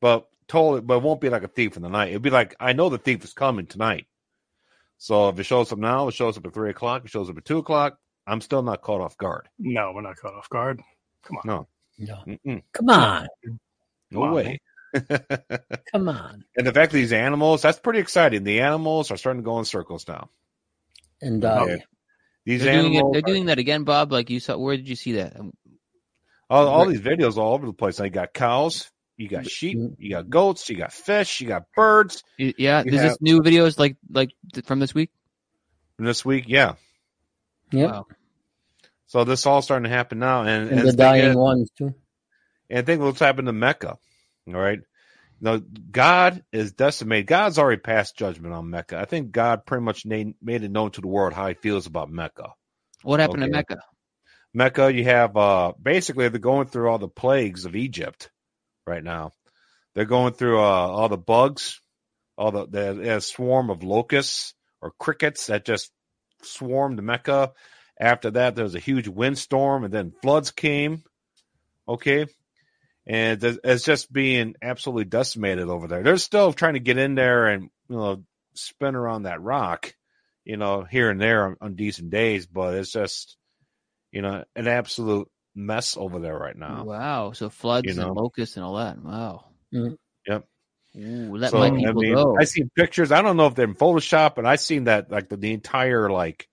but 0.01 0.27
totally, 0.47 0.81
but 0.81 0.97
it 0.97 1.03
won't 1.03 1.21
be 1.21 1.29
like 1.29 1.43
a 1.43 1.47
thief 1.47 1.75
in 1.75 1.83
the 1.83 1.89
night. 1.89 2.09
It'll 2.09 2.21
be 2.21 2.29
like 2.29 2.55
I 2.59 2.73
know 2.73 2.89
the 2.89 2.97
thief 2.97 3.23
is 3.23 3.33
coming 3.33 3.67
tonight. 3.67 4.05
So 4.99 5.29
if 5.29 5.39
it 5.39 5.43
shows 5.43 5.71
up 5.71 5.79
now, 5.79 6.07
it 6.07 6.13
shows 6.13 6.37
up 6.37 6.45
at 6.45 6.53
three 6.53 6.71
o'clock, 6.71 7.05
it 7.05 7.11
shows 7.11 7.29
up 7.29 7.37
at 7.37 7.45
two 7.45 7.59
o'clock. 7.59 7.97
I'm 8.25 8.41
still 8.41 8.61
not 8.61 8.81
caught 8.81 9.01
off 9.01 9.17
guard. 9.17 9.47
No, 9.57 9.91
we're 9.93 10.01
not 10.01 10.17
caught 10.17 10.33
off 10.33 10.49
guard. 10.49 10.81
Come 11.23 11.37
on. 11.37 11.41
No, 11.45 11.67
No. 11.97 12.17
Mm-mm. 12.27 12.61
Come 12.73 12.89
on. 12.89 13.27
no 14.11 14.19
Come 14.19 14.23
on, 14.23 14.33
way. 14.33 14.59
Come 15.91 16.09
on. 16.09 16.43
and 16.55 16.65
the 16.67 16.71
fact 16.73 16.91
that 16.91 16.97
these 16.97 17.13
animals, 17.13 17.61
that's 17.61 17.79
pretty 17.79 17.99
exciting. 17.99 18.43
The 18.43 18.61
animals 18.61 19.11
are 19.11 19.17
starting 19.17 19.41
to 19.41 19.45
go 19.45 19.59
in 19.59 19.65
circles 19.65 20.07
now. 20.07 20.29
And 21.21 21.43
uh, 21.43 21.61
Okay. 21.63 21.83
These 22.45 22.63
They're 22.63 22.73
doing, 22.81 22.93
it, 22.93 22.97
animals, 22.97 23.13
they're 23.13 23.21
doing 23.23 23.45
that 23.47 23.59
again, 23.59 23.83
Bob. 23.83 24.11
Like 24.11 24.29
you 24.29 24.39
saw, 24.39 24.57
where 24.57 24.77
did 24.77 24.87
you 24.87 24.95
see 24.95 25.13
that? 25.13 25.37
Um, 25.37 25.51
all, 26.49 26.67
all 26.67 26.85
Right. 26.85 26.91
these 26.91 27.01
videos 27.01 27.35
all 27.37 27.53
over 27.53 27.65
the 27.65 27.73
place. 27.73 27.99
Now 27.99 28.05
you 28.05 28.11
got 28.11 28.33
cows, 28.33 28.89
you 29.17 29.27
got 29.27 29.45
sheep, 29.49 29.77
you 29.97 30.11
got 30.11 30.29
goats, 30.29 30.69
you 30.69 30.77
got 30.77 30.93
fish, 30.93 31.41
you 31.41 31.47
got 31.47 31.63
birds. 31.75 32.23
yeah, 32.37 32.83
You 32.85 32.93
is 32.93 33.01
have- 33.01 33.09
this 33.09 33.17
new 33.21 33.41
videos 33.41 33.77
like 33.77 33.97
like 34.09 34.29
th- 34.53 34.65
from 34.65 34.79
this 34.79 34.93
week? 34.95 35.09
And 35.97 36.07
this 36.07 36.23
week, 36.23 36.45
yeah. 36.47 36.75
Yep. 37.71 37.91
Wow. 37.91 38.05
So 39.07 39.23
this 39.23 39.45
all 39.45 39.61
starting 39.61 39.89
to 39.89 39.95
happen 39.95 40.19
now, 40.19 40.41
and, 40.43 40.69
and 40.69 40.79
and 40.79 40.87
the 40.87 40.93
dying 40.93 41.23
is- 41.25 41.35
ones 41.35 41.69
too. 41.77 41.93
And 42.69 42.85
think 42.85 43.01
what's 43.01 43.19
happened 43.19 43.47
to 43.47 43.53
Mecca. 43.53 43.97
All 44.47 44.53
right. 44.53 44.79
Now, 45.39 45.61
God 45.91 46.43
is 46.51 46.73
decimated. 46.73 47.27
God's 47.27 47.59
already 47.59 47.79
passed 47.79 48.17
judgment 48.17 48.53
on 48.53 48.69
Mecca. 48.69 48.97
I 48.97 49.05
think 49.05 49.31
God 49.31 49.65
pretty 49.65 49.83
much 49.83 50.05
made, 50.05 50.33
made 50.41 50.63
it 50.63 50.71
known 50.71 50.91
to 50.91 51.01
the 51.01 51.07
world 51.07 51.33
how 51.33 51.47
he 51.47 51.53
feels 51.53 51.85
about 51.85 52.09
Mecca. 52.09 52.53
What 53.03 53.19
happened 53.19 53.43
Okay. 53.43 53.51
to 53.51 53.55
Mecca? 53.57 53.81
Mecca, 54.53 54.91
you 54.91 55.03
have 55.03 55.37
uh 55.37 55.73
basically 55.81 56.27
they're 56.29 56.39
going 56.39 56.67
through 56.67 56.89
all 56.89 56.97
the 56.97 57.07
plagues 57.07 57.65
of 57.65 57.75
Egypt 57.75 58.31
right 58.87 59.03
now. 59.03 59.31
They're 59.93 60.05
going 60.05 60.33
through 60.33 60.59
uh, 60.59 60.63
all 60.63 61.09
the 61.09 61.17
bugs, 61.17 61.79
all 62.37 62.51
the 62.51 62.67
the 62.67 63.15
a 63.17 63.21
swarm 63.21 63.69
of 63.69 63.83
locusts 63.83 64.53
or 64.81 64.91
crickets 64.99 65.47
that 65.47 65.63
just 65.65 65.91
swarmed 66.43 67.01
Mecca. 67.01 67.51
After 67.99 68.31
that, 68.31 68.55
there 68.55 68.63
was 68.63 68.75
a 68.75 68.79
huge 68.79 69.07
windstorm, 69.07 69.83
and 69.83 69.93
then 69.93 70.13
floods 70.21 70.51
came. 70.51 71.03
Okay, 71.87 72.25
and 73.05 73.43
it's- 73.43 73.59
it's 73.63 73.83
just 73.83 74.11
being 74.11 74.55
absolutely 74.61 75.05
decimated 75.05 75.69
over 75.69 75.87
there. 75.87 76.03
They're 76.03 76.17
still 76.17 76.51
trying 76.53 76.73
to 76.73 76.79
get 76.79 76.97
in 76.97 77.15
there 77.15 77.47
and 77.47 77.69
you 77.89 77.95
know 77.95 78.23
spin 78.53 78.95
around 78.95 79.23
that 79.23 79.41
rock, 79.41 79.93
you 80.43 80.57
know, 80.57 80.83
here 80.83 81.09
and 81.09 81.19
there 81.21 81.45
on, 81.47 81.55
on 81.61 81.75
decent 81.75 82.09
days, 82.09 82.45
but 82.45 82.73
it's 82.75 82.91
just 82.91 83.37
you 84.11 84.21
know 84.21 84.43
an 84.55 84.67
absolute 84.67 85.29
mess 85.55 85.95
over 85.97 86.19
there 86.19 86.37
right 86.37 86.55
now. 86.55 86.83
Wow. 86.83 87.31
So 87.31 87.49
floods 87.49 87.87
You 87.87 87.93
know. 87.95 88.07
and 88.09 88.15
locusts 88.15 88.57
and 88.57 88.65
all 88.65 88.75
that. 88.75 89.01
Wow. 89.01 89.45
Mm. 89.73 89.97
Yep. 90.27 90.45
Ooh, 90.99 91.35
let 91.37 91.51
so 91.51 91.59
my 91.59 91.67
I 91.67 91.71
people 91.71 92.01
mean, 92.01 92.13
go. 92.15 92.37
I 92.39 92.43
seen 92.43 92.69
pictures. 92.75 93.11
I 93.11 93.21
don't 93.21 93.37
know 93.37 93.47
if 93.47 93.55
they're 93.55 93.65
in 93.65 93.75
Photoshop, 93.75 94.37
and 94.37 94.47
I 94.47 94.55
seen 94.57 94.83
that 94.85 95.09
like 95.11 95.29
the, 95.29 95.37
the 95.37 95.53
entire 95.53 96.09
like 96.11 96.47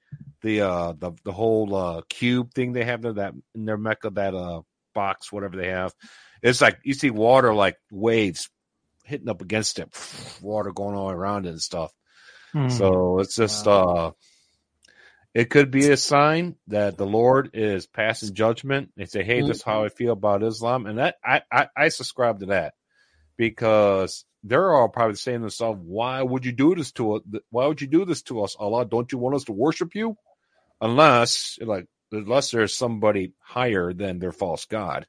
the 0.44 0.60
uh 0.60 0.92
the 0.92 1.12
the 1.24 1.32
whole 1.32 1.74
uh 1.74 2.02
cube 2.08 2.52
thing 2.52 2.72
they 2.72 2.84
have 2.84 3.00
there 3.00 3.14
that 3.14 3.32
in 3.54 3.64
their 3.64 3.78
Mecca 3.78 4.10
that 4.10 4.34
uh 4.34 4.60
box 4.94 5.32
whatever 5.32 5.56
they 5.56 5.70
have. 5.70 5.92
It's 6.42 6.60
like 6.60 6.78
you 6.84 6.92
see 6.92 7.10
water 7.10 7.54
like 7.54 7.78
waves 7.90 8.50
hitting 9.04 9.28
up 9.28 9.40
against 9.40 9.78
it, 9.78 9.88
water 10.42 10.70
going 10.70 10.94
all 10.94 11.10
around 11.10 11.46
it 11.46 11.50
and 11.50 11.62
stuff. 11.62 11.92
Hmm. 12.52 12.68
So 12.68 13.18
it's 13.20 13.34
just 13.34 13.66
uh 13.66 14.12
it 15.32 15.50
could 15.50 15.70
be 15.70 15.88
a 15.90 15.96
sign 15.96 16.56
that 16.68 16.96
the 16.96 17.06
Lord 17.06 17.50
is 17.54 17.86
passing 17.86 18.34
judgment. 18.34 18.92
They 18.96 19.06
say, 19.06 19.24
Hey, 19.24 19.40
this 19.40 19.56
is 19.56 19.62
how 19.62 19.84
I 19.84 19.88
feel 19.88 20.12
about 20.12 20.44
Islam. 20.44 20.86
And 20.86 20.98
that 20.98 21.16
I, 21.24 21.42
I, 21.50 21.68
I 21.76 21.88
subscribe 21.88 22.40
to 22.40 22.46
that 22.46 22.74
because 23.36 24.24
they're 24.44 24.72
all 24.72 24.88
probably 24.88 25.16
saying 25.16 25.38
to 25.38 25.44
themselves, 25.44 25.80
Why 25.82 26.22
would 26.22 26.44
you 26.44 26.52
do 26.52 26.76
this 26.76 26.92
to 26.92 27.14
us? 27.14 27.22
Why 27.50 27.66
would 27.66 27.80
you 27.80 27.88
do 27.88 28.04
this 28.04 28.22
to 28.24 28.42
us, 28.42 28.54
Allah? 28.56 28.84
Don't 28.84 29.10
you 29.10 29.18
want 29.18 29.34
us 29.34 29.44
to 29.44 29.52
worship 29.52 29.96
you? 29.96 30.16
Unless 30.80 31.58
like 31.60 31.86
unless 32.12 32.50
there's 32.50 32.76
somebody 32.76 33.32
higher 33.40 33.92
than 33.92 34.18
their 34.18 34.32
false 34.32 34.66
God 34.66 35.06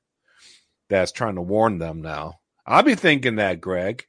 that's 0.89 1.11
trying 1.11 1.36
to 1.36 1.41
warn 1.41 1.78
them 1.78 2.01
now. 2.01 2.36
I'll 2.66 2.84
be 2.84 2.95
thinking 2.95 3.36
that, 3.36 3.61
Greg, 3.61 4.05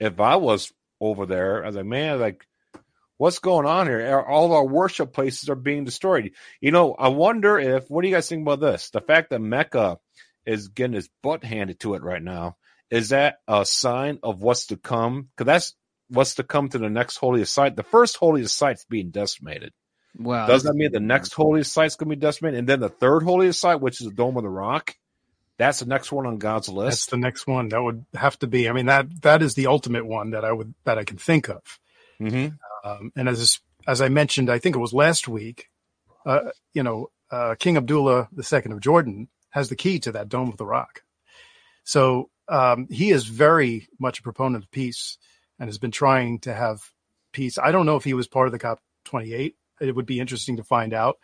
if 0.00 0.20
I 0.20 0.36
was 0.36 0.72
over 1.00 1.26
there, 1.26 1.62
I 1.62 1.68
was 1.68 1.76
like, 1.76 1.86
man, 1.86 2.20
like 2.20 2.46
what's 3.18 3.38
going 3.38 3.66
on 3.66 3.86
here? 3.86 4.20
All 4.20 4.52
our 4.52 4.66
worship 4.66 5.12
places 5.12 5.48
are 5.48 5.54
being 5.54 5.84
destroyed. 5.84 6.32
You 6.60 6.72
know, 6.72 6.94
I 6.94 7.08
wonder 7.08 7.58
if 7.58 7.88
what 7.88 8.02
do 8.02 8.08
you 8.08 8.14
guys 8.14 8.28
think 8.28 8.42
about 8.42 8.60
this? 8.60 8.90
The 8.90 9.00
fact 9.00 9.30
that 9.30 9.40
Mecca 9.40 9.98
is 10.46 10.68
getting 10.68 10.94
his 10.94 11.08
butt 11.22 11.44
handed 11.44 11.80
to 11.80 11.94
it 11.94 12.02
right 12.02 12.22
now 12.22 12.56
is 12.90 13.10
that 13.10 13.36
a 13.48 13.64
sign 13.64 14.18
of 14.22 14.42
what's 14.42 14.66
to 14.66 14.76
come? 14.76 15.28
Because 15.36 15.46
that's 15.46 15.74
what's 16.08 16.34
to 16.36 16.42
come 16.42 16.68
to 16.68 16.78
the 16.78 16.90
next 16.90 17.16
holiest 17.16 17.52
site. 17.54 17.76
The 17.76 17.82
first 17.82 18.16
holiest 18.16 18.56
site's 18.56 18.84
being 18.84 19.10
decimated. 19.10 19.72
Wow. 20.16 20.46
Does 20.46 20.64
that 20.64 20.74
mean 20.74 20.92
the 20.92 21.00
next 21.00 21.34
holiest 21.34 21.72
site's 21.72 21.96
going 21.96 22.10
to 22.10 22.16
be 22.16 22.20
decimated, 22.20 22.58
and 22.58 22.68
then 22.68 22.80
the 22.80 22.88
third 22.88 23.22
holiest 23.22 23.60
site, 23.60 23.80
which 23.80 24.00
is 24.00 24.08
the 24.08 24.14
Dome 24.14 24.36
of 24.36 24.42
the 24.42 24.48
Rock, 24.48 24.96
that's 25.56 25.80
the 25.80 25.86
next 25.86 26.10
one 26.10 26.26
on 26.26 26.38
God's 26.38 26.68
list. 26.68 26.90
That's 26.90 27.06
the 27.06 27.16
next 27.16 27.46
one. 27.46 27.68
That 27.68 27.82
would 27.82 28.04
have 28.14 28.38
to 28.40 28.46
be. 28.46 28.68
I 28.68 28.72
mean 28.72 28.86
that 28.86 29.22
that 29.22 29.42
is 29.42 29.54
the 29.54 29.68
ultimate 29.68 30.06
one 30.06 30.30
that 30.30 30.44
I 30.44 30.52
would 30.52 30.74
that 30.84 30.98
I 30.98 31.04
can 31.04 31.16
think 31.16 31.48
of. 31.48 31.62
hmm 32.18 32.48
Um, 32.84 33.12
and 33.16 33.28
as 33.28 33.60
as 33.86 34.00
I 34.00 34.08
mentioned, 34.08 34.50
I 34.50 34.58
think 34.58 34.76
it 34.76 34.80
was 34.80 34.92
last 34.92 35.28
week. 35.28 35.68
Uh, 36.26 36.50
you 36.72 36.82
know, 36.82 37.10
uh, 37.30 37.54
King 37.58 37.76
Abdullah 37.76 38.28
II 38.36 38.72
of 38.72 38.80
Jordan 38.80 39.28
has 39.50 39.68
the 39.68 39.76
key 39.76 39.98
to 40.00 40.12
that 40.12 40.28
Dome 40.28 40.48
of 40.48 40.56
the 40.56 40.66
Rock. 40.66 41.02
So 41.84 42.30
um, 42.48 42.88
he 42.90 43.10
is 43.10 43.26
very 43.26 43.88
much 44.00 44.18
a 44.18 44.22
proponent 44.22 44.64
of 44.64 44.70
peace 44.70 45.18
and 45.58 45.68
has 45.68 45.78
been 45.78 45.90
trying 45.90 46.40
to 46.40 46.54
have 46.54 46.80
peace. 47.32 47.58
I 47.58 47.72
don't 47.72 47.86
know 47.86 47.96
if 47.96 48.04
he 48.04 48.14
was 48.14 48.26
part 48.26 48.48
of 48.48 48.52
the 48.52 48.58
COP 48.58 48.80
28. 49.04 49.54
It 49.88 49.94
would 49.96 50.06
be 50.06 50.20
interesting 50.20 50.56
to 50.56 50.64
find 50.64 50.92
out. 50.94 51.16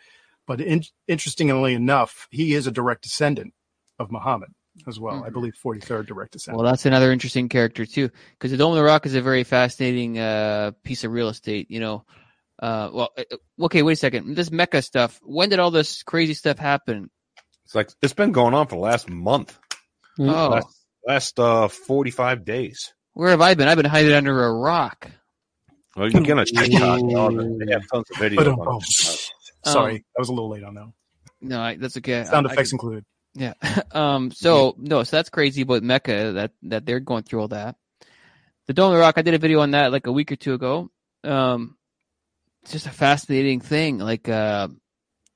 But 0.47 0.59
in, 0.61 0.83
interestingly 1.07 1.73
enough, 1.73 2.27
he 2.31 2.53
is 2.53 2.67
a 2.67 2.71
direct 2.71 3.03
descendant 3.03 3.53
of 3.99 4.11
Muhammad 4.11 4.49
as 4.87 4.99
well. 4.99 5.23
I 5.23 5.29
Mhm. 5.29 5.33
believe 5.33 5.53
43rd 5.55 6.07
direct 6.07 6.33
descendant. 6.33 6.61
Well, 6.63 6.71
that's 6.71 6.85
another 6.85 7.11
interesting 7.11 7.47
character 7.49 7.85
too, 7.85 8.09
because 8.33 8.51
the 8.51 8.57
Dome 8.57 8.71
of 8.71 8.77
the 8.77 8.83
Rock 8.83 9.05
is 9.05 9.15
a 9.15 9.21
very 9.21 9.43
fascinating 9.43 10.17
uh, 10.17 10.71
piece 10.83 11.03
of 11.03 11.11
real 11.11 11.29
estate. 11.29 11.69
You 11.69 11.79
know, 11.79 12.05
uh, 12.61 12.89
well, 12.91 13.09
uh, 13.17 13.23
okay, 13.65 13.81
wait 13.83 13.93
a 13.93 13.95
second. 13.97 14.35
This 14.35 14.51
Mecca 14.51 14.81
stuff. 14.81 15.19
When 15.23 15.49
did 15.49 15.59
all 15.59 15.71
this 15.71 16.03
crazy 16.03 16.33
stuff 16.33 16.57
happen? 16.57 17.09
It's 17.65 17.75
like 17.75 17.89
it's 18.01 18.13
been 18.13 18.31
going 18.31 18.53
on 18.53 18.67
for 18.67 18.75
the 18.75 18.81
last 18.81 19.09
month. 19.09 19.57
Oh, 20.19 20.23
last, 20.49 20.85
last 21.07 21.39
uh, 21.39 21.67
forty-five 21.67 22.43
days. 22.43 22.93
where 23.13 23.29
have 23.29 23.41
I 23.41 23.53
been? 23.53 23.67
I've 23.67 23.77
been 23.77 23.85
hiding 23.85 24.13
under 24.13 24.43
a 24.45 24.53
rock. 24.53 25.09
Well, 25.95 26.07
you 26.07 26.11
can 26.13 26.23
get 26.23 26.37
on 26.37 26.45
TikTok. 26.45 26.99
and 26.99 27.15
all 27.17 27.31
that. 27.31 27.65
They 27.65 27.71
have 27.73 27.83
tons 27.91 28.05
of 28.11 28.17
videos. 28.17 28.35
But, 28.37 28.47
um, 28.47 28.59
on 28.59 28.67
oh, 28.67 28.79
TikTok. 28.79 29.17
sorry, 29.65 29.95
Um, 29.95 30.01
I 30.17 30.19
was 30.19 30.29
a 30.29 30.33
little 30.33 30.49
late 30.49 30.63
on 30.63 30.75
that. 30.75 30.91
No, 31.41 31.59
I, 31.59 31.75
that's 31.75 31.97
okay. 31.97 32.23
Sound 32.23 32.47
I- 32.47 32.51
I 32.51 32.53
effects 32.53 32.69
can- 32.69 32.75
included. 32.75 33.05
Yeah. 33.33 33.53
Um. 33.93 34.31
So 34.31 34.75
no. 34.77 35.03
So 35.03 35.15
that's 35.17 35.29
crazy 35.29 35.63
But 35.63 35.83
Mecca 35.83 36.33
that 36.33 36.51
that 36.63 36.85
they're 36.85 36.99
going 36.99 37.23
through 37.23 37.41
all 37.41 37.47
that. 37.49 37.75
The 38.67 38.73
Dome 38.73 38.91
of 38.91 38.93
the 38.97 38.99
Rock. 38.99 39.15
I 39.17 39.21
did 39.21 39.33
a 39.33 39.37
video 39.37 39.59
on 39.61 39.71
that 39.71 39.91
like 39.91 40.07
a 40.07 40.11
week 40.11 40.31
or 40.31 40.35
two 40.35 40.53
ago. 40.53 40.89
Um, 41.23 41.77
it's 42.63 42.71
just 42.73 42.85
a 42.87 42.91
fascinating 42.91 43.59
thing. 43.59 43.97
Like, 43.99 44.29
uh, 44.29 44.67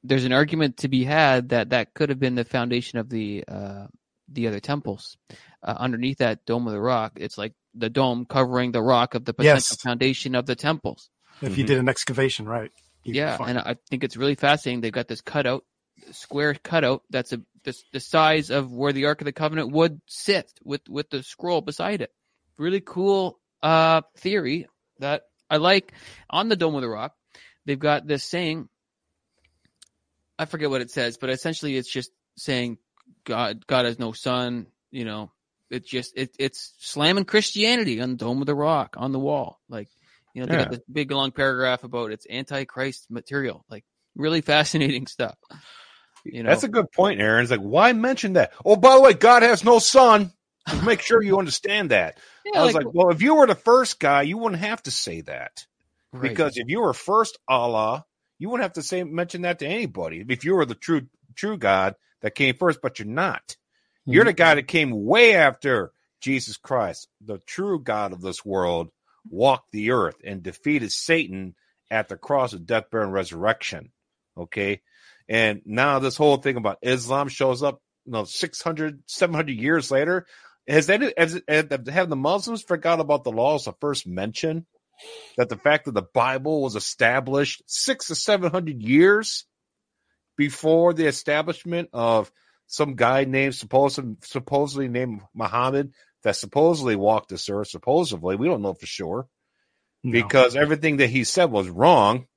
there's 0.03 0.25
an 0.25 0.33
argument 0.33 0.77
to 0.77 0.87
be 0.89 1.03
had 1.03 1.49
that 1.49 1.69
that 1.71 1.93
could 1.93 2.09
have 2.09 2.19
been 2.19 2.35
the 2.35 2.43
foundation 2.45 2.99
of 2.99 3.09
the 3.09 3.43
uh 3.47 3.87
the 4.31 4.47
other 4.47 4.59
temples. 4.59 5.17
Uh, 5.63 5.75
underneath 5.77 6.17
that 6.19 6.45
Dome 6.45 6.67
of 6.67 6.73
the 6.73 6.79
Rock, 6.81 7.13
it's 7.15 7.37
like 7.37 7.53
the 7.75 7.89
dome 7.89 8.25
covering 8.25 8.71
the 8.71 8.81
rock 8.81 9.15
of 9.15 9.25
the 9.25 9.33
potential 9.33 9.75
Yes. 9.75 9.81
foundation 9.81 10.35
of 10.35 10.45
the 10.45 10.55
temples. 10.55 11.09
If 11.41 11.57
you 11.57 11.63
Mhm. 11.63 11.67
did 11.67 11.79
an 11.79 11.89
excavation, 11.89 12.47
right? 12.47 12.71
Yeah, 13.03 13.37
find 13.37 13.57
and. 13.57 13.59
I 13.59 13.75
think 13.89 14.03
it's 14.03 14.17
really 14.17 14.35
fascinating. 14.35 14.81
They've 14.81 14.91
got 14.91 15.07
this 15.07 15.21
cutout, 15.21 15.63
square 16.11 16.55
cutout 16.55 17.03
that's 17.09 17.33
a 17.33 17.41
this, 17.63 17.83
the 17.91 17.99
size 17.99 18.51
of 18.51 18.71
where 18.71 18.93
the 18.93 19.05
Ark 19.05 19.21
of 19.21 19.25
the 19.25 19.31
Covenant 19.31 19.71
would 19.71 20.01
sit 20.07 20.51
with 20.63 20.87
with 20.89 21.09
the 21.09 21.21
scroll 21.23 21.61
beside 21.61 22.01
it. 22.01 22.11
Really 22.57 22.81
cool 22.81 23.39
uh 23.61 24.01
theory 24.17 24.67
that 24.99 25.23
I 25.49 25.57
like. 25.57 25.93
On 26.29 26.49
the 26.49 26.55
Dome 26.55 26.75
of 26.75 26.81
the 26.81 26.89
Rock, 26.89 27.15
they've 27.65 27.77
got 27.79 28.07
this 28.07 28.23
saying. 28.23 28.69
I 30.37 30.45
forget 30.45 30.69
what 30.69 30.81
it 30.81 30.91
says, 30.91 31.17
but 31.17 31.29
essentially 31.29 31.77
it's 31.77 31.91
just 31.91 32.11
saying 32.37 32.77
God 33.23 33.65
God 33.67 33.85
has 33.85 33.99
no 33.99 34.11
son. 34.13 34.67
You 34.91 35.05
know, 35.05 35.31
it's 35.75 35.89
just 35.89 36.13
it, 36.17 36.35
it's 36.39 36.73
slamming 36.79 37.25
Christianity 37.25 38.01
on 38.01 38.11
the 38.11 38.15
Dome 38.17 38.41
of 38.41 38.47
the 38.47 38.55
Rock 38.55 38.95
on 38.97 39.11
the 39.11 39.19
wall, 39.19 39.59
like. 39.69 39.89
You 40.33 40.41
know, 40.41 40.47
they 40.47 40.55
Yeah. 40.55 40.63
got 40.63 40.71
this 40.71 40.81
big 40.91 41.11
long 41.11 41.31
paragraph 41.31 41.85
about 41.85 42.11
it's 42.11 42.27
antichrist 42.29 43.09
material, 43.09 43.63
like 43.69 43.85
really 44.17 44.41
fascinating 44.41 45.07
stuff. 45.15 45.37
You 46.25 46.43
know, 46.43 46.49
That's 46.49 46.65
a 46.65 46.67
good 46.67 46.91
point, 46.91 47.21
Aaron. 47.21 47.43
It's 47.43 47.51
like, 47.51 47.61
why 47.61 47.93
mention 47.93 48.33
that? 48.33 48.51
Oh, 48.65 48.75
by 48.75 48.95
the 48.95 49.01
way, 49.01 49.13
God 49.13 49.43
has 49.43 49.63
no 49.63 49.79
son. 49.79 50.33
Just 50.67 50.83
make 50.83 51.01
sure 51.01 51.23
you 51.23 51.39
understand 51.39 51.91
that. 51.91 52.19
Yeah, 52.53 52.59
I 52.59 52.65
was 52.65 52.73
like, 52.75 52.87
well, 52.93 53.11
if 53.11 53.21
you 53.21 53.35
were 53.35 53.47
the 53.47 53.55
first 53.55 53.97
guy, 53.97 54.23
you 54.23 54.37
wouldn't 54.37 54.61
have 54.61 54.83
to 54.83 54.91
say 54.91 55.21
that. 55.21 55.65
right. 56.11 56.21
Because 56.29 56.57
if 56.57 56.67
you 56.67 56.81
were 56.81 56.93
first 56.93 57.39
Allah, 57.47 58.03
you 58.37 58.49
wouldn't 58.49 58.63
have 58.63 58.73
to 58.73 58.83
say 58.83 59.05
mention 59.05 59.43
that 59.43 59.59
to 59.59 59.65
anybody. 59.65 60.21
If 60.27 60.43
you 60.43 60.55
were 60.55 60.65
the 60.65 60.75
true 60.75 61.07
true 61.35 61.57
God 61.57 61.95
that 62.21 62.35
came 62.35 62.55
first, 62.57 62.81
but 62.81 62.99
you're 62.99 63.07
not. 63.07 63.55
You're 64.05 64.23
mm-hmm. 64.23 64.27
the 64.27 64.33
guy 64.33 64.55
that 64.55 64.67
came 64.67 65.05
way 65.05 65.35
after 65.35 65.91
Jesus 66.21 66.57
Christ, 66.57 67.07
the 67.23 67.39
true 67.39 67.79
God 67.79 68.13
of 68.13 68.21
this 68.21 68.45
world, 68.45 68.89
walked 69.29 69.71
the 69.71 69.91
earth 69.91 70.15
and 70.23 70.43
defeated 70.43 70.91
Satan 70.91 71.55
at 71.89 72.09
the 72.09 72.17
cross 72.17 72.53
of 72.53 72.65
death, 72.65 72.89
burial, 72.91 73.07
and 73.07 73.13
resurrection. 73.13 73.91
Okay. 74.37 74.81
And 75.27 75.61
now 75.65 75.99
this 75.99 76.17
whole 76.17 76.37
thing 76.37 76.57
about 76.57 76.79
Islam 76.81 77.29
shows 77.29 77.63
up, 77.63 77.81
you 78.05 78.11
know, 78.11 78.25
600, 78.25 79.03
700 79.07 79.51
years 79.51 79.89
later. 79.91 80.25
Has 80.67 80.87
that, 80.87 81.13
has, 81.17 81.41
have 81.47 82.09
the 82.09 82.15
Muslims 82.15 82.63
forgot 82.63 82.99
about 82.99 83.23
the 83.23 83.31
laws 83.31 83.67
of 83.67 83.75
first 83.79 84.07
mention? 84.07 84.65
That 85.37 85.49
the 85.49 85.57
fact 85.57 85.85
that 85.85 85.93
the 85.93 86.01
Bible 86.01 86.61
was 86.61 86.75
established 86.75 87.61
six 87.67 88.07
to 88.07 88.15
seven 88.15 88.49
hundred 88.49 88.81
years 88.81 89.45
before 90.37 90.93
the 90.93 91.05
establishment 91.05 91.89
of 91.91 92.31
some 92.67 92.95
guy 92.95 93.25
named 93.25 93.55
supposed, 93.55 93.99
supposedly 94.23 94.87
named 94.87 95.21
Muhammad 95.33 95.93
that 96.23 96.35
supposedly 96.35 96.95
walked 96.95 97.29
this 97.29 97.49
earth. 97.49 97.67
Supposedly, 97.67 98.35
we 98.35 98.47
don't 98.47 98.61
know 98.61 98.73
for 98.73 98.85
sure 98.85 99.27
No. 100.03 100.11
because 100.11 100.55
everything 100.55 100.97
that 100.97 101.09
he 101.09 101.23
said 101.23 101.51
was 101.51 101.69
wrong. 101.69 102.27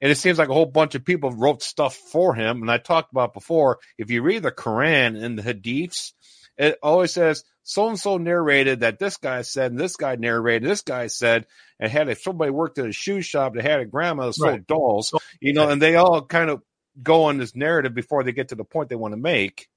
And 0.00 0.12
it 0.12 0.16
seems 0.16 0.38
like 0.38 0.50
a 0.50 0.54
whole 0.54 0.66
bunch 0.66 0.94
of 0.94 1.04
people 1.04 1.30
wrote 1.32 1.62
stuff 1.62 1.94
for 1.94 2.34
him. 2.34 2.60
And 2.60 2.70
I 2.70 2.76
talked 2.78 3.12
about 3.12 3.32
before, 3.32 3.78
if 3.96 4.10
you 4.10 4.22
read 4.22 4.42
the 4.42 4.52
Quran 4.52 5.22
and 5.22 5.38
the 5.38 5.42
Hadiths, 5.42 6.12
it 6.58 6.78
always 6.82 7.12
says 7.12 7.44
so 7.62 7.88
and 7.88 7.98
so 7.98 8.16
narrated 8.18 8.80
that 8.80 8.98
this 8.98 9.16
guy 9.16 9.42
said, 9.42 9.72
and 9.72 9.80
this 9.80 9.96
guy 9.96 10.16
narrated, 10.16 10.68
this 10.68 10.82
guy 10.82 11.06
said, 11.06 11.46
and 11.80 11.90
had 11.90 12.08
if 12.08 12.20
somebody 12.20 12.50
worked 12.50 12.78
at 12.78 12.86
a 12.86 12.92
shoe 12.92 13.22
shop 13.22 13.54
that 13.54 13.64
had 13.64 13.80
a 13.80 13.86
grandma 13.86 14.26
that 14.26 14.34
sold 14.34 14.50
Right. 14.52 14.66
dolls, 14.66 15.12
you 15.40 15.52
know, 15.52 15.68
and 15.68 15.80
they 15.82 15.96
all 15.96 16.24
kind 16.24 16.50
of 16.50 16.62
go 17.02 17.24
on 17.24 17.38
this 17.38 17.54
narrative 17.54 17.94
before 17.94 18.24
they 18.24 18.32
get 18.32 18.48
to 18.48 18.54
the 18.54 18.64
point 18.64 18.88
they 18.88 18.96
want 18.96 19.12
to 19.12 19.18
make. 19.20 19.68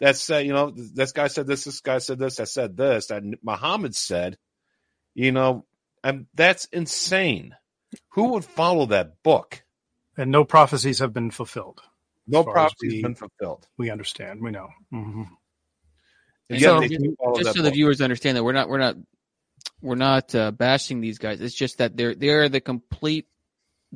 That's 0.00 0.28
uh, 0.30 0.38
you 0.38 0.52
know, 0.52 0.70
this 0.74 1.12
guy 1.12 1.28
said 1.28 1.46
this, 1.46 1.64
this 1.64 1.80
guy 1.80 1.98
said 1.98 2.18
this, 2.18 2.40
I 2.40 2.44
said 2.44 2.76
this, 2.76 3.06
that 3.08 3.22
Muhammad 3.42 3.94
said, 3.94 4.36
you 5.14 5.30
know, 5.32 5.64
and 6.02 6.26
that's 6.34 6.64
insane. 6.66 7.54
Who 8.10 8.28
would 8.32 8.44
follow 8.44 8.86
that 8.86 9.22
book? 9.22 9.62
and 10.16 10.30
no 10.30 10.44
prophecies 10.44 11.00
have 11.00 11.12
been 11.12 11.30
fulfilled. 11.32 11.80
No 12.28 12.38
As 12.40 12.44
far 12.44 12.52
as 12.52 12.54
prophecy 12.54 12.88
we- 12.88 13.02
been 13.02 13.14
fulfilled. 13.16 13.66
We 13.76 13.90
understand. 13.90 14.40
We 14.42 14.52
know. 14.52 14.68
hmm 14.90 15.22
And 15.22 15.28
And 16.50 16.60
yet 16.60 16.68
so 16.68 16.80
just- 16.82 16.94
still 16.94 17.14
follow 17.20 17.38
just 17.40 17.56
so 17.56 17.62
the 17.62 17.68
book. 17.70 17.74
viewers 17.74 18.00
understand 18.00 18.36
that 18.36 18.44
we're 18.44 18.52
not 18.52 18.68
we're 18.68 18.78
not 18.78 18.96
we're 19.82 19.94
not 19.96 20.32
uh, 20.34 20.50
bashing 20.52 21.00
these 21.00 21.18
guys. 21.18 21.40
It's 21.40 21.54
just 21.54 21.78
that 21.78 21.96
they're 21.96 22.14
they're 22.14 22.48
the 22.48 22.60
complete. 22.60 23.26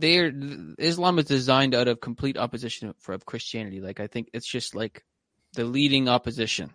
They're 0.01 0.33
Islam 0.79 1.19
is 1.19 1.27
designed 1.27 1.75
out 1.75 1.89
of 1.89 2.01
complete 2.01 2.37
opposition 2.37 2.95
for 2.99 3.15
of 3.15 3.27
Christianity. 3.27 3.81
Like 3.81 4.01
I 4.01 4.07
think 4.07 4.31
it's 4.33 4.47
just 4.47 4.75
like 4.75 5.05
the 5.55 5.65
leading 5.65 6.09
opposition 6.09 6.75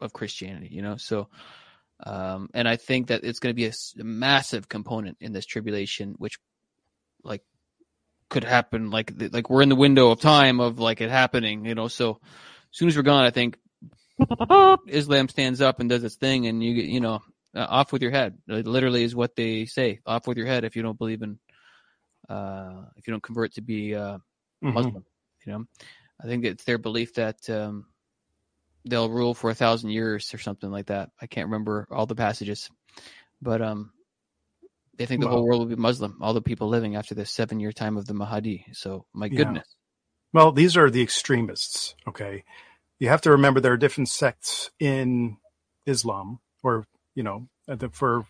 of 0.00 0.12
Christianity. 0.12 0.68
You 0.70 0.82
know, 0.82 0.96
so 0.96 1.28
um, 2.04 2.48
and 2.54 2.66
I 2.66 2.76
think 2.76 3.08
that 3.08 3.24
it's 3.24 3.38
going 3.38 3.54
to 3.54 3.56
be 3.56 3.66
a 3.66 4.04
massive 4.04 4.68
component 4.68 5.18
in 5.20 5.32
this 5.32 5.46
tribulation, 5.46 6.14
which 6.18 6.38
like 7.22 7.42
could 8.28 8.44
happen. 8.44 8.90
Like 8.90 9.12
like 9.32 9.50
we're 9.50 9.62
in 9.62 9.68
the 9.68 9.76
window 9.76 10.10
of 10.10 10.20
time 10.20 10.60
of 10.60 10.78
like 10.78 11.00
it 11.00 11.10
happening. 11.10 11.66
You 11.66 11.74
know, 11.74 11.88
so 11.88 12.20
as 12.22 12.78
soon 12.78 12.88
as 12.88 12.96
we're 12.96 13.02
gone, 13.02 13.24
I 13.24 13.30
think 13.30 13.58
Islam 14.88 15.28
stands 15.28 15.60
up 15.60 15.80
and 15.80 15.90
does 15.90 16.04
its 16.04 16.16
thing, 16.16 16.46
and 16.46 16.62
you 16.62 16.74
get 16.74 16.86
you 16.86 17.00
know 17.00 17.22
uh, 17.54 17.66
off 17.68 17.92
with 17.92 18.02
your 18.02 18.10
head. 18.10 18.38
It 18.48 18.66
literally 18.66 19.04
is 19.04 19.14
what 19.14 19.36
they 19.36 19.66
say. 19.66 20.00
Off 20.06 20.26
with 20.26 20.38
your 20.38 20.46
head 20.46 20.64
if 20.64 20.76
you 20.76 20.82
don't 20.82 20.98
believe 20.98 21.22
in, 21.22 21.38
uh, 22.30 22.84
if 22.96 23.06
you 23.06 23.12
don't 23.12 23.22
convert 23.22 23.54
to 23.54 23.62
be 23.62 23.94
uh, 23.94 24.18
Mhm. 24.62 24.74
Muslim. 24.74 25.04
You 25.46 25.52
know, 25.52 25.64
I 26.22 26.26
think 26.26 26.44
it's 26.44 26.64
their 26.64 26.78
belief 26.78 27.14
that 27.14 27.48
um, 27.50 27.86
they'll 28.84 29.10
rule 29.10 29.34
for 29.34 29.50
a 29.50 29.54
thousand 29.54 29.90
years 29.90 30.32
or 30.34 30.38
something 30.38 30.70
like 30.70 30.86
that. 30.86 31.10
I 31.20 31.26
can't 31.26 31.48
remember 31.48 31.86
all 31.90 32.06
the 32.06 32.14
passages, 32.14 32.70
but 33.42 33.60
um, 33.62 33.92
they 34.96 35.06
think 35.06 35.22
the 35.22 35.28
whole 35.28 35.46
world 35.46 35.60
will 35.60 35.76
be 35.76 35.76
Muslim. 35.76 36.18
All 36.20 36.34
the 36.34 36.42
people 36.42 36.68
living 36.68 36.96
after 36.96 37.14
the 37.14 37.24
seven-year 37.26 37.72
time 37.72 37.96
of 37.96 38.06
the 38.06 38.14
Mahdi. 38.14 38.66
So 38.72 39.06
my 39.14 39.28
Yeah. 39.28 39.38
goodness, 39.38 39.66
Well, 40.32 40.52
these 40.52 40.76
are 40.76 40.90
the 40.90 41.02
extremists. 41.02 41.94
Okay, 42.06 42.44
you 42.98 43.08
have 43.08 43.22
to 43.22 43.30
remember 43.30 43.60
there 43.60 43.72
are 43.72 43.78
different 43.78 44.08
sects 44.08 44.70
in 44.78 45.38
Islam, 45.86 46.40
or 46.62 46.86
you 47.14 47.22
know, 47.22 47.48
for 47.92 48.26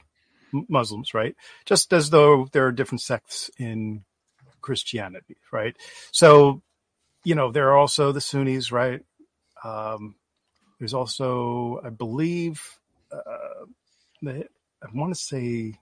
Muslims, 0.52 1.14
right? 1.14 1.36
Just 1.64 1.92
as 1.92 2.10
though 2.10 2.48
there 2.52 2.66
are 2.66 2.72
different 2.72 3.00
sects 3.00 3.50
in 3.58 4.04
Christianity, 4.60 5.36
right? 5.52 5.76
So, 6.12 6.62
you 7.24 7.34
know, 7.34 7.50
there 7.50 7.70
are 7.70 7.76
also 7.76 8.12
the 8.12 8.20
Sunnis, 8.20 8.72
right? 8.72 9.02
Um, 9.64 10.16
there's 10.78 10.94
also, 10.94 11.80
I 11.84 11.90
believe, 11.90 12.62
uh, 13.12 13.66
the, 14.22 14.46
I 14.82 14.86
want 14.94 15.14
to 15.14 15.20
say, 15.20 15.78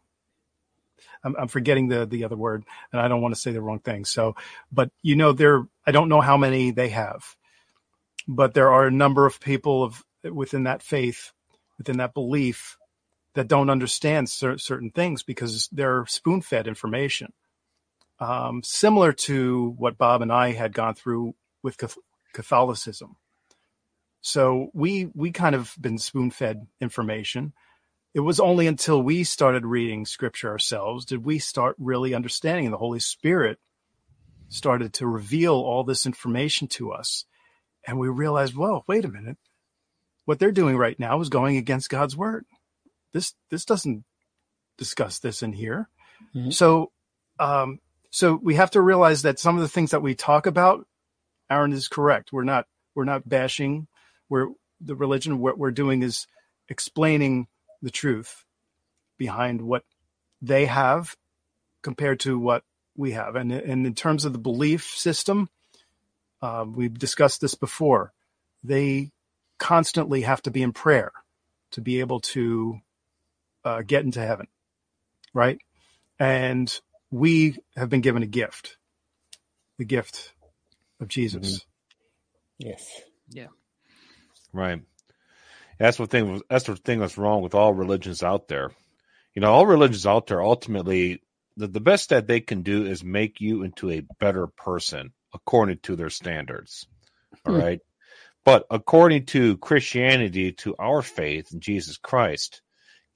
I'm, 1.23 1.37
I'm 1.37 1.49
forgetting 1.49 1.89
the 1.89 2.07
the 2.07 2.25
other 2.25 2.37
word, 2.37 2.65
and 2.93 3.01
I 3.01 3.09
don't 3.09 3.21
want 3.21 3.35
to 3.35 3.41
say 3.41 3.53
the 3.53 3.61
wrong 3.61 3.79
thing. 3.79 4.05
So, 4.05 4.35
but 4.73 4.91
you 5.03 5.17
know, 5.17 5.33
there, 5.33 5.67
I 5.87 5.93
don't 5.93 6.09
know 6.09 6.21
how 6.21 6.37
many 6.37 6.71
they 6.73 6.89
have, 6.89 7.37
but 8.27 8.55
there 8.55 8.71
are 8.71 8.87
a 8.87 8.91
number 8.91 9.27
of 9.27 9.41
people 9.41 9.85
of 9.85 10.05
within 10.25 10.65
that 10.65 10.83
faith, 10.83 11.33
within 11.79 11.99
that 11.99 12.15
belief, 12.15 12.77
that 13.39 13.47
don't 13.47 13.71
understand 13.71 14.29
cer- 14.29 14.59
certain 14.59 14.91
things 14.91 15.23
because 15.23 15.69
they're 15.71 16.05
spoon 16.07 16.41
fed 16.41 16.67
information. 16.67 17.33
Um, 18.19 18.65
similar 18.65 19.13
to 19.13 19.77
what 19.79 19.97
Bob 19.97 20.23
and 20.23 20.33
I 20.33 20.51
had 20.51 20.73
gone 20.73 20.97
through 20.97 21.37
with 21.63 21.77
Catholicism. 22.33 23.15
So 24.23 24.71
we 24.75 25.09
we 25.15 25.31
kind 25.31 25.55
of 25.55 25.73
been 25.81 25.99
spoon 25.99 26.33
fed 26.33 26.67
information. 26.81 27.53
It 28.13 28.21
was 28.21 28.41
only 28.41 28.67
until 28.67 29.01
we 29.01 29.23
started 29.23 29.65
reading 29.65 30.05
scripture 30.05 30.49
ourselves 30.49 31.05
did 31.05 31.25
we 31.25 31.39
start 31.39 31.77
really 31.79 32.15
understanding 32.15 32.73
the 32.73 32.77
Holy 32.77 32.99
Spirit 32.99 33.61
started 34.49 34.95
to 34.95 35.07
reveal 35.07 35.55
all 35.55 35.85
this 35.85 36.07
information 36.07 36.67
to 36.69 36.91
us. 36.91 37.25
And 37.87 38.01
we 38.01 38.09
realized, 38.09 38.57
whoa, 38.57 38.83
wait 38.89 39.05
a 39.05 39.09
minute. 39.09 39.39
What 40.25 40.41
they're 40.41 40.51
doing 40.51 40.77
right 40.77 40.99
now 40.99 41.21
is 41.21 41.29
going 41.29 41.57
against 41.57 41.89
God's 41.89 42.17
word. 42.17 42.45
This 43.13 43.35
this 43.51 43.65
doesn't 43.65 44.05
discuss 44.77 45.19
this 45.19 45.43
in 45.43 45.53
here. 45.53 45.89
Mhm. 46.35 46.53
So 46.53 46.93
um 47.39 47.81
so 48.11 48.35
we 48.43 48.55
have 48.55 48.71
to 48.73 48.81
realize 48.81 49.23
that 49.23 49.39
some 49.39 49.57
of 49.57 49.63
the 49.63 49.69
things 49.69 49.91
that 49.91 50.03
we 50.03 50.15
talk 50.15 50.47
about, 50.47 50.87
Aaron 51.51 51.73
is 51.73 51.89
correct. 51.89 52.33
We're 52.33 52.45
not 52.45 52.67
we're 52.95 53.05
not 53.05 53.29
bashing. 53.29 53.87
We're 54.29 54.49
the 54.81 54.95
religion. 54.97 55.39
What 55.39 55.59
we're 55.59 55.71
doing 55.71 56.03
is 56.03 56.27
explaining 56.69 57.49
the 57.83 57.91
truth 57.91 58.45
behind 59.17 59.63
what 59.63 59.85
they 60.41 60.67
have 60.67 61.17
compared 61.83 62.21
to 62.21 62.39
what 62.39 62.65
we 62.97 63.13
have. 63.13 63.37
And, 63.37 63.53
and 63.53 63.87
in 63.87 63.95
terms 63.95 64.25
of 64.25 64.33
the 64.33 64.39
belief 64.39 64.85
system, 64.85 65.49
uh, 66.43 66.65
we've 66.69 66.99
discussed 66.99 67.41
this 67.41 67.55
before. 67.55 68.13
They 68.63 69.11
constantly 69.59 70.23
have 70.23 70.43
to 70.43 70.51
be 70.51 70.63
in 70.63 70.73
prayer 70.73 71.13
to 71.73 71.81
be 71.81 72.01
able 72.01 72.21
to 72.21 72.81
uh, 73.69 73.83
get 73.83 74.05
into 74.05 74.21
heaven, 74.27 74.49
right? 75.35 75.59
And 76.21 76.73
we 77.11 77.57
have 77.77 77.91
been 77.91 78.03
given 78.03 78.23
a 78.25 78.29
gift, 78.29 78.79
the 79.79 79.85
gift 79.87 80.35
of 81.01 81.09
Jesus. 81.09 81.67
Yes. 82.59 83.03
Yeah. 83.31 83.49
Right. 84.53 84.83
That's 85.81 85.99
what 85.99 86.11
thing. 86.11 86.43
That's 86.51 86.67
the 86.67 86.77
thing 86.77 87.01
that's 87.01 87.19
wrong 87.19 87.43
with 87.43 87.55
all 87.55 87.75
religions 87.75 88.23
out 88.23 88.49
there. 88.49 88.71
you 89.35 89.43
know, 89.43 89.53
all 89.53 89.67
religions 89.67 90.07
out 90.07 90.29
there 90.29 90.43
ultimately 90.43 91.23
the, 91.57 91.69
the 91.69 91.81
best 91.81 92.11
that 92.11 92.29
they 92.29 92.41
can 92.41 92.63
do 92.63 92.87
is 92.87 93.05
make 93.05 93.41
you 93.41 93.65
into 93.65 93.91
a 93.93 94.03
better 94.21 94.49
person 94.49 95.13
according 95.35 95.81
to 95.81 95.97
their 95.97 96.11
standards. 96.11 96.89
All 97.47 97.53
Hmm. 97.53 97.55
right. 97.55 97.81
But 98.45 98.67
according 98.71 99.27
to 99.27 99.59
Christianity, 99.59 100.53
to 100.53 100.77
our 100.79 101.03
faith 101.03 101.53
in 101.53 101.61
Jesus 101.61 101.99
Christ, 101.99 102.63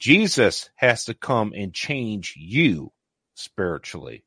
Jesus 0.03 0.69
has 0.75 1.05
to 1.05 1.15
come 1.15 1.53
and 1.55 1.73
change 1.73 2.35
you 2.37 2.91
spiritually. 3.37 4.25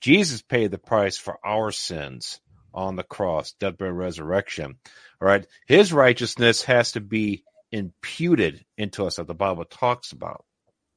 Jesus 0.00 0.42
paid 0.42 0.70
the 0.70 0.78
price 0.78 1.18
for 1.18 1.44
our 1.44 1.72
sins 1.72 2.40
on 2.72 2.94
the 2.94 3.02
cross, 3.02 3.52
death, 3.58 3.78
burial, 3.78 3.96
resurrection. 3.96 4.76
All 5.20 5.26
right. 5.26 5.44
His 5.66 5.92
righteousness 5.92 6.62
has 6.62 6.92
to 6.92 7.00
be 7.00 7.42
imputed 7.72 8.64
into 8.78 9.04
us 9.04 9.16
that 9.16 9.26
the 9.26 9.34
Bible 9.34 9.64
talks 9.64 10.12
about. 10.12 10.44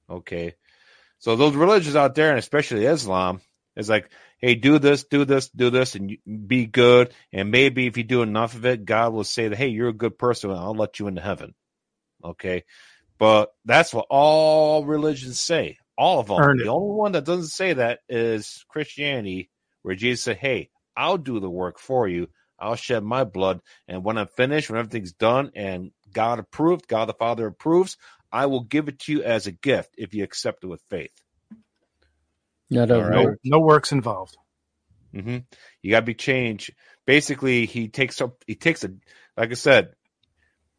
Okay. 0.07 0.53
So 1.17 1.35
those 1.35 1.55
religions 1.55 1.95
out 1.95 2.13
there, 2.13 2.29
and 2.29 2.37
especially 2.37 2.85
Islam, 2.85 3.41
is 3.75 3.89
like, 3.89 4.11
hey, 4.37 4.53
do 4.53 4.77
this, 4.77 5.05
do 5.05 5.25
this, 5.25 5.49
do 5.49 5.71
this, 5.71 5.95
and 5.95 6.15
be 6.45 6.67
good. 6.67 7.11
And 7.33 7.49
maybe 7.49 7.87
if 7.87 7.97
you 7.97 8.03
do 8.03 8.21
enough 8.21 8.53
of 8.53 8.67
it, 8.67 8.85
God 8.85 9.13
will 9.13 9.23
say 9.23 9.47
that, 9.47 9.57
hey, 9.57 9.69
you're 9.69 9.89
a 9.89 9.93
good 9.93 10.19
person, 10.19 10.51
and 10.51 10.59
I'll 10.59 10.75
let 10.75 10.99
you 10.99 11.07
into 11.07 11.21
heaven. 11.21 11.55
Okay. 12.23 12.65
But 13.17 13.51
that's 13.63 13.93
what 13.93 14.07
all 14.09 14.85
religions 14.85 15.39
say. 15.39 15.77
All 15.97 16.19
of 16.19 16.27
them. 16.27 16.41
Earn 16.41 16.59
it. 16.59 16.63
The 16.63 16.71
only 16.71 16.95
one 16.95 17.13
that 17.13 17.25
doesn't 17.25 17.47
say 17.47 17.73
that 17.73 17.99
is 18.09 18.65
Christianity, 18.67 19.49
where 19.81 19.95
Jesus 19.95 20.23
said, 20.23 20.37
hey, 20.37 20.69
I'll 20.97 21.17
do 21.17 21.39
the 21.39 21.49
work 21.49 21.79
for 21.79 22.07
you. 22.07 22.27
I'll 22.59 22.75
shed 22.75 23.03
my 23.03 23.23
blood. 23.23 23.61
And 23.87 24.03
when 24.03 24.17
I'm 24.17 24.27
finished, 24.27 24.69
when 24.69 24.79
everything's 24.79 25.13
done 25.13 25.51
and 25.55 25.91
God 26.13 26.39
approved, 26.39 26.87
God 26.87 27.05
the 27.05 27.13
Father 27.13 27.47
approves, 27.47 27.97
I 28.31 28.47
will 28.47 28.63
give 28.63 28.87
it 28.87 28.99
to 28.99 29.11
you 29.11 29.23
as 29.23 29.47
a 29.47 29.51
gift 29.51 29.91
if 29.97 30.13
you 30.13 30.23
accept 30.23 30.63
it 30.63 30.67
with 30.67 30.81
faith. 30.89 31.11
Not 32.69 32.91
All 32.91 33.03
right. 33.03 33.25
right. 33.25 33.37
No, 33.43 33.57
no 33.57 33.59
works 33.59 33.91
involved. 33.91 34.35
Mm-hmm. 35.15 35.37
You 35.81 35.91
got 35.91 36.01
to 36.01 36.05
be 36.05 36.13
changed. 36.13 36.73
Basically, 37.05 37.65
he 37.65 37.87
takes 37.87 38.19
up. 38.19 38.43
He 38.47 38.55
takes 38.55 38.83
a. 38.83 38.91
Like 39.37 39.51
I 39.51 39.55
said, 39.55 39.93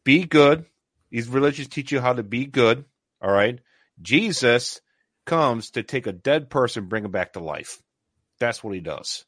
be 0.03 0.25
good. 0.25 0.65
These 1.11 1.29
religions 1.29 1.67
teach 1.69 1.91
you 1.91 1.99
how 1.99 2.13
to 2.13 2.23
be 2.23 2.45
good. 2.45 2.85
All 3.21 3.31
right. 3.31 3.59
Jesus 4.01 4.81
comes 5.25 5.71
to 5.71 5.83
take 5.83 6.07
a 6.07 6.11
dead 6.11 6.49
person, 6.49 6.85
bring 6.87 7.05
him 7.05 7.11
back 7.11 7.33
to 7.33 7.39
life. 7.39 7.81
That's 8.39 8.63
what 8.63 8.73
he 8.73 8.79
does, 8.79 9.25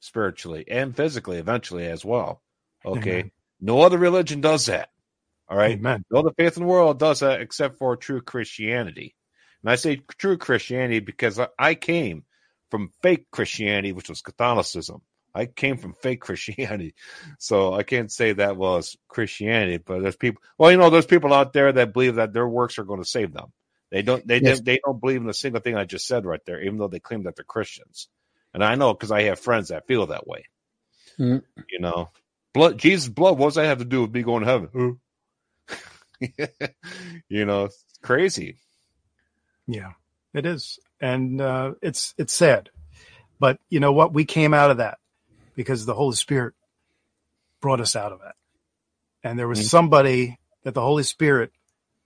spiritually 0.00 0.64
and 0.68 0.94
physically, 0.94 1.38
eventually 1.38 1.86
as 1.86 2.04
well. 2.04 2.42
Okay. 2.84 3.10
Amen. 3.10 3.30
No 3.60 3.80
other 3.80 3.98
religion 3.98 4.40
does 4.40 4.66
that. 4.66 4.90
All 5.48 5.56
right. 5.56 5.78
Amen. 5.78 6.04
No 6.10 6.20
other 6.20 6.32
faith 6.36 6.56
in 6.56 6.64
the 6.64 6.68
world 6.68 6.98
does 6.98 7.20
that 7.20 7.40
except 7.40 7.78
for 7.78 7.96
true 7.96 8.20
Christianity. 8.20 9.14
And 9.62 9.70
I 9.70 9.76
say 9.76 9.96
true 10.18 10.36
Christianity 10.36 11.00
because 11.00 11.38
I- 11.38 11.48
I 11.58 11.74
came 11.74 12.24
from 12.70 12.92
fake 13.02 13.30
Christianity, 13.30 13.92
which 13.92 14.08
was 14.08 14.20
Catholicism. 14.20 15.02
I 15.36 15.46
came 15.46 15.76
from 15.76 15.94
fake 15.94 16.20
Christianity. 16.26 16.94
So 17.38 17.74
I 17.74 17.82
can't 17.82 18.10
say 18.10 18.32
that 18.32 18.56
was 18.56 18.96
Christianity, 19.08 19.76
but 19.78 20.02
there's 20.02 20.16
people, 20.16 20.42
well, 20.58 20.70
you 20.70 20.78
know, 20.78 20.90
there's 20.90 21.06
people 21.06 21.32
out 21.34 21.52
there 21.52 21.72
that 21.72 21.92
believe 21.92 22.14
that 22.16 22.32
their 22.32 22.48
works 22.48 22.78
are 22.78 22.84
going 22.84 23.02
to 23.02 23.08
save 23.08 23.32
them. 23.32 23.52
They 23.90 24.02
don't, 24.02 24.26
they, 24.26 24.40
Yes. 24.40 24.58
don't 24.58 24.64
they 24.64 24.80
don't 24.84 25.00
believe 25.00 25.20
in 25.22 25.28
a 25.28 25.34
single 25.34 25.60
thing 25.60 25.76
I 25.76 25.84
just 25.84 26.06
said 26.06 26.24
right 26.26 26.44
there, 26.46 26.60
even 26.62 26.78
though 26.78 26.88
they 26.88 26.98
claim 27.00 27.22
that 27.24 27.36
they're 27.36 27.44
Christians. 27.44 28.08
And 28.52 28.64
I 28.64 28.74
know 28.74 28.92
because 28.94 29.12
I 29.12 29.22
have 29.24 29.38
friends 29.38 29.68
that 29.68 29.86
feel 29.86 30.06
that 30.06 30.26
way. 30.26 30.46
Mm. 31.18 31.42
You 31.70 31.78
know, 31.80 32.10
blood, 32.52 32.78
Jesus' 32.78 33.08
blood, 33.08 33.38
what 33.38 33.48
does 33.48 33.54
that 33.56 33.66
have 33.66 33.78
to 33.78 33.84
do 33.84 34.02
with 34.02 34.12
me 34.12 34.22
going 34.22 34.44
to 34.44 34.50
heaven? 34.50 35.00
you 37.28 37.44
know, 37.44 37.64
it's 37.66 37.84
crazy. 38.02 38.56
Yeah, 39.66 39.92
it 40.34 40.46
is, 40.46 40.78
and 41.00 41.40
uh, 41.40 41.72
it's 41.82 42.14
it's 42.16 42.32
sad, 42.32 42.70
but 43.38 43.58
you 43.68 43.80
know 43.80 43.92
what? 43.92 44.14
We 44.14 44.24
came 44.24 44.54
out 44.54 44.70
of 44.70 44.76
that 44.78 44.98
because 45.56 45.84
the 45.86 45.94
Holy 45.94 46.14
Spirit 46.14 46.54
brought 47.60 47.80
us 47.80 47.96
out 47.96 48.12
of 48.12 48.20
that, 48.20 48.36
and 49.24 49.38
there 49.38 49.48
was 49.48 49.60
Mhm. 49.60 49.68
somebody 49.68 50.38
that 50.62 50.74
the 50.74 50.82
Holy 50.82 51.02
Spirit 51.02 51.52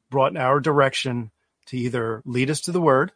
brought 0.09 0.32
in 0.32 0.39
our 0.39 0.60
direction 0.60 1.32
to 1.66 1.77
either 1.77 2.22
lead 2.24 2.51
us 2.51 2.62
to 2.62 2.72
the 2.72 2.81
Word, 2.81 3.12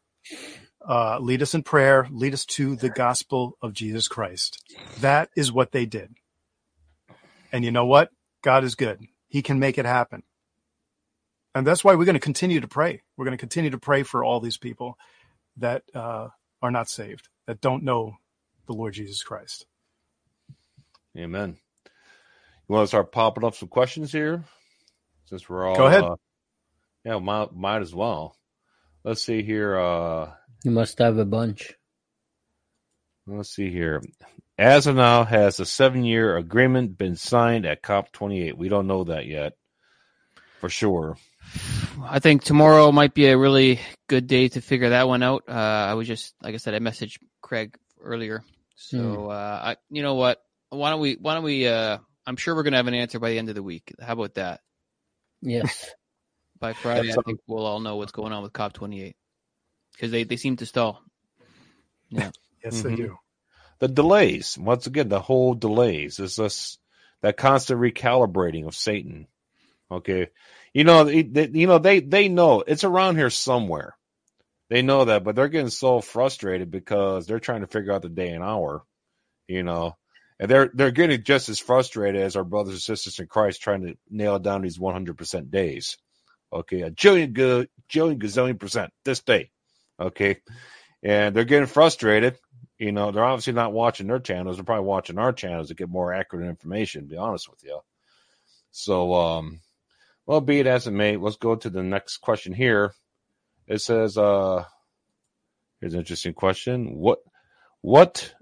uh, 0.86 1.18
lead 1.18 1.40
us 1.42 1.54
in 1.54 1.62
prayer, 1.62 2.06
lead 2.10 2.34
us 2.34 2.44
to 2.44 2.76
the 2.76 2.90
gospel 2.90 3.56
of 3.62 3.72
Jesus 3.72 4.08
Christ. 4.08 4.62
That 4.98 5.30
is 5.36 5.50
what 5.50 5.72
they 5.72 5.86
did, 5.86 6.14
and 7.52 7.64
you 7.64 7.70
know 7.70 7.86
what? 7.86 8.10
God 8.42 8.64
is 8.64 8.74
good; 8.74 9.06
He 9.28 9.40
can 9.40 9.58
make 9.58 9.78
it 9.78 9.86
happen. 9.86 10.22
And 11.54 11.66
that's 11.66 11.84
why 11.84 11.94
we're 11.94 12.04
going 12.04 12.14
to 12.14 12.20
continue 12.20 12.60
to 12.60 12.68
pray. 12.68 13.02
We're 13.16 13.24
going 13.26 13.36
to 13.36 13.40
continue 13.40 13.70
to 13.70 13.78
pray 13.78 14.02
for 14.02 14.24
all 14.24 14.40
these 14.40 14.56
people 14.56 14.98
that 15.58 15.84
uh, 15.94 16.28
are 16.60 16.70
not 16.72 16.88
saved, 16.88 17.28
that 17.46 17.60
don't 17.60 17.84
know 17.84 18.16
the 18.66 18.72
Lord 18.72 18.94
Jesus 18.94 19.22
Christ. 19.22 19.66
Amen. 21.16 21.56
You 22.68 22.74
want 22.74 22.84
to 22.84 22.88
start 22.88 23.12
popping 23.12 23.44
up 23.44 23.54
some 23.54 23.68
questions 23.68 24.10
here? 24.10 24.44
Since 25.26 25.48
we're 25.48 25.66
all 25.66 25.76
Go 25.76 25.86
ahead. 25.86 26.02
Uh, 26.02 26.16
yeah, 27.04 27.18
might, 27.18 27.54
might 27.54 27.82
as 27.82 27.94
well. 27.94 28.36
Let's 29.04 29.22
see 29.22 29.42
here. 29.42 29.78
Uh, 29.78 30.32
You 30.64 30.70
must 30.70 30.98
have 30.98 31.18
a 31.18 31.24
bunch. 31.24 31.74
let's 33.26 33.50
see 33.54 33.70
here. 33.70 34.02
As 34.58 34.86
of 34.86 34.96
now, 34.96 35.24
has 35.24 35.60
a 35.60 35.66
seven-year 35.66 36.36
agreement 36.36 36.96
been 36.96 37.16
signed 37.16 37.66
at 37.66 37.82
COP 37.82 38.12
28? 38.12 38.56
We 38.56 38.68
don't 38.68 38.86
know 38.86 39.04
that 39.04 39.26
yet, 39.26 39.54
for 40.60 40.68
sure. 40.68 41.16
I 42.02 42.20
think 42.20 42.44
tomorrow 42.44 42.92
might 42.92 43.14
be 43.14 43.26
a 43.26 43.36
really 43.36 43.80
good 44.08 44.26
day 44.26 44.48
to 44.48 44.60
figure 44.60 44.90
that 44.90 45.08
one 45.08 45.22
out. 45.22 45.44
Uh, 45.48 45.52
I 45.52 45.94
was 45.94 46.06
just, 46.06 46.34
like 46.42 46.54
I 46.54 46.58
said, 46.58 46.74
I 46.74 46.78
messaged 46.78 47.18
Craig 47.42 47.76
earlier. 48.00 48.44
So, 48.76 49.30
uh, 49.30 49.60
I, 49.64 49.76
you 49.90 50.02
know 50.02 50.14
what? 50.14 50.43
Why 50.74 50.90
don't 50.90 51.00
we, 51.00 51.14
why 51.20 51.34
don't 51.34 51.44
we, 51.44 51.66
uh, 51.66 51.98
I'm 52.26 52.36
sure 52.36 52.54
we're 52.54 52.62
going 52.62 52.72
to 52.72 52.78
have 52.78 52.86
an 52.86 52.94
answer 52.94 53.18
by 53.18 53.30
the 53.30 53.38
end 53.38 53.48
of 53.48 53.54
the 53.54 53.62
week. 53.62 53.92
How 54.00 54.12
about 54.14 54.34
that? 54.34 54.60
Yes. 55.42 55.90
By 56.60 56.72
Friday, 56.72 57.10
I 57.12 57.16
think 57.26 57.40
we'll 57.46 57.66
all 57.66 57.80
know 57.80 57.96
what's 57.96 58.12
going 58.12 58.32
on 58.32 58.42
with 58.42 58.52
COP28 58.52 59.14
because 59.92 60.10
they, 60.10 60.24
they 60.24 60.36
seem 60.36 60.56
to 60.56 60.66
stall. 60.66 61.02
Yeah. 62.08 62.30
yes, 62.64 62.80
they 62.82 62.92
Mhm. 62.92 62.96
do. 62.96 63.16
The 63.80 63.88
delays, 63.88 64.56
once 64.56 64.86
again, 64.86 65.08
the 65.08 65.20
whole 65.20 65.54
delays 65.54 66.20
is 66.20 66.36
this 66.36 66.78
that 67.20 67.36
constant 67.36 67.80
recalibrating 67.80 68.66
of 68.66 68.74
Satan. 68.76 69.26
Okay, 69.90 70.28
you 70.72 70.84
know, 70.84 71.04
they, 71.04 71.22
they- 71.22 71.50
you 71.52 71.66
know 71.66 71.78
they 71.78 72.00
they 72.00 72.28
know 72.28 72.62
it's 72.66 72.84
around 72.84 73.16
here 73.16 73.30
somewhere. 73.30 73.96
They 74.70 74.80
know 74.80 75.04
that, 75.06 75.24
but 75.24 75.34
they're 75.36 75.48
getting 75.48 75.68
so 75.70 76.00
frustrated 76.00 76.70
because 76.70 77.26
they're 77.26 77.40
trying 77.40 77.60
to 77.60 77.66
figure 77.66 77.92
out 77.92 78.02
the 78.02 78.08
day 78.08 78.30
and 78.30 78.42
hour. 78.44 78.84
You 79.48 79.64
know, 79.64 79.96
and 80.38 80.50
they're 80.50 80.70
they're 80.74 80.90
getting 80.90 81.22
just 81.22 81.48
as 81.48 81.60
frustrated 81.60 82.22
as 82.22 82.36
our 82.36 82.44
brothers 82.44 82.74
and 82.74 82.82
sisters 82.82 83.18
in 83.18 83.26
Christ 83.26 83.62
trying 83.62 83.82
to 83.82 83.96
nail 84.10 84.38
down 84.38 84.62
these 84.62 84.78
one 84.78 84.94
hundred 84.94 85.16
percent 85.18 85.50
days. 85.50 85.96
Okay, 86.52 86.82
a 86.82 86.90
jillion 86.90 87.34
jillion 87.90 88.18
gazillion 88.18 88.58
percent 88.58 88.92
this 89.04 89.20
day. 89.20 89.50
Okay, 89.98 90.38
and 91.02 91.34
they're 91.34 91.44
getting 91.44 91.66
frustrated. 91.66 92.38
You 92.78 92.92
know, 92.92 93.12
they're 93.12 93.24
obviously 93.24 93.52
not 93.52 93.72
watching 93.72 94.08
their 94.08 94.18
channels. 94.18 94.56
They're 94.56 94.64
probably 94.64 94.86
watching 94.86 95.18
our 95.18 95.32
channels 95.32 95.68
to 95.68 95.74
get 95.74 95.88
more 95.88 96.12
accurate 96.12 96.48
information. 96.48 97.02
To 97.02 97.08
be 97.08 97.16
honest 97.16 97.48
with 97.48 97.62
you. 97.62 97.80
So, 98.76 99.14
um, 99.14 99.60
well, 100.26 100.40
be 100.40 100.58
it 100.58 100.66
as 100.66 100.88
it 100.88 100.90
may, 100.90 101.16
let's 101.16 101.36
go 101.36 101.54
to 101.54 101.70
the 101.70 101.84
next 101.84 102.16
question 102.16 102.52
here. 102.52 102.92
It 103.68 103.80
says, 103.80 104.18
uh, 104.18 104.64
here's 105.80 105.94
an 105.94 106.00
interesting 106.00 106.34
question. 106.34 106.96
What, 106.96 107.20
what 107.82 108.34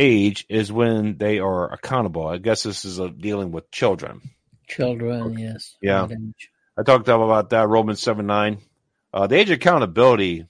age 0.00 0.46
is 0.48 0.72
when 0.72 1.18
they 1.18 1.38
are 1.38 1.72
accountable? 1.72 2.26
I 2.26 2.38
guess 2.38 2.62
this 2.62 2.84
is 2.84 2.98
uh 2.98 3.08
dealing 3.08 3.52
with 3.52 3.70
children. 3.70 4.22
Children, 4.66 5.38
yes. 5.38 5.76
Yeah. 5.82 6.08
I 6.78 6.82
talked 6.82 7.08
about 7.08 7.50
that 7.50 7.68
Romans 7.68 8.00
seven 8.00 8.26
nine. 8.26 8.58
Uh, 9.12 9.26
the 9.26 9.36
age 9.36 9.50
of 9.50 9.56
accountability 9.56 10.46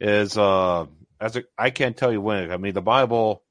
is 0.00 0.36
uh, 0.36 0.86
as 1.20 1.36
a, 1.36 1.44
I 1.56 1.70
can't 1.70 1.96
tell 1.96 2.10
you 2.10 2.20
when. 2.20 2.50
I 2.50 2.56
mean, 2.56 2.72
the 2.72 2.82
Bible, 2.82 3.44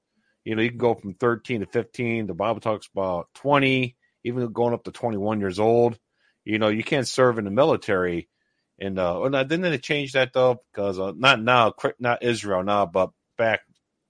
you 0.43 0.55
know, 0.55 0.61
you 0.61 0.69
can 0.69 0.79
go 0.79 0.95
from 0.95 1.13
thirteen 1.13 1.61
to 1.61 1.67
fifteen. 1.67 2.27
The 2.27 2.33
Bible 2.33 2.59
talks 2.59 2.89
about 2.91 3.29
twenty, 3.35 3.95
even 4.23 4.51
going 4.51 4.73
up 4.73 4.83
to 4.85 4.91
twenty 4.91 5.17
one 5.17 5.39
years 5.39 5.59
old. 5.59 5.97
You 6.43 6.57
know, 6.57 6.69
you 6.69 6.83
can't 6.83 7.07
serve 7.07 7.37
in 7.37 7.45
the 7.45 7.51
military. 7.51 8.27
And 8.79 8.97
uh, 8.97 9.19
well, 9.21 9.43
didn't 9.43 9.61
they 9.61 9.77
change 9.77 10.13
that 10.13 10.33
though? 10.33 10.63
Because 10.73 10.99
uh, 10.99 11.13
not 11.15 11.41
now, 11.41 11.73
not 11.99 12.23
Israel 12.23 12.63
now, 12.63 12.87
but 12.87 13.11
back 13.37 13.61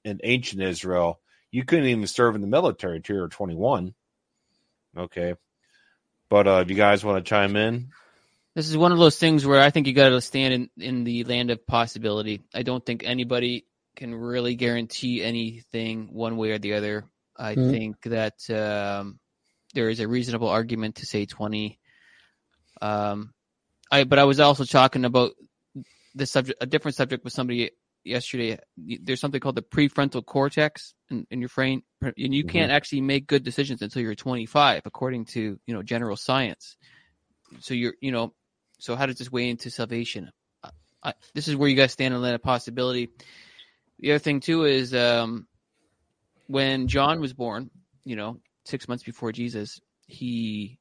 in 0.09 0.19
ancient 0.23 0.61
Israel, 0.61 1.19
you 1.51 1.63
couldn't 1.65 1.85
even 1.85 2.07
serve 2.07 2.35
in 2.35 2.41
the 2.41 2.47
military 2.47 2.97
until 2.97 3.15
you 3.17 3.21
were 3.23 3.29
twenty 3.29 3.55
one. 3.55 3.93
Okay, 4.97 5.35
but 6.29 6.47
uh, 6.47 6.61
if 6.63 6.69
you 6.69 6.75
guys 6.75 7.03
want 7.03 7.23
to 7.23 7.29
chime 7.29 7.55
in, 7.55 7.89
This 8.55 8.69
is 8.69 8.77
one 8.77 8.91
of 8.91 8.97
those 8.99 9.17
things 9.17 9.45
where 9.45 9.61
I 9.61 9.69
think 9.69 9.87
you 9.87 9.93
got 9.93 10.09
to 10.09 10.21
stand 10.21 10.53
in, 10.53 10.69
in 10.77 11.03
the 11.03 11.23
land 11.23 11.51
of 11.51 11.65
possibility. 11.65 12.41
I 12.53 12.63
don't 12.63 12.85
think 12.85 13.03
anybody 13.05 13.65
can 13.95 14.13
really 14.13 14.55
guarantee 14.55 15.23
anything 15.23 16.09
one 16.11 16.37
way 16.37 16.51
or 16.51 16.59
the 16.59 16.73
other. 16.73 17.05
I 17.37 17.55
Hmm. 17.55 17.71
think 17.71 18.01
that 18.03 18.49
um, 18.49 19.19
there 19.73 19.89
is 19.89 19.99
a 19.99 20.07
reasonable 20.07 20.49
argument 20.49 20.95
to 20.95 21.05
say 21.05 21.25
20. 21.25 21.79
Um, 22.81 23.33
I, 23.91 24.03
but 24.03 24.19
I 24.19 24.25
was 24.25 24.39
also 24.39 24.65
talking 24.65 25.05
about 25.05 25.31
this 26.15 26.31
subject, 26.31 26.61
a 26.61 26.65
different 26.65 26.95
subject 26.95 27.23
with 27.23 27.33
somebody 27.33 27.71
yesterday. 28.09 28.57
There's 28.77 29.19
something 29.21 29.39
called 29.39 29.55
the 29.55 29.61
prefrontal 29.61 30.25
cortex 30.25 30.93
in, 31.09 31.25
in 31.31 31.39
your 31.39 31.49
brain, 31.49 31.83
and 32.01 32.13
you 32.17 32.43
Mhm. 32.43 32.49
can't 32.49 32.71
actually 32.71 33.01
make 33.01 33.27
good 33.27 33.43
decisions 33.43 33.81
until 33.81 34.01
you're 34.01 34.15
25, 34.15 34.81
according 34.85 35.25
to 35.25 35.59
you 35.65 35.73
know 35.73 35.83
general 35.83 36.17
science. 36.17 36.77
So 37.59 37.73
you're, 37.73 37.95
you 38.01 38.11
know, 38.11 38.33
so 38.79 38.95
how 38.95 39.05
does 39.05 39.17
this 39.17 39.31
weigh 39.31 39.49
into 39.49 39.69
salvation? 39.69 40.31
I, 40.63 40.69
I, 41.03 41.13
this 41.33 41.47
is 41.47 41.55
where 41.55 41.69
you 41.69 41.75
guys 41.75 41.91
stand 41.91 42.13
on 42.13 42.21
that 42.23 42.43
possibility. 42.43 43.09
The 43.99 44.11
other 44.11 44.19
thing 44.19 44.39
too 44.39 44.65
is 44.65 44.93
um, 44.93 45.47
when 46.47 46.87
John 46.87 47.19
was 47.19 47.33
born, 47.33 47.69
you 48.05 48.15
know, 48.15 48.39
six 48.65 48.87
months 48.87 49.03
before 49.03 49.31
Jesus, 49.31 49.79
he 50.07 50.79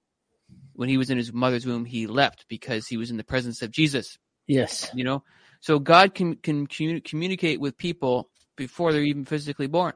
when 0.75 0.89
he 0.89 0.97
was 0.97 1.11
in 1.11 1.19
his 1.19 1.33
mother's 1.33 1.67
womb, 1.67 1.85
he 1.85 2.07
left 2.07 2.47
because 2.49 2.87
he 2.87 2.97
was 2.97 3.11
in 3.11 3.17
the 3.17 3.25
presence 3.25 3.63
of 3.63 3.71
Jesus. 3.71 4.17
Yes. 4.47 4.91
You 4.95 5.05
know, 5.05 5.25
so 5.61 5.79
God 5.79 6.15
can 6.15 6.37
can 6.37 6.67
commu- 6.67 7.05
communicate 7.05 7.61
with 7.61 7.77
people 7.77 8.31
before 8.57 8.93
they're 8.93 9.03
even 9.03 9.25
physically 9.25 9.67
born. 9.67 9.93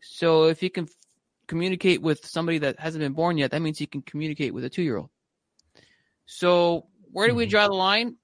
So 0.00 0.44
if 0.44 0.60
he 0.60 0.68
can 0.68 0.86
communicate 1.48 2.02
with 2.02 2.24
somebody 2.24 2.58
that 2.58 2.78
hasn't 2.78 3.02
been 3.02 3.12
born 3.12 3.38
yet, 3.38 3.50
that 3.50 3.62
means 3.62 3.78
he 3.78 3.86
can 3.86 4.02
communicate 4.02 4.54
with 4.54 4.64
a 4.64 4.70
two 4.70 4.82
year 4.82 4.96
old. 4.96 5.10
So 6.26 6.88
where 7.12 7.28
do 7.28 7.34
we 7.34 7.46
Mhm. 7.46 7.50
draw 7.50 7.66
the 7.68 7.74
line? 7.74 8.16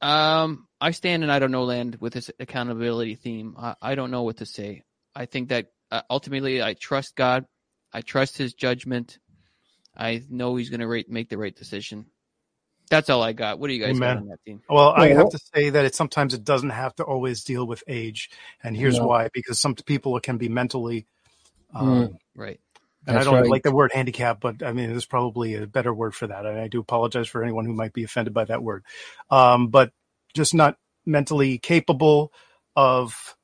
Um, 0.00 0.68
I 0.80 0.92
stand 0.92 1.22
in 1.22 1.30
I 1.30 1.38
don't 1.38 1.50
know 1.50 1.64
land 1.64 1.96
with 2.00 2.14
this 2.14 2.30
accountability 2.38 3.16
theme. 3.16 3.54
I, 3.58 3.74
I 3.82 3.94
don't 3.94 4.10
know 4.10 4.22
what 4.22 4.38
to 4.38 4.46
say. 4.46 4.82
I 5.14 5.26
think 5.26 5.50
that 5.50 5.66
uh, 5.90 6.02
ultimately 6.08 6.62
I 6.62 6.74
trust 6.74 7.16
God. 7.16 7.44
I 7.92 8.00
trust 8.00 8.38
His 8.38 8.54
judgment. 8.54 9.18
I 9.96 10.22
know 10.30 10.56
He's 10.56 10.70
going 10.70 10.80
to 10.80 11.04
make 11.08 11.28
the 11.28 11.36
right 11.38 11.54
decision. 11.54 12.06
That's 12.90 13.10
all 13.10 13.22
I 13.22 13.32
got. 13.32 13.58
What 13.58 13.68
do 13.68 13.74
you 13.74 13.80
guys 13.82 14.00
got 14.00 14.16
Amen. 14.16 14.18
on 14.18 14.28
that 14.28 14.40
theme? 14.44 14.62
Well, 14.68 14.90
I 14.90 15.08
have 15.08 15.30
to 15.30 15.38
say 15.54 15.70
that 15.70 15.84
it 15.86 15.94
sometimes 15.94 16.34
it 16.34 16.44
doesn't 16.44 16.70
have 16.70 16.94
to 16.96 17.04
always 17.04 17.44
deal 17.44 17.66
with 17.66 17.84
age, 17.88 18.30
and 18.62 18.76
here's 18.76 19.00
No. 19.00 19.06
why: 19.08 19.28
because 19.32 19.60
some 19.60 19.74
people 19.74 20.18
can 20.20 20.38
be 20.38 20.48
mentally, 20.48 21.06
um, 21.74 22.18
Right. 22.34 22.60
and 23.06 23.18
I 23.18 23.24
don't 23.24 23.34
right. 23.40 23.50
like 23.50 23.64
the 23.64 23.72
word 23.72 23.92
handicap, 23.94 24.40
but 24.40 24.62
I 24.62 24.72
mean 24.72 24.90
there's 24.90 25.06
probably 25.06 25.54
a 25.56 25.66
better 25.66 25.94
word 25.94 26.14
for 26.14 26.28
that, 26.28 26.46
and 26.46 26.58
I 26.60 26.68
do 26.68 26.80
apologize 26.80 27.28
for 27.28 27.42
anyone 27.42 27.64
who 27.66 27.74
might 27.74 27.92
be 27.92 28.04
offended 28.04 28.34
by 28.34 28.44
that 28.46 28.62
word, 28.62 28.84
um, 29.30 29.68
but 29.68 29.92
just 30.34 30.54
not 30.54 30.76
mentally 31.06 31.58
capable 31.58 32.32
of 32.76 33.36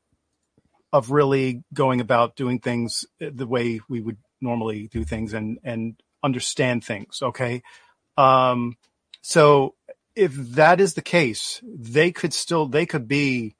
of 0.92 1.10
really 1.10 1.64
going 1.74 2.00
about 2.00 2.36
doing 2.36 2.60
things 2.60 3.04
the 3.20 3.46
way 3.46 3.80
we 3.88 4.00
would 4.00 4.18
normally 4.40 4.88
do 4.88 5.04
things 5.04 5.34
and 5.34 5.58
and 5.64 6.00
understand 6.22 6.84
things. 6.84 7.20
Okay, 7.22 7.62
um, 8.16 8.76
so 9.28 9.74
if 10.14 10.32
that 10.34 10.80
is 10.80 10.94
the 10.94 11.02
case, 11.02 11.60
they 11.64 12.12
could 12.12 12.32
still 12.32 12.66
they 12.66 12.86
could 12.86 13.08
be 13.08 13.56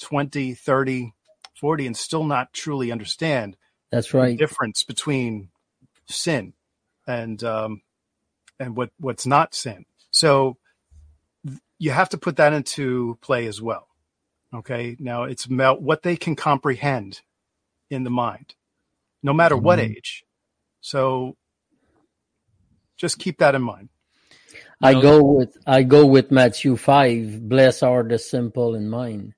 20, 0.00 0.54
30, 0.54 1.12
40 1.56 1.86
and 1.88 1.96
still 1.96 2.22
not 2.22 2.52
truly 2.52 2.92
understand 2.92 3.56
That's 3.90 4.12
the 4.12 4.18
right. 4.18 4.38
difference 4.38 4.84
between 4.84 5.48
sin 6.08 6.52
and 7.04 7.42
um 7.42 7.82
and 8.60 8.76
what 8.76 8.90
what's 9.00 9.26
not 9.26 9.56
sin. 9.56 9.86
So 10.12 10.56
you 11.80 11.90
have 11.90 12.10
to 12.10 12.18
put 12.18 12.36
that 12.36 12.52
into 12.52 13.18
play 13.22 13.48
as 13.48 13.60
well. 13.60 13.88
Okay? 14.54 14.96
Now 15.00 15.24
it's 15.24 15.46
about 15.46 15.82
what 15.82 16.04
they 16.04 16.14
can 16.14 16.36
comprehend 16.36 17.22
in 17.90 18.04
the 18.04 18.10
mind 18.10 18.54
no 19.24 19.32
matter 19.32 19.56
what 19.56 19.80
Mhm. 19.80 19.96
age. 19.96 20.24
So 20.80 21.36
just 22.96 23.18
keep 23.18 23.38
that 23.38 23.56
in 23.56 23.62
mind. 23.62 23.88
I 24.82 24.94
No. 24.94 25.00
go 25.00 25.22
with 25.22 25.56
I 25.66 25.82
go 25.82 26.06
with 26.06 26.30
Matthew 26.30 26.76
five. 26.76 27.48
Bless 27.48 27.82
are 27.82 28.02
the 28.02 28.18
simple 28.18 28.74
in 28.74 28.88
mind. 28.88 29.34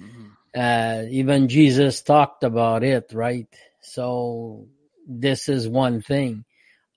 Mhm. 0.00 0.32
Uh, 0.54 1.04
even 1.10 1.48
Jesus 1.48 2.02
talked 2.02 2.44
about 2.44 2.84
it, 2.84 3.10
right? 3.12 3.48
So 3.80 4.68
this 5.06 5.48
is 5.48 5.66
one 5.68 6.02
thing. 6.02 6.44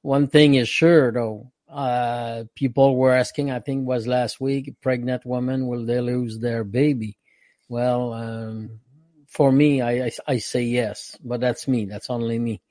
One 0.01 0.27
thing 0.27 0.55
is 0.55 0.67
sure 0.69 1.11
though. 1.11 1.51
Uh, 1.69 2.45
people 2.55 2.95
were 2.95 3.11
asking, 3.11 3.51
I 3.51 3.59
think 3.59 3.81
it 3.81 3.85
was 3.85 4.07
last 4.07 4.39
week, 4.39 4.73
pregnant 4.81 5.25
women, 5.25 5.67
will 5.67 5.85
they 5.85 5.99
lose 5.99 6.39
their 6.39 6.63
baby? 6.63 7.17
Well, 7.67 8.13
um, 8.13 8.79
for 9.27 9.51
me, 9.51 9.81
I, 9.81 10.05
I, 10.05 10.11
I 10.27 10.37
say 10.37 10.61
yes, 10.63 11.17
but 11.23 11.41
that's 11.41 11.67
me. 11.67 11.85
That's 11.85 12.09
only 12.09 12.39
me. 12.39 12.61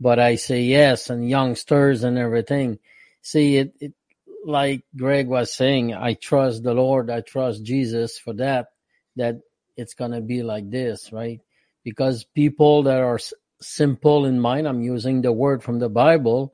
But 0.00 0.18
I 0.18 0.36
say 0.36 0.62
yes 0.62 1.10
and 1.10 1.28
youngsters 1.28 2.02
and 2.02 2.18
everything. 2.18 2.78
See 3.20 3.58
it, 3.58 3.74
it, 3.80 3.92
like 4.44 4.84
Greg 4.96 5.28
was 5.28 5.52
saying, 5.52 5.94
I 5.94 6.14
trust 6.14 6.62
the 6.62 6.74
Lord. 6.74 7.10
I 7.10 7.20
trust 7.20 7.64
Jesus 7.64 8.18
for 8.18 8.34
that, 8.34 8.68
that 9.16 9.40
it's 9.76 9.94
going 9.94 10.12
to 10.12 10.20
be 10.20 10.42
like 10.42 10.70
this, 10.70 11.12
right? 11.12 11.40
Because 11.84 12.24
people 12.24 12.84
that 12.84 13.00
are 13.00 13.18
simple 13.60 14.24
in 14.26 14.40
mind, 14.40 14.66
I'm 14.66 14.82
using 14.82 15.22
the 15.22 15.32
word 15.32 15.62
from 15.62 15.78
the 15.78 15.88
Bible, 15.88 16.52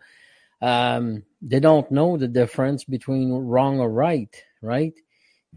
um, 0.60 1.24
they 1.40 1.60
don't 1.60 1.90
know 1.90 2.16
the 2.16 2.28
difference 2.28 2.84
between 2.84 3.32
wrong 3.32 3.80
or 3.80 3.90
right, 3.90 4.34
right? 4.60 4.94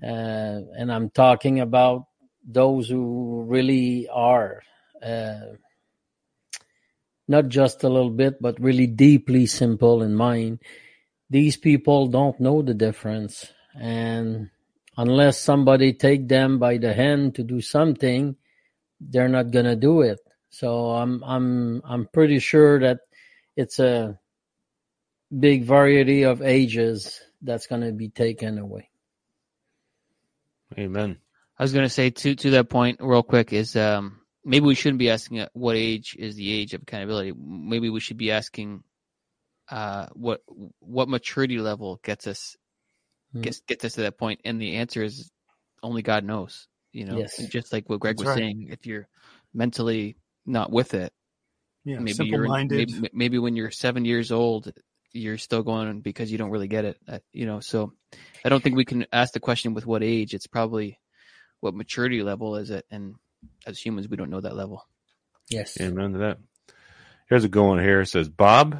Uh, 0.02 0.62
and 0.78 0.92
I'm 0.92 1.10
talking 1.10 1.60
about 1.60 2.06
those 2.48 2.90
who 2.90 3.46
really 3.48 4.08
are, 4.12 4.62
uh, 5.02 5.56
not 7.28 7.48
just 7.48 7.84
a 7.84 7.90
little 7.90 8.10
bit, 8.12 8.42
but 8.42 8.60
really 8.60 8.88
deeply 8.88 9.46
simple 9.46 10.02
in 10.02 10.16
mind. 10.16 10.60
These 11.32 11.56
people 11.56 12.08
don't 12.08 12.40
know 12.42 12.62
the 12.62 12.74
difference. 12.74 13.48
And 13.74 14.50
unless 14.98 15.40
somebody 15.40 15.94
take 15.94 16.28
them 16.28 16.60
by 16.60 16.78
the 16.78 16.94
hand 16.94 17.36
to 17.36 17.44
do 17.44 17.62
something, 17.62 18.36
they're 19.00 19.30
not 19.30 19.52
gonna 19.52 19.78
do 19.78 20.02
it. 20.02 20.20
So 20.50 20.92
I'm 20.92 21.24
I'm 21.24 21.82
I'm 21.86 22.06
pretty 22.12 22.40
sure 22.40 22.82
that 22.82 23.00
it's 23.56 23.80
a 23.80 24.20
big 25.32 25.64
variety 25.64 26.24
of 26.24 26.42
ages 26.42 27.22
that's 27.42 27.66
gonna 27.66 27.94
be 27.94 28.10
taken 28.10 28.60
away. 28.60 28.90
Amen. 30.78 31.18
I 31.58 31.64
was 31.64 31.74
going 31.74 31.86
to 31.86 31.90
say 31.90 32.10
to 32.10 32.36
to 32.36 32.50
that 32.52 32.70
point 32.70 32.98
real 33.02 33.24
quick 33.24 33.54
is 33.54 33.76
um, 33.76 34.20
maybe 34.44 34.66
we 34.66 34.76
shouldn't 34.76 35.00
be 35.00 35.10
asking 35.12 35.42
uh, 35.42 35.48
what 35.54 35.76
age 35.76 36.16
is 36.18 36.36
the 36.36 36.52
age 36.52 36.74
of 36.74 36.82
accountability. 36.82 37.34
Maybe 37.38 37.90
we 37.90 38.00
should 38.00 38.18
be 38.18 38.32
asking 38.32 38.84
uh, 39.70 40.08
what 40.14 40.42
what 40.80 41.10
maturity 41.10 41.60
level 41.60 42.00
gets 42.04 42.28
us 42.28 42.56
Hmm. 43.34 43.42
gets 43.42 43.62
gets 43.62 43.86
us 43.86 43.94
to 43.94 44.02
that 44.02 44.18
point? 44.18 44.40
point, 44.40 44.42
and 44.46 44.62
the 44.62 44.76
answer 44.78 45.04
is 45.04 45.32
only 45.84 46.02
God 46.02 46.24
knows. 46.24 46.68
You 46.92 47.06
know, 47.06 47.20
Yes. 47.20 47.38
just 47.50 47.72
like 47.72 47.90
what 47.90 48.00
Greg 48.00 48.18
That's 48.18 48.26
was 48.26 48.30
right. 48.36 48.38
saying, 48.40 48.68
if 48.72 48.86
you're 48.86 49.08
mentally 49.54 50.18
not 50.46 50.72
with 50.72 50.94
it, 50.94 51.14
Yeah, 51.86 52.00
maybe 52.00 52.26
you're 52.26 52.48
maybe, 52.48 53.10
maybe 53.14 53.40
when 53.40 53.56
you're 53.56 53.72
seven 53.72 54.04
years 54.04 54.32
old, 54.32 54.72
you're 55.14 55.38
still 55.38 55.64
going 55.64 56.02
because 56.02 56.32
you 56.32 56.38
don't 56.38 56.50
really 56.50 56.68
get 56.68 56.86
it. 56.86 56.98
Uh, 57.08 57.20
you 57.32 57.46
know, 57.46 57.60
so 57.62 57.94
I 58.44 58.50
don't 58.50 58.62
think 58.62 58.76
we 58.76 58.86
can 58.86 59.06
ask 59.14 59.34
the 59.34 59.40
question 59.40 59.74
with 59.74 59.86
what 59.86 60.04
age. 60.04 60.34
It's 60.34 60.48
probably 60.48 61.00
what 61.62 61.74
maturity 61.76 62.24
level 62.24 62.58
is 62.58 62.72
it, 62.72 62.86
and 62.92 63.16
as 63.66 63.80
humans, 63.80 64.10
we 64.10 64.18
don't 64.18 64.30
know 64.30 64.42
that 64.42 64.56
level. 64.56 64.86
Yes. 65.50 65.78
Amen 65.80 66.14
to 66.14 66.18
that. 66.20 66.38
Here's 67.30 67.44
a 67.46 67.50
good 67.50 67.66
one 67.66 67.80
here. 67.80 68.02
It 68.02 68.08
says, 68.08 68.28
Bob, 68.28 68.78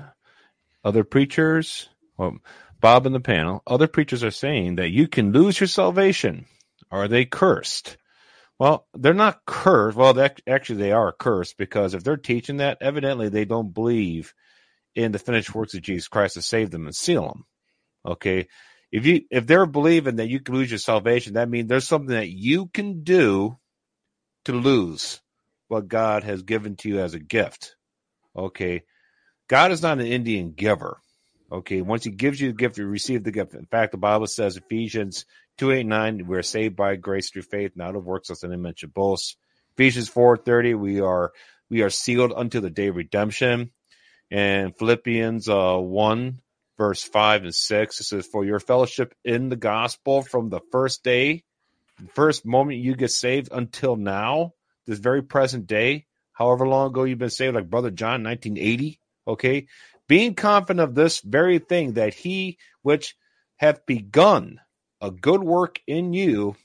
other 0.84 1.04
preachers, 1.04 1.90
well, 2.18 2.38
Bob 2.80 3.06
in 3.06 3.14
the 3.14 3.20
panel, 3.20 3.62
other 3.68 3.88
preachers 3.88 4.24
are 4.24 4.32
saying 4.32 4.76
that 4.76 4.90
you 4.90 5.08
can 5.08 5.32
lose 5.32 5.60
your 5.60 5.68
salvation. 5.68 6.46
Are 6.90 7.08
they 7.08 7.26
cursed? 7.26 7.98
Well, 8.60 8.88
they're 8.94 9.14
not 9.14 9.46
cursed. 9.46 9.98
Well, 9.98 10.20
actually, 10.48 10.80
they 10.80 10.92
are 10.92 11.12
cursed 11.12 11.58
because 11.58 11.94
if 11.94 12.04
they're 12.04 12.18
teaching 12.18 12.58
that, 12.58 12.80
evidently 12.82 13.30
they 13.30 13.46
don't 13.46 13.74
believe 13.74 14.34
in 14.96 15.12
the 15.12 15.20
finished 15.20 15.54
works 15.56 15.74
of 15.74 15.82
Jesus 15.82 16.08
Christ 16.08 16.36
to 16.36 16.42
save 16.42 16.70
them 16.72 16.86
and 16.86 16.96
seal 16.96 17.28
them. 17.28 17.46
Okay. 18.06 18.48
If 18.92 19.06
you 19.06 19.22
if 19.32 19.48
they're 19.48 19.66
believing 19.66 20.18
that 20.18 20.28
you 20.28 20.42
can 20.42 20.56
lose 20.56 20.70
your 20.70 20.80
salvation, 20.80 21.34
that 21.34 21.50
means 21.50 21.70
there's 21.70 21.88
something 21.88 22.16
that 22.16 22.30
you 22.30 22.68
can 22.68 23.04
do 23.04 23.58
to 24.46 24.54
lose 24.54 25.22
what 25.68 25.88
God 25.88 26.24
has 26.24 26.44
given 26.44 26.76
to 26.78 26.90
you 26.90 27.00
as 27.00 27.14
a 27.14 27.20
gift. 27.20 27.76
Okay. 28.36 28.84
God 29.52 29.74
is 29.74 29.82
not 29.82 30.00
an 30.00 30.08
Indian 30.08 30.54
giver. 30.54 31.02
Okay. 31.52 31.82
Once 31.82 32.06
he 32.06 32.10
gives 32.10 32.40
you 32.40 32.48
the 32.48 32.58
gift, 32.58 32.78
you 32.78 32.86
receive 32.86 33.26
the 33.26 33.32
gift. 33.32 33.54
In 33.54 33.66
fact, 33.66 33.92
the 33.92 33.98
Bible 33.98 34.28
says 34.28 34.56
Ephesians 34.56 35.26
2 35.58 35.72
8 35.72 35.86
9, 35.86 36.26
we're 36.26 36.42
saved 36.42 36.78
by 36.78 36.96
grace 36.96 37.30
through 37.30 37.42
faith, 37.42 37.74
not 37.76 37.98
of 37.98 38.06
works, 38.06 38.30
as 38.30 38.46
I 38.46 38.48
mentioned 38.48 38.94
both. 38.94 39.20
Ephesians 39.74 40.08
4 40.08 40.38
30, 40.38 40.76
we 40.76 41.02
are 41.02 41.34
we 41.70 41.82
are 41.82 41.90
sealed 41.90 42.32
unto 42.34 42.62
the 42.62 42.70
day 42.70 42.88
of 42.88 42.96
redemption. 42.96 43.72
And 44.32 44.74
Philippians 44.78 45.50
uh, 45.50 45.76
1, 45.80 46.40
verse 46.78 47.04
5 47.04 47.44
and 47.44 47.54
6, 47.54 48.00
it 48.00 48.04
says, 48.06 48.28
For 48.28 48.46
your 48.46 48.62
fellowship 48.62 49.14
in 49.26 49.50
the 49.50 49.58
gospel 49.58 50.22
from 50.22 50.48
the 50.48 50.62
first 50.72 51.04
day, 51.04 51.44
the 52.00 52.08
first 52.14 52.46
moment 52.46 52.80
you 52.80 52.96
get 52.96 53.12
saved 53.12 53.50
until 53.52 53.98
now, 53.98 54.54
this 54.88 55.00
very 55.00 55.24
present 55.24 55.68
day, 55.68 56.06
however 56.32 56.66
long 56.66 56.92
ago 56.92 57.04
you've 57.04 57.20
been 57.20 57.30
saved, 57.30 57.56
like 57.56 57.70
Brother 57.70 57.92
John, 57.92 58.24
1980, 58.24 59.01
okay? 59.28 59.68
Being 60.08 60.36
confident 60.36 60.82
of 60.82 60.96
this 60.96 61.22
very 61.22 61.60
thing 61.60 61.94
that 61.94 62.14
he 62.14 62.58
which 62.82 63.16
hath 63.58 63.86
begun 63.86 64.60
a 65.00 65.12
good 65.12 65.44
work 65.44 65.80
in 65.88 66.14
you 66.14 66.56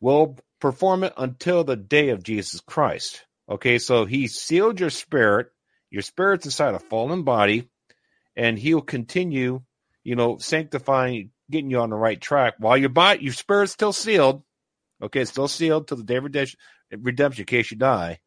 will 0.00 0.36
perform 0.60 1.04
it 1.04 1.12
until 1.16 1.64
the 1.64 1.76
day 1.76 2.10
of 2.10 2.22
Jesus 2.22 2.60
Christ. 2.60 3.24
Okay, 3.48 3.78
so 3.78 4.06
he 4.06 4.26
sealed 4.26 4.80
your 4.80 4.90
spirit. 4.90 5.48
Your 5.90 6.02
spirit's 6.02 6.46
inside 6.46 6.74
a 6.74 6.78
fallen 6.78 7.22
body, 7.22 7.68
and 8.34 8.58
he'll 8.58 8.80
continue, 8.80 9.62
you 10.02 10.16
know, 10.16 10.38
sanctifying, 10.38 11.30
getting 11.50 11.70
you 11.70 11.80
on 11.80 11.90
the 11.90 11.96
right 11.96 12.20
track 12.20 12.54
while 12.58 12.76
your 12.76 12.88
body, 12.88 13.22
your 13.22 13.32
spirit's 13.32 13.72
still 13.72 13.92
sealed. 13.92 14.42
Okay, 15.02 15.20
it's 15.20 15.30
still 15.30 15.48
sealed 15.48 15.86
till 15.86 15.98
the 15.98 16.02
day 16.02 16.16
of 16.16 16.24
redemption, 16.24 16.58
redemption 16.90 17.42
in 17.42 17.46
case 17.46 17.70
you 17.70 17.76
die. 17.76 18.20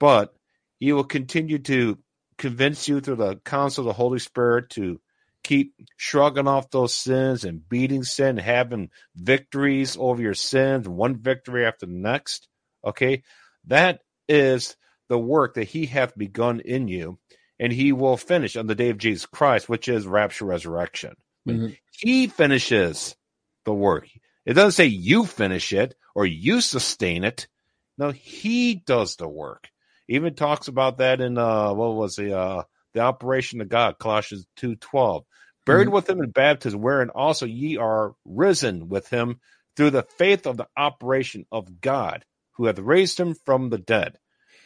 But 0.00 0.34
he 0.78 0.92
will 0.92 1.04
continue 1.04 1.58
to 1.58 1.98
convince 2.38 2.88
you 2.88 3.00
through 3.00 3.16
the 3.16 3.36
counsel 3.36 3.82
of 3.82 3.86
the 3.86 3.92
Holy 3.92 4.18
Spirit 4.18 4.70
to 4.70 5.00
keep 5.42 5.74
shrugging 5.96 6.48
off 6.48 6.70
those 6.70 6.94
sins 6.94 7.44
and 7.44 7.68
beating 7.68 8.02
sin, 8.02 8.36
having 8.36 8.90
victories 9.14 9.96
over 9.98 10.22
your 10.22 10.34
sins, 10.34 10.88
one 10.88 11.16
victory 11.16 11.66
after 11.66 11.86
the 11.86 11.92
next. 11.92 12.48
Okay, 12.84 13.22
that 13.66 14.00
is 14.28 14.76
the 15.08 15.18
work 15.18 15.54
that 15.54 15.64
he 15.64 15.86
hath 15.86 16.16
begun 16.16 16.60
in 16.60 16.88
you, 16.88 17.18
and 17.58 17.72
he 17.72 17.92
will 17.92 18.16
finish 18.16 18.56
on 18.56 18.66
the 18.66 18.74
day 18.74 18.90
of 18.90 18.98
Jesus 18.98 19.26
Christ, 19.26 19.68
which 19.68 19.88
is 19.88 20.06
rapture 20.06 20.44
resurrection. 20.44 21.16
Mhm. 21.46 21.78
He 21.92 22.26
finishes 22.28 23.16
the 23.64 23.74
work. 23.74 24.08
It 24.44 24.54
doesn't 24.54 24.72
say 24.72 24.86
you 24.86 25.26
finish 25.26 25.72
it 25.72 25.94
or 26.14 26.26
you 26.26 26.60
sustain 26.60 27.24
it. 27.24 27.48
No, 27.96 28.10
he 28.10 28.76
does 28.76 29.16
the 29.16 29.28
work. 29.28 29.70
Even 30.08 30.34
talks 30.34 30.68
about 30.68 30.98
that 30.98 31.20
in 31.20 31.38
uh 31.38 31.72
what 31.74 31.94
was 31.94 32.16
the 32.16 32.38
uh 32.38 32.62
the 32.94 33.00
operation 33.00 33.60
of 33.60 33.68
God, 33.68 33.98
Colossians 33.98 34.46
two 34.56 34.76
twelve. 34.76 35.24
Buried 35.66 35.88
Mhm. 35.88 35.92
with 35.92 36.08
him 36.10 36.22
in 36.22 36.30
baptism, 36.30 36.80
wherein 36.80 37.10
also 37.10 37.46
ye 37.46 37.76
are 37.78 38.14
risen 38.24 38.88
with 38.88 39.08
him 39.08 39.40
through 39.76 39.90
the 39.90 40.04
faith 40.18 40.46
of 40.46 40.56
the 40.56 40.68
operation 40.76 41.46
of 41.52 41.80
God, 41.80 42.24
who 42.54 42.66
hath 42.66 42.78
raised 42.78 43.20
him 43.20 43.34
from 43.46 43.70
the 43.70 43.78
dead. 43.78 44.18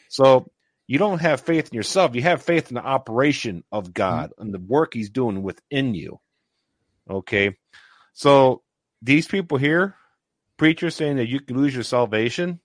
So 0.09 0.51
you 0.89 0.99
don't 0.99 1.21
have 1.21 1.43
faith 1.43 1.71
in 1.73 1.77
yourself, 1.77 2.15
you 2.17 2.23
have 2.23 2.43
faith 2.43 2.71
in 2.71 2.77
the 2.77 2.85
operation 2.85 3.65
of 3.73 3.95
God 3.95 4.33
and 4.39 4.55
the 4.55 4.61
work 4.61 4.95
he's 4.95 5.11
doing 5.11 5.43
within 5.43 5.95
you. 5.95 6.21
Okay. 7.11 7.57
So 8.15 8.63
these 9.03 9.29
people 9.29 9.59
here, 9.59 9.97
preachers 10.59 10.97
saying 10.97 11.19
that 11.19 11.29
you 11.29 11.41
can 11.41 11.59
lose 11.59 11.75
your 11.75 11.85
salvation, 11.85 12.61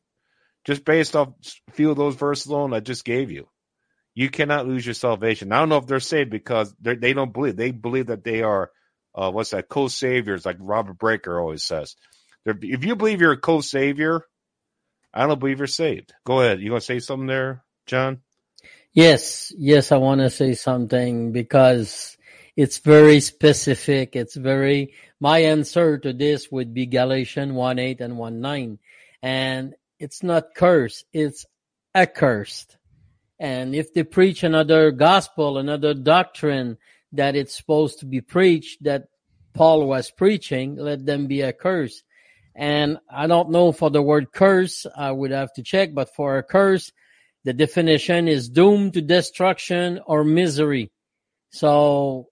just 0.68 0.84
based 0.84 1.16
off 1.16 1.30
a 1.70 1.72
few 1.72 1.90
of 1.90 1.98
those 1.98 2.16
verses 2.16 2.48
alone 2.48 2.74
I 2.74 2.82
just 2.82 3.06
gave 3.06 3.32
you. 3.32 3.48
You 4.14 4.30
cannot 4.30 4.68
lose 4.68 4.86
your 4.86 4.96
salvation. 4.96 5.54
I 5.54 5.60
don't 5.60 5.70
know 5.70 5.78
if 5.78 5.88
they're 5.88 6.02
saved 6.02 6.30
because 6.30 6.76
they're, 6.82 6.96
they 6.96 7.14
don't 7.14 7.32
believe. 7.32 7.56
They 7.56 7.72
believe 7.72 8.08
that 8.08 8.24
they 8.24 8.44
are, 8.44 8.72
uh, 9.16 9.32
what's 9.32 9.52
that, 9.52 9.70
co-saviors, 9.70 10.46
like 10.46 10.58
Robert 10.60 10.98
Breaker 10.98 11.40
always 11.40 11.64
says. 11.64 11.96
They're, 12.44 12.58
if 12.62 12.84
you 12.84 12.98
believe 12.98 13.22
you're 13.22 13.32
a 13.32 13.40
co-savior, 13.40 14.24
I 15.14 15.26
don't 15.26 15.40
believe 15.40 15.60
you're 15.60 15.68
saved. 15.68 16.14
Go 16.26 16.42
ahead. 16.42 16.62
You 16.62 16.72
want 16.72 16.82
to 16.82 16.86
say 16.86 17.00
something 17.00 17.28
there, 17.28 17.64
John? 17.86 18.22
Yes, 18.92 19.54
yes, 19.58 19.92
I 19.92 19.98
want 19.98 20.20
to 20.22 20.30
say 20.30 20.54
something 20.54 21.32
because 21.32 22.18
it's 22.58 22.80
very 22.80 23.22
specific. 23.22 24.16
It's 24.16 24.36
very, 24.36 24.96
my 25.20 25.44
answer 25.44 25.98
to 26.00 26.12
this 26.12 26.52
would 26.52 26.74
be 26.74 26.88
Galatians 26.88 27.54
1 27.54 27.80
8 27.80 28.02
and 28.02 28.18
1 28.18 28.42
9. 28.42 28.80
And 29.22 29.76
it's 30.00 30.24
not 30.24 30.56
curse, 30.56 31.04
it's 31.14 31.46
accursed. 31.96 32.78
And 33.40 33.76
if 33.76 33.94
they 33.94 34.04
preach 34.04 34.44
another 34.44 34.92
gospel, 34.92 35.58
another 35.58 35.94
doctrine 35.94 36.78
that 37.14 37.36
it's 37.36 37.56
supposed 37.56 38.00
to 38.00 38.06
be 38.06 38.22
preached 38.22 38.84
that 38.84 39.08
Paul 39.54 39.88
was 39.88 40.12
preaching, 40.12 40.76
let 40.76 41.06
them 41.06 41.28
be 41.28 41.44
accursed. 41.44 42.04
And 42.56 42.98
I 43.10 43.28
don't 43.28 43.52
know 43.52 43.72
for 43.72 43.90
the 43.90 44.02
word 44.02 44.32
curse, 44.32 44.86
I 44.96 45.12
would 45.12 45.32
have 45.32 45.54
to 45.54 45.64
check, 45.64 45.94
but 45.94 46.14
for 46.16 46.38
a 46.38 46.44
curse, 46.44 46.92
the 47.44 47.54
definition 47.54 48.28
is 48.28 48.50
doomed 48.50 48.94
to 48.94 49.02
destruction 49.02 50.00
or 50.06 50.24
misery. 50.24 50.92
So 51.52 52.30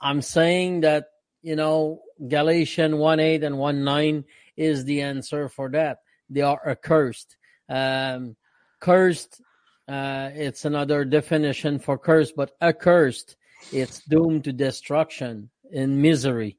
I'm 0.00 0.22
saying 0.22 0.82
that, 0.82 1.06
you 1.42 1.56
know, 1.56 2.02
Galatians 2.28 2.94
1 2.94 3.20
8 3.20 3.44
and 3.44 3.58
1 3.58 3.84
9 3.84 4.24
is 4.56 4.84
the 4.84 5.02
answer 5.02 5.48
for 5.48 5.70
that. 5.70 5.98
They 6.30 6.42
are 6.42 6.60
accursed. 6.66 7.36
Um, 7.68 8.36
cursed, 8.80 9.40
uh, 9.88 10.30
it's 10.34 10.64
another 10.64 11.04
definition 11.04 11.78
for 11.78 11.98
cursed, 11.98 12.34
but 12.36 12.52
accursed, 12.60 13.36
it's 13.72 14.00
doomed 14.00 14.44
to 14.44 14.52
destruction 14.52 15.50
and 15.72 16.00
misery. 16.00 16.58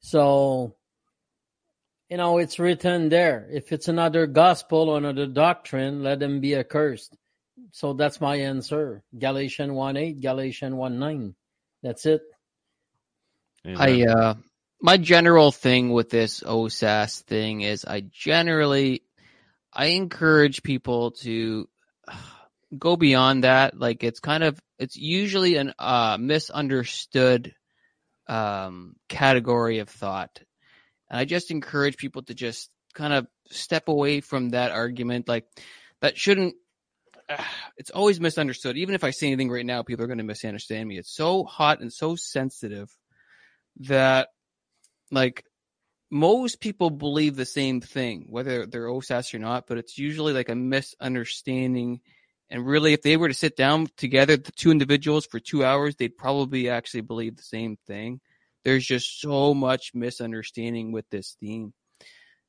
So, 0.00 0.76
you 2.08 2.16
know, 2.16 2.38
it's 2.38 2.58
written 2.58 3.08
there. 3.08 3.48
If 3.50 3.72
it's 3.72 3.88
another 3.88 4.26
gospel 4.26 4.90
or 4.90 4.98
another 4.98 5.26
doctrine, 5.26 6.02
let 6.02 6.20
them 6.20 6.40
be 6.40 6.54
accursed. 6.54 7.16
So 7.72 7.92
that's 7.94 8.20
my 8.20 8.36
answer. 8.36 9.02
Galatians 9.18 9.72
1 9.72 9.96
8, 9.96 10.20
Galatians 10.20 10.74
1 10.74 10.98
9. 10.98 11.34
That's 11.82 12.06
it. 12.06 12.22
I 13.64 14.04
uh 14.04 14.34
my 14.80 14.96
general 14.96 15.50
thing 15.50 15.90
with 15.90 16.10
this 16.10 16.40
OSAS 16.40 17.22
thing 17.22 17.62
is 17.62 17.84
I 17.84 18.00
generally 18.00 19.02
I 19.76 19.86
encourage 19.88 20.62
people 20.62 21.10
to 21.22 21.68
go 22.78 22.96
beyond 22.96 23.44
that. 23.44 23.78
Like 23.78 24.02
it's 24.02 24.20
kind 24.20 24.42
of 24.42 24.58
it's 24.78 24.96
usually 24.96 25.56
an 25.56 25.74
uh 25.78 26.16
misunderstood 26.18 27.54
um 28.26 28.96
category 29.08 29.78
of 29.78 29.90
thought. 29.90 30.40
And 31.10 31.20
I 31.20 31.26
just 31.26 31.50
encourage 31.50 31.98
people 31.98 32.22
to 32.22 32.34
just 32.34 32.70
kind 32.94 33.12
of 33.12 33.26
step 33.50 33.88
away 33.88 34.22
from 34.22 34.48
that 34.50 34.72
argument. 34.72 35.28
Like 35.28 35.44
that 36.00 36.16
shouldn't 36.16 36.54
it's 37.76 37.90
always 37.90 38.18
misunderstood. 38.18 38.78
Even 38.78 38.94
if 38.94 39.04
I 39.04 39.10
say 39.10 39.26
anything 39.26 39.50
right 39.50 39.66
now, 39.66 39.82
people 39.82 40.04
are 40.04 40.08
going 40.08 40.18
to 40.18 40.24
misunderstand 40.24 40.88
me. 40.88 40.96
It's 40.98 41.14
so 41.14 41.44
hot 41.44 41.80
and 41.80 41.92
so 41.92 42.16
sensitive 42.16 42.88
that 43.80 44.28
like 45.10 45.44
most 46.10 46.60
people 46.60 46.90
believe 46.90 47.36
the 47.36 47.44
same 47.44 47.80
thing, 47.80 48.26
whether 48.28 48.66
they're 48.66 48.86
OSAS 48.86 49.34
or 49.34 49.38
not, 49.38 49.66
but 49.66 49.78
it's 49.78 49.98
usually 49.98 50.32
like 50.32 50.48
a 50.48 50.54
misunderstanding. 50.54 52.00
And 52.48 52.64
really, 52.64 52.92
if 52.92 53.02
they 53.02 53.16
were 53.16 53.28
to 53.28 53.34
sit 53.34 53.56
down 53.56 53.88
together, 53.96 54.36
the 54.36 54.52
two 54.52 54.70
individuals 54.70 55.26
for 55.26 55.40
two 55.40 55.64
hours, 55.64 55.96
they'd 55.96 56.16
probably 56.16 56.68
actually 56.68 57.00
believe 57.00 57.36
the 57.36 57.42
same 57.42 57.76
thing. 57.86 58.20
There's 58.64 58.86
just 58.86 59.20
so 59.20 59.52
much 59.52 59.92
misunderstanding 59.94 60.92
with 60.92 61.08
this 61.10 61.36
theme. 61.40 61.72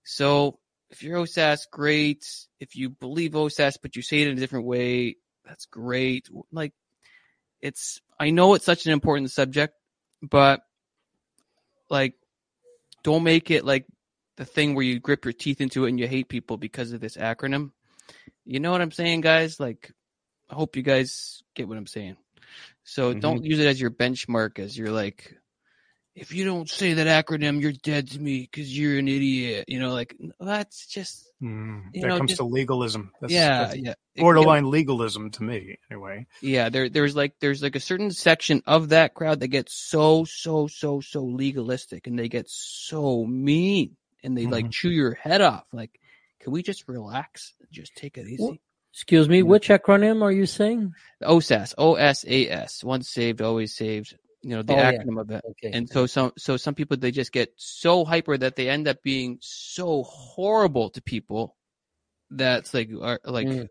So 0.03 0.59
if 0.89 1.03
you're 1.03 1.19
OSAS, 1.19 1.61
great. 1.71 2.25
If 2.59 2.75
you 2.75 2.89
believe 2.89 3.31
OSAS, 3.31 3.77
but 3.81 3.95
you 3.95 4.01
say 4.01 4.21
it 4.21 4.27
in 4.27 4.37
a 4.37 4.39
different 4.39 4.65
way, 4.65 5.17
that's 5.45 5.65
great. 5.65 6.29
Like 6.51 6.73
it's, 7.61 7.99
I 8.19 8.29
know 8.29 8.53
it's 8.53 8.65
such 8.65 8.85
an 8.85 8.93
important 8.93 9.31
subject, 9.31 9.73
but 10.21 10.61
like 11.89 12.15
don't 13.03 13.23
make 13.23 13.51
it 13.51 13.65
like 13.65 13.85
the 14.37 14.45
thing 14.45 14.75
where 14.75 14.85
you 14.85 14.99
grip 14.99 15.25
your 15.25 15.33
teeth 15.33 15.61
into 15.61 15.85
it 15.85 15.89
and 15.89 15.99
you 15.99 16.07
hate 16.07 16.29
people 16.29 16.57
because 16.57 16.91
of 16.91 16.99
this 17.01 17.17
acronym. 17.17 17.71
You 18.45 18.59
know 18.59 18.71
what 18.71 18.81
I'm 18.81 18.91
saying, 18.91 19.21
guys? 19.21 19.59
Like, 19.59 19.91
I 20.49 20.55
hope 20.55 20.75
you 20.75 20.83
guys 20.83 21.41
get 21.55 21.67
what 21.67 21.77
I'm 21.77 21.87
saying. 21.87 22.17
So 22.83 23.13
Mhm. 23.13 23.19
don't 23.21 23.43
use 23.43 23.59
it 23.59 23.67
as 23.67 23.81
your 23.81 23.91
benchmark, 23.91 24.59
as 24.59 24.77
you're 24.77 24.91
like, 24.91 25.35
if 26.19 26.33
you 26.33 26.43
don't 26.45 26.69
say 26.69 26.93
that 26.95 27.07
acronym, 27.25 27.61
you're 27.61 27.71
dead 27.71 28.09
to 28.11 28.19
me 28.19 28.41
because 28.41 28.75
you're 28.77 28.97
an 28.97 29.07
idiot. 29.07 29.65
You 29.67 29.79
know, 29.79 29.93
like 29.93 30.15
that's 30.39 30.87
just 30.87 31.23
Mm, 31.39 31.83
You 31.93 32.01
that 32.01 32.07
know, 32.07 32.17
comes 32.17 32.31
just- 32.31 32.39
to 32.39 32.45
legalism. 32.45 33.11
That's, 33.21 33.31
yeah, 33.31 33.65
that's 33.65 33.75
yeah. 33.77 33.93
It- 34.15 34.21
borderline 34.21 34.71
legalism 34.71 35.29
to 35.31 35.43
me, 35.43 35.77
anyway. 35.91 36.25
Yeah, 36.41 36.69
there 36.69 36.89
there's 36.89 37.15
like 37.15 37.35
there's 37.39 37.61
like 37.61 37.75
a 37.75 37.79
certain 37.79 38.09
section 38.09 38.63
of 38.65 38.89
that 38.89 39.13
crowd 39.13 39.41
that 39.41 39.49
gets 39.49 39.75
so 39.75 40.25
so 40.25 40.65
so 40.65 40.99
so 40.99 41.23
legalistic 41.23 42.07
and 42.07 42.17
they 42.17 42.27
get 42.27 42.49
so 42.49 43.23
mean 43.23 43.97
and 44.23 44.35
they 44.35 44.47
like 44.47 44.65
Mhm. 44.65 44.71
chew 44.71 44.89
your 44.89 45.13
head 45.13 45.41
off. 45.41 45.65
Like, 45.71 45.99
can 46.39 46.51
we 46.53 46.63
just 46.63 46.87
relax 46.87 47.53
and 47.59 47.69
just 47.71 47.95
take 47.95 48.17
it 48.17 48.25
easy? 48.27 48.41
What? 48.43 48.57
Excuse 48.93 49.29
me, 49.29 49.43
which 49.43 49.67
acronym 49.67 50.23
are 50.23 50.31
you 50.31 50.47
saying? 50.47 50.91
OSAS, 51.21 51.75
O 51.77 51.93
S 51.95 52.25
A 52.27 52.49
S, 52.49 52.83
once 52.83 53.11
saved, 53.11 53.43
always 53.43 53.75
saved. 53.75 54.15
You 54.47 54.55
know 54.55 54.63
the 54.63 54.73
Oh, 54.75 54.77
yeah. 54.77 54.91
acronym 54.93 55.19
of 55.19 55.29
it. 55.29 55.43
Okay. 55.51 55.71
And 55.75 55.89
so 55.89 56.05
some 56.07 56.31
so 56.37 56.55
some 56.55 56.73
people 56.73 56.95
they 56.95 57.11
just 57.11 57.33
get 57.33 57.51
so 57.57 58.05
hyper 58.05 58.37
that 58.37 58.55
they 58.55 58.69
end 58.69 58.87
up 58.87 59.03
being 59.03 59.39
so 59.41 60.03
horrible 60.03 60.89
to 60.91 61.01
people 61.01 61.57
that's 62.31 62.73
like 62.73 62.89
are 63.01 63.19
like 63.25 63.47
Mm. 63.47 63.67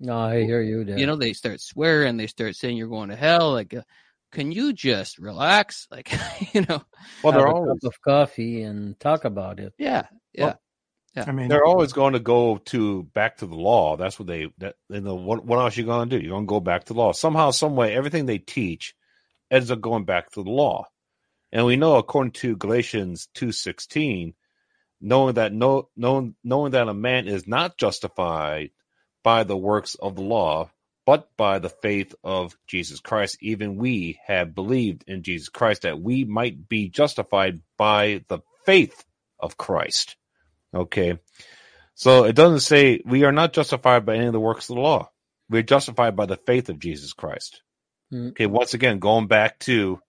no, 0.00 0.18
I 0.18 0.42
hear 0.44 0.60
you 0.60 0.84
there. 0.84 0.98
you 0.98 1.06
know 1.06 1.16
they 1.16 1.32
start 1.32 1.60
swearing 1.62 2.18
they 2.18 2.26
start 2.26 2.54
saying 2.54 2.76
you're 2.76 2.88
going 2.88 3.08
to 3.08 3.16
hell 3.16 3.52
like 3.52 3.72
uh, 3.72 3.80
can 4.30 4.52
you 4.52 4.74
just 4.74 5.16
relax 5.18 5.86
like 5.96 6.12
you 6.52 6.66
know 6.68 6.82
well, 7.22 7.32
they're 7.32 7.46
a 7.46 7.54
always 7.54 7.80
cup 7.80 7.92
of 7.92 8.00
coffee 8.02 8.60
and 8.62 9.00
talk 9.00 9.24
about 9.24 9.58
it. 9.58 9.72
yeah 9.78 10.06
yeah 10.34 10.54
yeah. 11.16 11.24
I 11.28 11.32
mean, 11.32 11.48
they're 11.48 11.64
always 11.64 11.92
going 11.92 12.14
to 12.14 12.18
go 12.18 12.56
to 12.74 13.04
back 13.14 13.36
to 13.38 13.46
the 13.46 13.54
law. 13.54 13.96
That's 13.96 14.18
what 14.18 14.26
they 14.26 14.48
that 14.58 14.74
you 14.90 15.00
know 15.00 15.14
what 15.14 15.44
what 15.46 15.60
else 15.60 15.76
you 15.78 15.84
going 15.84 16.10
to 16.10 16.18
do? 16.18 16.22
You're 16.22 16.34
going 16.34 16.44
to 16.46 16.50
go 16.50 16.58
back 16.60 16.84
to 16.86 16.92
law 16.94 17.12
somehow, 17.12 17.52
some 17.52 17.76
way. 17.76 17.94
Everything 17.94 18.26
they 18.26 18.38
teach 18.38 18.94
ends 19.54 19.70
up 19.70 19.80
going 19.80 20.04
back 20.04 20.30
to 20.32 20.42
the 20.42 20.50
law, 20.50 20.86
And 21.54 21.64
we 21.64 21.76
know 21.76 21.96
according 21.96 22.32
to 22.32 22.56
Galatians 22.56 23.28
2:16, 23.34 24.34
knowing 25.00 25.34
that 25.34 25.52
no 25.52 25.88
knowing, 25.96 26.34
knowing 26.42 26.72
that 26.72 26.88
a 26.88 26.94
man 26.94 27.28
is 27.28 27.46
not 27.46 27.78
justified 27.78 28.70
by 29.22 29.44
the 29.44 29.56
works 29.56 29.94
of 29.94 30.16
the 30.16 30.22
law, 30.22 30.70
but 31.06 31.28
by 31.36 31.60
the 31.60 31.70
faith 31.70 32.14
of 32.24 32.56
Jesus 32.66 32.98
Christ, 32.98 33.38
even 33.40 33.76
we 33.76 34.18
have 34.26 34.54
believed 34.54 35.04
in 35.06 35.22
Jesus 35.22 35.48
Christ 35.48 35.82
that 35.82 36.00
we 36.00 36.24
might 36.24 36.68
be 36.68 36.88
justified 36.88 37.60
by 37.78 38.24
the 38.28 38.40
faith 38.66 39.04
of 39.38 39.56
Christ. 39.56 40.16
Okay. 40.74 41.18
So 41.94 42.24
it 42.24 42.34
doesn't 42.34 42.60
say 42.60 43.00
we 43.04 43.22
are 43.24 43.32
not 43.32 43.52
justified 43.52 44.04
by 44.04 44.16
any 44.16 44.26
of 44.26 44.32
the 44.32 44.40
works 44.40 44.68
of 44.68 44.74
the 44.74 44.82
law. 44.82 45.10
We're 45.48 45.62
justified 45.62 46.16
by 46.16 46.26
the 46.26 46.36
faith 46.36 46.68
of 46.68 46.80
Jesus 46.80 47.12
Christ. 47.12 47.62
Mm. 48.14 48.30
Okay. 48.30 48.46
Once 48.46 48.74
again, 48.74 49.00
going 49.00 49.26
back 49.26 49.58
to 49.60 50.00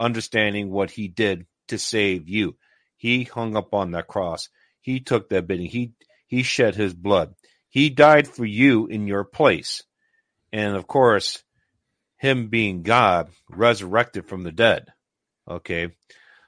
understanding 0.00 0.70
what 0.70 0.90
he 0.90 1.06
did 1.08 1.46
to 1.68 1.78
save 1.78 2.28
you. 2.28 2.56
He 2.96 3.24
hung 3.24 3.56
up 3.56 3.72
on 3.72 3.92
that 3.92 4.08
cross. 4.08 4.48
He 4.80 5.00
took 5.00 5.28
that 5.28 5.46
bidding. 5.46 5.66
He 5.66 5.92
he 6.26 6.42
shed 6.42 6.74
his 6.74 6.92
blood. 6.92 7.34
He 7.68 7.88
died 7.88 8.28
for 8.28 8.44
you 8.44 8.86
in 8.86 9.06
your 9.06 9.24
place. 9.24 9.82
And 10.52 10.76
of 10.76 10.86
course, 10.86 11.42
him 12.16 12.48
being 12.48 12.82
God 12.82 13.30
resurrected 13.48 14.26
from 14.26 14.42
the 14.42 14.52
dead. 14.52 14.92
Okay. 15.48 15.92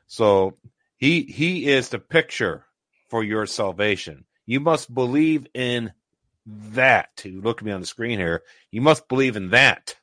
So 0.06 0.56
he 0.96 1.22
he 1.22 1.66
is 1.66 1.88
the 1.88 1.98
picture 1.98 2.64
for 3.08 3.22
your 3.22 3.46
salvation. 3.46 4.24
You 4.46 4.60
must 4.60 4.92
believe 4.92 5.46
in 5.54 5.92
that. 6.46 7.22
You 7.24 7.40
look 7.40 7.58
at 7.58 7.64
me 7.64 7.72
on 7.72 7.80
the 7.80 7.86
screen 7.86 8.18
here. 8.18 8.42
You 8.70 8.80
must 8.80 9.08
believe 9.08 9.36
in 9.36 9.50
that. 9.50 9.94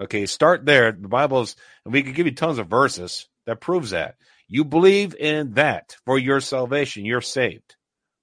Okay, 0.00 0.26
start 0.26 0.64
there. 0.64 0.92
The 0.92 1.08
Bible's 1.08 1.56
and 1.84 1.92
we 1.92 2.02
could 2.02 2.14
give 2.14 2.26
you 2.26 2.34
tons 2.34 2.58
of 2.58 2.68
verses 2.68 3.28
that 3.46 3.60
proves 3.60 3.90
that. 3.90 4.16
You 4.48 4.64
believe 4.64 5.14
in 5.14 5.54
that 5.54 5.96
for 6.06 6.18
your 6.18 6.40
salvation, 6.40 7.04
you're 7.04 7.20
saved. 7.20 7.76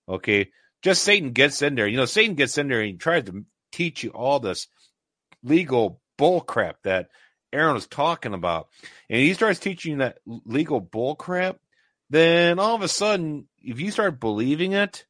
Okay. 0.09 0.49
Just 0.81 1.03
Satan 1.03 1.31
gets 1.31 1.61
in 1.61 1.75
there. 1.75 1.87
You 1.87 1.97
know, 1.97 2.05
Satan 2.05 2.35
gets 2.35 2.57
in 2.57 2.67
there 2.67 2.81
and 2.81 2.91
he 2.91 2.97
tries 2.97 3.25
to 3.25 3.45
teach 3.71 4.03
you 4.03 4.11
all 4.11 4.39
this 4.39 4.67
legal 5.43 6.01
bull 6.17 6.41
crap 6.41 6.77
that 6.83 7.09
Aaron 7.53 7.73
was 7.73 7.87
talking 7.87 8.33
about. 8.33 8.67
And 9.09 9.19
he 9.19 9.33
starts 9.33 9.59
teaching 9.59 9.93
you 9.93 9.97
that 9.99 10.19
legal 10.25 10.79
bull 10.79 11.15
crap, 11.15 11.57
then 12.09 12.59
all 12.59 12.75
of 12.75 12.81
a 12.81 12.87
sudden, 12.87 13.47
if 13.59 13.79
you 13.79 13.91
start 13.91 14.19
believing 14.19 14.73
it, 14.73 15.05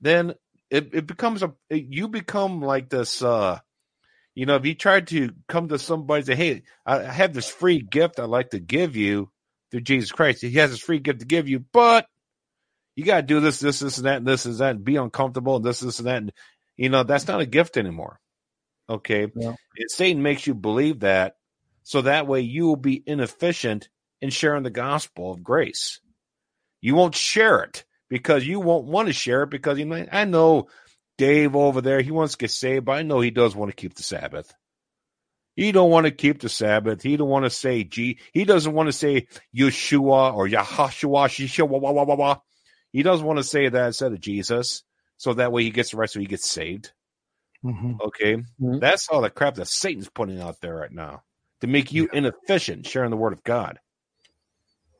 then 0.00 0.34
it, 0.70 0.94
it 0.94 1.06
becomes 1.06 1.42
a 1.42 1.52
you 1.70 2.08
become 2.08 2.60
like 2.60 2.88
this 2.88 3.22
uh 3.22 3.58
you 4.38 4.46
know, 4.46 4.54
if 4.54 4.64
you 4.64 4.76
try 4.76 5.00
to 5.00 5.30
come 5.48 5.66
to 5.66 5.80
somebody 5.80 6.18
and 6.20 6.26
say, 6.28 6.36
Hey, 6.36 6.62
I 6.86 7.02
have 7.02 7.34
this 7.34 7.50
free 7.50 7.80
gift 7.80 8.20
I'd 8.20 8.26
like 8.26 8.50
to 8.50 8.60
give 8.60 8.94
you 8.94 9.32
through 9.72 9.80
Jesus 9.80 10.12
Christ. 10.12 10.42
He 10.42 10.52
has 10.52 10.70
this 10.70 10.78
free 10.78 11.00
gift 11.00 11.18
to 11.18 11.26
give 11.26 11.48
you, 11.48 11.58
but 11.58 12.06
you 12.94 13.04
gotta 13.04 13.22
do 13.22 13.40
this, 13.40 13.58
this, 13.58 13.80
this, 13.80 13.96
and 13.96 14.06
that, 14.06 14.18
and 14.18 14.26
this, 14.28 14.44
and 14.44 14.54
that, 14.58 14.76
and 14.76 14.84
be 14.84 14.94
uncomfortable, 14.94 15.56
and 15.56 15.64
this, 15.64 15.80
this, 15.80 15.98
and 15.98 16.06
that. 16.06 16.16
And, 16.18 16.32
you 16.76 16.88
know, 16.88 17.02
that's 17.02 17.26
not 17.26 17.40
a 17.40 17.46
gift 17.46 17.76
anymore. 17.76 18.20
Okay. 18.88 19.26
Yeah. 19.34 19.54
Satan 19.88 20.22
makes 20.22 20.46
you 20.46 20.54
believe 20.54 21.00
that 21.00 21.34
so 21.82 22.02
that 22.02 22.28
way 22.28 22.42
you 22.42 22.68
will 22.68 22.76
be 22.76 23.02
inefficient 23.04 23.88
in 24.20 24.30
sharing 24.30 24.62
the 24.62 24.70
gospel 24.70 25.32
of 25.32 25.42
grace. 25.42 25.98
You 26.80 26.94
won't 26.94 27.16
share 27.16 27.64
it 27.64 27.84
because 28.08 28.46
you 28.46 28.60
won't 28.60 28.84
want 28.84 29.08
to 29.08 29.12
share 29.12 29.42
it 29.42 29.50
because 29.50 29.80
you 29.80 29.84
know, 29.84 30.06
I 30.12 30.26
know 30.26 30.68
Dave 31.18 31.54
over 31.54 31.80
there, 31.82 32.00
he 32.00 32.10
wants 32.10 32.32
to 32.32 32.38
get 32.38 32.50
saved, 32.50 32.86
but 32.86 32.92
I 32.92 33.02
know 33.02 33.20
he 33.20 33.30
does 33.30 33.54
want 33.54 33.70
to 33.70 33.76
keep 33.76 33.94
the 33.94 34.02
Sabbath. 34.02 34.54
He 35.56 35.72
don't 35.72 35.90
want 35.90 36.06
to 36.06 36.12
keep 36.12 36.40
the 36.40 36.48
Sabbath. 36.48 37.02
He 37.02 37.16
don't 37.16 37.28
want 37.28 37.44
to 37.44 37.50
say 37.50 37.82
G. 37.82 38.20
He 38.32 38.44
doesn't 38.44 38.72
want 38.72 38.86
to 38.86 38.92
say 38.92 39.26
Yeshua 39.54 40.32
or 40.32 40.46
Yahashua. 40.46 41.26
Shishua, 41.26 41.68
wah, 41.68 41.90
wah, 41.90 42.04
wah, 42.04 42.14
wah. 42.14 42.38
He 42.92 43.02
doesn't 43.02 43.26
want 43.26 43.38
to 43.38 43.44
say 43.44 43.68
that 43.68 43.86
instead 43.88 44.12
of 44.12 44.20
Jesus. 44.20 44.84
So 45.16 45.34
that 45.34 45.50
way 45.50 45.64
he 45.64 45.70
gets 45.70 45.90
the 45.90 45.96
right, 45.96 46.08
so 46.08 46.20
he 46.20 46.26
gets 46.26 46.48
saved. 46.48 46.92
Mhm. 47.64 48.00
Okay. 48.00 48.36
Mhm. 48.60 48.80
That's 48.80 49.08
all 49.08 49.20
the 49.20 49.30
crap 49.30 49.56
that 49.56 49.66
Satan's 49.66 50.08
putting 50.08 50.40
out 50.40 50.60
there 50.60 50.76
right 50.76 50.92
now 50.92 51.24
to 51.60 51.66
make 51.66 51.90
you 51.92 52.08
inefficient 52.12 52.86
sharing 52.86 53.10
the 53.10 53.16
word 53.16 53.32
of 53.32 53.42
God. 53.42 53.80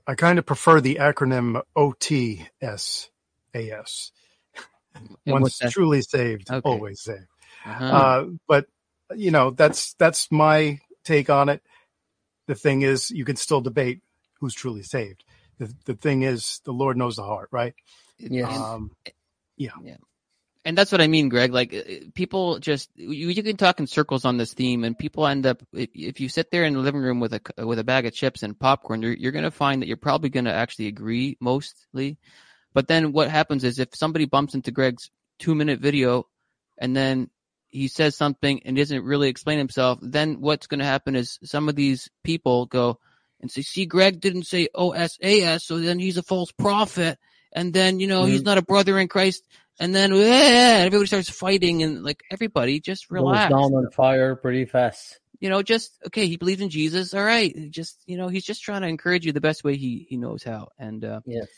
I 0.09 0.17
kind 0.17 0.41
of 0.41 0.47
prefer 0.47 0.81
the 0.81 0.97
acronym 0.97 1.63
OTSAS. 1.77 3.11
Once 5.27 5.59
truly 5.59 6.03
saved, 6.03 6.51
Okay. 6.51 6.61
always 6.65 7.01
saved. 7.03 7.27
Uh-huh. 7.67 7.85
Uh, 7.85 8.27
but 8.47 8.67
you 9.15 9.31
know, 9.31 9.51
that's 9.51 9.95
that's 9.95 10.31
my 10.31 10.81
take 11.05 11.31
on 11.31 11.49
it. 11.49 11.63
The 12.47 12.55
thing 12.55 12.83
is, 12.83 13.11
you 13.11 13.25
can 13.25 13.37
still 13.37 13.61
debate 13.61 14.01
who's 14.41 14.55
truly 14.55 14.83
saved. 14.83 15.25
The 15.59 15.73
the 15.85 15.95
thing 15.95 16.23
is, 16.23 16.61
the 16.65 16.73
Lord 16.73 16.97
knows 16.97 17.17
the 17.17 17.25
heart, 17.25 17.49
right? 17.53 17.75
Yes. 18.19 18.51
Um, 18.51 18.93
and 20.69 20.77
that's 20.77 20.93
what 20.93 21.01
I 21.01 21.07
mean, 21.07 21.31
Greg. 21.31 21.53
Like 21.53 21.73
uh, 21.73 22.11
people 22.15 22.59
just 22.59 22.91
you, 22.95 23.29
you 23.29 23.43
can 23.43 23.57
talk 23.57 23.81
in 23.81 23.87
circles 23.87 24.27
on 24.27 24.37
this 24.37 24.53
theme, 24.53 24.85
and 24.85 24.99
people 24.99 25.27
end 25.27 25.47
up 25.47 25.63
if 25.73 25.89
if 25.95 26.21
you 26.21 26.29
sit 26.29 26.51
there 26.51 26.65
in 26.65 26.75
the 26.75 26.81
living 26.81 27.01
room 27.01 27.21
with 27.21 27.33
a 27.33 27.67
with 27.67 27.79
a 27.79 27.85
bag 27.85 28.05
of 28.05 28.13
chips 28.13 28.43
and 28.43 28.59
popcorn, 28.59 29.01
you're 29.01 29.15
you're 29.15 29.33
going 29.33 29.45
to 29.45 29.51
find 29.51 29.81
that 29.81 29.89
you're 29.89 29.97
probably 29.97 30.29
going 30.29 30.45
to 30.45 30.53
actually 30.53 30.87
agree 30.87 31.39
mostly. 31.41 32.19
But 32.79 32.87
then 32.87 33.11
what 33.11 33.29
happens 33.29 33.65
is 33.65 33.81
if 33.81 33.89
somebody 33.93 34.25
bumps 34.25 34.55
into 34.55 34.71
Greg's 34.71 35.11
two 35.41 35.57
minute 35.57 35.81
video, 35.81 36.29
and 36.81 36.97
then 36.97 37.29
he 37.67 37.89
says 37.89 38.17
something 38.17 38.63
and 38.65 38.77
doesn't 38.77 39.03
really 39.03 39.29
explain 39.29 39.59
himself, 39.59 39.99
then 40.01 40.41
what's 40.41 40.69
going 40.69 40.79
to 40.79 40.85
happen 40.87 41.17
is 41.17 41.41
some 41.43 41.69
of 41.69 41.75
these 41.75 42.09
people 42.23 42.67
go 42.67 43.01
and 43.41 43.51
say, 43.51 43.63
"See, 43.63 43.85
Greg 43.85 44.21
didn't 44.21 44.45
say 44.45 44.69
O 44.77 44.93
S 44.93 45.19
A 45.21 45.43
S, 45.43 45.67
so 45.67 45.81
then 45.81 45.99
he's 45.99 46.19
a 46.19 46.23
false 46.23 46.53
prophet." 46.53 47.19
And 47.53 47.75
then, 47.75 47.99
you 47.99 48.07
know, 48.07 48.27
he's 48.27 48.45
not 48.45 48.59
a 48.59 48.63
brother 48.63 48.97
in 49.01 49.09
Christ. 49.09 49.43
And 49.81 49.93
then 49.93 50.13
eh, 50.13 50.85
everybody 50.87 51.09
starts 51.09 51.31
fighting 51.31 51.83
and 51.83 52.05
like 52.05 52.23
everybody 52.31 52.79
just 52.79 53.09
Goes 53.09 53.23
relax. 53.23 53.51
down 53.51 53.75
on 53.75 53.91
fire 53.91 54.37
pretty 54.37 54.67
fast. 54.67 55.19
you 55.41 55.49
know 55.49 55.63
just 55.63 55.99
okay 56.07 56.29
he 56.29 56.37
believes 56.37 56.61
in 56.61 56.71
jesus. 56.71 57.13
All 57.13 57.25
right. 57.25 57.53
Just 57.73 57.99
you 58.07 58.17
know 58.17 58.29
he's 58.29 58.45
just 58.45 58.63
trying 58.63 58.83
to 58.83 58.89
encourage 58.89 59.27
you 59.27 59.33
the 59.33 59.41
best 59.41 59.65
way 59.65 59.77
he 59.77 60.07
he 60.09 60.17
knows 60.17 60.45
how. 60.45 60.69
And 60.79 61.05
uh 61.05 61.23
Yes. 61.27 61.49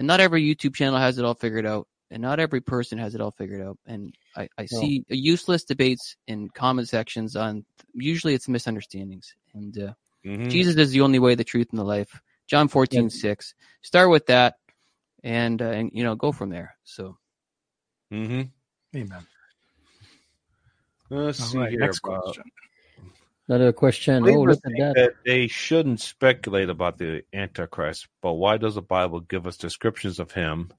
And 0.00 0.06
not 0.06 0.18
every 0.18 0.42
youtube 0.42 0.74
channel 0.74 0.98
has 0.98 1.18
it 1.18 1.24
all 1.26 1.34
figured 1.34 1.66
out 1.66 1.86
and 2.10 2.20
not 2.22 2.40
every 2.40 2.60
person 2.60 2.96
has 2.98 3.14
it 3.14 3.20
all 3.20 3.30
figured 3.30 3.60
out 3.62 3.78
and 3.86 4.12
i 4.34 4.48
i 4.58 4.62
No. 4.72 4.80
see 4.80 5.04
useless 5.08 5.62
debates 5.62 6.16
in 6.26 6.48
comment 6.48 6.88
sections 6.88 7.36
on 7.36 7.64
usually 7.94 8.34
it's 8.34 8.48
misunderstandings 8.48 9.34
and 9.54 9.78
uh 9.78 9.92
Mhm. 10.24 10.50
jesus 10.50 10.76
is 10.76 10.90
the 10.90 11.02
only 11.02 11.18
way 11.18 11.34
the 11.34 11.44
truth 11.44 11.68
and 11.70 11.78
the 11.78 11.84
life 11.84 12.20
john 12.46 12.66
14 12.68 13.10
6 13.10 13.54
start 13.82 14.10
with 14.10 14.26
that 14.26 14.54
and 15.22 15.60
uh, 15.62 15.66
and 15.66 15.90
you 15.92 16.02
know 16.02 16.14
go 16.16 16.32
from 16.32 16.48
there 16.50 16.76
so 16.84 17.16
Mhm. 18.12 18.50
amen. 18.96 19.26
Let's 21.10 21.40
All 21.40 21.46
see 21.46 21.58
right, 21.58 21.70
here. 21.70 21.80
next 21.80 22.00
about- 22.04 22.22
question. 22.22 22.44
Another 23.50 23.72
question. 23.72 24.22
Oh, 24.28 24.42
look 24.42 24.58
at 24.58 24.62
think 24.62 24.78
that. 24.78 25.14
they 25.26 25.48
shouldn't 25.48 25.98
speculate 25.98 26.70
about 26.70 26.98
the 26.98 27.24
Antichrist, 27.32 28.06
but 28.22 28.34
why 28.34 28.58
does 28.58 28.76
the 28.76 28.80
Bible 28.80 29.18
give 29.18 29.44
us 29.44 29.56
descriptions 29.56 30.20
of 30.20 30.30
him 30.30 30.72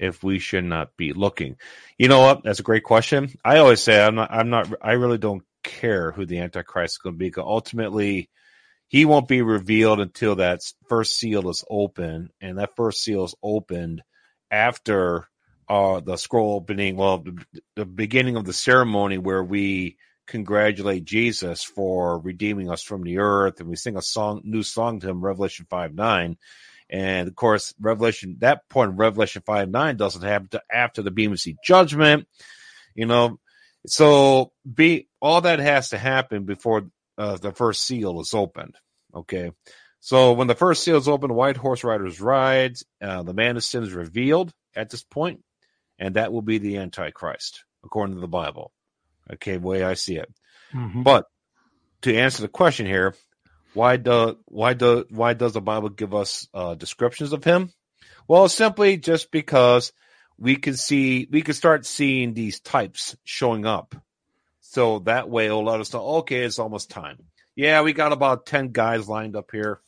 if 0.00 0.20
we 0.24 0.40
should 0.40 0.64
not 0.64 0.96
be 0.96 1.12
looking? 1.12 1.58
You 1.98 2.08
know 2.08 2.18
what? 2.22 2.42
That's 2.42 2.58
a 2.58 2.64
great 2.64 2.82
question. 2.82 3.30
I 3.44 3.58
always 3.58 3.80
say 3.80 4.04
I'm 4.04 4.16
not. 4.16 4.32
I'm 4.32 4.50
not. 4.50 4.74
I 4.82 4.94
really 4.94 5.18
don't 5.18 5.44
care 5.62 6.10
who 6.10 6.26
the 6.26 6.40
Antichrist 6.40 6.94
is 6.94 6.98
going 6.98 7.14
to 7.14 7.18
be. 7.18 7.26
Because 7.26 7.44
ultimately, 7.46 8.30
he 8.88 9.04
won't 9.04 9.28
be 9.28 9.42
revealed 9.42 10.00
until 10.00 10.34
that 10.34 10.58
first 10.88 11.16
seal 11.16 11.48
is 11.50 11.64
open, 11.70 12.30
and 12.40 12.58
that 12.58 12.74
first 12.74 13.04
seal 13.04 13.22
is 13.26 13.36
opened 13.44 14.02
after 14.50 15.28
uh, 15.68 16.00
the 16.00 16.16
scroll 16.16 16.56
opening. 16.56 16.96
Well, 16.96 17.18
the, 17.18 17.44
the 17.76 17.86
beginning 17.86 18.34
of 18.34 18.44
the 18.44 18.52
ceremony 18.52 19.18
where 19.18 19.44
we 19.44 19.98
congratulate 20.26 21.04
Jesus 21.04 21.62
for 21.62 22.18
redeeming 22.18 22.70
us 22.70 22.82
from 22.82 23.02
the 23.02 23.18
earth, 23.18 23.60
and 23.60 23.68
we 23.68 23.76
sing 23.76 23.96
a 23.96 24.02
song, 24.02 24.40
new 24.44 24.62
song 24.62 25.00
to 25.00 25.08
him, 25.08 25.20
Revelation 25.20 25.66
five 25.68 25.94
nine. 25.94 26.36
And 26.88 27.28
of 27.28 27.34
course, 27.34 27.74
Revelation 27.80 28.36
that 28.40 28.68
point, 28.68 28.98
Revelation 28.98 29.42
five 29.44 29.70
nine 29.70 29.96
doesn't 29.96 30.22
happen 30.22 30.48
to 30.48 30.62
after 30.70 31.02
the 31.02 31.10
Bema 31.10 31.36
judgment. 31.64 32.28
You 32.94 33.06
know, 33.06 33.38
so 33.86 34.52
be 34.72 35.08
all 35.20 35.40
that 35.40 35.58
has 35.58 35.90
to 35.90 35.98
happen 35.98 36.44
before 36.44 36.90
uh, 37.18 37.36
the 37.36 37.52
first 37.52 37.84
seal 37.84 38.20
is 38.20 38.34
opened. 38.34 38.76
Okay, 39.14 39.52
so 40.00 40.32
when 40.32 40.48
the 40.48 40.54
first 40.54 40.84
seal 40.84 40.96
is 40.96 41.08
opened, 41.08 41.34
white 41.34 41.56
horse 41.56 41.84
riders 41.84 42.20
ride. 42.20 42.76
Uh, 43.00 43.22
the 43.22 43.34
man 43.34 43.56
of 43.56 43.64
sin 43.64 43.82
is 43.82 43.92
revealed 43.92 44.52
at 44.76 44.90
this 44.90 45.02
point, 45.02 45.42
and 45.98 46.16
that 46.16 46.32
will 46.32 46.42
be 46.42 46.58
the 46.58 46.76
Antichrist 46.76 47.64
according 47.84 48.14
to 48.14 48.20
the 48.20 48.28
Bible. 48.28 48.70
Okay, 49.34 49.58
way 49.58 49.82
I 49.82 49.94
see 49.94 50.16
it. 50.16 50.32
Mhm. 50.72 51.04
But 51.04 51.26
to 52.02 52.16
answer 52.16 52.42
the 52.42 52.48
question 52.48 52.86
here, 52.86 53.14
why 53.74 53.96
do 53.96 54.38
why 54.46 54.74
do 54.74 55.04
why 55.10 55.34
does 55.34 55.52
the 55.52 55.60
Bible 55.60 55.88
give 55.88 56.14
us 56.14 56.48
uh, 56.52 56.74
descriptions 56.74 57.32
of 57.32 57.44
him? 57.44 57.72
Well, 58.28 58.48
simply 58.48 58.96
just 58.96 59.30
because 59.30 59.92
we 60.38 60.56
can 60.56 60.76
see 60.76 61.28
we 61.30 61.42
can 61.42 61.54
start 61.54 61.86
seeing 61.86 62.34
these 62.34 62.60
types 62.60 63.16
showing 63.24 63.66
up. 63.66 63.94
So 64.60 65.00
that 65.00 65.28
way 65.28 65.46
it'll 65.46 65.64
let 65.64 65.80
us 65.80 65.92
know, 65.92 66.04
okay, 66.18 66.44
it's 66.44 66.58
almost 66.58 66.90
time. 66.90 67.18
Yeah, 67.54 67.82
we 67.82 67.92
got 67.92 68.12
about 68.12 68.46
ten 68.46 68.68
guys 68.68 69.08
lined 69.08 69.36
up 69.36 69.50
here. 69.52 69.80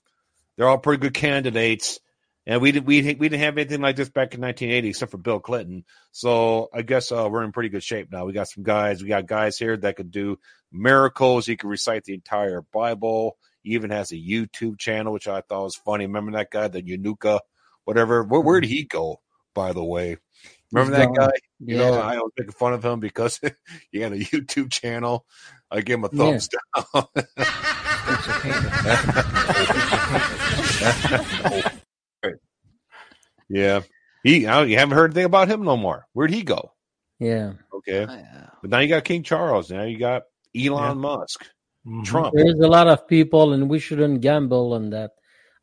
They're 0.56 0.68
all 0.68 0.78
pretty 0.78 1.00
good 1.00 1.14
candidates. 1.14 2.00
And 2.46 2.60
we 2.60 2.72
didn't 2.72 2.86
we 2.86 3.00
we 3.00 3.28
didn't 3.28 3.40
have 3.40 3.56
anything 3.56 3.80
like 3.80 3.96
this 3.96 4.10
back 4.10 4.34
in 4.34 4.40
1980 4.40 4.88
except 4.88 5.10
for 5.10 5.18
Bill 5.18 5.40
Clinton. 5.40 5.84
So 6.12 6.68
I 6.74 6.82
guess 6.82 7.10
uh, 7.10 7.26
we're 7.30 7.42
in 7.42 7.52
pretty 7.52 7.70
good 7.70 7.82
shape 7.82 8.12
now. 8.12 8.26
We 8.26 8.34
got 8.34 8.48
some 8.48 8.62
guys. 8.62 9.02
We 9.02 9.08
got 9.08 9.26
guys 9.26 9.58
here 9.58 9.76
that 9.78 9.96
could 9.96 10.10
do 10.10 10.38
miracles. 10.70 11.46
He 11.46 11.56
could 11.56 11.70
recite 11.70 12.04
the 12.04 12.14
entire 12.14 12.60
Bible. 12.60 13.38
He 13.62 13.70
even 13.72 13.90
has 13.90 14.12
a 14.12 14.16
YouTube 14.16 14.78
channel, 14.78 15.12
which 15.12 15.26
I 15.26 15.40
thought 15.40 15.64
was 15.64 15.76
funny. 15.76 16.06
Remember 16.06 16.32
that 16.32 16.50
guy, 16.50 16.68
the 16.68 16.82
Yanuka, 16.82 17.40
whatever. 17.84 18.22
Where, 18.22 18.42
where 18.42 18.60
did 18.60 18.68
he 18.68 18.84
go? 18.84 19.20
By 19.54 19.72
the 19.72 19.84
way, 19.84 20.18
remember 20.70 20.96
He's 20.96 21.06
that 21.06 21.14
gone. 21.14 21.28
guy? 21.28 21.32
You 21.60 21.78
know, 21.78 21.94
I 21.94 22.16
was 22.16 22.32
making 22.36 22.52
fun 22.52 22.74
of 22.74 22.84
him 22.84 23.00
because 23.00 23.40
he 23.90 24.00
had 24.00 24.12
a 24.12 24.18
YouTube 24.18 24.70
channel. 24.70 25.24
I 25.70 25.80
give 25.80 25.98
him 25.98 26.04
a 26.04 26.08
thumbs 26.08 26.48
down. 26.48 27.06
yeah, 33.54 33.80
he. 34.22 34.38
You 34.40 34.46
haven't 34.48 34.96
heard 34.96 35.10
anything 35.10 35.24
about 35.26 35.48
him 35.48 35.62
no 35.64 35.76
more. 35.76 36.06
Where'd 36.12 36.30
he 36.30 36.42
go? 36.42 36.72
Yeah. 37.18 37.52
Okay, 37.72 38.02
Yeah. 38.08 38.46
but 38.60 38.70
now 38.70 38.80
you 38.80 38.88
got 38.88 39.04
King 39.04 39.22
Charles. 39.22 39.70
Now 39.70 39.84
you 39.84 39.98
got 39.98 40.22
Elon 40.56 40.82
Yeah. 40.88 40.94
Musk, 40.94 41.46
Mhm. 41.86 42.04
Trump. 42.04 42.34
There's 42.34 42.58
a 42.60 42.68
lot 42.68 42.88
of 42.88 43.06
people, 43.08 43.52
and 43.52 43.68
we 43.70 43.78
shouldn't 43.78 44.20
gamble 44.20 44.72
on 44.72 44.90
that. 44.90 45.12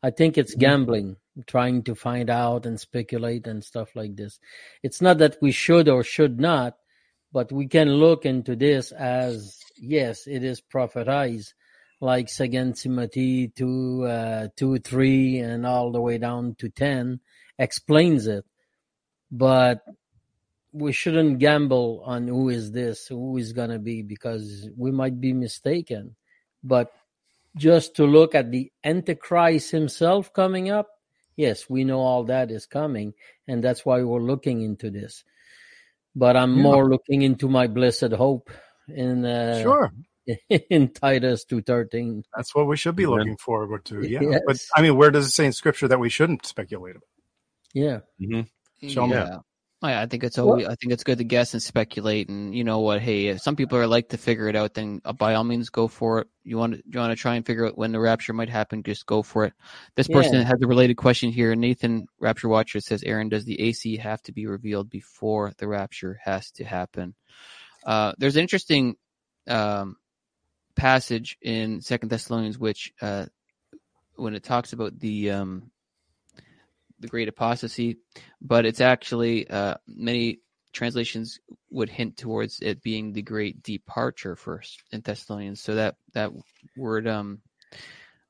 I 0.02 0.10
think 0.10 0.38
it's 0.38 0.52
Mm-hmm. 0.52 0.60
gambling, 0.60 1.16
trying 1.46 1.82
to 1.84 1.94
find 1.94 2.28
out 2.30 2.66
and 2.66 2.78
speculate 2.80 3.46
and 3.46 3.62
stuff 3.62 3.94
like 3.94 4.16
this. 4.16 4.38
It's 4.82 5.00
not 5.00 5.18
that 5.18 5.36
we 5.42 5.52
should 5.52 5.88
or 5.88 6.02
should 6.04 6.40
not, 6.40 6.76
but 7.32 7.50
we 7.52 7.66
can 7.68 7.88
look 7.94 8.24
into 8.26 8.56
this 8.56 8.92
as 8.92 9.58
yes, 9.76 10.26
it 10.26 10.42
is 10.44 10.60
prophetized, 10.60 11.54
like 12.00 12.28
Second 12.28 12.76
Timothy 12.76 13.48
two, 13.48 14.04
uh, 14.04 14.48
two, 14.56 14.78
three, 14.78 15.38
and 15.38 15.64
all 15.66 15.92
the 15.92 16.00
way 16.00 16.18
down 16.18 16.54
to 16.56 16.68
ten 16.68 17.20
explains 17.62 18.26
it. 18.26 18.44
But 19.30 19.80
we 20.72 20.92
shouldn't 20.92 21.38
gamble 21.38 22.02
on 22.04 22.28
who 22.28 22.48
is 22.48 22.72
this, 22.72 23.06
who 23.06 23.36
is 23.38 23.52
gonna 23.52 23.78
be, 23.78 24.02
because 24.02 24.68
we 24.76 24.90
might 24.90 25.20
be 25.20 25.32
mistaken. 25.32 26.16
But 26.64 26.90
just 27.56 27.96
to 27.96 28.04
look 28.04 28.34
at 28.34 28.50
the 28.50 28.72
Antichrist 28.84 29.70
himself 29.70 30.32
coming 30.32 30.70
up, 30.70 30.88
yes, 31.36 31.68
we 31.68 31.84
know 31.84 32.00
all 32.00 32.24
that 32.24 32.50
is 32.50 32.66
coming, 32.66 33.14
and 33.46 33.62
that's 33.62 33.84
why 33.84 34.02
we're 34.02 34.20
looking 34.20 34.62
into 34.62 34.90
this. 34.90 35.24
But 36.14 36.36
I'm 36.36 36.56
Yeah. 36.56 36.62
more 36.62 36.88
looking 36.88 37.22
into 37.22 37.48
my 37.48 37.66
blessed 37.66 38.12
hope 38.12 38.50
in 38.88 39.24
uh, 39.24 39.62
Sure. 39.62 39.92
in 40.70 40.88
Titus 40.92 41.44
two 41.44 41.62
thirteen. 41.62 42.22
That's 42.36 42.54
what 42.54 42.66
we 42.66 42.76
should 42.76 42.96
be 42.96 43.06
looking 43.06 43.36
forward 43.36 43.84
to. 43.86 44.06
Yeah. 44.06 44.38
But 44.46 44.58
I 44.76 44.82
mean, 44.82 44.96
where 44.96 45.10
does 45.10 45.26
it 45.26 45.30
say 45.32 45.46
in 45.46 45.52
scripture 45.52 45.88
that 45.88 45.98
we 46.00 46.08
shouldn't 46.08 46.46
speculate 46.46 46.96
about? 46.96 47.08
Yeah, 47.72 48.00
Show 48.88 49.06
yeah. 49.06 49.38
Oh, 49.84 49.88
I 49.88 50.06
think 50.06 50.22
it's 50.22 50.38
always, 50.38 50.64
I 50.66 50.76
think 50.76 50.92
it's 50.92 51.02
good 51.02 51.18
to 51.18 51.24
guess 51.24 51.54
and 51.54 51.62
speculate, 51.62 52.28
and 52.28 52.54
you 52.54 52.62
know 52.62 52.78
what? 52.80 53.00
Hey, 53.00 53.26
if 53.28 53.40
some 53.40 53.56
people 53.56 53.78
are 53.78 53.86
like 53.88 54.10
to 54.10 54.16
figure 54.16 54.48
it 54.48 54.54
out, 54.54 54.74
then 54.74 55.00
uh, 55.04 55.12
by 55.12 55.34
all 55.34 55.42
means 55.42 55.70
go 55.70 55.88
for 55.88 56.20
it. 56.20 56.28
You 56.44 56.56
want 56.56 56.74
to, 56.74 56.82
you 56.86 57.00
want 57.00 57.10
to 57.10 57.20
try 57.20 57.34
and 57.34 57.44
figure 57.44 57.66
out 57.66 57.76
when 57.76 57.90
the 57.90 57.98
rapture 57.98 58.32
might 58.32 58.48
happen, 58.48 58.84
just 58.84 59.06
go 59.06 59.22
for 59.24 59.44
it. 59.44 59.54
This 59.96 60.06
person 60.06 60.34
Yeah. 60.36 60.44
has 60.44 60.62
a 60.62 60.68
related 60.68 60.96
question 60.96 61.32
here. 61.32 61.56
Nathan 61.56 62.06
Rapture 62.20 62.48
Watcher 62.48 62.78
says, 62.78 63.02
"Aaron, 63.02 63.28
does 63.28 63.44
the 63.44 63.60
AC 63.60 63.96
have 63.96 64.22
to 64.22 64.32
be 64.32 64.46
revealed 64.46 64.88
before 64.88 65.52
the 65.58 65.66
rapture 65.66 66.20
has 66.22 66.52
to 66.52 66.64
happen?" 66.64 67.16
Uh, 67.84 68.12
there's 68.18 68.36
an 68.36 68.42
interesting 68.42 68.94
um, 69.48 69.96
passage 70.76 71.36
in 71.42 71.80
Second 71.80 72.10
Thessalonians, 72.10 72.56
which 72.56 72.92
uh, 73.02 73.26
when 74.14 74.36
it 74.36 74.44
talks 74.44 74.72
about 74.72 74.96
the 75.00 75.32
um, 75.32 75.72
the 77.02 77.08
great 77.08 77.28
apostasy, 77.28 77.98
but 78.40 78.64
it's 78.64 78.80
actually 78.80 79.48
uh, 79.50 79.74
many 79.86 80.40
translations 80.72 81.38
would 81.70 81.90
hint 81.90 82.16
towards 82.16 82.60
it 82.60 82.82
being 82.82 83.12
the 83.12 83.22
great 83.22 83.62
departure 83.62 84.36
first 84.36 84.82
in 84.90 85.02
Thessalonians. 85.02 85.60
So 85.60 85.74
that 85.74 85.96
that 86.14 86.30
word 86.76 87.06
um 87.06 87.40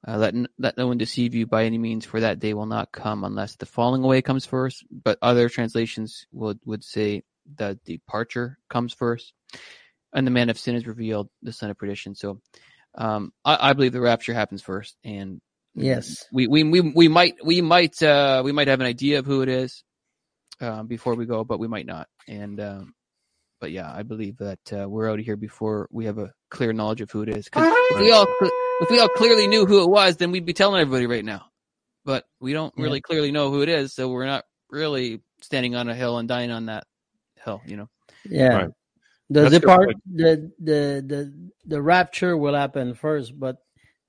uh, 0.06 0.16
let 0.16 0.34
n- 0.34 0.48
let 0.58 0.76
no 0.76 0.88
one 0.88 0.98
deceive 0.98 1.34
you 1.34 1.46
by 1.46 1.64
any 1.64 1.78
means, 1.78 2.04
for 2.04 2.20
that 2.20 2.40
day 2.40 2.54
will 2.54 2.66
not 2.66 2.90
come 2.90 3.22
unless 3.22 3.54
the 3.56 3.66
falling 3.66 4.02
away 4.02 4.20
comes 4.20 4.44
first. 4.44 4.84
But 4.90 5.18
other 5.22 5.48
translations 5.48 6.26
would 6.32 6.58
would 6.64 6.82
say 6.82 7.22
the 7.56 7.78
departure 7.84 8.58
comes 8.68 8.92
first, 8.92 9.32
and 10.12 10.26
the 10.26 10.32
man 10.32 10.50
of 10.50 10.58
sin 10.58 10.74
is 10.74 10.86
revealed, 10.86 11.28
the 11.42 11.52
son 11.52 11.70
of 11.70 11.78
perdition. 11.78 12.14
So 12.16 12.40
um, 12.96 13.32
I, 13.44 13.70
I 13.70 13.72
believe 13.74 13.92
the 13.92 14.00
rapture 14.00 14.34
happens 14.34 14.62
first, 14.62 14.96
and 15.04 15.40
yes, 15.74 16.24
we 16.32 16.46
we 16.46 16.64
we, 16.64 16.80
we 16.80 17.08
might 17.08 17.34
we 17.44 17.60
might 17.60 18.02
uh 18.02 18.42
we 18.44 18.52
might 18.52 18.68
have 18.68 18.80
an 18.80 18.86
idea 18.86 19.18
of 19.18 19.26
who 19.26 19.42
it 19.42 19.48
is 19.48 19.84
um, 20.60 20.86
before 20.86 21.14
we 21.14 21.26
go, 21.26 21.44
but 21.44 21.58
we 21.58 21.68
might 21.68 21.86
not. 21.86 22.08
And 22.28 22.60
um, 22.60 22.94
but 23.60 23.70
yeah, 23.72 23.92
I 23.92 24.02
believe 24.02 24.38
that 24.38 24.72
uh, 24.72 24.88
we're 24.88 25.10
out 25.10 25.18
of 25.18 25.24
here 25.24 25.36
before 25.36 25.88
we 25.90 26.06
have 26.06 26.18
a 26.18 26.32
clear 26.50 26.72
knowledge 26.72 27.00
of 27.00 27.10
who 27.10 27.22
it 27.22 27.28
is. 27.28 27.48
'Cause 27.48 27.64
if 27.90 28.00
we 28.00 28.10
all 28.12 28.26
if 28.82 28.90
we 28.90 28.98
all 29.00 29.08
clearly 29.08 29.46
knew 29.46 29.66
who 29.66 29.82
it 29.82 29.88
was, 29.90 30.16
then 30.16 30.32
we'd 30.32 30.46
be 30.46 30.52
telling 30.52 30.80
everybody 30.80 31.06
right 31.06 31.24
now. 31.24 31.46
But 32.04 32.24
we 32.40 32.52
don't 32.52 32.74
Yeah. 32.76 32.84
really 32.84 33.00
clearly 33.00 33.30
know 33.32 33.50
who 33.50 33.62
it 33.62 33.68
is, 33.68 33.94
so 33.94 34.08
we're 34.08 34.26
not 34.26 34.44
really 34.70 35.22
standing 35.40 35.74
on 35.76 35.88
a 35.88 35.94
hill 35.94 36.18
and 36.18 36.28
dying 36.28 36.50
on 36.50 36.66
that 36.66 36.84
hill. 37.44 37.62
You 37.66 37.76
know. 37.76 37.88
yeah. 38.24 38.54
Right. 38.54 38.70
The 39.30 39.42
That's 39.42 39.54
a 39.56 39.60
good 39.60 39.60
depart 39.62 39.86
point. 39.86 40.02
the 40.06 40.52
the 40.58 41.04
the 41.06 41.50
the 41.66 41.82
rapture 41.82 42.36
will 42.36 42.54
happen 42.54 42.94
first, 42.94 43.38
but 43.38 43.56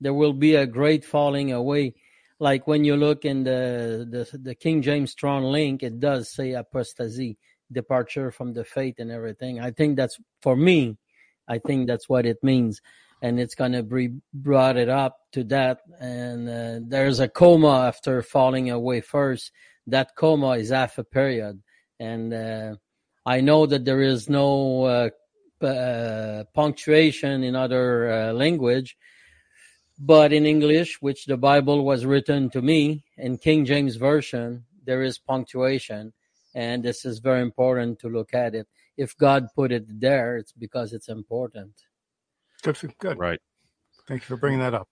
there 0.04 0.14
will 0.14 0.34
be 0.34 0.54
a 0.54 0.66
great 0.66 1.02
falling 1.02 1.50
away. 1.50 1.94
Like 2.38 2.66
when 2.66 2.84
you 2.84 2.94
look 2.96 3.24
in 3.24 3.42
the 3.44 4.06
the, 4.14 4.38
the 4.38 4.54
King 4.54 4.82
James 4.82 5.12
Strong 5.12 5.44
link, 5.44 5.82
it 5.82 5.98
does 5.98 6.28
say 6.28 6.52
apostasy, 6.52 7.38
departure 7.72 8.30
from 8.30 8.52
the 8.52 8.64
faith 8.64 8.96
and 8.98 9.10
everything. 9.10 9.60
I 9.60 9.70
think 9.70 9.96
that's 9.96 10.18
for 10.42 10.54
me. 10.54 10.98
I 11.48 11.58
think 11.58 11.86
that's 11.86 12.08
what 12.08 12.26
it 12.26 12.38
means, 12.42 12.82
and 13.22 13.40
it's 13.40 13.54
gonna 13.54 13.82
be 13.82 14.10
brought 14.32 14.76
it 14.76 14.90
up 14.90 15.16
to 15.32 15.42
that. 15.44 15.80
And 15.98 16.48
uh, 16.48 16.80
there's 16.86 17.20
a 17.20 17.28
coma 17.28 17.86
after 17.88 18.20
falling 18.22 18.70
away 18.70 19.00
first. 19.00 19.52
That 19.86 20.14
coma 20.16 20.50
is 20.62 20.70
half 20.70 20.98
a 20.98 21.04
period, 21.04 21.62
and 21.98 22.34
uh, 22.34 22.74
I 23.24 23.40
know 23.40 23.64
that 23.66 23.84
there 23.86 24.02
is 24.02 24.28
no 24.28 24.84
uh, 24.84 25.10
uh, 25.64 26.44
punctuation 26.52 27.42
in 27.42 27.56
other 27.56 28.10
uh, 28.10 28.32
language, 28.32 28.96
but 30.04 30.32
in 30.32 30.44
English, 30.44 31.00
which 31.00 31.24
the 31.24 31.36
Bible 31.38 31.84
was 31.84 32.04
written 32.04 32.50
to 32.50 32.60
me 32.60 33.04
in 33.16 33.38
King 33.38 33.64
James 33.64 33.96
version, 33.96 34.64
there 34.84 35.02
is 35.02 35.18
punctuation, 35.18 36.12
and 36.54 36.82
this 36.82 37.06
is 37.06 37.20
very 37.20 37.40
important 37.40 38.00
to 38.00 38.08
look 38.08 38.34
at 38.34 38.54
it. 38.54 38.68
If 38.98 39.16
God 39.16 39.46
put 39.56 39.72
it 39.72 39.86
there, 40.00 40.36
it's 40.36 40.52
because 40.52 40.92
it's 40.92 41.08
important. 41.08 41.72
Good. 42.62 42.78
Good. 42.98 43.18
Right. 43.18 43.40
Thank 44.06 44.22
you 44.22 44.26
for 44.26 44.36
bringing 44.36 44.60
that 44.60 44.74
up. 44.74 44.88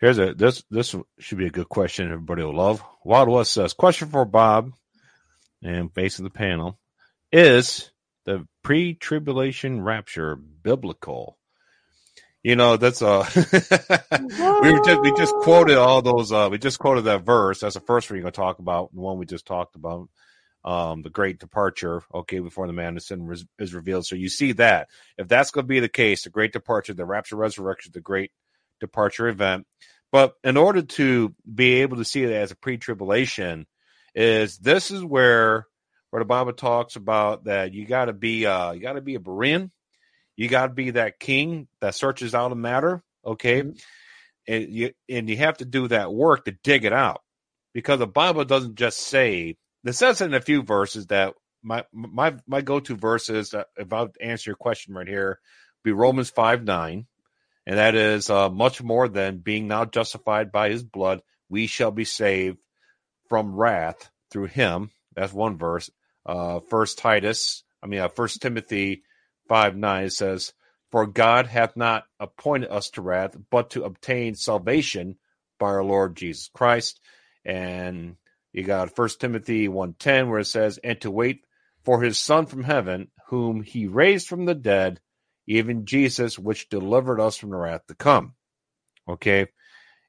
Here's 0.00 0.18
a 0.18 0.32
this 0.32 0.62
this 0.70 0.94
should 1.18 1.38
be 1.38 1.46
a 1.46 1.50
good 1.50 1.68
question. 1.68 2.06
Everybody 2.06 2.44
will 2.44 2.54
love. 2.54 2.82
Wild 3.04 3.28
West 3.28 3.52
says 3.52 3.72
question 3.72 4.08
for 4.08 4.24
Bob 4.24 4.72
and 5.60 5.92
face 5.92 6.20
of 6.20 6.22
the 6.22 6.30
panel 6.30 6.78
is 7.32 7.90
the 8.24 8.46
pre-tribulation 8.62 9.82
rapture 9.82 10.36
biblical? 10.36 11.37
You 12.42 12.56
know 12.56 12.76
that's 12.76 13.02
uh 13.02 13.28
we 14.62 14.72
were 14.72 14.80
just 14.80 15.00
we 15.02 15.12
just 15.12 15.34
quoted 15.34 15.76
all 15.76 16.02
those 16.02 16.32
uh 16.32 16.48
we 16.50 16.58
just 16.58 16.78
quoted 16.78 17.02
that 17.02 17.24
verse. 17.24 17.60
That's 17.60 17.74
the 17.74 17.80
first 17.80 18.08
one 18.08 18.16
you're 18.16 18.22
gonna 18.22 18.32
talk 18.32 18.58
about. 18.58 18.94
The 18.94 19.00
one 19.00 19.18
we 19.18 19.26
just 19.26 19.46
talked 19.46 19.76
about. 19.76 20.08
Um, 20.64 21.02
the 21.02 21.08
great 21.08 21.38
departure, 21.38 22.02
okay, 22.12 22.40
before 22.40 22.66
the 22.66 22.72
man 22.72 22.96
of 22.96 23.02
sin 23.02 23.32
is 23.58 23.74
revealed. 23.74 24.06
So 24.06 24.16
you 24.16 24.28
see 24.28 24.52
that 24.52 24.88
if 25.16 25.28
that's 25.28 25.52
going 25.52 25.64
to 25.64 25.68
be 25.68 25.78
the 25.80 25.88
case, 25.88 26.24
the 26.24 26.30
great 26.30 26.52
departure, 26.52 26.92
the 26.92 27.06
rapture, 27.06 27.36
resurrection, 27.36 27.92
the 27.94 28.00
great 28.00 28.32
departure 28.80 29.28
event. 29.28 29.66
But 30.10 30.34
in 30.42 30.56
order 30.56 30.82
to 30.82 31.34
be 31.52 31.74
able 31.82 31.98
to 31.98 32.04
see 32.04 32.24
it 32.24 32.32
as 32.32 32.50
a 32.50 32.56
pre-tribulation, 32.56 33.66
is 34.14 34.58
this 34.58 34.90
is 34.90 35.04
where 35.04 35.66
where 36.10 36.20
the 36.20 36.26
Bible 36.26 36.52
talks 36.54 36.96
about 36.96 37.44
that 37.44 37.72
you 37.74 37.86
got 37.86 38.06
to 38.06 38.12
be 38.12 38.46
uh 38.46 38.72
you 38.72 38.80
got 38.80 38.94
to 38.94 39.00
be 39.00 39.14
a 39.14 39.20
Berean, 39.20 39.70
you 40.38 40.48
got 40.48 40.68
to 40.68 40.72
be 40.72 40.92
that 40.92 41.18
king 41.20 41.68
that 41.80 41.94
searches 41.94 42.34
out 42.34 42.52
a 42.52 42.54
matter, 42.54 43.02
okay, 43.26 43.62
Mhm. 43.62 43.80
and 44.46 44.68
you 44.72 44.92
and 45.08 45.28
you 45.28 45.36
have 45.36 45.58
to 45.58 45.64
do 45.66 45.88
that 45.88 46.12
work 46.12 46.44
to 46.46 46.52
dig 46.52 46.84
it 46.84 46.92
out 46.92 47.20
because 47.74 47.98
the 47.98 48.06
Bible 48.06 48.44
doesn't 48.44 48.76
just 48.76 48.98
say 48.98 49.56
it 49.84 49.92
says 49.92 50.20
in 50.20 50.34
a 50.34 50.40
few 50.40 50.62
verses 50.62 51.08
that 51.08 51.34
my 51.62 51.84
my 51.92 52.36
my 52.46 52.60
go-to 52.62 52.96
verses 52.96 53.52
uh, 53.52 53.64
if 53.76 53.92
I'll 53.92 54.10
answer 54.20 54.50
your 54.50 54.56
question 54.56 54.94
right 54.94 55.08
here 55.08 55.40
be 55.84 55.92
Romans 55.92 56.30
five 56.30 56.64
nine 56.64 57.06
and 57.66 57.76
that 57.78 57.94
is 57.94 58.30
uh, 58.30 58.48
much 58.48 58.82
more 58.82 59.08
than 59.08 59.38
being 59.38 59.68
now 59.68 59.84
justified 59.84 60.52
by 60.52 60.70
his 60.70 60.84
blood 60.84 61.20
we 61.48 61.66
shall 61.66 61.90
be 61.90 62.04
saved 62.04 62.58
from 63.28 63.56
wrath 63.56 64.10
through 64.30 64.46
him 64.46 64.90
that's 65.14 65.32
one 65.32 65.58
verse 65.58 65.90
uh 66.26 66.60
first 66.70 66.98
titus 66.98 67.64
i 67.82 67.86
mean 67.86 68.00
uh, 68.00 68.08
first 68.08 68.40
timothy 68.40 69.02
5 69.48 69.76
9 69.76 70.10
says 70.10 70.52
for 70.90 71.06
god 71.06 71.46
hath 71.46 71.76
not 71.76 72.04
appointed 72.20 72.70
us 72.70 72.90
to 72.90 73.02
wrath 73.02 73.36
but 73.50 73.70
to 73.70 73.84
obtain 73.84 74.34
salvation 74.34 75.16
by 75.58 75.66
our 75.66 75.84
Lord 75.84 76.16
Jesus 76.16 76.48
Christ. 76.52 77.00
And 77.44 78.16
you 78.52 78.64
got 78.64 78.94
First 78.94 79.20
Timothy 79.20 79.68
1.10 79.68 80.28
where 80.28 80.40
it 80.40 80.46
says, 80.46 80.78
and 80.78 81.00
to 81.02 81.10
wait 81.10 81.44
for 81.84 82.02
his 82.02 82.18
son 82.18 82.46
from 82.46 82.64
heaven, 82.64 83.10
whom 83.28 83.62
he 83.62 83.86
raised 83.86 84.28
from 84.28 84.44
the 84.44 84.54
dead, 84.54 85.00
even 85.46 85.86
Jesus, 85.86 86.38
which 86.38 86.68
delivered 86.68 87.20
us 87.20 87.36
from 87.36 87.50
the 87.50 87.56
wrath 87.56 87.86
to 87.88 87.94
come. 87.94 88.34
Okay. 89.08 89.46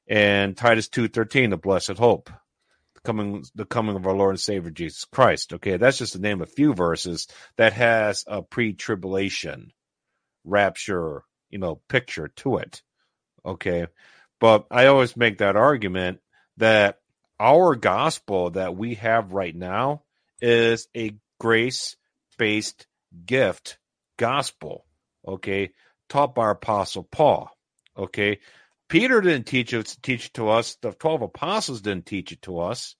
And 0.08 0.56
Titus 0.56 0.88
2.13, 0.88 1.50
the 1.50 1.56
blessed 1.56 1.98
hope, 1.98 2.30
coming, 3.04 3.44
the 3.54 3.64
coming 3.64 3.96
of 3.96 4.06
our 4.06 4.14
Lord 4.14 4.30
and 4.30 4.40
Savior 4.40 4.70
Jesus 4.70 5.04
Christ. 5.04 5.52
Okay. 5.54 5.76
That's 5.76 5.98
just 5.98 6.12
to 6.14 6.18
name 6.18 6.40
of 6.40 6.48
a 6.48 6.52
few 6.52 6.74
verses 6.74 7.26
that 7.56 7.72
has 7.72 8.24
a 8.26 8.42
pre-tribulation 8.42 9.72
rapture, 10.44 11.24
you 11.50 11.58
know, 11.58 11.80
picture 11.88 12.28
to 12.28 12.58
it. 12.58 12.82
Okay. 13.44 13.86
But 14.40 14.66
I 14.70 14.86
always 14.86 15.16
make 15.16 15.38
that 15.38 15.56
argument 15.56 16.20
that 16.56 16.98
our 17.38 17.74
gospel 17.74 18.50
that 18.50 18.76
we 18.76 18.94
have 18.96 19.32
right 19.32 19.54
now 19.54 20.02
is 20.40 20.88
a 20.96 21.14
grace 21.38 21.96
based 22.38 22.86
gift 23.26 23.78
gospel. 24.18 24.84
Okay. 25.26 25.70
Taught 26.08 26.34
by 26.34 26.50
apostle 26.50 27.04
Paul. 27.04 27.50
Okay. 27.96 28.40
Peter 28.90 29.20
didn't 29.20 29.46
teach 29.46 29.72
it, 29.72 29.96
teach 30.02 30.26
it 30.26 30.34
to 30.34 30.48
us. 30.48 30.76
The 30.82 30.90
12 30.92 31.22
apostles 31.22 31.80
didn't 31.80 32.06
teach 32.06 32.32
it 32.32 32.42
to 32.42 32.58
us. 32.58 32.96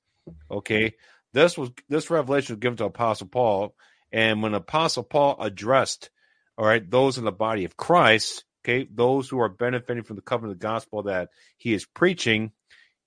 Okay. 0.50 0.94
This 1.32 1.58
was, 1.58 1.70
this 1.88 2.10
revelation 2.10 2.54
was 2.54 2.60
given 2.60 2.76
to 2.78 2.84
apostle 2.84 3.26
Paul. 3.26 3.74
And 4.12 4.42
when 4.42 4.54
apostle 4.54 5.02
Paul 5.02 5.36
addressed, 5.40 6.10
all 6.56 6.64
right, 6.64 6.88
those 6.88 7.18
in 7.18 7.24
the 7.24 7.32
body 7.32 7.64
of 7.64 7.76
Christ, 7.76 8.44
okay, 8.64 8.88
those 8.92 9.28
who 9.28 9.40
are 9.40 9.48
benefiting 9.48 10.04
from 10.04 10.16
the 10.16 10.22
covenant 10.22 10.54
of 10.54 10.60
the 10.60 10.66
gospel 10.66 11.02
that 11.04 11.30
he 11.56 11.72
is 11.74 11.86
preaching, 11.86 12.52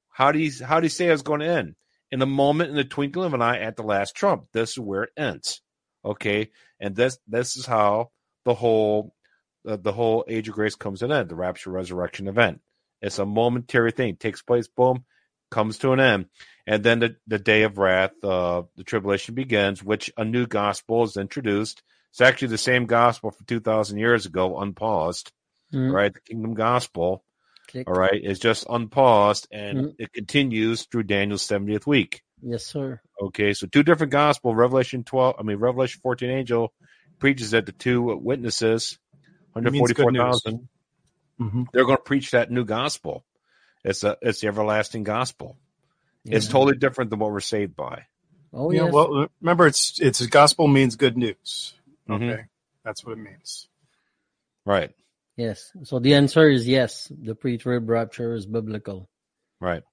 how 0.09 0.31
do 0.31 0.39
you 0.39 0.51
how 0.63 0.79
do 0.79 0.85
you 0.85 0.89
say 0.89 1.07
it's 1.07 1.21
going 1.21 1.39
to 1.39 1.47
end? 1.47 1.75
In 2.11 2.21
a 2.21 2.27
moment, 2.27 2.69
in 2.69 2.75
the 2.75 2.83
twinkling 2.83 3.25
of 3.25 3.33
an 3.33 3.41
eye, 3.41 3.59
at 3.59 3.75
the 3.75 3.83
last 3.83 4.15
trump. 4.15 4.45
This 4.53 4.71
is 4.71 4.79
where 4.79 5.03
it 5.03 5.09
ends. 5.17 5.61
Okay, 6.05 6.51
and 6.79 6.95
this 6.95 7.17
this 7.27 7.55
is 7.55 7.65
how 7.65 8.11
the 8.45 8.53
whole 8.53 9.15
the 9.63 9.91
whole 9.93 10.25
age 10.27 10.49
of 10.49 10.55
grace 10.55 10.75
comes 10.75 10.99
to 10.99 11.05
an 11.05 11.11
end. 11.11 11.29
The 11.29 11.35
rapture 11.35 11.71
resurrection 11.71 12.27
event. 12.27 12.61
It's 13.03 13.19
a 13.19 13.25
momentary 13.25 13.91
thing. 13.91 14.09
It 14.09 14.19
takes 14.19 14.41
place. 14.41 14.67
Boom, 14.67 15.05
comes 15.51 15.77
to 15.79 15.91
an 15.91 15.99
end, 15.99 16.25
and 16.65 16.83
then 16.83 16.99
the 16.99 17.15
the 17.27 17.39
day 17.39 17.63
of 17.63 17.77
wrath, 17.77 18.11
uh, 18.23 18.63
the 18.75 18.83
tribulation 18.83 19.35
begins, 19.35 19.83
which 19.83 20.11
a 20.17 20.25
new 20.25 20.47
gospel 20.47 21.03
is 21.03 21.17
introduced. 21.17 21.83
It's 22.11 22.21
actually 22.21 22.49
the 22.49 22.57
same 22.57 22.87
gospel 22.87 23.31
from 23.31 23.45
two 23.45 23.59
thousand 23.59 23.99
years 23.99 24.25
ago, 24.25 24.59
unpaused. 24.59 25.31
Mm. 25.71 25.91
Right, 25.91 26.13
the 26.13 26.21
kingdom 26.21 26.53
gospel 26.53 27.23
Click. 27.67 27.89
All 27.89 27.95
right. 27.95 28.19
It's 28.21 28.39
just 28.39 28.65
unpaused 28.69 29.47
and 29.51 29.77
mm-hmm. 29.77 29.89
it 29.97 30.13
continues 30.13 30.83
through 30.85 31.03
Daniel's 31.03 31.47
70th 31.47 31.87
week. 31.87 32.21
Yes, 32.41 32.65
sir. 32.65 32.99
Okay. 33.21 33.53
So 33.53 33.67
two 33.67 33.83
different 33.83 34.11
gospel, 34.11 34.53
Revelation 34.53 35.03
12, 35.03 35.35
I 35.39 35.43
mean, 35.43 35.57
Revelation 35.57 35.99
14 36.03 36.29
angel 36.29 36.73
preaches 37.19 37.51
that 37.51 37.65
the 37.65 37.71
two 37.71 38.01
witnesses, 38.01 38.99
144,000, 39.53 40.67
mm-hmm. 41.39 41.63
they're 41.71 41.85
going 41.85 41.97
to 41.97 42.03
preach 42.03 42.31
that 42.31 42.51
new 42.51 42.65
gospel. 42.65 43.23
It's 43.83 44.03
a, 44.03 44.17
it's 44.21 44.41
the 44.41 44.47
everlasting 44.47 45.03
gospel. 45.03 45.57
Yeah. 46.23 46.37
It's 46.37 46.47
totally 46.47 46.77
different 46.77 47.09
than 47.09 47.19
what 47.19 47.31
we're 47.31 47.39
saved 47.39 47.75
by. 47.75 48.05
Oh, 48.53 48.71
yeah. 48.71 48.85
Yes. 48.85 48.93
Well, 48.93 49.27
remember, 49.41 49.67
it's, 49.67 49.99
it's 49.99 50.25
gospel 50.27 50.67
means 50.67 50.95
good 50.95 51.17
news. 51.17 51.73
Mm-hmm. 52.09 52.13
Okay. 52.13 52.25
Mm-hmm. 52.25 52.41
That's 52.85 53.05
what 53.05 53.17
it 53.17 53.21
means. 53.21 53.67
Right. 54.65 54.91
Yes. 55.35 55.71
So 55.83 55.99
the 55.99 56.13
answer 56.13 56.47
is 56.49 56.67
yes. 56.67 57.11
The 57.11 57.35
pre-trib 57.35 57.89
rapture 57.89 58.35
is 58.35 58.45
biblical. 58.45 59.09
Right. 59.59 59.83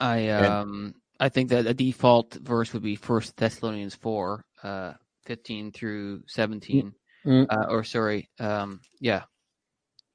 I 0.00 0.28
um 0.28 0.84
and, 0.84 0.94
I 1.18 1.28
think 1.30 1.48
that 1.48 1.66
a 1.66 1.74
default 1.74 2.34
verse 2.34 2.72
would 2.72 2.84
be 2.84 2.94
First 2.94 3.36
Thessalonians 3.36 3.96
four, 3.96 4.44
uh, 4.62 4.92
fifteen 5.24 5.72
through 5.72 6.22
seventeen, 6.28 6.94
mm-hmm. 7.26 7.50
uh, 7.50 7.66
or 7.68 7.82
sorry, 7.82 8.30
um, 8.38 8.80
yeah, 9.00 9.24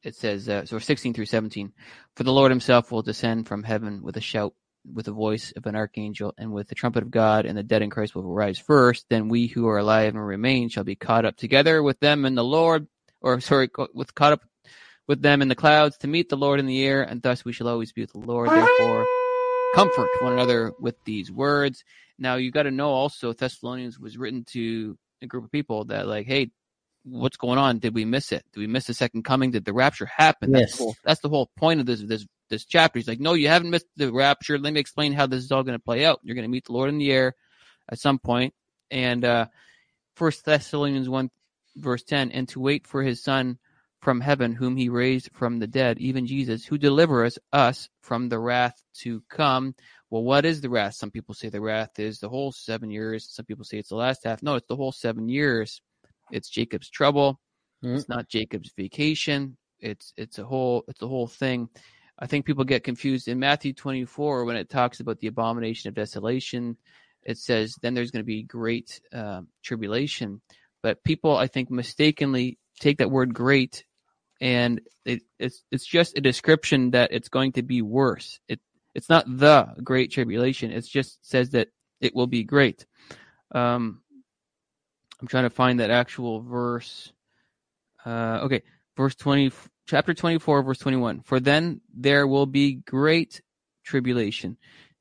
it 0.03 0.15
says 0.15 0.49
uh, 0.49 0.65
so 0.65 0.79
sixteen 0.79 1.13
through 1.13 1.25
seventeen. 1.25 1.73
For 2.15 2.23
the 2.23 2.33
Lord 2.33 2.51
Himself 2.51 2.91
will 2.91 3.01
descend 3.01 3.47
from 3.47 3.63
heaven 3.63 4.01
with 4.03 4.17
a 4.17 4.21
shout, 4.21 4.53
with 4.91 5.05
the 5.05 5.11
voice 5.11 5.53
of 5.55 5.65
an 5.65 5.75
archangel, 5.75 6.33
and 6.37 6.51
with 6.51 6.67
the 6.67 6.75
trumpet 6.75 7.03
of 7.03 7.11
God, 7.11 7.45
and 7.45 7.57
the 7.57 7.63
dead 7.63 7.81
in 7.81 7.89
Christ 7.89 8.15
will 8.15 8.23
rise 8.23 8.59
first. 8.59 9.05
Then 9.09 9.29
we 9.29 9.47
who 9.47 9.67
are 9.67 9.77
alive 9.77 10.13
and 10.15 10.25
remain 10.25 10.69
shall 10.69 10.83
be 10.83 10.95
caught 10.95 11.25
up 11.25 11.37
together 11.37 11.81
with 11.81 11.99
them 11.99 12.25
in 12.25 12.35
the 12.35 12.43
Lord, 12.43 12.87
or 13.21 13.39
sorry, 13.39 13.69
with 13.93 14.13
caught 14.13 14.33
up 14.33 14.41
with 15.07 15.21
them 15.21 15.41
in 15.41 15.47
the 15.47 15.55
clouds 15.55 15.97
to 15.97 16.07
meet 16.07 16.29
the 16.29 16.37
Lord 16.37 16.59
in 16.59 16.65
the 16.65 16.83
air, 16.83 17.03
and 17.03 17.21
thus 17.21 17.43
we 17.43 17.53
shall 17.53 17.67
always 17.67 17.91
be 17.91 18.01
with 18.01 18.13
the 18.13 18.19
Lord. 18.19 18.49
Therefore, 18.49 19.05
comfort 19.75 20.09
one 20.21 20.33
another 20.33 20.71
with 20.79 20.95
these 21.03 21.31
words. 21.31 21.83
Now, 22.19 22.35
you 22.35 22.51
got 22.51 22.63
to 22.63 22.71
know 22.71 22.89
also, 22.89 23.33
Thessalonians 23.33 23.99
was 23.99 24.17
written 24.17 24.45
to 24.51 24.97
a 25.21 25.27
group 25.27 25.43
of 25.43 25.51
people 25.51 25.85
that, 25.85 26.07
like, 26.07 26.27
hey, 26.27 26.51
what's 27.03 27.37
going 27.37 27.59
on? 27.59 27.79
Did 27.79 27.93
we 27.93 28.05
miss 28.05 28.31
it? 28.31 28.43
Did 28.53 28.59
we 28.59 28.67
miss 28.67 28.87
the 28.87 28.93
second 28.93 29.23
coming? 29.23 29.51
Did 29.51 29.65
the 29.65 29.73
rapture 29.73 30.05
happen? 30.05 30.51
Yes. 30.51 30.61
That's, 30.61 30.77
the 30.77 30.83
whole, 30.83 30.95
that's 31.03 31.21
the 31.21 31.29
whole 31.29 31.51
point 31.57 31.79
of 31.79 31.85
this 31.85 32.01
this 32.01 32.25
this 32.49 32.65
chapter. 32.65 32.99
He's 32.99 33.07
like, 33.07 33.19
no, 33.19 33.33
you 33.33 33.47
haven't 33.47 33.69
missed 33.69 33.87
the 33.95 34.11
rapture. 34.11 34.57
Let 34.57 34.73
me 34.73 34.79
explain 34.79 35.13
how 35.13 35.27
this 35.27 35.43
is 35.43 35.51
all 35.51 35.63
going 35.63 35.77
to 35.77 35.83
play 35.83 36.05
out. 36.05 36.19
You're 36.23 36.35
going 36.35 36.43
to 36.43 36.51
meet 36.51 36.65
the 36.65 36.73
Lord 36.73 36.89
in 36.89 36.97
the 36.97 37.11
air 37.11 37.35
at 37.89 37.99
some 37.99 38.19
point. 38.19 38.53
And 38.91 39.25
uh, 39.25 39.47
First 40.15 40.45
Thessalonians 40.45 41.09
one 41.09 41.29
verse 41.75 42.03
ten, 42.03 42.31
and 42.31 42.47
to 42.49 42.59
wait 42.59 42.87
for 42.87 43.01
His 43.01 43.23
Son 43.23 43.57
from 44.01 44.19
heaven, 44.19 44.53
whom 44.53 44.75
he 44.75 44.89
raised 44.89 45.29
from 45.33 45.59
the 45.59 45.67
dead, 45.67 45.97
even 45.97 46.27
Jesus, 46.27 46.65
who 46.65 46.77
delivers 46.77 47.39
us 47.53 47.87
from 48.01 48.27
the 48.27 48.37
wrath 48.37 48.75
to 48.99 49.23
come. 49.29 49.73
Well, 50.09 50.23
what 50.23 50.45
is 50.45 50.59
the 50.59 50.69
wrath? 50.69 50.95
Some 50.95 51.09
people 51.09 51.33
say 51.33 51.47
the 51.47 51.61
wrath 51.61 51.97
is 51.97 52.19
the 52.19 52.27
whole 52.27 52.51
seven 52.51 52.91
years. 52.91 53.33
Some 53.33 53.45
people 53.45 53.63
say 53.63 53.77
it's 53.77 53.89
the 53.89 53.95
last 53.95 54.25
half. 54.25 54.43
No, 54.43 54.55
it's 54.55 54.67
the 54.67 54.75
whole 54.75 54.91
seven 54.91 55.29
years. 55.29 55.81
It's 56.33 56.49
Jacob's 56.49 56.89
trouble. 56.89 57.39
Mm-hmm. 57.83 57.95
It's 57.95 58.09
not 58.09 58.27
Jacob's 58.27 58.71
vacation. 58.75 59.57
It's 59.79 60.13
it's 60.17 60.39
a 60.39 60.43
whole 60.43 60.83
it's 60.87 61.01
a 61.01 61.07
whole 61.07 61.27
thing. 61.27 61.69
I 62.17 62.27
think 62.27 62.45
people 62.45 62.63
get 62.63 62.83
confused 62.83 63.27
in 63.27 63.39
Matthew 63.39 63.73
24 63.73 64.45
when 64.45 64.55
it 64.55 64.69
talks 64.69 64.99
about 64.99 65.19
the 65.19 65.27
abomination 65.27 65.89
of 65.89 65.95
desolation. 65.95 66.77
It 67.23 67.37
says 67.37 67.75
then 67.81 67.93
there's 67.93 68.11
going 68.11 68.23
to 68.23 68.25
be 68.25 68.43
great 68.43 69.01
uh, 69.13 69.41
tribulation, 69.63 70.41
but 70.81 71.03
people 71.03 71.35
I 71.35 71.47
think 71.47 71.69
mistakenly 71.69 72.57
take 72.79 72.97
that 72.97 73.11
word 73.11 73.33
great 73.33 73.85
and 74.41 74.81
it, 75.05 75.21
it's 75.39 75.63
it's 75.71 75.85
just 75.85 76.17
a 76.17 76.21
description 76.21 76.91
that 76.91 77.13
it's 77.13 77.29
going 77.29 77.53
to 77.53 77.63
be 77.63 77.81
worse. 77.81 78.39
It 78.47 78.59
it's 78.95 79.09
not 79.09 79.25
the 79.27 79.73
great 79.83 80.11
tribulation. 80.11 80.71
It 80.71 80.85
just 80.85 81.25
says 81.25 81.51
that 81.51 81.69
it 82.01 82.15
will 82.15 82.27
be 82.27 82.43
great. 82.43 82.85
Um, 83.53 84.01
I'm 85.23 85.27
trying 85.27 85.45
to 85.45 85.49
find 85.49 85.79
that 85.79 85.89
actual 85.89 86.41
verse. 86.41 87.13
Uh, 88.05 88.41
okay, 88.43 88.61
verse 88.97 89.15
twenty, 89.15 89.53
chapter 89.87 90.13
twenty-four, 90.13 90.63
verse 90.63 90.79
twenty-one. 90.79 91.21
For 91.21 91.39
then 91.39 91.79
there 91.95 92.27
will 92.27 92.45
be 92.45 92.73
great 92.73 93.41
tribulation. 93.85 94.57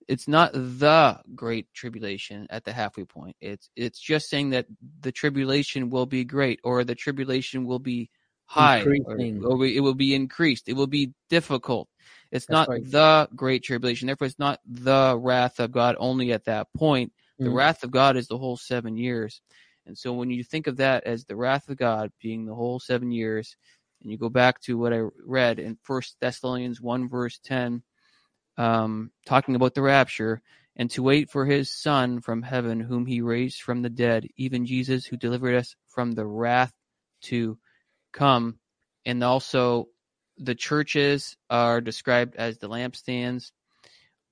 It's 0.07 0.28
not 0.28 0.53
the 0.53 1.19
great 1.35 1.74
tribulation 1.74 2.47
at 2.51 2.65
the 2.65 2.73
halfway 2.73 3.05
point. 3.05 3.35
It's 3.40 3.69
it's 3.74 3.99
just 3.99 4.31
saying 4.31 4.51
that 4.51 4.66
the 5.01 5.11
tribulation 5.11 5.90
will 5.90 6.07
be 6.07 6.24
great, 6.24 6.61
or 6.62 6.85
the 6.85 6.94
tribulation 6.94 7.65
will 7.65 7.81
be 7.81 8.09
high, 8.44 8.82
or, 8.82 8.94
or, 9.16 9.66
it 9.66 9.82
will 9.82 9.94
be 9.94 10.15
increased. 10.15 10.69
It 10.69 10.74
will 10.74 10.86
be 10.86 11.15
difficult. 11.31 11.89
It's 12.31 12.47
That's 12.47 12.53
not 12.53 12.69
right. 12.69 12.89
the 12.89 13.28
great 13.35 13.65
tribulation. 13.65 14.07
Therefore, 14.07 14.28
it's 14.28 14.39
not 14.39 14.61
the 14.65 15.19
wrath 15.19 15.59
of 15.59 15.73
God 15.73 15.97
only 15.99 16.32
at 16.32 16.44
that 16.44 16.69
point. 16.77 17.12
The 17.40 17.49
mm 17.49 17.55
wrath 17.57 17.82
of 17.82 17.90
God 17.90 18.16
is 18.16 18.28
the 18.28 18.39
whole 18.39 18.57
seven 18.57 18.97
years. 18.97 19.40
And 19.87 19.97
so 19.97 20.13
when 20.13 20.31
you 20.31 20.45
think 20.45 20.67
of 20.67 20.77
that 20.77 21.05
as 21.05 21.25
the 21.25 21.37
wrath 21.37 21.69
of 21.69 21.77
God 21.77 22.13
being 22.21 22.45
the 22.45 22.55
whole 22.55 22.79
seven 22.79 23.11
years, 23.11 23.57
and 24.03 24.11
you 24.11 24.19
go 24.19 24.29
back 24.29 24.61
to 24.63 24.79
what 24.79 24.93
I 24.93 25.03
read 25.25 25.59
in 25.59 25.79
First 25.83 26.17
Thessalonians 26.21 26.81
1, 26.81 27.09
verse 27.09 27.39
10, 27.45 27.83
um, 28.57 29.11
talking 29.27 29.55
about 29.55 29.75
the 29.75 29.83
rapture, 29.83 30.43
and 30.77 30.91
to 30.93 31.03
wait 31.03 31.31
for 31.31 31.45
his 31.45 31.73
Son 31.73 32.21
from 32.21 32.43
heaven, 32.43 32.81
whom 32.81 33.07
he 33.07 33.21
raised 33.21 33.63
from 33.63 33.83
the 33.83 33.91
dead, 33.91 34.27
even 34.37 34.67
Jesus, 34.67 35.05
who 35.05 35.17
delivered 35.17 35.55
us 35.55 35.77
from 35.89 36.13
the 36.13 36.27
wrath 36.27 36.73
to 37.23 37.59
come. 38.13 38.59
And 39.05 39.23
also, 39.23 39.89
the 40.39 40.55
churches 40.55 41.37
are 41.51 41.81
described 41.81 42.37
as 42.37 42.59
the 42.59 42.69
lampstands. 42.69 43.53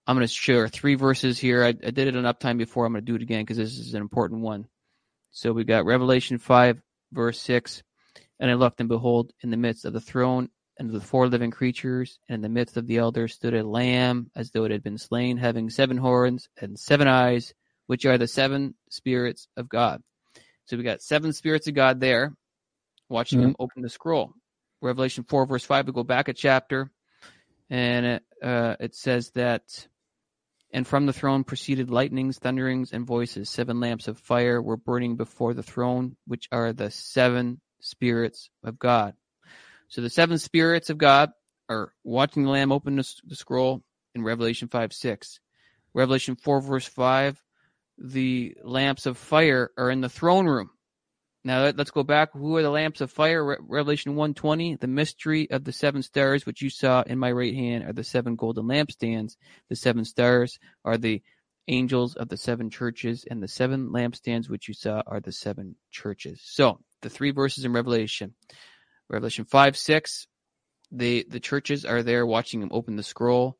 I'm 0.06 0.16
going 0.16 0.26
to 0.26 0.32
share 0.32 0.68
three 0.68 0.94
verses 0.94 1.38
here. 1.38 1.62
I, 1.62 1.68
I 1.68 1.90
did 1.90 2.08
it 2.08 2.16
on 2.16 2.24
uptime 2.24 2.58
before. 2.58 2.86
I'm 2.86 2.92
going 2.92 3.04
to 3.04 3.12
do 3.12 3.16
it 3.16 3.22
again 3.22 3.42
because 3.42 3.58
this 3.58 3.78
is 3.78 3.94
an 3.94 4.00
important 4.00 4.40
one. 4.40 4.66
So 5.32 5.52
we 5.52 5.64
got 5.64 5.84
Revelation 5.84 6.38
5, 6.38 6.80
verse 7.12 7.40
6. 7.40 7.82
And 8.38 8.50
I 8.50 8.54
looked, 8.54 8.80
and 8.80 8.88
behold, 8.88 9.32
in 9.42 9.50
the 9.50 9.56
midst 9.56 9.84
of 9.84 9.92
the 9.92 10.00
throne 10.00 10.48
and 10.78 10.88
of 10.88 10.94
the 10.94 11.06
four 11.06 11.28
living 11.28 11.50
creatures, 11.50 12.18
and 12.28 12.36
in 12.36 12.40
the 12.40 12.48
midst 12.48 12.76
of 12.76 12.86
the 12.86 12.96
elders 12.96 13.34
stood 13.34 13.54
a 13.54 13.62
lamb 13.62 14.30
as 14.34 14.50
though 14.50 14.64
it 14.64 14.70
had 14.70 14.82
been 14.82 14.98
slain, 14.98 15.36
having 15.36 15.68
seven 15.68 15.98
horns 15.98 16.48
and 16.60 16.78
seven 16.78 17.06
eyes, 17.06 17.52
which 17.86 18.06
are 18.06 18.16
the 18.16 18.26
seven 18.26 18.74
spirits 18.88 19.46
of 19.56 19.68
God. 19.68 20.02
So 20.64 20.76
we 20.76 20.82
got 20.82 21.02
seven 21.02 21.32
spirits 21.32 21.66
of 21.68 21.74
God 21.74 22.00
there 22.00 22.34
watching 23.08 23.40
mm-hmm. 23.40 23.48
him 23.48 23.56
open 23.58 23.82
the 23.82 23.90
scroll. 23.90 24.32
Revelation 24.80 25.24
4, 25.24 25.46
verse 25.46 25.64
5, 25.64 25.86
we 25.86 25.92
go 25.92 26.04
back 26.04 26.28
a 26.28 26.32
chapter, 26.32 26.90
and 27.68 28.06
it, 28.06 28.22
uh, 28.42 28.76
it 28.80 28.94
says 28.94 29.30
that, 29.32 29.86
and 30.72 30.86
from 30.86 31.06
the 31.06 31.12
throne 31.12 31.44
proceeded 31.44 31.90
lightnings, 31.90 32.38
thunderings, 32.38 32.92
and 32.92 33.06
voices. 33.06 33.50
Seven 33.50 33.80
lamps 33.80 34.08
of 34.08 34.18
fire 34.18 34.62
were 34.62 34.76
burning 34.76 35.16
before 35.16 35.54
the 35.54 35.62
throne, 35.62 36.16
which 36.26 36.48
are 36.52 36.72
the 36.72 36.90
seven 36.90 37.60
spirits 37.80 38.50
of 38.62 38.78
God. 38.78 39.14
So 39.88 40.00
the 40.00 40.10
seven 40.10 40.38
spirits 40.38 40.90
of 40.90 40.98
God 40.98 41.30
are 41.68 41.92
watching 42.04 42.44
the 42.44 42.50
Lamb 42.50 42.72
open 42.72 42.96
the, 42.96 43.34
scroll 43.34 43.82
in 44.14 44.22
Revelation 44.22 44.68
5 44.68 44.92
6. 44.92 45.40
Revelation 45.92 46.36
4, 46.36 46.60
verse 46.60 46.86
5, 46.86 47.42
the 47.98 48.56
lamps 48.62 49.06
of 49.06 49.18
fire 49.18 49.70
are 49.76 49.90
in 49.90 50.00
the 50.00 50.08
throne 50.08 50.46
room. 50.46 50.70
Now 51.42 51.62
let- 51.62 51.76
let's 51.76 51.90
go 51.90 52.02
back. 52.02 52.32
Who 52.32 52.56
are 52.56 52.62
the 52.62 52.70
lamps 52.70 53.00
of 53.00 53.10
fire? 53.10 53.42
Re- 53.44 53.56
Revelation 53.60 54.14
120, 54.14 54.76
the 54.76 54.86
mystery 54.86 55.50
of 55.50 55.64
the 55.64 55.72
seven 55.72 56.02
stars, 56.02 56.44
which 56.44 56.60
you 56.60 56.68
saw 56.68 57.02
in 57.02 57.18
my 57.18 57.32
right 57.32 57.54
hand, 57.54 57.84
are 57.84 57.94
the 57.94 58.04
seven 58.04 58.36
golden 58.36 58.66
lampstands. 58.66 59.36
The 59.68 59.76
seven 59.76 60.04
stars 60.04 60.58
are 60.84 60.98
the 60.98 61.22
angels 61.68 62.14
of 62.14 62.28
the 62.28 62.36
seven 62.36 62.68
churches, 62.68 63.24
and 63.30 63.42
the 63.42 63.48
seven 63.48 63.88
lampstands, 63.88 64.50
which 64.50 64.68
you 64.68 64.74
saw, 64.74 65.02
are 65.06 65.20
the 65.20 65.32
seven 65.32 65.76
churches. 65.90 66.40
So 66.44 66.80
the 67.00 67.10
three 67.10 67.30
verses 67.30 67.64
in 67.64 67.72
Revelation. 67.72 68.34
Revelation 69.08 69.44
5, 69.44 69.76
6, 69.76 70.26
the, 70.92 71.26
the 71.28 71.40
churches 71.40 71.84
are 71.84 72.02
there 72.02 72.26
watching 72.26 72.62
him 72.62 72.70
open 72.72 72.96
the 72.96 73.02
scroll. 73.02 73.56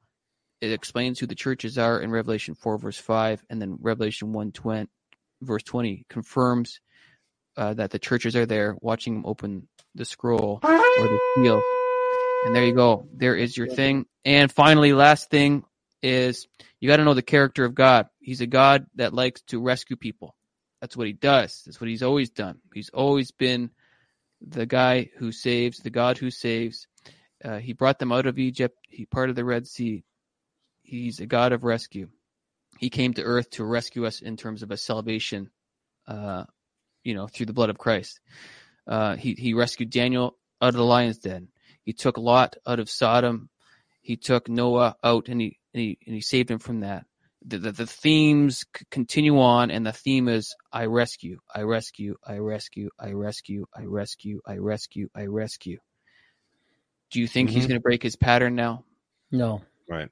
It 0.60 0.72
explains 0.72 1.18
who 1.18 1.26
the 1.26 1.34
churches 1.34 1.78
are 1.78 2.00
in 2.00 2.10
Revelation 2.10 2.54
4, 2.54 2.78
verse 2.78 2.98
5, 2.98 3.42
and 3.48 3.60
then 3.60 3.78
Revelation 3.80 4.32
1, 4.32 4.52
20, 4.52 4.88
verse 5.40 5.62
20 5.62 6.04
confirms 6.08 6.80
uh, 7.56 7.74
that 7.74 7.90
the 7.90 7.98
churches 7.98 8.36
are 8.36 8.46
there 8.46 8.76
watching 8.80 9.16
him 9.16 9.26
open 9.26 9.68
the 9.94 10.04
scroll 10.04 10.60
or 10.62 10.70
the 10.70 11.20
seal. 11.36 11.62
And 12.44 12.54
there 12.54 12.64
you 12.64 12.74
go. 12.74 13.08
There 13.12 13.36
is 13.36 13.56
your 13.56 13.68
thing. 13.68 14.06
And 14.24 14.50
finally, 14.50 14.92
last 14.92 15.30
thing 15.30 15.64
is 16.02 16.48
you 16.80 16.88
got 16.88 16.96
to 16.96 17.04
know 17.04 17.14
the 17.14 17.22
character 17.22 17.64
of 17.64 17.74
God. 17.74 18.08
He's 18.20 18.40
a 18.40 18.46
God 18.46 18.86
that 18.94 19.12
likes 19.12 19.42
to 19.48 19.60
rescue 19.60 19.96
people. 19.96 20.34
That's 20.80 20.96
what 20.96 21.06
he 21.06 21.12
does. 21.12 21.62
That's 21.66 21.80
what 21.80 21.90
he's 21.90 22.02
always 22.02 22.30
done. 22.30 22.60
He's 22.72 22.88
always 22.90 23.30
been 23.32 23.70
the 24.40 24.64
guy 24.64 25.10
who 25.18 25.32
saves, 25.32 25.78
the 25.78 25.90
God 25.90 26.16
who 26.16 26.30
saves. 26.30 26.86
Uh, 27.44 27.58
he 27.58 27.74
brought 27.74 27.98
them 27.98 28.12
out 28.12 28.26
of 28.26 28.38
Egypt. 28.38 28.78
He 28.88 29.04
parted 29.04 29.36
the 29.36 29.44
Red 29.44 29.66
Sea. 29.66 30.04
He's 30.82 31.20
a 31.20 31.26
God 31.26 31.52
of 31.52 31.64
rescue. 31.64 32.08
He 32.78 32.88
came 32.88 33.12
to 33.14 33.22
earth 33.22 33.50
to 33.50 33.64
rescue 33.64 34.06
us 34.06 34.20
in 34.20 34.36
terms 34.38 34.62
of 34.62 34.70
a 34.70 34.76
salvation, 34.76 35.50
uh, 36.06 36.44
you 37.04 37.14
know, 37.14 37.26
through 37.26 37.46
the 37.46 37.52
blood 37.52 37.70
of 37.70 37.78
Christ. 37.78 38.20
Uh, 38.86 39.16
he 39.16 39.34
he 39.38 39.54
rescued 39.54 39.90
Daniel 39.90 40.36
out 40.60 40.68
of 40.70 40.74
the 40.74 40.84
lion's 40.84 41.18
den. 41.18 41.48
He 41.84 41.92
took 41.92 42.18
Lot 42.18 42.56
out 42.66 42.80
of 42.80 42.90
Sodom. 42.90 43.48
He 44.00 44.16
took 44.16 44.48
Noah 44.48 44.96
out 45.04 45.28
and 45.28 45.40
he 45.40 45.58
and 45.74 45.80
he, 45.82 45.98
and 46.06 46.14
he 46.14 46.20
saved 46.20 46.50
him 46.50 46.58
from 46.58 46.80
that. 46.80 47.06
The, 47.46 47.58
the, 47.58 47.72
the 47.72 47.86
themes 47.86 48.66
c- 48.76 48.84
continue 48.90 49.38
on, 49.40 49.70
and 49.70 49.86
the 49.86 49.92
theme 49.92 50.28
is 50.28 50.54
I 50.72 50.86
rescue, 50.86 51.38
I 51.54 51.62
rescue, 51.62 52.16
I 52.22 52.36
rescue, 52.38 52.90
I 52.98 53.12
rescue, 53.12 53.64
I 53.74 53.84
rescue, 53.84 54.40
I 54.46 54.56
rescue, 54.56 55.08
I 55.14 55.24
rescue. 55.26 55.78
Do 57.10 57.20
you 57.20 57.26
think 57.26 57.50
he's 57.50 57.64
Mhm. 57.64 57.68
going 57.68 57.80
to 57.80 57.82
break 57.82 58.02
his 58.02 58.16
pattern 58.16 58.56
now? 58.56 58.84
No. 59.30 59.62
Right. 59.88 60.10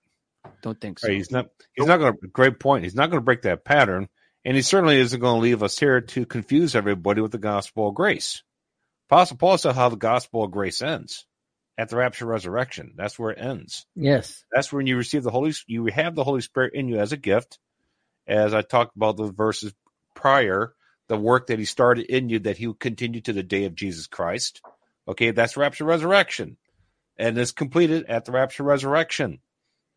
Don't 0.62 0.80
think 0.80 0.98
so. 1.00 1.08
Right, 1.08 1.16
he's 1.16 1.30
not. 1.30 1.50
He's 1.74 1.86
not 1.86 1.98
going 1.98 2.14
to. 2.14 2.28
Great 2.28 2.58
point. 2.58 2.84
He's 2.84 2.94
not 2.94 3.10
going 3.10 3.20
to 3.20 3.24
break 3.24 3.42
that 3.42 3.64
pattern, 3.64 4.08
and 4.48 4.56
he 4.56 4.62
certainly 4.62 4.96
isn't 4.96 5.20
going 5.20 5.36
to 5.36 5.42
leave 5.42 5.62
us 5.62 5.78
here 5.78 6.00
to 6.00 6.24
confuse 6.24 6.74
everybody 6.74 7.20
with 7.20 7.32
the 7.32 7.36
gospel 7.36 7.90
of 7.90 7.94
grace. 7.94 8.42
Apostle 9.10 9.36
Paul 9.36 9.58
said 9.58 9.74
how 9.74 9.90
the 9.90 9.96
gospel 9.96 10.42
of 10.42 10.50
grace 10.50 10.80
ends 10.80 11.26
at 11.76 11.90
the 11.90 11.96
rapture 11.96 12.24
resurrection. 12.24 12.94
That's 12.96 13.18
where 13.18 13.32
it 13.32 13.38
ends. 13.38 13.84
Yes. 13.94 14.42
That's 14.50 14.72
when 14.72 14.86
you 14.86 14.96
receive 14.96 15.22
the 15.22 15.30
Holy. 15.30 15.52
You 15.66 15.84
have 15.88 16.14
the 16.14 16.24
Holy 16.24 16.40
Spirit 16.40 16.72
in 16.72 16.88
you 16.88 16.98
as 16.98 17.12
a 17.12 17.18
gift, 17.18 17.58
as 18.26 18.54
I 18.54 18.62
talked 18.62 18.96
about 18.96 19.18
the 19.18 19.30
verses 19.30 19.74
prior. 20.14 20.72
The 21.08 21.18
work 21.18 21.48
that 21.48 21.58
He 21.58 21.66
started 21.66 22.06
in 22.06 22.30
you, 22.30 22.38
that 22.38 22.56
He 22.56 22.68
will 22.68 22.74
continue 22.74 23.20
to 23.20 23.34
the 23.34 23.42
day 23.42 23.66
of 23.66 23.74
Jesus 23.74 24.06
Christ. 24.06 24.62
Okay, 25.06 25.30
that's 25.30 25.58
rapture 25.58 25.84
resurrection, 25.84 26.56
and 27.18 27.36
it's 27.36 27.52
completed 27.52 28.06
at 28.06 28.24
the 28.24 28.32
rapture 28.32 28.62
resurrection. 28.62 29.40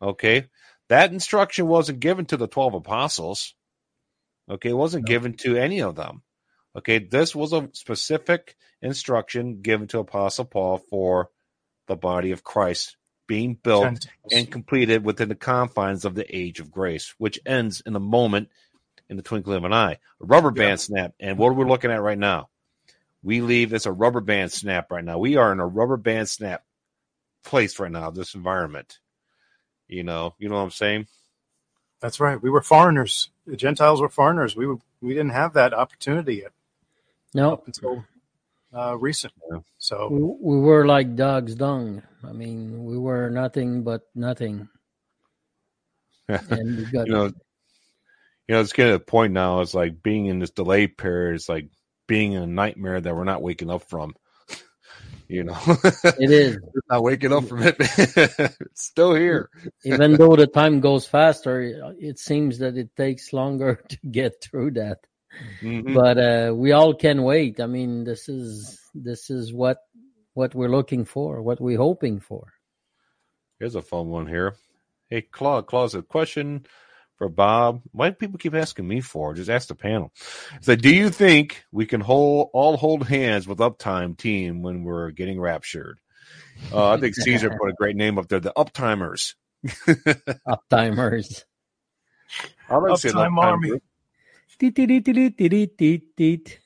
Okay, 0.02 0.48
that 0.90 1.10
instruction 1.10 1.68
wasn't 1.68 2.00
given 2.00 2.26
to 2.26 2.36
the 2.36 2.48
twelve 2.48 2.74
apostles. 2.74 3.54
Okay, 4.50 4.70
it 4.70 4.76
wasn't 4.76 5.06
given 5.06 5.34
to 5.38 5.56
any 5.56 5.80
of 5.80 5.94
them. 5.94 6.22
Okay, 6.76 6.98
this 6.98 7.34
was 7.34 7.52
a 7.52 7.68
specific 7.72 8.56
instruction 8.80 9.60
given 9.62 9.86
to 9.88 9.98
Apostle 9.98 10.44
Paul 10.44 10.78
for 10.78 11.30
the 11.86 11.96
body 11.96 12.32
of 12.32 12.44
Christ 12.44 12.96
being 13.26 13.54
built 13.54 13.84
Gentiles. 13.84 14.32
and 14.32 14.50
completed 14.50 15.04
within 15.04 15.28
the 15.28 15.34
confines 15.34 16.04
of 16.04 16.14
the 16.14 16.36
age 16.36 16.60
of 16.60 16.70
grace, 16.70 17.14
which 17.18 17.40
ends 17.46 17.82
in 17.84 17.94
a 17.94 18.00
moment 18.00 18.50
in 19.08 19.16
the 19.16 19.22
twinkling 19.22 19.58
of 19.58 19.64
an 19.64 19.72
eye. 19.72 19.92
A 20.20 20.24
rubber 20.24 20.50
band 20.50 20.80
snap. 20.80 21.14
And 21.20 21.38
what 21.38 21.48
are 21.48 21.54
we 21.54 21.64
looking 21.64 21.90
at 21.90 22.02
right 22.02 22.18
now? 22.18 22.48
We 23.22 23.40
leave 23.40 23.72
as 23.72 23.86
a 23.86 23.92
rubber 23.92 24.20
band 24.20 24.52
snap 24.52 24.90
right 24.90 25.04
now. 25.04 25.18
We 25.18 25.36
are 25.36 25.52
in 25.52 25.60
a 25.60 25.66
rubber 25.66 25.96
band 25.96 26.28
snap 26.28 26.64
place 27.44 27.78
right 27.78 27.90
now, 27.90 28.10
this 28.10 28.34
environment. 28.34 28.98
You 29.88 30.02
know, 30.02 30.34
you 30.38 30.48
know 30.48 30.56
what 30.56 30.62
I'm 30.62 30.70
saying? 30.70 31.06
That's 32.00 32.20
right. 32.20 32.42
We 32.42 32.50
were 32.50 32.62
foreigners. 32.62 33.30
The 33.46 33.56
Gentiles 33.56 34.00
were 34.00 34.08
foreigners. 34.08 34.54
We 34.56 34.66
were, 34.66 34.76
we 35.00 35.14
didn't 35.14 35.30
have 35.30 35.54
that 35.54 35.74
opportunity 35.74 36.36
yet 36.36 36.52
No. 37.34 37.54
up 37.54 37.66
until 37.66 38.04
uh, 38.72 38.96
recent. 38.98 39.32
Yeah. 39.50 39.58
So 39.78 40.08
We, 40.08 40.54
we 40.56 40.60
were 40.60 40.86
like 40.86 41.16
dog's 41.16 41.54
dung. 41.54 42.02
I 42.24 42.32
mean, 42.32 42.84
we 42.84 42.96
were 42.98 43.30
nothing 43.30 43.82
but 43.82 44.02
nothing. 44.14 44.68
And 46.28 46.78
we 46.78 46.84
got 46.86 47.06
you 47.06 47.12
know, 47.12 47.24
you 47.26 48.54
know, 48.54 48.60
it's 48.60 48.72
getting 48.72 48.92
to 48.94 48.98
the 48.98 49.04
point 49.04 49.32
now. 49.32 49.60
It's 49.60 49.74
like 49.74 50.02
being 50.02 50.26
in 50.26 50.38
this 50.38 50.50
delay 50.50 50.86
period. 50.86 51.34
It's 51.34 51.48
like 51.48 51.68
being 52.06 52.32
in 52.32 52.42
a 52.42 52.46
nightmare 52.46 53.00
that 53.00 53.14
we're 53.14 53.24
not 53.24 53.42
waking 53.42 53.70
up 53.70 53.82
from. 53.82 54.14
You 55.32 55.44
know, 55.44 55.58
it 55.66 56.30
is. 56.30 56.58
not 56.90 57.02
waking 57.02 57.32
up 57.32 57.44
from 57.44 57.62
it. 57.62 57.76
it's 57.80 58.84
still 58.84 59.14
here. 59.14 59.48
Even 59.84 60.12
though 60.14 60.36
the 60.36 60.46
time 60.46 60.80
goes 60.80 61.06
faster, 61.06 61.94
it 61.98 62.18
seems 62.18 62.58
that 62.58 62.76
it 62.76 62.94
takes 62.96 63.32
longer 63.32 63.76
to 63.88 63.98
get 64.10 64.42
through 64.42 64.72
that. 64.72 64.98
Mhm. 65.62 65.94
But 65.94 66.18
uh, 66.18 66.54
we 66.54 66.72
all 66.72 66.92
can 66.94 67.22
wait. 67.22 67.60
I 67.60 67.66
mean, 67.66 68.04
this 68.04 68.28
is 68.28 68.78
this 68.94 69.30
is 69.30 69.52
what 69.52 69.78
what 70.34 70.54
we're 70.54 70.68
looking 70.68 71.06
for, 71.06 71.40
what 71.40 71.60
we're 71.60 71.78
hoping 71.78 72.20
for. 72.20 72.52
Here's 73.58 73.74
a 73.74 73.82
fun 73.82 74.10
one 74.10 74.26
here. 74.26 74.56
Hey, 75.08 75.22
Claude, 75.22 75.66
Claude's 75.66 75.94
a 75.94 76.02
question 76.02 76.66
for 77.22 77.28
Bob. 77.28 77.82
Why 77.92 78.10
do 78.10 78.16
people 78.16 78.36
keep 78.36 78.52
asking 78.52 78.88
me 78.88 79.00
for? 79.00 79.32
Just 79.32 79.48
ask 79.48 79.68
the 79.68 79.76
panel. 79.76 80.12
So, 80.60 80.74
do 80.74 80.92
you 80.92 81.08
think 81.08 81.62
we 81.70 81.86
can 81.86 82.00
hold 82.00 82.50
all 82.52 82.76
hold 82.76 83.06
hands 83.06 83.46
with 83.46 83.58
Uptime 83.58 84.16
team 84.16 84.60
when 84.62 84.82
we're 84.82 85.12
getting 85.12 85.40
raptured? 85.40 86.00
Uh, 86.72 86.90
I 86.90 86.96
think 86.96 87.14
Caesar 87.14 87.50
put 87.60 87.70
a 87.70 87.74
great 87.74 87.94
name 87.94 88.18
up 88.18 88.26
there, 88.26 88.40
the 88.40 88.52
Uptimers. 88.56 89.34
Uptimers. 90.48 91.44
I 92.68 92.76
like 92.78 92.98
seeing 92.98 93.14
Uptime 93.14 93.38
Uptime 93.38 93.38
Army. 93.38 93.70
teet, 94.58 94.74
teet, 95.78 96.16
teet. 96.16 96.58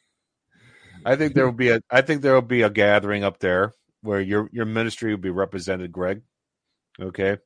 I 1.04 1.16
think 1.16 1.34
there 1.34 1.44
will 1.44 1.52
be 1.52 1.68
a. 1.68 1.82
I 1.90 2.00
think 2.00 2.22
there 2.22 2.32
will 2.32 2.40
be 2.40 2.62
a 2.62 2.70
gathering 2.70 3.24
up 3.24 3.40
there 3.40 3.74
where 4.00 4.22
your 4.22 4.48
your 4.52 4.64
ministry 4.64 5.10
will 5.10 5.20
be 5.20 5.28
represented, 5.28 5.92
Greg. 5.92 6.22
Okay, 6.98 7.36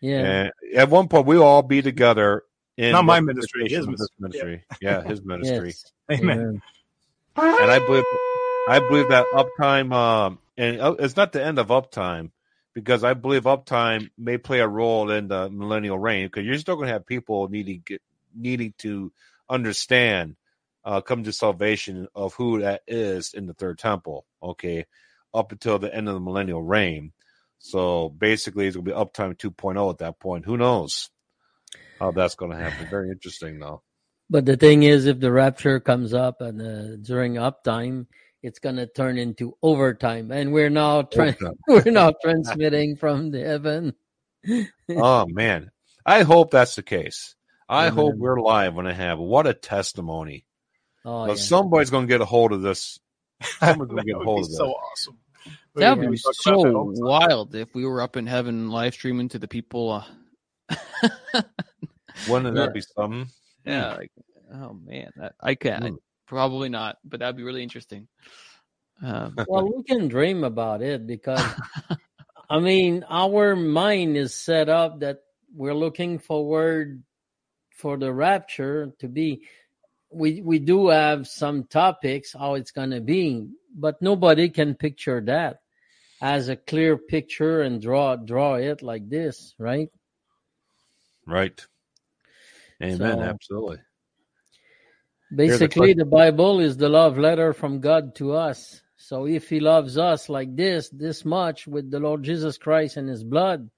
Yeah. 0.00 0.22
and 0.22 0.52
at 0.76 0.90
one 0.90 1.08
point 1.08 1.26
we'll 1.26 1.42
all 1.44 1.62
be 1.62 1.82
together. 1.82 2.44
In 2.76 2.92
Not 2.92 3.06
my 3.06 3.20
ministry, 3.20 3.68
his 3.68 3.88
ministry. 3.88 4.64
Yeah, 4.80 5.02
his 5.04 5.22
ministry. 5.24 5.70
Yes. 5.70 5.84
amen. 6.12 6.62
and 7.36 7.70
I 7.70 7.78
believe 7.80 8.04
I 8.66 8.80
believe 8.80 9.08
that 9.08 9.26
uptime 9.32 9.92
um 9.94 10.38
and 10.56 10.80
uh, 10.80 10.96
it's 10.98 11.16
not 11.16 11.32
the 11.32 11.44
end 11.44 11.58
of 11.58 11.68
uptime 11.68 12.30
because 12.74 13.04
I 13.04 13.14
believe 13.14 13.44
uptime 13.44 14.10
may 14.18 14.38
play 14.38 14.60
a 14.60 14.68
role 14.68 15.10
in 15.10 15.28
the 15.28 15.50
millennial 15.50 15.98
reign 15.98 16.26
because 16.26 16.44
you're 16.46 16.58
still 16.58 16.76
going 16.76 16.88
to 16.88 16.92
have 16.94 17.06
people 17.06 17.48
needing 17.48 17.84
needing 18.34 18.74
to 18.78 19.12
understand 19.50 20.36
uh 20.84 21.00
come 21.00 21.24
to 21.24 21.32
salvation 21.32 22.08
of 22.14 22.34
who 22.34 22.60
that 22.60 22.82
is 22.86 23.34
in 23.34 23.46
the 23.46 23.54
third 23.54 23.78
temple 23.78 24.26
okay 24.42 24.86
up 25.34 25.52
until 25.52 25.78
the 25.78 25.94
end 25.94 26.08
of 26.08 26.14
the 26.14 26.20
millennial 26.20 26.62
reign 26.62 27.12
so 27.58 28.08
basically 28.08 28.66
it's 28.66 28.76
going 28.76 28.86
to 28.86 28.92
be 28.92 28.96
uptime 28.96 29.36
2.0 29.36 29.90
at 29.90 29.98
that 29.98 30.18
point. 30.20 30.44
Who 30.44 30.56
knows 30.56 31.10
how 31.98 32.12
that's 32.12 32.34
going 32.34 32.52
to 32.52 32.56
happen? 32.56 32.86
Very 32.90 33.10
interesting 33.10 33.58
though. 33.58 33.82
But 34.28 34.44
the 34.44 34.56
thing 34.56 34.82
is, 34.82 35.06
if 35.06 35.20
the 35.20 35.30
rapture 35.30 35.78
comes 35.80 36.12
up 36.12 36.40
and 36.40 36.60
uh, 36.60 36.96
during 36.96 37.34
uptime, 37.34 38.06
it's 38.42 38.58
gonna 38.58 38.86
turn 38.86 39.18
into 39.18 39.56
overtime, 39.62 40.30
and 40.30 40.52
we're 40.52 40.70
now 40.70 41.02
tra- 41.02 41.36
we're 41.68 41.90
now 41.90 42.12
transmitting 42.22 42.96
from 42.96 43.30
the 43.30 43.40
heaven. 43.44 43.94
oh 44.90 45.26
man. 45.26 45.70
I 46.04 46.22
hope 46.22 46.52
that's 46.52 46.76
the 46.76 46.82
case. 46.84 47.34
I 47.68 47.86
Amen. 47.86 47.94
hope 47.96 48.14
we're 48.16 48.40
live 48.40 48.74
when 48.74 48.86
i 48.86 48.92
have 48.92 49.18
what 49.18 49.48
a 49.48 49.54
testimony. 49.54 50.44
Oh 51.04 51.22
Well, 51.22 51.28
yeah. 51.30 51.34
somebody's 51.34 51.90
going 51.90 52.06
to 52.06 52.12
get 52.12 52.20
a 52.20 52.24
hold 52.24 52.52
of 52.52 52.62
this. 52.62 53.00
Somebody's 53.58 53.90
going 53.90 54.06
to 54.06 54.12
get 54.12 54.20
a 54.20 54.24
hold 54.24 54.44
of 54.44 54.48
this. 54.48 54.56
so 54.56 54.70
awesome. 54.70 55.18
That 55.74 55.98
would 55.98 56.10
be 56.10 56.16
so 56.16 56.30
about 56.30 56.62
that 56.64 56.74
all 56.74 56.86
the 56.86 56.96
time. 56.96 57.04
wild 57.04 57.54
if 57.54 57.74
we 57.74 57.84
were 57.84 58.00
up 58.00 58.16
in 58.16 58.26
heaven 58.26 58.70
live 58.70 58.94
streaming 58.94 59.28
to 59.30 59.38
the 59.38 59.48
people. 59.48 59.92
Uh, 59.92 60.04
Wouldn't 62.28 62.56
Yeah. 62.56 62.64
that 62.66 62.74
be 62.74 62.80
something? 62.80 63.26
yeah, 63.64 63.92
like, 63.92 64.12
oh 64.54 64.72
man, 64.74 65.10
that, 65.16 65.34
I 65.40 65.54
can 65.54 65.82
I, 65.82 65.90
Mm. 65.90 65.96
probably 66.26 66.68
not, 66.68 66.98
but 67.04 67.20
that'd 67.20 67.36
be 67.36 67.42
really 67.42 67.62
interesting. 67.62 68.08
Um, 69.02 69.36
Well, 69.48 69.70
we 69.72 69.82
can 69.82 70.08
dream 70.08 70.44
about 70.44 70.82
it 70.82 71.06
because, 71.06 71.44
I 72.50 72.58
mean, 72.60 73.04
our 73.08 73.54
mind 73.56 74.16
is 74.16 74.34
set 74.34 74.68
up 74.68 75.00
that 75.00 75.18
we're 75.54 75.74
looking 75.74 76.18
forward 76.18 77.02
for 77.70 77.96
the 77.98 78.12
rapture 78.12 78.92
to 79.00 79.08
be. 79.08 79.46
We 80.10 80.40
we 80.40 80.58
do 80.58 80.88
have 80.88 81.26
some 81.26 81.64
topics 81.64 82.32
how 82.32 82.54
it's 82.54 82.70
gonna 82.70 83.00
be, 83.00 83.48
but 83.74 84.00
nobody 84.00 84.48
can 84.48 84.74
picture 84.74 85.20
that 85.22 85.60
as 86.22 86.48
a 86.48 86.56
clear 86.56 86.96
picture 86.96 87.60
and 87.62 87.82
draw 87.82 88.16
draw 88.16 88.54
it 88.54 88.82
like 88.82 89.08
this, 89.08 89.54
right? 89.58 89.90
Right. 91.26 91.66
Amen. 92.82 92.98
So- 93.18 93.22
Absolutely. 93.22 93.78
Basically, 95.34 95.92
the 95.92 96.04
Bible 96.04 96.60
is 96.60 96.76
the 96.76 96.88
love 96.88 97.18
letter 97.18 97.52
from 97.52 97.80
God 97.80 98.14
to 98.16 98.32
us. 98.32 98.80
So 98.96 99.26
if 99.26 99.48
He 99.48 99.58
loves 99.58 99.98
us 99.98 100.28
like 100.28 100.54
this, 100.54 100.88
this 100.90 101.24
much 101.24 101.66
with 101.66 101.90
the 101.90 101.98
Lord 101.98 102.22
Jesus 102.22 102.58
Christ 102.58 102.96
and 102.96 103.08
His 103.08 103.24
blood, 103.24 103.68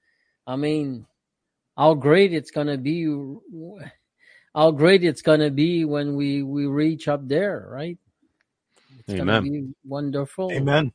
I 0.46 0.56
mean, 0.56 1.06
how 1.76 1.94
great 1.94 2.34
it's 2.34 2.50
gonna 2.50 2.76
be, 2.76 3.06
how 4.58 4.72
great 4.72 5.04
it's 5.04 5.22
gonna 5.22 5.52
be 5.52 5.84
when 5.84 6.16
we 6.16 6.42
we 6.42 6.66
reach 6.66 7.06
up 7.06 7.26
there, 7.28 7.64
right? 7.70 7.96
It's 8.98 9.14
gonna 9.14 9.40
Amen. 9.40 9.42
be 9.44 9.68
wonderful. 9.84 10.50
Amen. 10.50 10.90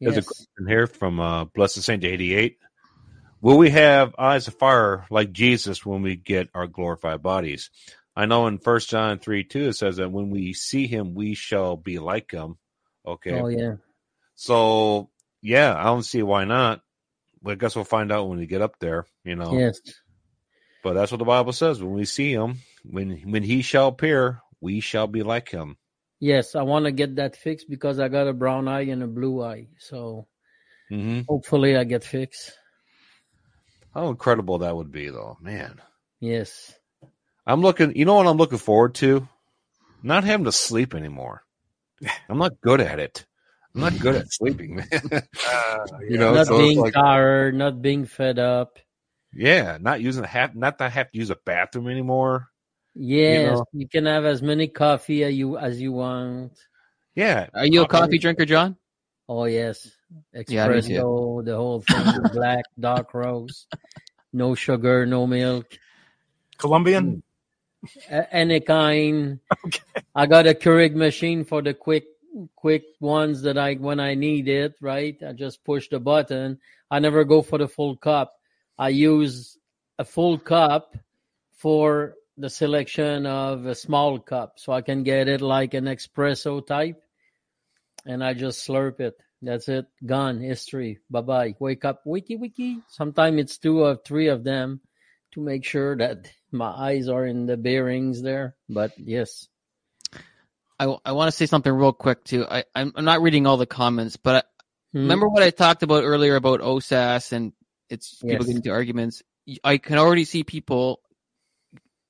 There's 0.00 0.16
a 0.16 0.22
question 0.22 0.66
here 0.66 0.88
from 0.88 1.20
uh, 1.20 1.44
Blessed 1.44 1.80
Saint 1.82 2.02
88. 2.02 2.58
Will 3.40 3.56
we 3.56 3.70
have 3.70 4.16
eyes 4.18 4.48
of 4.48 4.54
fire 4.54 5.06
like 5.10 5.30
Jesus 5.30 5.86
when 5.86 6.02
we 6.02 6.16
get 6.16 6.50
our 6.54 6.66
glorified 6.66 7.22
bodies? 7.22 7.70
I 8.16 8.26
know 8.26 8.48
in 8.48 8.58
First 8.58 8.90
John 8.90 9.20
3 9.20 9.44
2 9.44 9.68
it 9.68 9.72
says 9.74 9.98
that 9.98 10.10
when 10.10 10.30
we 10.30 10.54
see 10.54 10.88
him, 10.88 11.14
we 11.14 11.34
shall 11.34 11.76
be 11.76 12.00
like 12.00 12.32
him. 12.32 12.58
Okay. 13.06 13.40
Oh 13.40 13.46
yeah. 13.46 13.74
So, 14.34 15.10
yeah, 15.40 15.72
I 15.76 15.84
don't 15.84 16.02
see 16.02 16.24
why 16.24 16.46
not. 16.46 16.80
But 17.40 17.52
I 17.52 17.54
guess 17.54 17.76
we'll 17.76 17.84
find 17.84 18.10
out 18.10 18.28
when 18.28 18.38
we 18.38 18.46
get 18.46 18.62
up 18.62 18.80
there, 18.80 19.06
you 19.22 19.36
know. 19.36 19.56
Yes. 19.56 19.80
But 20.82 20.94
that's 20.94 21.10
what 21.10 21.18
the 21.18 21.24
Bible 21.24 21.52
says. 21.52 21.82
When 21.82 21.94
we 21.94 22.04
see 22.04 22.32
him, 22.32 22.58
when 22.84 23.10
when 23.30 23.42
he 23.42 23.62
shall 23.62 23.88
appear, 23.88 24.40
we 24.60 24.80
shall 24.80 25.06
be 25.06 25.22
like 25.22 25.48
him. 25.50 25.76
Yes. 26.20 26.54
I 26.54 26.62
want 26.62 26.84
to 26.86 26.92
get 26.92 27.16
that 27.16 27.36
fixed 27.36 27.68
because 27.68 27.98
I 27.98 28.08
got 28.08 28.26
a 28.28 28.32
brown 28.32 28.68
eye 28.68 28.82
and 28.90 29.02
a 29.02 29.06
blue 29.06 29.42
eye. 29.42 29.68
So 29.78 30.26
hmm 30.88 31.20
hopefully 31.28 31.76
I 31.76 31.84
get 31.84 32.04
fixed. 32.04 32.52
How 33.94 34.08
incredible 34.08 34.58
that 34.58 34.76
would 34.76 34.92
be, 34.92 35.08
though. 35.10 35.36
Man. 35.40 35.80
Yes. 36.20 36.72
I'm 37.46 37.60
looking. 37.62 37.96
You 37.96 38.04
know 38.04 38.14
what 38.14 38.26
I'm 38.26 38.36
looking 38.36 38.58
forward 38.58 38.94
to? 38.96 39.26
Not 40.02 40.24
having 40.24 40.44
to 40.44 40.52
sleep 40.52 40.94
anymore. 40.94 41.42
I'm 42.28 42.38
not 42.38 42.60
good 42.60 42.80
at 42.80 43.00
it. 43.00 43.24
I'm 43.74 43.80
not 43.82 43.98
good 43.98 44.14
at 44.16 44.32
sleeping, 44.32 44.76
man. 44.76 44.88
Uh, 45.46 45.86
You 46.08 46.18
know, 46.18 46.34
not 46.34 46.46
so 46.46 46.58
being 46.58 46.78
like- 46.78 46.94
tired, 46.94 47.54
not 47.54 47.82
being 47.82 48.04
fed 48.06 48.38
up. 48.38 48.78
Yeah, 49.34 49.78
not 49.80 50.00
using 50.00 50.24
have 50.24 50.54
not 50.54 50.78
that 50.78 50.86
I 50.86 50.88
have 50.88 51.10
to 51.10 51.18
use 51.18 51.30
a 51.30 51.36
bathroom 51.36 51.88
anymore. 51.88 52.48
Yes, 52.94 53.58
know? 53.58 53.64
you 53.72 53.88
can 53.88 54.06
have 54.06 54.24
as 54.24 54.42
many 54.42 54.66
coffee 54.68 55.22
as 55.24 55.34
you 55.34 55.56
as 55.58 55.80
you 55.80 55.92
want. 55.92 56.52
Yeah, 57.14 57.48
are 57.54 57.66
you 57.66 57.82
a 57.82 57.86
Coffee. 57.86 58.02
coffee 58.02 58.18
drinker, 58.18 58.44
John? 58.44 58.76
Oh 59.28 59.44
yes, 59.44 59.90
Yeah, 60.48 60.68
espresso, 60.68 61.44
the 61.44 61.56
whole 61.56 61.80
thing, 61.80 62.28
black, 62.32 62.64
dark 62.80 63.12
roast, 63.12 63.68
no 64.32 64.54
sugar, 64.54 65.04
no 65.04 65.26
milk, 65.26 65.66
Colombian. 66.56 67.22
Mm. 68.10 68.26
any 68.32 68.60
kind. 68.60 69.40
Okay. 69.66 69.82
I 70.14 70.26
got 70.26 70.46
a 70.46 70.54
Keurig 70.54 70.94
machine 70.94 71.44
for 71.44 71.62
the 71.62 71.74
quick, 71.74 72.04
quick 72.56 72.84
ones 73.00 73.42
that 73.42 73.58
I 73.58 73.74
when 73.74 74.00
I 74.00 74.14
need 74.14 74.48
it. 74.48 74.76
Right, 74.80 75.20
I 75.22 75.32
just 75.32 75.64
push 75.64 75.88
the 75.88 76.00
button. 76.00 76.58
I 76.90 77.00
never 77.00 77.24
go 77.24 77.42
for 77.42 77.58
the 77.58 77.68
full 77.68 77.96
cup. 77.96 78.37
I 78.78 78.90
use 78.90 79.56
a 79.98 80.04
full 80.04 80.38
cup 80.38 80.96
for 81.56 82.14
the 82.36 82.48
selection 82.48 83.26
of 83.26 83.66
a 83.66 83.74
small 83.74 84.18
cup, 84.20 84.54
so 84.56 84.72
I 84.72 84.82
can 84.82 85.02
get 85.02 85.26
it 85.28 85.40
like 85.40 85.74
an 85.74 85.86
espresso 85.86 86.64
type, 86.64 87.02
and 88.06 88.22
I 88.22 88.34
just 88.34 88.66
slurp 88.66 89.00
it. 89.00 89.16
That's 89.42 89.68
it. 89.68 89.86
Gone. 90.04 90.40
History. 90.40 90.98
Bye 91.10 91.20
bye. 91.22 91.54
Wake 91.58 91.84
up. 91.84 92.02
Wiki 92.04 92.36
wiki. 92.36 92.78
Sometimes 92.88 93.40
it's 93.40 93.58
two 93.58 93.82
or 93.82 93.96
three 93.96 94.28
of 94.28 94.44
them 94.44 94.80
to 95.32 95.40
make 95.40 95.64
sure 95.64 95.96
that 95.96 96.30
my 96.50 96.70
eyes 96.70 97.08
are 97.08 97.26
in 97.26 97.46
the 97.46 97.56
bearings 97.56 98.22
there. 98.22 98.56
But 98.68 98.92
yes. 98.98 99.46
I, 100.80 100.96
I 101.04 101.12
want 101.12 101.28
to 101.28 101.36
say 101.36 101.46
something 101.46 101.72
real 101.72 101.92
quick 101.92 102.24
too. 102.24 102.46
I 102.48 102.64
I'm, 102.74 102.92
I'm 102.96 103.04
not 103.04 103.22
reading 103.22 103.46
all 103.46 103.56
the 103.56 103.66
comments, 103.66 104.16
but 104.16 104.36
I, 104.36 104.42
Hmm. 104.92 105.00
remember 105.00 105.28
what 105.28 105.42
I 105.42 105.50
talked 105.50 105.82
about 105.82 106.02
earlier 106.04 106.34
about 106.36 106.60
OSAS 106.60 107.32
and 107.32 107.52
it's 107.90 108.14
people 108.16 108.30
Yes. 108.30 108.40
getting 108.40 108.56
into 108.56 108.70
arguments. 108.70 109.22
I 109.64 109.78
can 109.78 109.98
already 109.98 110.24
see 110.24 110.44
people 110.44 111.00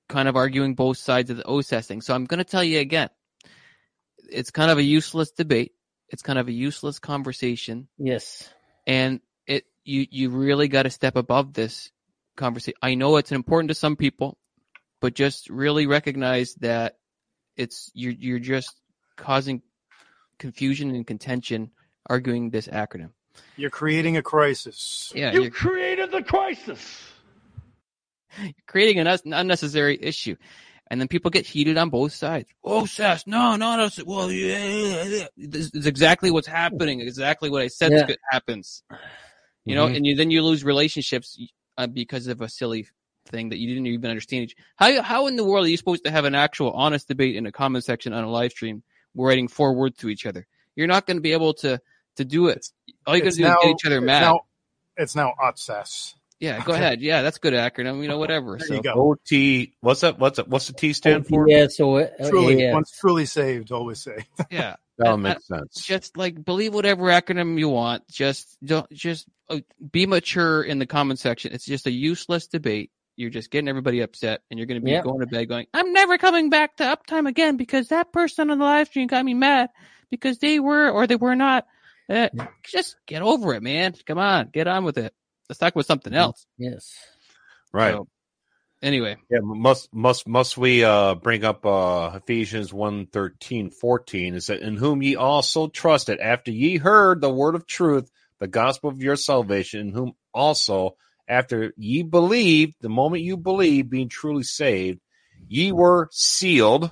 kind 0.08 0.28
of 0.28 0.36
arguing 0.36 0.74
both 0.74 0.98
sides 0.98 1.30
of 1.30 1.36
the 1.36 1.44
OSAS 1.44 1.86
thing. 1.86 2.00
So 2.00 2.14
I'm 2.14 2.24
going 2.24 2.38
to 2.38 2.44
tell 2.44 2.64
you 2.64 2.80
again. 2.80 3.10
It's 4.30 4.50
kind 4.50 4.70
of 4.70 4.78
a 4.78 4.82
useless 4.82 5.30
debate. 5.30 5.72
It's 6.08 6.22
kind 6.22 6.38
of 6.38 6.48
a 6.48 6.52
useless 6.52 6.98
conversation, 6.98 7.88
Yes. 7.98 8.48
and 8.86 9.20
it 9.46 9.64
you 9.84 10.06
you 10.10 10.30
really 10.30 10.68
got 10.68 10.84
to 10.84 10.90
step 10.90 11.16
above 11.16 11.52
this 11.52 11.90
conversation. 12.36 12.78
I 12.82 12.94
know 12.94 13.16
it's 13.16 13.32
important 13.32 13.68
to 13.68 13.74
some 13.74 13.96
people, 13.96 14.38
but 15.00 15.14
just 15.14 15.50
really 15.50 15.86
recognize 15.86 16.54
that 16.56 16.96
it's 17.56 17.90
you're 17.94 18.12
you're 18.12 18.38
just 18.38 18.74
causing 19.16 19.62
confusion 20.38 20.94
and 20.94 21.06
contention 21.06 21.70
arguing 22.08 22.50
this 22.50 22.68
acronym. 22.68 23.10
You're 23.56 23.70
creating 23.70 24.16
a 24.16 24.22
crisis. 24.22 25.12
Yeah, 25.14 25.32
You 25.32 25.50
created 25.50 26.10
the 26.10 26.22
crisis. 26.22 27.04
creating 28.66 28.98
an 29.00 29.06
us- 29.06 29.22
unnecessary 29.24 29.98
issue. 30.00 30.36
And 30.90 30.98
then 31.00 31.08
people 31.08 31.30
get 31.30 31.44
heated 31.46 31.76
on 31.76 31.90
both 31.90 32.12
sides. 32.14 32.48
Oh, 32.64 32.86
Sass, 32.86 33.26
no, 33.26 33.56
no, 33.56 33.76
no. 33.76 33.90
Well, 34.06 34.32
yeah, 34.32 34.64
yeah, 34.64 35.02
yeah. 35.04 35.26
This 35.36 35.70
is 35.74 35.86
exactly 35.86 36.30
what's 36.30 36.46
happening. 36.46 37.00
Exactly 37.00 37.50
what 37.50 37.60
I 37.60 37.66
said 37.68 37.92
Yeah. 37.92 38.14
happens. 38.30 38.82
You 39.66 39.74
know, 39.74 39.86
Mhm. 39.86 39.96
and 39.96 40.06
you 40.06 40.16
then 40.16 40.30
you 40.30 40.42
lose 40.42 40.64
relationships 40.64 41.38
uh, 41.76 41.86
because 41.86 42.26
of 42.26 42.40
a 42.40 42.48
silly 42.48 42.88
thing 43.26 43.50
that 43.50 43.58
you 43.58 43.68
didn't 43.68 43.86
even 43.86 44.08
understand. 44.08 44.54
How 44.76 45.02
how 45.02 45.26
in 45.26 45.36
the 45.36 45.44
world 45.44 45.66
are 45.66 45.68
you 45.68 45.76
supposed 45.76 46.04
to 46.04 46.10
have 46.10 46.24
an 46.24 46.34
actual 46.34 46.70
honest 46.70 47.06
debate 47.06 47.36
in 47.36 47.44
a 47.44 47.52
comment 47.52 47.84
section 47.84 48.14
on 48.14 48.24
a 48.24 48.30
live 48.30 48.52
stream, 48.52 48.82
We're 49.14 49.28
writing 49.28 49.48
four 49.48 49.74
words 49.74 49.98
to 49.98 50.08
each 50.08 50.24
other? 50.24 50.46
You're 50.74 50.86
not 50.86 51.06
going 51.06 51.18
to 51.18 51.20
be 51.20 51.32
able 51.32 51.52
to 51.54 51.78
to 52.18 52.24
do 52.24 52.48
it. 52.48 52.66
All 53.06 53.16
you 53.16 53.22
got 53.22 53.24
to 53.24 53.28
It's 53.28 53.36
do 53.38 53.42
is 53.44 53.48
now- 53.48 53.56
get 53.62 53.70
each 53.70 53.86
other 53.86 53.96
it's 53.96 54.04
mad. 54.06 54.20
Now, 54.20 54.40
it's 54.96 55.16
now 55.16 55.32
OTSAS. 55.42 56.14
yeah, 56.40 56.62
go 56.64 56.72
okay. 56.72 56.80
ahead. 56.82 57.00
Yeah, 57.00 57.22
that's 57.22 57.38
good 57.38 57.52
acronym. 57.54 58.02
You 58.02 58.08
know, 58.08 58.18
whatever. 58.18 58.56
There 58.58 58.66
so. 58.68 58.74
you 58.74 58.82
go. 58.82 58.92
OT. 58.94 59.74
What's 59.80 60.00
that? 60.02 60.18
What's 60.18 60.36
that? 60.36 60.48
What's 60.48 60.66
the 60.68 60.72
T 60.74 60.92
stand 60.92 61.26
for? 61.26 61.48
Yeah. 61.48 61.66
So 61.68 61.96
uh, 61.98 62.08
Truly, 62.28 62.62
yeah. 62.62 62.74
once 62.74 62.90
truly 62.90 63.24
saved, 63.26 63.72
always 63.72 64.00
saved. 64.02 64.26
Yeah. 64.50 64.76
That'll 64.98 65.14
Uh, 65.14 65.16
make 65.18 65.40
sense. 65.42 65.84
just 65.84 66.16
like 66.16 66.44
believe 66.44 66.74
whatever 66.74 67.04
acronym 67.04 67.56
you 67.58 67.68
want. 67.68 68.08
Just 68.08 68.58
don't 68.64 68.90
just 68.90 69.26
uh, 69.48 69.60
be 69.92 70.06
mature 70.06 70.62
in 70.62 70.80
the 70.80 70.86
comment 70.86 71.20
section. 71.20 71.52
It's 71.52 71.64
just 71.64 71.86
a 71.86 71.92
useless 71.92 72.48
debate. 72.48 72.90
You're 73.14 73.30
just 73.30 73.50
getting 73.52 73.68
everybody 73.68 74.00
upset, 74.00 74.42
and 74.50 74.58
you're 74.58 74.66
going 74.66 74.80
to 74.80 74.84
be 74.84 74.90
Yep. 74.92 75.04
going 75.04 75.20
to 75.20 75.26
bed 75.26 75.48
going, 75.48 75.66
"I'm 75.72 75.92
never 75.92 76.18
coming 76.18 76.50
back 76.50 76.76
to 76.78 76.84
uptime 76.84 77.28
again 77.28 77.56
because 77.56 77.88
that 77.88 78.12
person 78.12 78.50
on 78.50 78.58
the 78.58 78.64
live 78.64 78.88
stream 78.88 79.06
got 79.06 79.24
me 79.24 79.34
mad 79.34 79.70
because 80.10 80.38
they 80.38 80.58
were 80.58 80.90
or 80.90 81.06
they 81.06 81.14
were 81.16 81.36
not." 81.36 81.66
Uh, 82.08 82.28
just 82.64 82.96
get 83.06 83.22
over 83.22 83.54
it, 83.54 83.62
man. 83.62 83.94
Come 84.06 84.18
on, 84.18 84.50
get 84.52 84.66
on 84.66 84.84
with 84.84 84.98
it. 84.98 85.12
Let's 85.48 85.58
talk 85.58 85.74
about 85.74 85.86
something 85.86 86.14
else. 86.14 86.46
Yes. 86.56 86.94
right. 87.72 87.92
So, 87.92 88.08
anyway, 88.82 89.16
Yeah, 89.30 89.40
must 89.42 89.92
must 89.94 90.26
must 90.26 90.56
we 90.56 90.84
uh 90.84 91.14
bring 91.16 91.44
up 91.44 91.66
uh 91.66 92.12
Ephesians 92.14 92.72
1, 92.72 93.06
13, 93.06 93.70
14 93.70 94.34
is 94.34 94.46
that 94.46 94.60
in 94.60 94.76
whom 94.76 95.02
ye 95.02 95.16
also 95.16 95.68
trusted 95.68 96.18
after 96.18 96.50
ye 96.50 96.76
heard 96.76 97.20
the 97.20 97.30
word 97.30 97.54
of 97.54 97.66
truth, 97.66 98.10
the 98.40 98.48
gospel 98.48 98.90
of 98.90 99.02
your 99.02 99.16
salvation, 99.16 99.80
in 99.80 99.92
whom 99.92 100.12
also 100.32 100.96
after 101.28 101.74
ye 101.76 102.02
believed, 102.02 102.74
the 102.80 102.88
moment 102.88 103.22
you 103.22 103.36
believed, 103.36 103.90
being 103.90 104.08
truly 104.08 104.44
saved, 104.44 105.00
ye 105.46 105.72
were 105.72 106.08
sealed. 106.10 106.90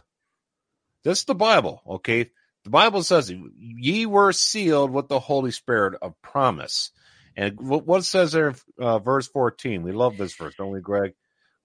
This 1.05 1.20
is 1.20 1.24
the 1.24 1.34
Bible, 1.34 1.80
okay? 1.86 2.30
The 2.66 2.70
Bible 2.70 3.02
says 3.05 3.32
ye 3.59 4.06
were 4.06 4.32
sealed 4.32 4.90
with 4.90 5.09
the 5.09 5.20
Holy 5.20 5.52
Spirit 5.52 5.98
of 6.02 6.20
promise. 6.20 6.90
And 7.36 7.55
what 7.60 8.05
says 8.05 8.32
there, 8.32 8.55
uh, 8.78 8.98
verse 8.98 9.28
14, 9.28 9.82
we 9.82 9.93
love 9.93 10.16
this 10.16 10.34
verse, 10.34 10.55
don't 10.56 10.72
we, 10.72 10.80
Greg? 10.80 11.14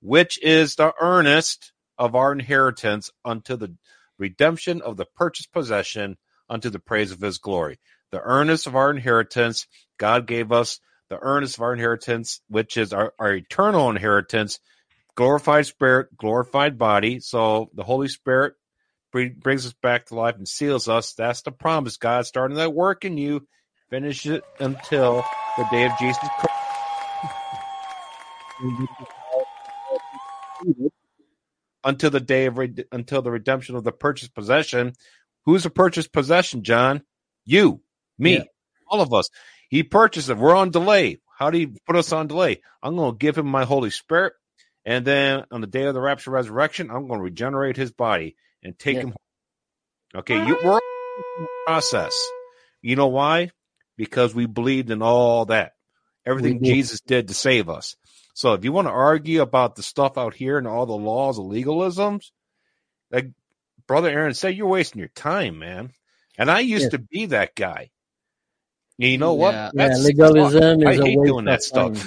which 0.01 0.41
is 0.43 0.75
the 0.75 0.93
earnest 0.99 1.71
of 1.97 2.15
our 2.15 2.31
inheritance 2.31 3.11
unto 3.23 3.55
the 3.55 3.75
redemption 4.17 4.81
of 4.81 4.97
the 4.97 5.05
purchased 5.05 5.51
possession 5.53 6.17
unto 6.49 6.69
the 6.69 6.79
praise 6.79 7.11
of 7.11 7.21
his 7.21 7.37
glory. 7.37 7.79
the 8.11 8.21
earnest 8.21 8.67
of 8.67 8.75
our 8.75 8.91
inheritance. 8.91 9.67
God 9.97 10.27
gave 10.27 10.51
us 10.51 10.81
the 11.07 11.17
earnest 11.21 11.55
of 11.55 11.63
our 11.63 11.73
inheritance, 11.73 12.41
which 12.49 12.75
is 12.75 12.91
our, 12.91 13.13
our 13.17 13.33
eternal 13.33 13.89
inheritance, 13.89 14.59
glorified 15.15 15.65
spirit, 15.65 16.17
glorified 16.17 16.77
body. 16.77 17.21
So 17.21 17.69
the 17.73 17.83
Holy 17.83 18.09
Spirit 18.09 18.55
brings 19.11 19.65
us 19.65 19.73
back 19.73 20.07
to 20.07 20.15
life 20.15 20.35
and 20.35 20.47
seals 20.47 20.87
us. 20.87 21.13
That's 21.13 21.41
the 21.41 21.51
promise. 21.51 21.97
God 21.97 22.25
starting 22.25 22.57
that 22.57 22.73
work 22.73 23.05
in 23.05 23.17
you, 23.17 23.47
finish 23.89 24.25
it 24.25 24.43
until 24.59 25.23
the 25.57 25.67
day 25.71 25.85
of 25.85 25.91
Jesus 25.99 26.17
Christ. 26.39 26.47
until 31.83 32.09
the 32.11 32.19
day 32.19 32.45
of 32.45 32.57
re- 32.57 32.85
until 32.91 33.21
the 33.21 33.31
redemption 33.31 33.75
of 33.75 33.83
the 33.83 33.91
purchased 33.91 34.33
possession. 34.33 34.93
Who's 35.45 35.63
the 35.63 35.69
purchased 35.69 36.11
possession, 36.11 36.63
John? 36.63 37.01
You, 37.45 37.81
me, 38.19 38.35
yeah. 38.35 38.43
all 38.87 39.01
of 39.01 39.13
us. 39.13 39.29
He 39.69 39.83
purchased 39.83 40.29
it. 40.29 40.37
We're 40.37 40.55
on 40.55 40.69
delay. 40.69 41.19
How 41.37 41.49
do 41.49 41.57
you 41.57 41.73
put 41.87 41.95
us 41.95 42.11
on 42.11 42.27
delay? 42.27 42.61
I'm 42.83 42.95
going 42.95 43.13
to 43.13 43.17
give 43.17 43.37
him 43.37 43.47
my 43.47 43.63
Holy 43.63 43.89
Spirit, 43.89 44.33
and 44.85 45.05
then 45.05 45.45
on 45.51 45.61
the 45.61 45.67
day 45.67 45.83
of 45.85 45.95
the 45.95 46.01
rapture 46.01 46.31
resurrection, 46.31 46.91
I'm 46.91 47.07
going 47.07 47.19
to 47.19 47.23
regenerate 47.23 47.77
his 47.77 47.91
body 47.91 48.35
and 48.63 48.77
take 48.77 48.97
yeah. 48.97 49.03
him. 49.03 49.13
Okay, 50.13 50.45
you, 50.45 50.57
we're 50.63 50.79
process. 51.65 52.13
You 52.81 52.95
know 52.95 53.07
why? 53.07 53.51
Because 53.97 54.33
we 54.33 54.45
believed 54.45 54.91
in 54.91 55.01
all 55.01 55.45
that, 55.45 55.73
everything 56.25 56.63
Jesus 56.63 57.01
did 57.01 57.27
to 57.27 57.33
save 57.33 57.69
us. 57.69 57.95
So 58.33 58.53
if 58.53 58.63
you 58.63 58.71
want 58.71 58.87
to 58.87 58.93
argue 58.93 59.41
about 59.41 59.75
the 59.75 59.83
stuff 59.83 60.17
out 60.17 60.33
here 60.33 60.57
and 60.57 60.67
all 60.67 60.85
the 60.85 60.93
laws 60.93 61.37
of 61.37 61.45
legalisms, 61.45 62.31
like 63.11 63.29
brother 63.87 64.09
Aaron 64.09 64.33
said, 64.33 64.55
you're 64.55 64.67
wasting 64.67 64.99
your 64.99 65.09
time, 65.09 65.59
man. 65.59 65.91
And 66.37 66.49
I 66.49 66.61
used 66.61 66.85
yeah. 66.85 66.89
to 66.91 66.99
be 66.99 67.25
that 67.27 67.55
guy. 67.55 67.91
You 68.97 69.17
know 69.17 69.33
what? 69.33 69.53
Yeah, 69.53 69.71
yeah 69.73 69.97
legalism 69.97 70.87
I 70.87 70.93
hate 70.95 71.17
doing 71.23 71.45
that 71.45 71.63
stuff. 71.63 72.05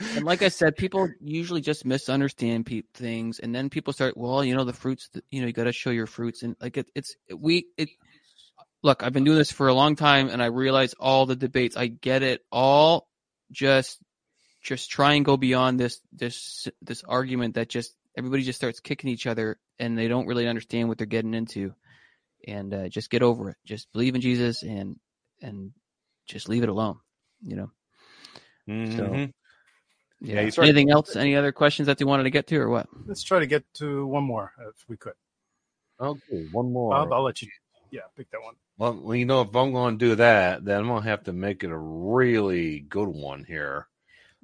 and 0.16 0.24
like 0.24 0.42
I 0.42 0.48
said, 0.48 0.76
people 0.76 1.08
usually 1.20 1.60
just 1.60 1.84
misunderstand 1.84 2.66
pe- 2.66 2.82
things, 2.94 3.38
and 3.38 3.54
then 3.54 3.70
people 3.70 3.92
start. 3.92 4.16
Well, 4.16 4.44
you 4.44 4.54
know, 4.54 4.64
the 4.64 4.72
fruits. 4.72 5.08
You 5.30 5.40
know, 5.40 5.46
you 5.46 5.52
got 5.52 5.64
to 5.64 5.72
show 5.72 5.90
your 5.90 6.06
fruits, 6.06 6.42
and 6.42 6.56
like 6.60 6.76
it, 6.76 6.90
it's 6.94 7.16
we. 7.34 7.66
It 7.76 7.88
look, 8.82 9.02
I've 9.02 9.12
been 9.12 9.24
doing 9.24 9.38
this 9.38 9.52
for 9.52 9.68
a 9.68 9.74
long 9.74 9.96
time, 9.96 10.28
and 10.28 10.42
I 10.42 10.46
realize 10.46 10.94
all 10.94 11.24
the 11.24 11.36
debates. 11.36 11.76
I 11.76 11.86
get 11.86 12.22
it 12.22 12.42
all. 12.52 13.08
Just 13.50 13.98
just 14.62 14.90
try 14.90 15.14
and 15.14 15.24
go 15.24 15.36
beyond 15.36 15.78
this 15.78 16.00
this 16.12 16.68
this 16.82 17.04
argument 17.04 17.54
that 17.54 17.68
just 17.68 17.94
everybody 18.18 18.42
just 18.42 18.58
starts 18.58 18.80
kicking 18.80 19.10
each 19.10 19.26
other 19.26 19.58
and 19.78 19.96
they 19.96 20.08
don't 20.08 20.26
really 20.26 20.48
understand 20.48 20.88
what 20.88 20.98
they're 20.98 21.06
getting 21.06 21.34
into 21.34 21.72
and 22.48 22.74
uh, 22.74 22.88
just 22.88 23.08
get 23.08 23.22
over 23.22 23.50
it 23.50 23.56
just 23.64 23.92
believe 23.92 24.16
in 24.16 24.20
jesus 24.20 24.62
and 24.64 24.96
and 25.42 25.72
just 26.26 26.48
leave 26.48 26.62
it 26.62 26.68
alone 26.68 26.98
you 27.42 27.56
know? 27.56 27.70
Mm-hmm. 28.68 28.96
so 28.96 29.14
yeah, 30.20 30.40
yeah 30.40 30.50
anything 30.58 30.90
else? 30.90 31.14
Any 31.14 31.36
other 31.36 31.52
questions 31.52 31.86
that 31.86 32.00
you 32.00 32.06
wanted 32.06 32.24
to 32.24 32.30
get 32.30 32.46
to 32.48 32.56
or 32.56 32.68
what? 32.68 32.88
Let's 33.06 33.22
try 33.22 33.38
to 33.38 33.46
get 33.46 33.64
to 33.74 34.06
one 34.06 34.24
more 34.24 34.52
if 34.68 34.84
we 34.88 34.96
could. 34.96 35.12
Okay 36.00 36.48
one 36.52 36.72
more. 36.72 36.90
Bob, 36.90 37.12
i'll 37.12 37.22
let 37.22 37.40
you 37.42 37.48
yeah 37.90 38.02
pick 38.16 38.30
that 38.30 38.42
one. 38.42 38.54
Well 38.78 39.14
you 39.14 39.24
know 39.24 39.42
if 39.42 39.54
i'm 39.54 39.72
going 39.72 39.98
to 39.98 40.04
do 40.04 40.14
that 40.16 40.64
then 40.64 40.80
i'm 40.80 40.88
going 40.88 41.02
to 41.02 41.08
have 41.08 41.24
to 41.24 41.32
make 41.32 41.64
it 41.64 41.70
a 41.70 41.78
really 41.78 42.80
good 42.80 43.08
one 43.08 43.44
here. 43.44 43.88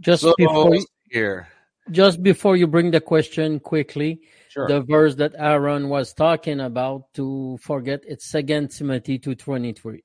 Just 0.01 0.23
so, 0.23 0.35
before 0.39 0.77
here, 1.10 1.48
just 1.90 2.23
before 2.23 2.56
you 2.56 2.66
bring 2.66 2.90
the 2.90 3.01
question 3.01 3.60
quickly, 3.60 4.20
sure. 4.48 4.66
the 4.66 4.81
verse 4.81 5.14
that 5.16 5.35
Aaron 5.36 5.89
was 5.89 6.14
talking 6.14 6.60
about 6.60 7.12
to 7.14 7.59
forget 7.60 8.02
it's 8.06 8.31
Second 8.31 8.70
Timothy 8.70 9.19
two 9.19 9.35
twenty 9.35 9.73
three. 9.73 10.02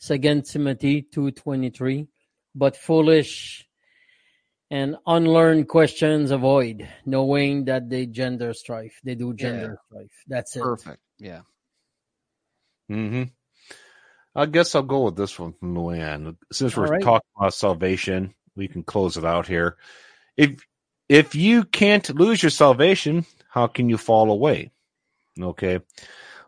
Second 0.00 0.46
Timothy 0.46 1.02
two 1.02 1.30
twenty 1.30 1.70
three. 1.70 2.08
But 2.54 2.76
foolish 2.76 3.68
and 4.70 4.96
unlearned 5.06 5.68
questions 5.68 6.32
avoid, 6.32 6.88
knowing 7.06 7.66
that 7.66 7.88
they 7.88 8.06
gender 8.06 8.54
strife. 8.54 8.98
They 9.04 9.14
do 9.14 9.34
gender 9.34 9.78
yeah. 9.78 9.98
strife. 9.98 10.24
That's 10.26 10.56
it. 10.56 10.62
Perfect. 10.62 11.02
Yeah. 11.18 11.42
Hmm. 12.88 13.24
I 14.34 14.46
guess 14.46 14.74
I'll 14.74 14.82
go 14.82 15.04
with 15.04 15.16
this 15.16 15.38
one 15.38 15.52
from 15.52 15.74
Luann. 15.74 16.36
Since 16.50 16.76
we're 16.76 16.86
right. 16.86 17.02
talking 17.02 17.28
about 17.36 17.54
salvation, 17.54 18.34
we 18.56 18.68
can 18.68 18.82
close 18.82 19.16
it 19.16 19.24
out 19.24 19.46
here. 19.46 19.76
If 20.36 20.64
if 21.08 21.34
you 21.34 21.64
can't 21.64 22.08
lose 22.14 22.42
your 22.42 22.50
salvation, 22.50 23.26
how 23.48 23.66
can 23.66 23.88
you 23.90 23.98
fall 23.98 24.30
away? 24.30 24.70
Okay. 25.40 25.80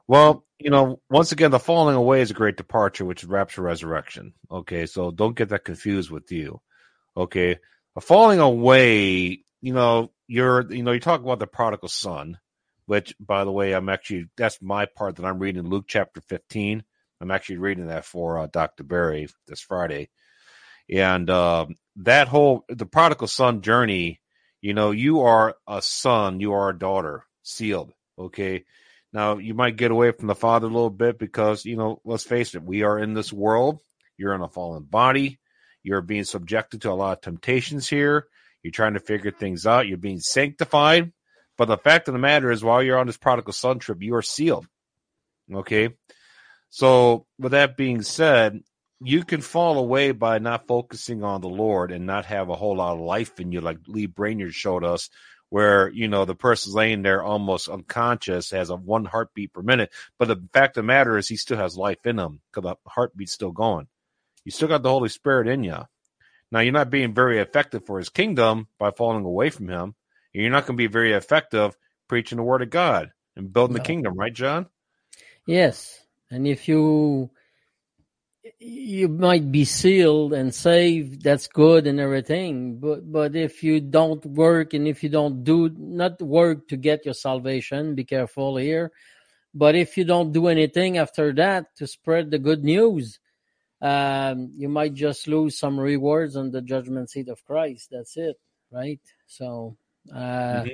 Well, 0.08 0.44
you 0.62 0.70
know, 0.70 1.00
once 1.10 1.32
again, 1.32 1.50
the 1.50 1.58
falling 1.58 1.96
away 1.96 2.20
is 2.20 2.30
a 2.30 2.34
great 2.34 2.56
departure, 2.56 3.04
which 3.04 3.22
is 3.22 3.28
rapture 3.28 3.62
resurrection. 3.62 4.34
Okay, 4.50 4.86
so 4.86 5.10
don't 5.10 5.36
get 5.36 5.50
that 5.50 5.64
confused 5.64 6.10
with 6.10 6.30
you. 6.32 6.60
Okay, 7.16 7.58
a 7.96 8.00
falling 8.00 8.40
away, 8.40 9.44
you 9.60 9.72
know, 9.72 10.10
you're, 10.26 10.72
you 10.72 10.82
know, 10.82 10.92
you 10.92 11.00
talk 11.00 11.20
about 11.20 11.38
the 11.38 11.46
prodigal 11.46 11.88
son, 11.88 12.38
which, 12.86 13.14
by 13.20 13.44
the 13.44 13.52
way, 13.52 13.72
I'm 13.72 13.88
actually 13.88 14.26
that's 14.36 14.62
my 14.62 14.86
part 14.86 15.16
that 15.16 15.26
I'm 15.26 15.38
reading 15.38 15.68
Luke 15.68 15.84
chapter 15.88 16.20
15. 16.20 16.82
I'm 17.20 17.30
actually 17.30 17.58
reading 17.58 17.86
that 17.88 18.04
for 18.04 18.38
uh, 18.38 18.46
Dr. 18.46 18.84
Barry 18.84 19.28
this 19.46 19.60
Friday, 19.60 20.08
and 20.90 21.28
uh, 21.28 21.66
that 21.96 22.28
whole 22.28 22.64
the 22.68 22.86
prodigal 22.86 23.28
son 23.28 23.60
journey 23.60 24.20
you 24.62 24.72
know 24.72 24.92
you 24.92 25.20
are 25.20 25.56
a 25.66 25.82
son 25.82 26.40
you 26.40 26.52
are 26.52 26.70
a 26.70 26.78
daughter 26.78 27.24
sealed 27.42 27.92
okay 28.18 28.64
now 29.12 29.38
you 29.38 29.54
might 29.54 29.76
get 29.76 29.90
away 29.90 30.12
from 30.12 30.26
the 30.26 30.34
father 30.34 30.66
a 30.66 30.70
little 30.70 30.90
bit 30.90 31.18
because 31.18 31.64
you 31.64 31.76
know 31.76 32.00
let's 32.04 32.24
face 32.24 32.54
it 32.54 32.62
we 32.62 32.82
are 32.82 32.98
in 32.98 33.14
this 33.14 33.32
world. 33.32 33.80
You're 34.16 34.34
in 34.34 34.40
a 34.40 34.48
fallen 34.48 34.84
body. 34.84 35.38
You're 35.82 36.00
being 36.00 36.24
subjected 36.24 36.82
to 36.82 36.90
a 36.90 36.94
lot 36.94 37.18
of 37.18 37.20
temptations 37.22 37.88
here. 37.88 38.26
You're 38.62 38.70
trying 38.70 38.94
to 38.94 39.00
figure 39.00 39.32
things 39.32 39.66
out. 39.66 39.88
You're 39.88 39.98
being 39.98 40.20
sanctified. 40.20 41.12
But 41.58 41.66
the 41.66 41.76
fact 41.76 42.08
of 42.08 42.14
the 42.14 42.20
matter 42.20 42.50
is 42.50 42.62
while 42.62 42.82
you're 42.82 42.98
on 42.98 43.06
this 43.06 43.16
prodigal 43.16 43.52
son 43.52 43.78
trip 43.78 44.02
you 44.02 44.14
are 44.14 44.22
sealed. 44.22 44.66
Okay? 45.52 45.90
So 46.70 47.26
with 47.38 47.52
that 47.52 47.76
being 47.76 48.02
said 48.02 48.60
you 49.04 49.24
can 49.24 49.40
fall 49.40 49.78
away 49.78 50.12
by 50.12 50.38
not 50.38 50.66
focusing 50.66 51.24
on 51.24 51.40
the 51.40 51.48
Lord 51.48 51.90
and 51.90 52.06
not 52.06 52.26
have 52.26 52.48
a 52.48 52.54
whole 52.54 52.76
lot 52.76 52.94
of 52.94 53.00
life 53.00 53.40
in 53.40 53.50
you, 53.52 53.60
like 53.60 53.78
Lee 53.88 54.06
Brainard 54.06 54.54
showed 54.54 54.84
us, 54.84 55.10
where 55.52 55.90
you 55.90 56.08
know 56.08 56.24
the 56.24 56.34
person's 56.34 56.74
laying 56.74 57.02
there 57.02 57.22
almost 57.22 57.68
unconscious, 57.68 58.52
has 58.52 58.70
a 58.70 58.74
one 58.74 59.04
heartbeat 59.04 59.52
per 59.52 59.60
minute, 59.60 59.92
but 60.18 60.26
the 60.26 60.42
fact 60.54 60.78
of 60.78 60.82
the 60.82 60.86
matter 60.86 61.18
is 61.18 61.28
he 61.28 61.36
still 61.36 61.58
has 61.58 61.76
life 61.76 62.06
in 62.06 62.18
him 62.18 62.40
because 62.50 62.70
the 62.70 62.90
heartbeat's 62.90 63.34
still 63.34 63.52
going. 63.52 63.86
You 64.46 64.50
still 64.50 64.68
got 64.68 64.82
the 64.82 64.88
Holy 64.88 65.10
Spirit 65.10 65.48
in 65.48 65.62
you. 65.62 65.76
Now 66.50 66.60
you're 66.60 66.72
not 66.72 66.88
being 66.88 67.12
very 67.12 67.38
effective 67.38 67.84
for 67.84 67.98
His 67.98 68.08
kingdom 68.08 68.66
by 68.78 68.92
falling 68.92 69.26
away 69.26 69.50
from 69.50 69.68
Him. 69.68 69.94
And 70.32 70.42
you're 70.42 70.50
not 70.50 70.64
going 70.64 70.78
to 70.78 70.82
be 70.82 70.86
very 70.86 71.12
effective 71.12 71.76
preaching 72.08 72.36
the 72.36 72.44
Word 72.44 72.62
of 72.62 72.70
God 72.70 73.10
and 73.36 73.52
building 73.52 73.76
no. 73.76 73.82
the 73.82 73.86
kingdom, 73.86 74.14
right, 74.14 74.32
John? 74.32 74.68
Yes, 75.46 76.02
and 76.30 76.46
if 76.46 76.66
you 76.66 77.28
you 78.58 79.08
might 79.08 79.52
be 79.52 79.64
sealed 79.64 80.32
and 80.32 80.54
saved 80.54 81.22
that's 81.22 81.46
good 81.46 81.86
and 81.86 82.00
everything 82.00 82.78
but 82.78 83.10
but 83.10 83.36
if 83.36 83.62
you 83.62 83.80
don't 83.80 84.24
work 84.26 84.74
and 84.74 84.88
if 84.88 85.02
you 85.02 85.08
don't 85.08 85.44
do 85.44 85.70
not 85.76 86.20
work 86.20 86.66
to 86.66 86.76
get 86.76 87.04
your 87.04 87.14
salvation 87.14 87.94
be 87.94 88.04
careful 88.04 88.56
here. 88.56 88.90
But 89.54 89.74
if 89.74 89.98
you 89.98 90.04
don't 90.04 90.32
do 90.32 90.48
anything 90.48 90.96
after 90.96 91.30
that 91.34 91.76
to 91.76 91.86
spread 91.86 92.30
the 92.30 92.38
good 92.38 92.64
news 92.64 93.20
um, 93.80 94.52
you 94.56 94.68
might 94.68 94.94
just 94.94 95.28
lose 95.28 95.58
some 95.58 95.78
rewards 95.78 96.36
on 96.36 96.50
the 96.50 96.62
judgment 96.62 97.10
seat 97.10 97.28
of 97.28 97.44
christ. 97.44 97.90
That's 97.90 98.16
it 98.16 98.36
right? 98.72 99.00
So 99.26 99.76
uh, 100.12 100.16
mm-hmm. 100.16 100.68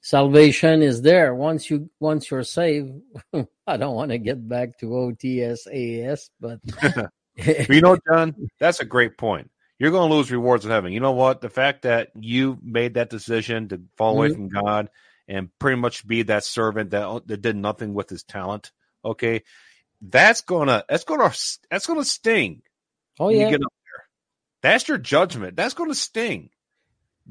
salvation 0.00 0.82
is 0.82 1.02
there. 1.02 1.34
Once 1.34 1.68
you 1.68 1.90
once 1.98 2.30
you're 2.30 2.44
saved 2.44 2.92
i 3.70 3.76
don't 3.76 3.94
want 3.94 4.10
to 4.10 4.18
get 4.18 4.48
back 4.48 4.78
to 4.78 4.86
otsas 4.86 6.30
but 6.40 6.60
you 7.68 7.80
know, 7.80 7.96
John, 8.08 8.34
that's 8.60 8.80
a 8.80 8.84
great 8.84 9.16
point. 9.16 9.50
You're 9.78 9.90
going 9.90 10.10
to 10.10 10.14
lose 10.14 10.30
rewards 10.30 10.64
in 10.64 10.70
heaven. 10.70 10.92
You 10.92 11.00
know 11.00 11.12
what? 11.12 11.40
The 11.40 11.48
fact 11.48 11.82
that 11.82 12.10
you 12.14 12.58
made 12.62 12.94
that 12.94 13.10
decision 13.10 13.68
to 13.68 13.80
fall 13.96 14.16
away 14.16 14.28
mm-hmm. 14.28 14.48
from 14.48 14.64
God 14.64 14.90
and 15.26 15.48
pretty 15.58 15.80
much 15.80 16.06
be 16.06 16.22
that 16.24 16.44
servant 16.44 16.90
that 16.90 17.26
that 17.26 17.40
did 17.40 17.56
nothing 17.56 17.94
with 17.94 18.10
his 18.10 18.22
talent. 18.22 18.72
Okay, 19.04 19.42
that's 20.02 20.42
gonna 20.42 20.84
that's 20.88 21.04
gonna 21.04 21.32
that's 21.70 21.86
gonna 21.86 22.04
sting. 22.04 22.62
Oh 23.18 23.30
yeah. 23.30 23.44
You 23.44 23.50
get 23.50 23.64
up 23.64 23.72
there. 23.84 24.08
That's 24.60 24.88
your 24.88 24.98
judgment. 24.98 25.56
That's 25.56 25.74
gonna 25.74 25.94
sting. 25.94 26.50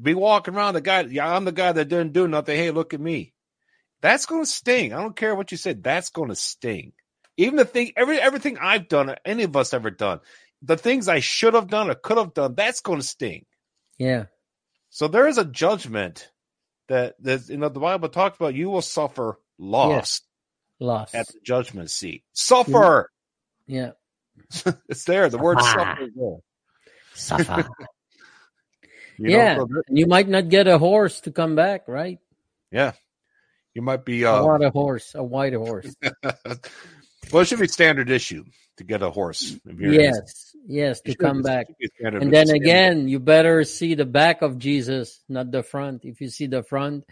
Be 0.00 0.14
walking 0.14 0.54
around 0.54 0.74
the 0.74 0.80
guy. 0.80 1.02
Yeah, 1.02 1.32
I'm 1.32 1.44
the 1.44 1.52
guy 1.52 1.70
that 1.70 1.88
didn't 1.88 2.14
do 2.14 2.26
nothing. 2.26 2.56
Hey, 2.56 2.70
look 2.70 2.94
at 2.94 3.00
me. 3.00 3.34
That's 4.00 4.26
gonna 4.26 4.46
sting. 4.46 4.92
I 4.92 5.00
don't 5.02 5.16
care 5.16 5.34
what 5.34 5.50
you 5.50 5.56
said. 5.58 5.82
That's 5.82 6.10
gonna 6.10 6.36
sting. 6.36 6.92
Even 7.36 7.56
the 7.56 7.64
thing, 7.64 7.92
every 7.96 8.20
everything 8.20 8.58
I've 8.58 8.88
done, 8.88 9.10
or 9.10 9.16
any 9.24 9.44
of 9.44 9.56
us 9.56 9.72
ever 9.72 9.90
done, 9.90 10.20
the 10.62 10.76
things 10.76 11.08
I 11.08 11.20
should 11.20 11.54
have 11.54 11.68
done 11.68 11.90
or 11.90 11.94
could 11.94 12.18
have 12.18 12.34
done, 12.34 12.54
that's 12.54 12.80
going 12.80 13.00
to 13.00 13.06
sting. 13.06 13.46
Yeah. 13.98 14.26
So 14.90 15.08
there 15.08 15.26
is 15.26 15.38
a 15.38 15.44
judgment 15.44 16.30
that 16.88 17.14
that 17.22 17.48
you 17.48 17.56
know 17.56 17.68
the 17.68 17.80
Bible 17.80 18.08
talks 18.08 18.36
about. 18.36 18.54
You 18.54 18.70
will 18.70 18.82
suffer 18.82 19.38
loss, 19.58 20.22
loss 20.78 21.14
at 21.14 21.28
the 21.28 21.40
judgment 21.42 21.90
seat. 21.90 22.24
Suffer. 22.32 23.10
Yeah. 23.66 23.92
it's 24.88 25.04
there. 25.04 25.28
The 25.28 25.38
word 25.38 25.60
Suffer. 25.60 25.78
suffer 25.78 26.02
is 26.02 26.10
there. 26.14 26.38
Suffer. 27.14 27.68
You 29.18 29.28
know, 29.28 29.36
yeah, 29.36 29.56
so 29.56 29.64
that- 29.66 29.82
you 29.90 30.06
might 30.06 30.28
not 30.30 30.48
get 30.48 30.66
a 30.66 30.78
horse 30.78 31.20
to 31.22 31.30
come 31.30 31.54
back, 31.54 31.86
right? 31.86 32.18
yeah. 32.70 32.92
You 33.74 33.82
might 33.82 34.04
be. 34.04 34.24
I 34.24 34.38
Uh, 34.38 34.44
want 34.44 34.64
a 34.64 34.70
horse, 34.70 35.14
a 35.14 35.22
white 35.22 35.54
horse. 35.54 35.94
well, 37.32 37.42
it 37.42 37.44
should 37.46 37.60
be 37.60 37.68
standard 37.68 38.10
issue 38.10 38.44
to 38.78 38.84
get 38.84 39.02
a 39.02 39.10
horse. 39.10 39.56
yes, 39.78 40.54
yes, 40.66 41.00
to 41.02 41.14
come 41.14 41.42
back. 41.42 41.66
should 41.68 41.76
be 41.78 41.88
standard- 41.98 42.22
And 42.22 42.32
then 42.32 42.50
again, 42.50 43.08
you 43.08 43.18
better 43.20 43.62
see 43.64 43.94
the 43.94 44.04
back 44.06 44.42
of 44.42 44.58
Jesus, 44.58 45.22
not 45.28 45.50
the 45.52 45.62
front. 45.62 46.04
If 46.04 46.20
you 46.20 46.28
see 46.30 46.46
the 46.48 46.62
front, 46.62 47.04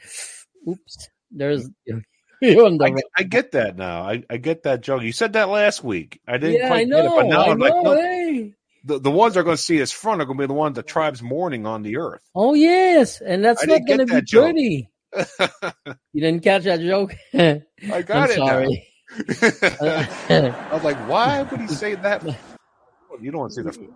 oops, 0.68 1.09
there's 1.30 1.68
on 2.43 2.78
the 2.78 2.85
I, 2.85 2.90
get- 2.90 3.05
I 3.18 3.22
get 3.22 3.52
that 3.52 3.76
now. 3.76 4.02
I, 4.02 4.22
I 4.30 4.36
get 4.39 4.64
that 4.64 4.80
joke. 4.80 5.02
You 5.02 5.12
said 5.12 5.35
that 5.35 5.48
last 5.48 5.85
week. 5.85 6.20
I 6.26 6.39
didn't 6.39 6.56
Yeah, 6.60 6.68
quite 6.68 6.80
I 6.80 6.85
get 6.90 7.05
it, 7.05 7.10
but 7.14 7.26
now 7.26 7.44
I 7.44 7.51
I'm 7.52 7.59
like, 7.59 7.74
no, 7.85 7.94
hey. 7.94 8.55
the, 8.85 8.98
the 8.98 9.10
ones 9.10 9.35
that 9.35 9.40
are 9.40 9.44
going 9.44 9.56
to 9.56 9.62
see 9.62 9.76
his 9.76 9.93
front 9.93 10.20
are 10.22 10.24
going 10.24 10.39
to 10.39 10.43
be 10.43 10.47
the 10.48 10.55
ones 10.55 10.74
the 10.76 10.82
tribe's 10.82 11.22
mourning 11.22 11.66
on 11.66 11.82
the 11.82 11.98
earth. 11.98 12.22
Oh 12.35 12.55
yes, 12.55 13.20
and 13.20 13.44
that's 13.44 13.62
I 13.62 13.66
not 13.66 13.86
going 13.86 14.01
to 14.01 14.06
be 14.06 14.22
joke. 14.22 14.44
pretty. 14.47 14.89
You 16.12 16.22
didn't 16.22 16.43
catch 16.43 16.64
that 16.64 16.80
joke? 16.80 17.14
I 17.35 18.02
got 18.02 18.30
I'm 18.30 18.30
it 18.30 18.36
sorry. 18.36 18.89
I 19.80 20.74
was 20.74 20.82
like, 20.85 20.97
why 21.09 21.43
would 21.43 21.60
he 21.60 21.68
say 21.68 21.94
that? 21.97 22.22
You 23.20 23.32
don't 23.32 23.40
want 23.40 23.52
to 23.55 23.55
see 23.56 23.62
the. 23.62 23.89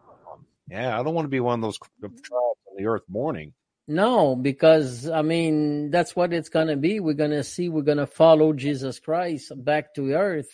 Yeah, 0.68 0.98
I 0.98 1.02
don't 1.04 1.14
want 1.14 1.26
to 1.26 1.30
be 1.30 1.38
one 1.38 1.60
of 1.60 1.62
those 1.62 1.78
tribes 1.78 2.24
on 2.32 2.76
the 2.76 2.86
earth 2.86 3.02
mourning. 3.08 3.52
No, 3.86 4.34
because 4.34 5.08
I 5.08 5.22
mean 5.22 5.90
that's 5.92 6.16
what 6.16 6.32
it's 6.32 6.48
gonna 6.48 6.76
be. 6.76 6.98
We're 6.98 7.12
gonna 7.12 7.44
see. 7.44 7.68
We're 7.68 7.82
gonna 7.82 8.06
follow 8.06 8.52
Jesus 8.52 8.98
Christ 8.98 9.52
back 9.64 9.94
to 9.94 10.12
earth. 10.12 10.48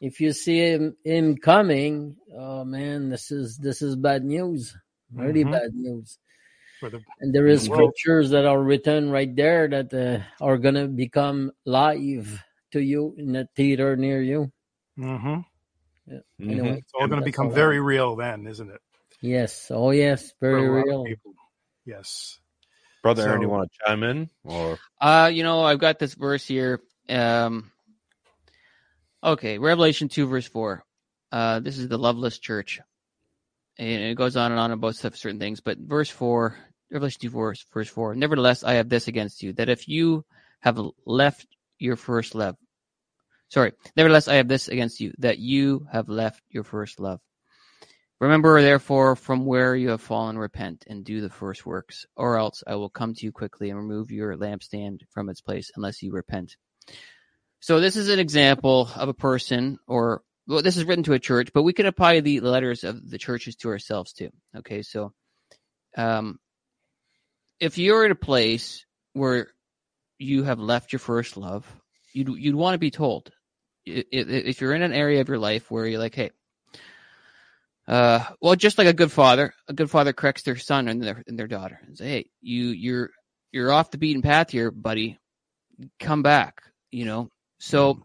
If 0.00 0.20
you 0.20 0.32
see 0.32 0.60
him 0.60 0.96
him 1.04 1.36
coming, 1.36 2.16
oh 2.34 2.64
man, 2.64 3.10
this 3.10 3.30
is 3.30 3.58
this 3.58 3.82
is 3.82 3.96
bad 3.96 4.24
news. 4.24 4.74
Really 5.12 5.44
Mhm. 5.44 5.50
bad 5.52 5.74
news. 5.74 6.18
For 6.80 6.88
the 6.90 7.00
And 7.20 7.34
there 7.34 7.46
is 7.46 7.68
Well- 7.68 7.78
scriptures 7.78 8.30
that 8.30 8.46
are 8.46 8.60
written 8.60 9.10
right 9.10 9.34
there 9.36 9.68
that 9.68 9.92
uh, 9.92 10.24
are 10.44 10.56
gonna 10.58 10.88
become 10.88 11.52
live 11.66 12.42
to 12.72 12.80
you 12.80 13.14
in 13.18 13.36
a 13.36 13.46
theater 13.54 13.96
near 13.96 14.22
you. 14.22 14.50
Mhm. 14.98 15.44
Mm-hmm. 16.08 16.50
Anyway, 16.50 16.78
It's 16.78 16.92
all 16.94 17.06
going 17.06 17.20
to 17.20 17.24
become 17.24 17.46
all 17.46 17.52
I- 17.52 17.54
very 17.54 17.80
real 17.80 18.16
then, 18.16 18.46
isn't 18.46 18.70
it? 18.70 18.80
Yes. 19.20 19.70
Oh 19.70 19.90
yes. 19.90 20.32
Very 20.40 20.68
real. 20.68 21.04
Yes. 21.84 22.38
Brother 23.02 23.28
Aaron, 23.28 23.42
you 23.42 23.46
So- 23.48 23.50
want 23.52 23.70
to 23.72 23.78
chime 23.86 24.02
in? 24.02 24.30
Or 24.44 24.78
Uh, 25.00 25.30
you 25.32 25.42
know, 25.42 25.62
I've 25.62 25.78
got 25.78 25.98
this 25.98 26.14
verse 26.14 26.46
here. 26.46 26.80
Um, 27.08 27.70
okay, 29.22 29.58
Revelation 29.58 30.08
2, 30.08 30.26
verse 30.26 30.46
4. 30.46 30.84
Uh, 31.32 31.60
this 31.60 31.78
is 31.78 31.88
the 31.88 31.98
loveless 31.98 32.38
church. 32.38 32.80
And 33.78 34.02
it 34.02 34.14
goes 34.16 34.36
on 34.36 34.50
and 34.52 34.60
on 34.60 34.72
about 34.72 34.96
certain 34.96 35.38
things. 35.38 35.60
But 35.60 35.78
verse 35.78 36.10
4, 36.10 36.56
Revelation 36.90 37.20
2, 37.20 37.30
verse, 37.30 37.64
verse 37.72 37.88
4. 37.88 38.14
Nevertheless, 38.14 38.64
I 38.64 38.74
have 38.74 38.88
this 38.88 39.08
against 39.08 39.42
you, 39.42 39.52
that 39.54 39.68
if 39.68 39.88
you 39.88 40.24
have 40.60 40.78
left 41.06 41.46
your 41.78 41.96
first 41.96 42.34
love, 42.34 42.56
sorry, 43.48 43.72
nevertheless, 43.96 44.28
I 44.28 44.34
have 44.34 44.48
this 44.48 44.68
against 44.68 45.00
you, 45.00 45.12
that 45.18 45.38
you 45.38 45.86
have 45.92 46.08
left 46.08 46.42
your 46.48 46.64
first 46.64 46.98
love. 46.98 47.20
Remember, 48.20 48.60
therefore, 48.60 49.16
from 49.16 49.46
where 49.46 49.74
you 49.74 49.90
have 49.90 50.02
fallen, 50.02 50.36
repent 50.36 50.84
and 50.86 51.04
do 51.04 51.22
the 51.22 51.30
first 51.30 51.64
works, 51.64 52.04
or 52.16 52.36
else 52.36 52.62
I 52.66 52.74
will 52.74 52.90
come 52.90 53.14
to 53.14 53.24
you 53.24 53.32
quickly 53.32 53.70
and 53.70 53.78
remove 53.78 54.10
your 54.10 54.36
lampstand 54.36 55.00
from 55.10 55.30
its 55.30 55.40
place 55.40 55.70
unless 55.74 56.02
you 56.02 56.12
repent. 56.12 56.56
So, 57.60 57.80
this 57.80 57.96
is 57.96 58.10
an 58.10 58.18
example 58.18 58.90
of 58.94 59.08
a 59.08 59.14
person, 59.14 59.78
or 59.86 60.22
well, 60.46 60.60
this 60.60 60.76
is 60.76 60.84
written 60.84 61.04
to 61.04 61.14
a 61.14 61.18
church, 61.18 61.50
but 61.54 61.62
we 61.62 61.72
can 61.72 61.86
apply 61.86 62.20
the 62.20 62.40
letters 62.40 62.84
of 62.84 63.08
the 63.08 63.18
churches 63.18 63.56
to 63.56 63.68
ourselves 63.68 64.12
too. 64.12 64.30
Okay, 64.54 64.82
so 64.82 65.14
um, 65.96 66.38
if 67.60 67.78
you're 67.78 68.04
in 68.04 68.10
a 68.10 68.16
place 68.16 68.84
where 69.12 69.48
you 70.18 70.44
have 70.44 70.58
left 70.58 70.92
your 70.92 70.98
first 70.98 71.36
love, 71.36 71.66
you'd 72.12 72.28
you'd 72.28 72.54
want 72.56 72.74
to 72.74 72.78
be 72.78 72.90
told. 72.90 73.30
If 73.86 74.60
you're 74.60 74.74
in 74.74 74.82
an 74.82 74.92
area 74.92 75.20
of 75.20 75.28
your 75.28 75.38
life 75.38 75.70
where 75.70 75.86
you're 75.86 75.98
like, 75.98 76.14
hey, 76.14 76.30
uh, 77.88 78.24
well, 78.40 78.54
just 78.54 78.78
like 78.78 78.86
a 78.86 78.92
good 78.92 79.10
father, 79.10 79.52
a 79.68 79.72
good 79.72 79.90
father 79.90 80.12
corrects 80.12 80.42
their 80.42 80.56
son 80.56 80.88
and 80.88 81.02
their 81.02 81.22
and 81.26 81.38
their 81.38 81.48
daughter 81.48 81.80
and 81.86 81.96
say, 81.96 82.08
"Hey, 82.08 82.30
you 82.40 82.68
you're 82.68 83.10
you're 83.52 83.72
off 83.72 83.90
the 83.90 83.98
beaten 83.98 84.22
path 84.22 84.50
here, 84.50 84.70
buddy. 84.70 85.18
Come 85.98 86.22
back." 86.22 86.62
You 86.90 87.04
know. 87.04 87.30
So, 87.58 88.02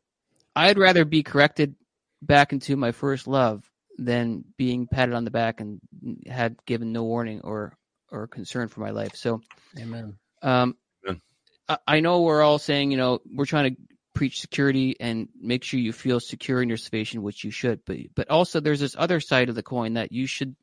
I'd 0.56 0.78
rather 0.78 1.06
be 1.06 1.24
corrected 1.24 1.76
back 2.22 2.52
into 2.52 2.76
my 2.76 2.92
first 2.92 3.28
love 3.28 3.64
than 3.98 4.44
being 4.58 4.88
patted 4.88 5.16
on 5.16 5.24
the 5.24 5.32
back 5.32 5.62
and 5.62 5.80
had 6.28 6.58
given 6.66 6.92
no 6.92 7.04
warning 7.04 7.42
or 7.42 7.78
or 8.16 8.28
concern 8.28 8.68
for 8.68 8.80
my 8.80 8.92
life. 8.92 9.16
So, 9.16 9.42
Amen. 9.78 10.18
um, 10.42 10.76
Amen. 11.06 11.22
I, 11.68 11.78
I 11.88 12.00
know 12.00 12.22
we're 12.22 12.42
all 12.42 12.60
saying, 12.60 12.92
you 12.92 12.98
know, 12.98 13.20
we're 13.26 13.46
trying 13.46 13.76
to 13.76 13.82
preach 14.14 14.40
security 14.40 14.96
and 15.00 15.28
make 15.40 15.64
sure 15.64 15.80
you 15.80 15.94
feel 15.94 16.20
secure 16.20 16.62
in 16.62 16.70
your 16.70 16.78
salvation, 16.78 17.22
which 17.22 17.44
you 17.44 17.52
should. 17.52 17.82
But 17.86 17.98
but 18.16 18.30
also 18.30 18.60
there's 18.60 18.80
this 18.80 18.96
other 18.98 19.20
side 19.20 19.50
of 19.50 19.56
the 19.56 19.64
coin 19.64 19.94
that 19.94 20.12
you 20.12 20.26
should, 20.26 20.56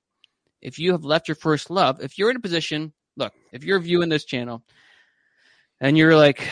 if 0.61 0.79
you 0.79 0.93
have 0.93 1.05
left 1.05 1.29
your 1.29 1.35
first 1.35 1.71
love, 1.71 2.01
if 2.01 2.19
you're 2.19 2.31
in 2.31 2.37
a 2.37 2.41
position, 2.41 2.93
look, 3.17 3.33
if 3.53 3.63
you're 3.63 3.79
viewing 3.79 4.09
this 4.09 4.25
channel 4.25 4.63
and 5.81 5.97
you're 5.99 6.17
like, 6.17 6.49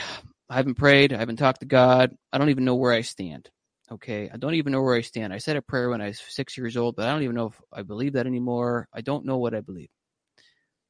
I 0.48 0.56
haven't 0.56 0.74
prayed, 0.74 1.12
I 1.12 1.18
haven't 1.18 1.36
talked 1.36 1.60
to 1.60 1.66
God, 1.66 2.14
I 2.32 2.38
don't 2.38 2.50
even 2.50 2.64
know 2.64 2.76
where 2.76 2.92
I 2.92 3.00
stand. 3.00 3.48
Okay, 3.92 4.30
I 4.32 4.36
don't 4.36 4.54
even 4.54 4.72
know 4.72 4.82
where 4.82 4.94
I 4.94 5.00
stand. 5.00 5.32
I 5.32 5.38
said 5.38 5.56
a 5.56 5.62
prayer 5.62 5.90
when 5.90 6.00
I 6.00 6.08
was 6.08 6.20
six 6.20 6.56
years 6.56 6.76
old, 6.76 6.94
but 6.94 7.08
I 7.08 7.12
don't 7.12 7.22
even 7.22 7.34
know 7.34 7.46
if 7.46 7.60
I 7.72 7.82
believe 7.82 8.12
that 8.12 8.26
anymore. 8.26 8.88
I 8.94 9.00
don't 9.00 9.24
know 9.24 9.38
what 9.38 9.54
I 9.54 9.62
believe. 9.62 9.88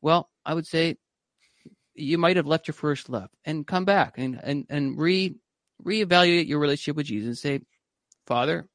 Well, 0.02 0.31
I 0.44 0.55
would 0.55 0.66
say 0.66 0.97
you 1.94 2.18
might 2.18 2.36
have 2.36 2.47
left 2.47 2.68
your 2.68 2.74
first 2.74 3.09
love 3.09 3.28
and 3.44 3.66
come 3.66 3.85
back 3.85 4.14
and 4.16 4.40
and 4.43 4.66
and 4.70 4.98
re 4.98 5.35
reevaluate 5.85 6.47
your 6.47 6.59
relationship 6.59 6.97
with 6.97 7.06
Jesus 7.06 7.27
and 7.27 7.39
say, 7.39 7.60
Father, 8.27 8.68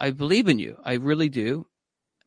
I 0.00 0.10
believe 0.10 0.48
in 0.48 0.58
you. 0.58 0.76
I 0.82 0.94
really 0.94 1.28
do. 1.28 1.66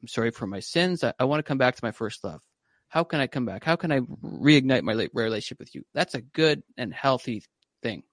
I'm 0.01 0.07
sorry 0.07 0.31
for 0.31 0.47
my 0.47 0.59
sins. 0.59 1.03
I, 1.03 1.13
I 1.19 1.25
want 1.25 1.39
to 1.39 1.47
come 1.47 1.57
back 1.57 1.75
to 1.75 1.83
my 1.83 1.91
first 1.91 2.23
love. 2.23 2.41
How 2.87 3.03
can 3.03 3.19
I 3.19 3.27
come 3.27 3.45
back? 3.45 3.63
How 3.63 3.75
can 3.75 3.91
I 3.91 3.99
reignite 3.99 4.83
my 4.83 5.07
relationship 5.13 5.59
with 5.59 5.75
you? 5.75 5.83
That's 5.93 6.15
a 6.15 6.21
good 6.21 6.63
and 6.77 6.93
healthy 6.93 7.43
thing. 7.83 8.03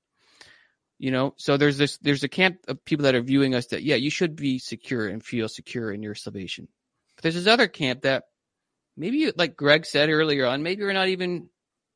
You 0.99 1.11
know, 1.11 1.35
so 1.37 1.57
there's 1.57 1.79
this, 1.79 1.99
there's 1.99 2.25
a 2.25 2.29
camp 2.29 2.59
of 2.69 2.85
people 2.85 3.05
that 3.05 3.15
are 3.15 3.23
viewing 3.23 3.55
us 3.55 3.67
that, 3.67 3.83
yeah, 3.83 3.97
you 3.97 4.11
should 4.11 4.35
be 4.35 4.59
secure 4.59 5.09
and 5.09 5.25
feel 5.25 5.49
secure 5.49 5.93
in 5.93 6.03
your 6.03 6.15
salvation. 6.15 6.69
But 7.17 7.23
there's 7.23 7.35
this 7.35 7.47
other 7.47 7.69
camp 7.69 8.03
that 8.03 8.25
maybe, 8.97 9.19
you, 9.19 9.33
like 9.37 9.57
Greg 9.57 9.87
said 9.87 10.11
earlier 10.11 10.47
on, 10.47 10.63
maybe 10.63 10.83
you're 10.83 10.93
not 10.93 11.09
even, 11.09 11.49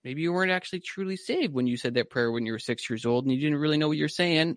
maybe 0.05 0.23
you 0.23 0.33
weren't 0.33 0.53
actually 0.53 0.81
truly 0.81 1.17
saved 1.17 1.53
when 1.53 1.67
you 1.67 1.77
said 1.77 1.95
that 1.95 2.11
prayer 2.11 2.31
when 2.31 2.47
you 2.47 2.53
were 2.53 2.59
six 2.59 2.89
years 2.89 3.07
old 3.07 3.25
and 3.25 3.35
you 3.35 3.41
didn't 3.41 3.59
really 3.59 3.79
know 3.79 3.89
what 3.89 3.97
you're 3.97 4.09
saying. 4.09 4.57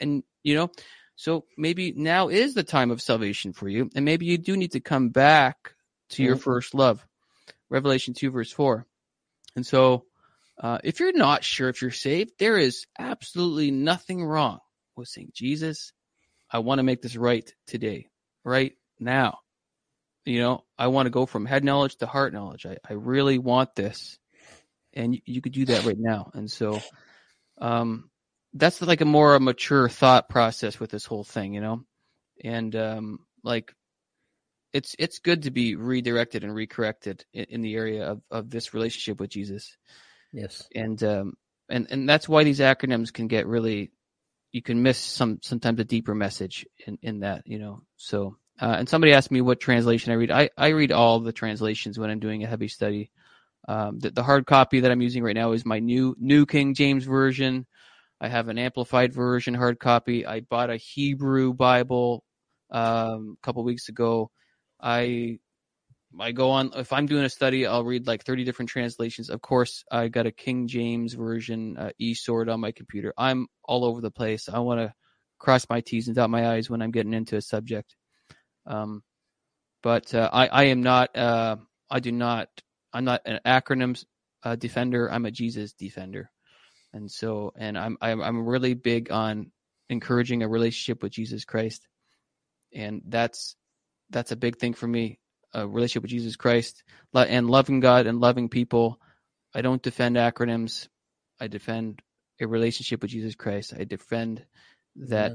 And, 0.00 0.22
you 0.42 0.54
know, 0.54 0.70
so 1.16 1.44
maybe 1.56 1.92
now 1.92 2.28
is 2.28 2.54
the 2.54 2.62
time 2.62 2.90
of 2.90 3.02
salvation 3.02 3.52
for 3.52 3.68
you. 3.68 3.90
And 3.94 4.04
maybe 4.04 4.26
you 4.26 4.38
do 4.38 4.56
need 4.56 4.72
to 4.72 4.80
come 4.80 5.10
back 5.10 5.74
to 6.10 6.22
your 6.22 6.36
first 6.36 6.74
love. 6.74 7.04
Revelation 7.70 8.14
2, 8.14 8.30
verse 8.30 8.52
4. 8.52 8.86
And 9.56 9.66
so, 9.66 10.04
uh, 10.60 10.78
if 10.84 11.00
you're 11.00 11.12
not 11.12 11.44
sure 11.44 11.68
if 11.68 11.82
you're 11.82 11.90
saved, 11.90 12.32
there 12.38 12.58
is 12.58 12.86
absolutely 12.98 13.70
nothing 13.70 14.22
wrong 14.24 14.60
with 14.96 15.08
saying, 15.08 15.30
Jesus, 15.34 15.92
I 16.50 16.58
want 16.58 16.78
to 16.78 16.82
make 16.82 17.02
this 17.02 17.16
right 17.16 17.50
today, 17.66 18.08
right 18.44 18.72
now. 19.00 19.38
You 20.24 20.40
know, 20.40 20.64
I 20.78 20.88
want 20.88 21.06
to 21.06 21.10
go 21.10 21.26
from 21.26 21.46
head 21.46 21.64
knowledge 21.64 21.96
to 21.96 22.06
heart 22.06 22.32
knowledge. 22.32 22.66
I, 22.66 22.76
I 22.88 22.94
really 22.94 23.38
want 23.38 23.74
this. 23.74 24.18
And 24.94 25.14
you, 25.14 25.20
you 25.24 25.40
could 25.40 25.52
do 25.52 25.64
that 25.66 25.84
right 25.84 25.98
now. 25.98 26.30
And 26.34 26.50
so, 26.50 26.80
um, 27.58 28.10
that's 28.54 28.80
like 28.82 29.00
a 29.00 29.06
more 29.06 29.38
mature 29.40 29.88
thought 29.88 30.28
process 30.28 30.78
with 30.78 30.90
this 30.90 31.06
whole 31.06 31.24
thing, 31.24 31.54
you 31.54 31.60
know? 31.60 31.84
And, 32.44 32.76
um, 32.76 33.18
like, 33.42 33.74
it's, 34.72 34.94
it's 34.98 35.18
good 35.18 35.42
to 35.42 35.50
be 35.50 35.76
redirected 35.76 36.44
and 36.44 36.52
recorrected 36.52 37.22
in, 37.32 37.44
in 37.44 37.62
the 37.62 37.74
area 37.74 38.06
of, 38.06 38.22
of 38.30 38.50
this 38.50 38.74
relationship 38.74 39.20
with 39.20 39.30
Jesus 39.30 39.76
Yes. 40.32 40.66
and 40.74 41.02
um 41.02 41.34
and 41.68 41.86
and 41.90 42.08
that's 42.08 42.28
why 42.28 42.44
these 42.44 42.60
acronyms 42.60 43.12
can 43.12 43.28
get 43.28 43.46
really 43.46 43.92
you 44.50 44.62
can 44.62 44.82
miss 44.82 44.98
some 44.98 45.38
sometimes 45.42 45.78
a 45.80 45.84
deeper 45.84 46.14
message 46.14 46.66
in 46.86 46.98
in 47.02 47.20
that 47.20 47.42
you 47.46 47.58
know 47.58 47.82
so 47.96 48.36
uh, 48.62 48.76
and 48.78 48.88
somebody 48.88 49.12
asked 49.12 49.32
me 49.32 49.40
what 49.40 49.60
translation 49.60 50.12
I 50.12 50.16
read 50.16 50.30
I 50.30 50.48
I 50.56 50.68
read 50.68 50.92
all 50.92 51.20
the 51.20 51.32
translations 51.32 51.98
when 51.98 52.10
I'm 52.10 52.20
doing 52.20 52.44
a 52.44 52.46
heavy 52.46 52.68
study 52.68 53.10
um 53.68 53.98
the, 53.98 54.10
the 54.10 54.22
hard 54.22 54.46
copy 54.46 54.80
that 54.80 54.90
I'm 54.90 55.02
using 55.02 55.22
right 55.22 55.36
now 55.36 55.52
is 55.52 55.66
my 55.66 55.80
new 55.80 56.16
new 56.18 56.46
King 56.46 56.74
James 56.74 57.04
version 57.04 57.66
I 58.20 58.28
have 58.28 58.48
an 58.48 58.58
amplified 58.58 59.12
version 59.12 59.54
hard 59.54 59.80
copy 59.80 60.24
I 60.24 60.40
bought 60.40 60.70
a 60.70 60.76
Hebrew 60.76 61.52
Bible 61.52 62.24
um 62.70 63.36
a 63.42 63.44
couple 63.44 63.64
weeks 63.64 63.88
ago 63.88 64.30
I 64.80 65.40
I 66.20 66.32
go 66.32 66.50
on 66.50 66.72
if 66.76 66.92
I'm 66.92 67.06
doing 67.06 67.24
a 67.24 67.30
study, 67.30 67.66
I'll 67.66 67.84
read 67.84 68.06
like 68.06 68.24
30 68.24 68.44
different 68.44 68.68
translations. 68.68 69.30
Of 69.30 69.40
course, 69.40 69.84
I 69.90 70.08
got 70.08 70.26
a 70.26 70.32
King 70.32 70.68
James 70.68 71.14
version, 71.14 71.76
uh, 71.78 71.90
eSword 72.00 72.52
on 72.52 72.60
my 72.60 72.72
computer. 72.72 73.14
I'm 73.16 73.46
all 73.64 73.84
over 73.84 74.00
the 74.00 74.10
place. 74.10 74.48
I 74.48 74.58
want 74.58 74.80
to 74.80 74.92
cross 75.38 75.66
my 75.70 75.80
T's 75.80 76.08
and 76.08 76.16
dot 76.16 76.30
my 76.30 76.54
I's 76.54 76.68
when 76.68 76.82
I'm 76.82 76.90
getting 76.90 77.14
into 77.14 77.36
a 77.36 77.42
subject. 77.42 77.96
Um, 78.66 79.02
but 79.82 80.14
uh, 80.14 80.30
I, 80.32 80.46
I 80.46 80.64
am 80.64 80.82
not. 80.82 81.16
Uh, 81.16 81.56
I 81.90 82.00
do 82.00 82.12
not. 82.12 82.48
I'm 82.92 83.04
not 83.04 83.22
an 83.24 83.40
acronyms 83.44 84.04
uh, 84.42 84.56
defender. 84.56 85.10
I'm 85.10 85.26
a 85.26 85.30
Jesus 85.30 85.72
defender, 85.72 86.30
and 86.92 87.10
so 87.10 87.52
and 87.56 87.76
I'm 87.76 87.96
I'm 88.00 88.22
I'm 88.22 88.46
really 88.46 88.74
big 88.74 89.10
on 89.10 89.50
encouraging 89.88 90.42
a 90.42 90.48
relationship 90.48 91.02
with 91.02 91.12
Jesus 91.12 91.44
Christ, 91.44 91.86
and 92.74 93.02
that's 93.08 93.56
that's 94.10 94.32
a 94.32 94.36
big 94.36 94.58
thing 94.58 94.74
for 94.74 94.86
me. 94.86 95.18
A 95.54 95.66
relationship 95.66 96.02
with 96.02 96.10
Jesus 96.10 96.36
Christ 96.36 96.82
and 97.14 97.50
loving 97.50 97.80
God 97.80 98.06
and 98.06 98.20
loving 98.20 98.48
people. 98.48 98.98
I 99.54 99.60
don't 99.60 99.82
defend 99.82 100.16
acronyms. 100.16 100.88
I 101.38 101.48
defend 101.48 102.00
a 102.40 102.46
relationship 102.46 103.02
with 103.02 103.10
Jesus 103.10 103.34
Christ. 103.34 103.74
I 103.78 103.84
defend 103.84 104.46
that 104.96 105.32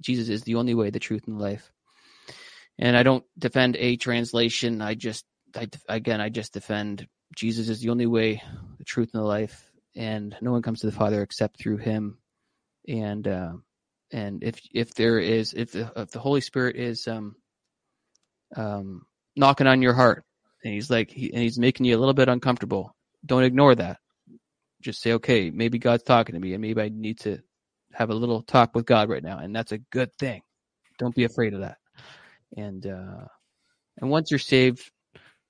Jesus 0.00 0.28
is 0.28 0.42
the 0.42 0.56
only 0.56 0.74
way, 0.74 0.90
the 0.90 0.98
truth, 0.98 1.22
and 1.26 1.38
life. 1.38 1.70
And 2.80 2.96
I 2.96 3.02
don't 3.02 3.24
defend 3.38 3.76
a 3.76 3.96
translation. 3.96 4.80
I 4.80 4.94
just, 4.94 5.26
I, 5.54 5.68
again, 5.88 6.20
I 6.20 6.30
just 6.30 6.54
defend 6.54 7.06
Jesus 7.36 7.68
is 7.68 7.80
the 7.80 7.90
only 7.90 8.06
way, 8.06 8.42
the 8.78 8.84
truth, 8.84 9.10
and 9.12 9.22
the 9.22 9.26
life. 9.26 9.70
And 9.94 10.34
no 10.40 10.50
one 10.50 10.62
comes 10.62 10.80
to 10.80 10.86
the 10.86 10.96
Father 10.96 11.22
except 11.22 11.60
through 11.60 11.76
Him. 11.76 12.18
And 12.88 13.28
uh, 13.28 13.52
and 14.12 14.42
if 14.42 14.60
if 14.72 14.94
there 14.94 15.18
is 15.18 15.52
if 15.52 15.72
the, 15.72 15.92
if 15.94 16.10
the 16.10 16.18
Holy 16.18 16.40
Spirit 16.40 16.76
is 16.76 17.06
um 17.06 17.36
um 18.56 19.02
knocking 19.36 19.66
on 19.66 19.82
your 19.82 19.94
heart 19.94 20.24
and 20.64 20.74
he's 20.74 20.90
like 20.90 21.10
he, 21.10 21.32
and 21.32 21.42
he's 21.42 21.58
making 21.58 21.86
you 21.86 21.96
a 21.96 22.00
little 22.00 22.14
bit 22.14 22.28
uncomfortable, 22.28 22.96
don't 23.24 23.44
ignore 23.44 23.74
that. 23.74 23.98
Just 24.80 25.02
say, 25.02 25.12
okay, 25.14 25.50
maybe 25.50 25.78
God's 25.78 26.02
talking 26.02 26.34
to 26.34 26.40
me, 26.40 26.54
and 26.54 26.62
maybe 26.62 26.80
I 26.80 26.88
need 26.88 27.20
to 27.20 27.40
have 27.92 28.10
a 28.10 28.14
little 28.14 28.42
talk 28.42 28.74
with 28.74 28.86
God 28.86 29.10
right 29.10 29.22
now, 29.22 29.38
and 29.38 29.54
that's 29.54 29.72
a 29.72 29.78
good 29.78 30.10
thing. 30.18 30.42
Don't 30.98 31.14
be 31.14 31.24
afraid 31.24 31.52
of 31.54 31.60
that. 31.60 31.76
And 32.56 32.86
uh, 32.86 33.26
and 33.98 34.10
once 34.10 34.30
you're 34.30 34.38
saved, 34.38 34.90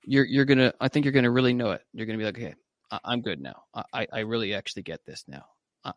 you're 0.03 0.25
you're 0.25 0.45
gonna. 0.45 0.73
I 0.79 0.87
think 0.87 1.05
you're 1.05 1.13
gonna 1.13 1.31
really 1.31 1.53
know 1.53 1.71
it. 1.71 1.81
You're 1.93 2.05
gonna 2.05 2.17
be 2.17 2.25
like, 2.25 2.37
okay, 2.37 2.55
I, 2.91 3.13
am 3.13 3.21
good 3.21 3.41
now. 3.41 3.63
I 3.93 4.07
I 4.11 4.19
really 4.19 4.53
actually 4.53 4.83
get 4.83 5.05
this 5.05 5.23
now, 5.27 5.45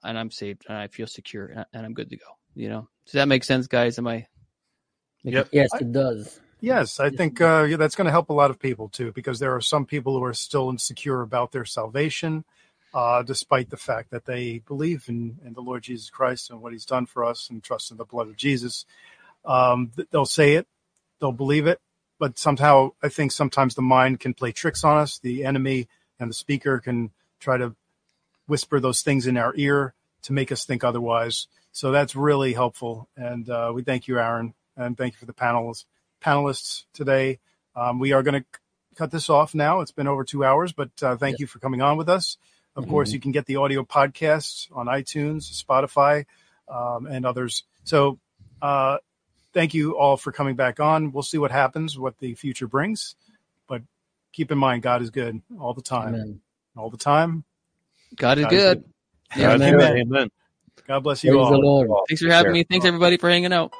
and 0.02 0.18
I'm 0.18 0.30
saved, 0.30 0.64
and 0.68 0.76
I 0.76 0.88
feel 0.88 1.06
secure, 1.06 1.66
and 1.72 1.86
I'm 1.86 1.94
good 1.94 2.10
to 2.10 2.16
go. 2.16 2.26
You 2.54 2.68
know, 2.68 2.88
does 3.04 3.14
that 3.14 3.28
make 3.28 3.44
sense, 3.44 3.66
guys? 3.66 3.98
Am 3.98 4.06
I? 4.06 4.26
Yep. 5.24 5.48
Yes, 5.52 5.70
it 5.80 5.92
does. 5.92 6.40
Yes, 6.60 6.98
I 6.98 7.10
think 7.10 7.42
uh, 7.42 7.66
yeah, 7.68 7.76
that's 7.76 7.94
going 7.94 8.06
to 8.06 8.10
help 8.10 8.30
a 8.30 8.34
lot 8.34 8.50
of 8.50 8.58
people 8.58 8.88
too, 8.88 9.12
because 9.12 9.38
there 9.38 9.54
are 9.54 9.60
some 9.60 9.84
people 9.84 10.16
who 10.16 10.24
are 10.24 10.32
still 10.32 10.70
insecure 10.70 11.20
about 11.20 11.52
their 11.52 11.66
salvation, 11.66 12.44
uh, 12.94 13.22
despite 13.22 13.68
the 13.68 13.76
fact 13.76 14.10
that 14.12 14.24
they 14.24 14.60
believe 14.60 15.04
in, 15.08 15.38
in 15.44 15.52
the 15.52 15.60
Lord 15.60 15.82
Jesus 15.82 16.08
Christ 16.08 16.50
and 16.50 16.62
what 16.62 16.72
He's 16.72 16.86
done 16.86 17.04
for 17.04 17.24
us 17.24 17.50
and 17.50 17.62
trust 17.62 17.90
in 17.90 17.98
the 17.98 18.06
blood 18.06 18.28
of 18.28 18.36
Jesus. 18.36 18.86
Um, 19.44 19.92
they'll 20.10 20.24
say 20.24 20.54
it, 20.54 20.66
they'll 21.20 21.32
believe 21.32 21.66
it, 21.66 21.80
but 22.18 22.38
somehow 22.38 22.92
I 23.02 23.08
think 23.08 23.32
sometimes 23.32 23.74
the 23.74 23.82
mind 23.82 24.20
can 24.20 24.34
play 24.34 24.52
tricks 24.52 24.84
on 24.84 24.98
us. 24.98 25.18
The 25.18 25.44
enemy 25.44 25.88
and 26.18 26.30
the 26.30 26.34
speaker 26.34 26.78
can 26.78 27.10
try 27.40 27.56
to 27.56 27.74
whisper 28.46 28.80
those 28.80 29.02
things 29.02 29.26
in 29.26 29.36
our 29.36 29.52
ear 29.56 29.94
to 30.22 30.32
make 30.32 30.52
us 30.52 30.64
think 30.64 30.84
otherwise. 30.84 31.46
So 31.72 31.90
that's 31.90 32.14
really 32.14 32.52
helpful, 32.52 33.08
and 33.16 33.48
uh, 33.50 33.72
we 33.74 33.82
thank 33.82 34.06
you, 34.06 34.18
Aaron, 34.18 34.54
and 34.76 34.96
thank 34.96 35.14
you 35.14 35.18
for 35.18 35.26
the 35.26 35.32
panels 35.32 35.86
panelists 36.24 36.84
today. 36.92 37.38
Um, 37.76 37.98
we 37.98 38.12
are 38.12 38.22
going 38.22 38.42
to 38.42 38.44
cut 38.96 39.10
this 39.10 39.28
off 39.28 39.54
now. 39.54 39.80
It's 39.80 39.92
been 39.92 40.08
over 40.08 40.24
two 40.24 40.44
hours, 40.44 40.72
but 40.72 40.90
uh, 41.02 41.16
thank 41.16 41.38
you 41.38 41.46
for 41.46 41.58
coming 41.58 41.82
on 41.82 41.96
with 41.96 42.08
us. 42.08 42.38
Of 42.74 42.84
mm-hmm. 42.84 42.92
course, 42.92 43.12
you 43.12 43.20
can 43.20 43.32
get 43.32 43.46
the 43.46 43.56
audio 43.56 43.82
podcasts 43.82 44.68
on 44.74 44.86
iTunes, 44.86 45.62
Spotify, 45.62 46.24
um, 46.68 47.06
and 47.06 47.26
others. 47.26 47.64
So, 47.84 48.18
uh, 48.62 48.98
thank 49.54 49.72
you 49.72 49.96
all 49.96 50.16
for 50.16 50.32
coming 50.32 50.56
back 50.56 50.80
on. 50.80 51.12
We'll 51.12 51.22
see 51.22 51.38
what 51.38 51.50
happens, 51.50 51.98
what 51.98 52.18
the 52.18 52.34
future 52.34 52.66
brings, 52.66 53.14
but 53.68 53.82
keep 54.32 54.52
in 54.52 54.58
mind, 54.58 54.82
God 54.82 55.00
is 55.00 55.10
good 55.10 55.40
all 55.58 55.72
the 55.72 55.82
time. 55.82 56.14
Amen. 56.14 56.40
All 56.76 56.90
the 56.90 56.98
time. 56.98 57.44
God 58.16 58.38
is 58.38 58.46
good. 58.46 58.54
Is 58.54 58.64
good. 58.64 58.84
Yeah, 59.36 59.54
amen. 59.54 59.96
amen. 59.96 60.30
God 60.86 61.00
bless 61.00 61.24
you 61.24 61.32
Praise 61.32 61.40
all. 61.40 62.04
Thanks 62.08 62.22
for 62.22 62.28
having 62.28 62.52
me. 62.52 62.64
Thanks 62.64 62.84
everybody 62.84 63.16
for 63.16 63.30
hanging 63.30 63.52
out. 63.52 63.72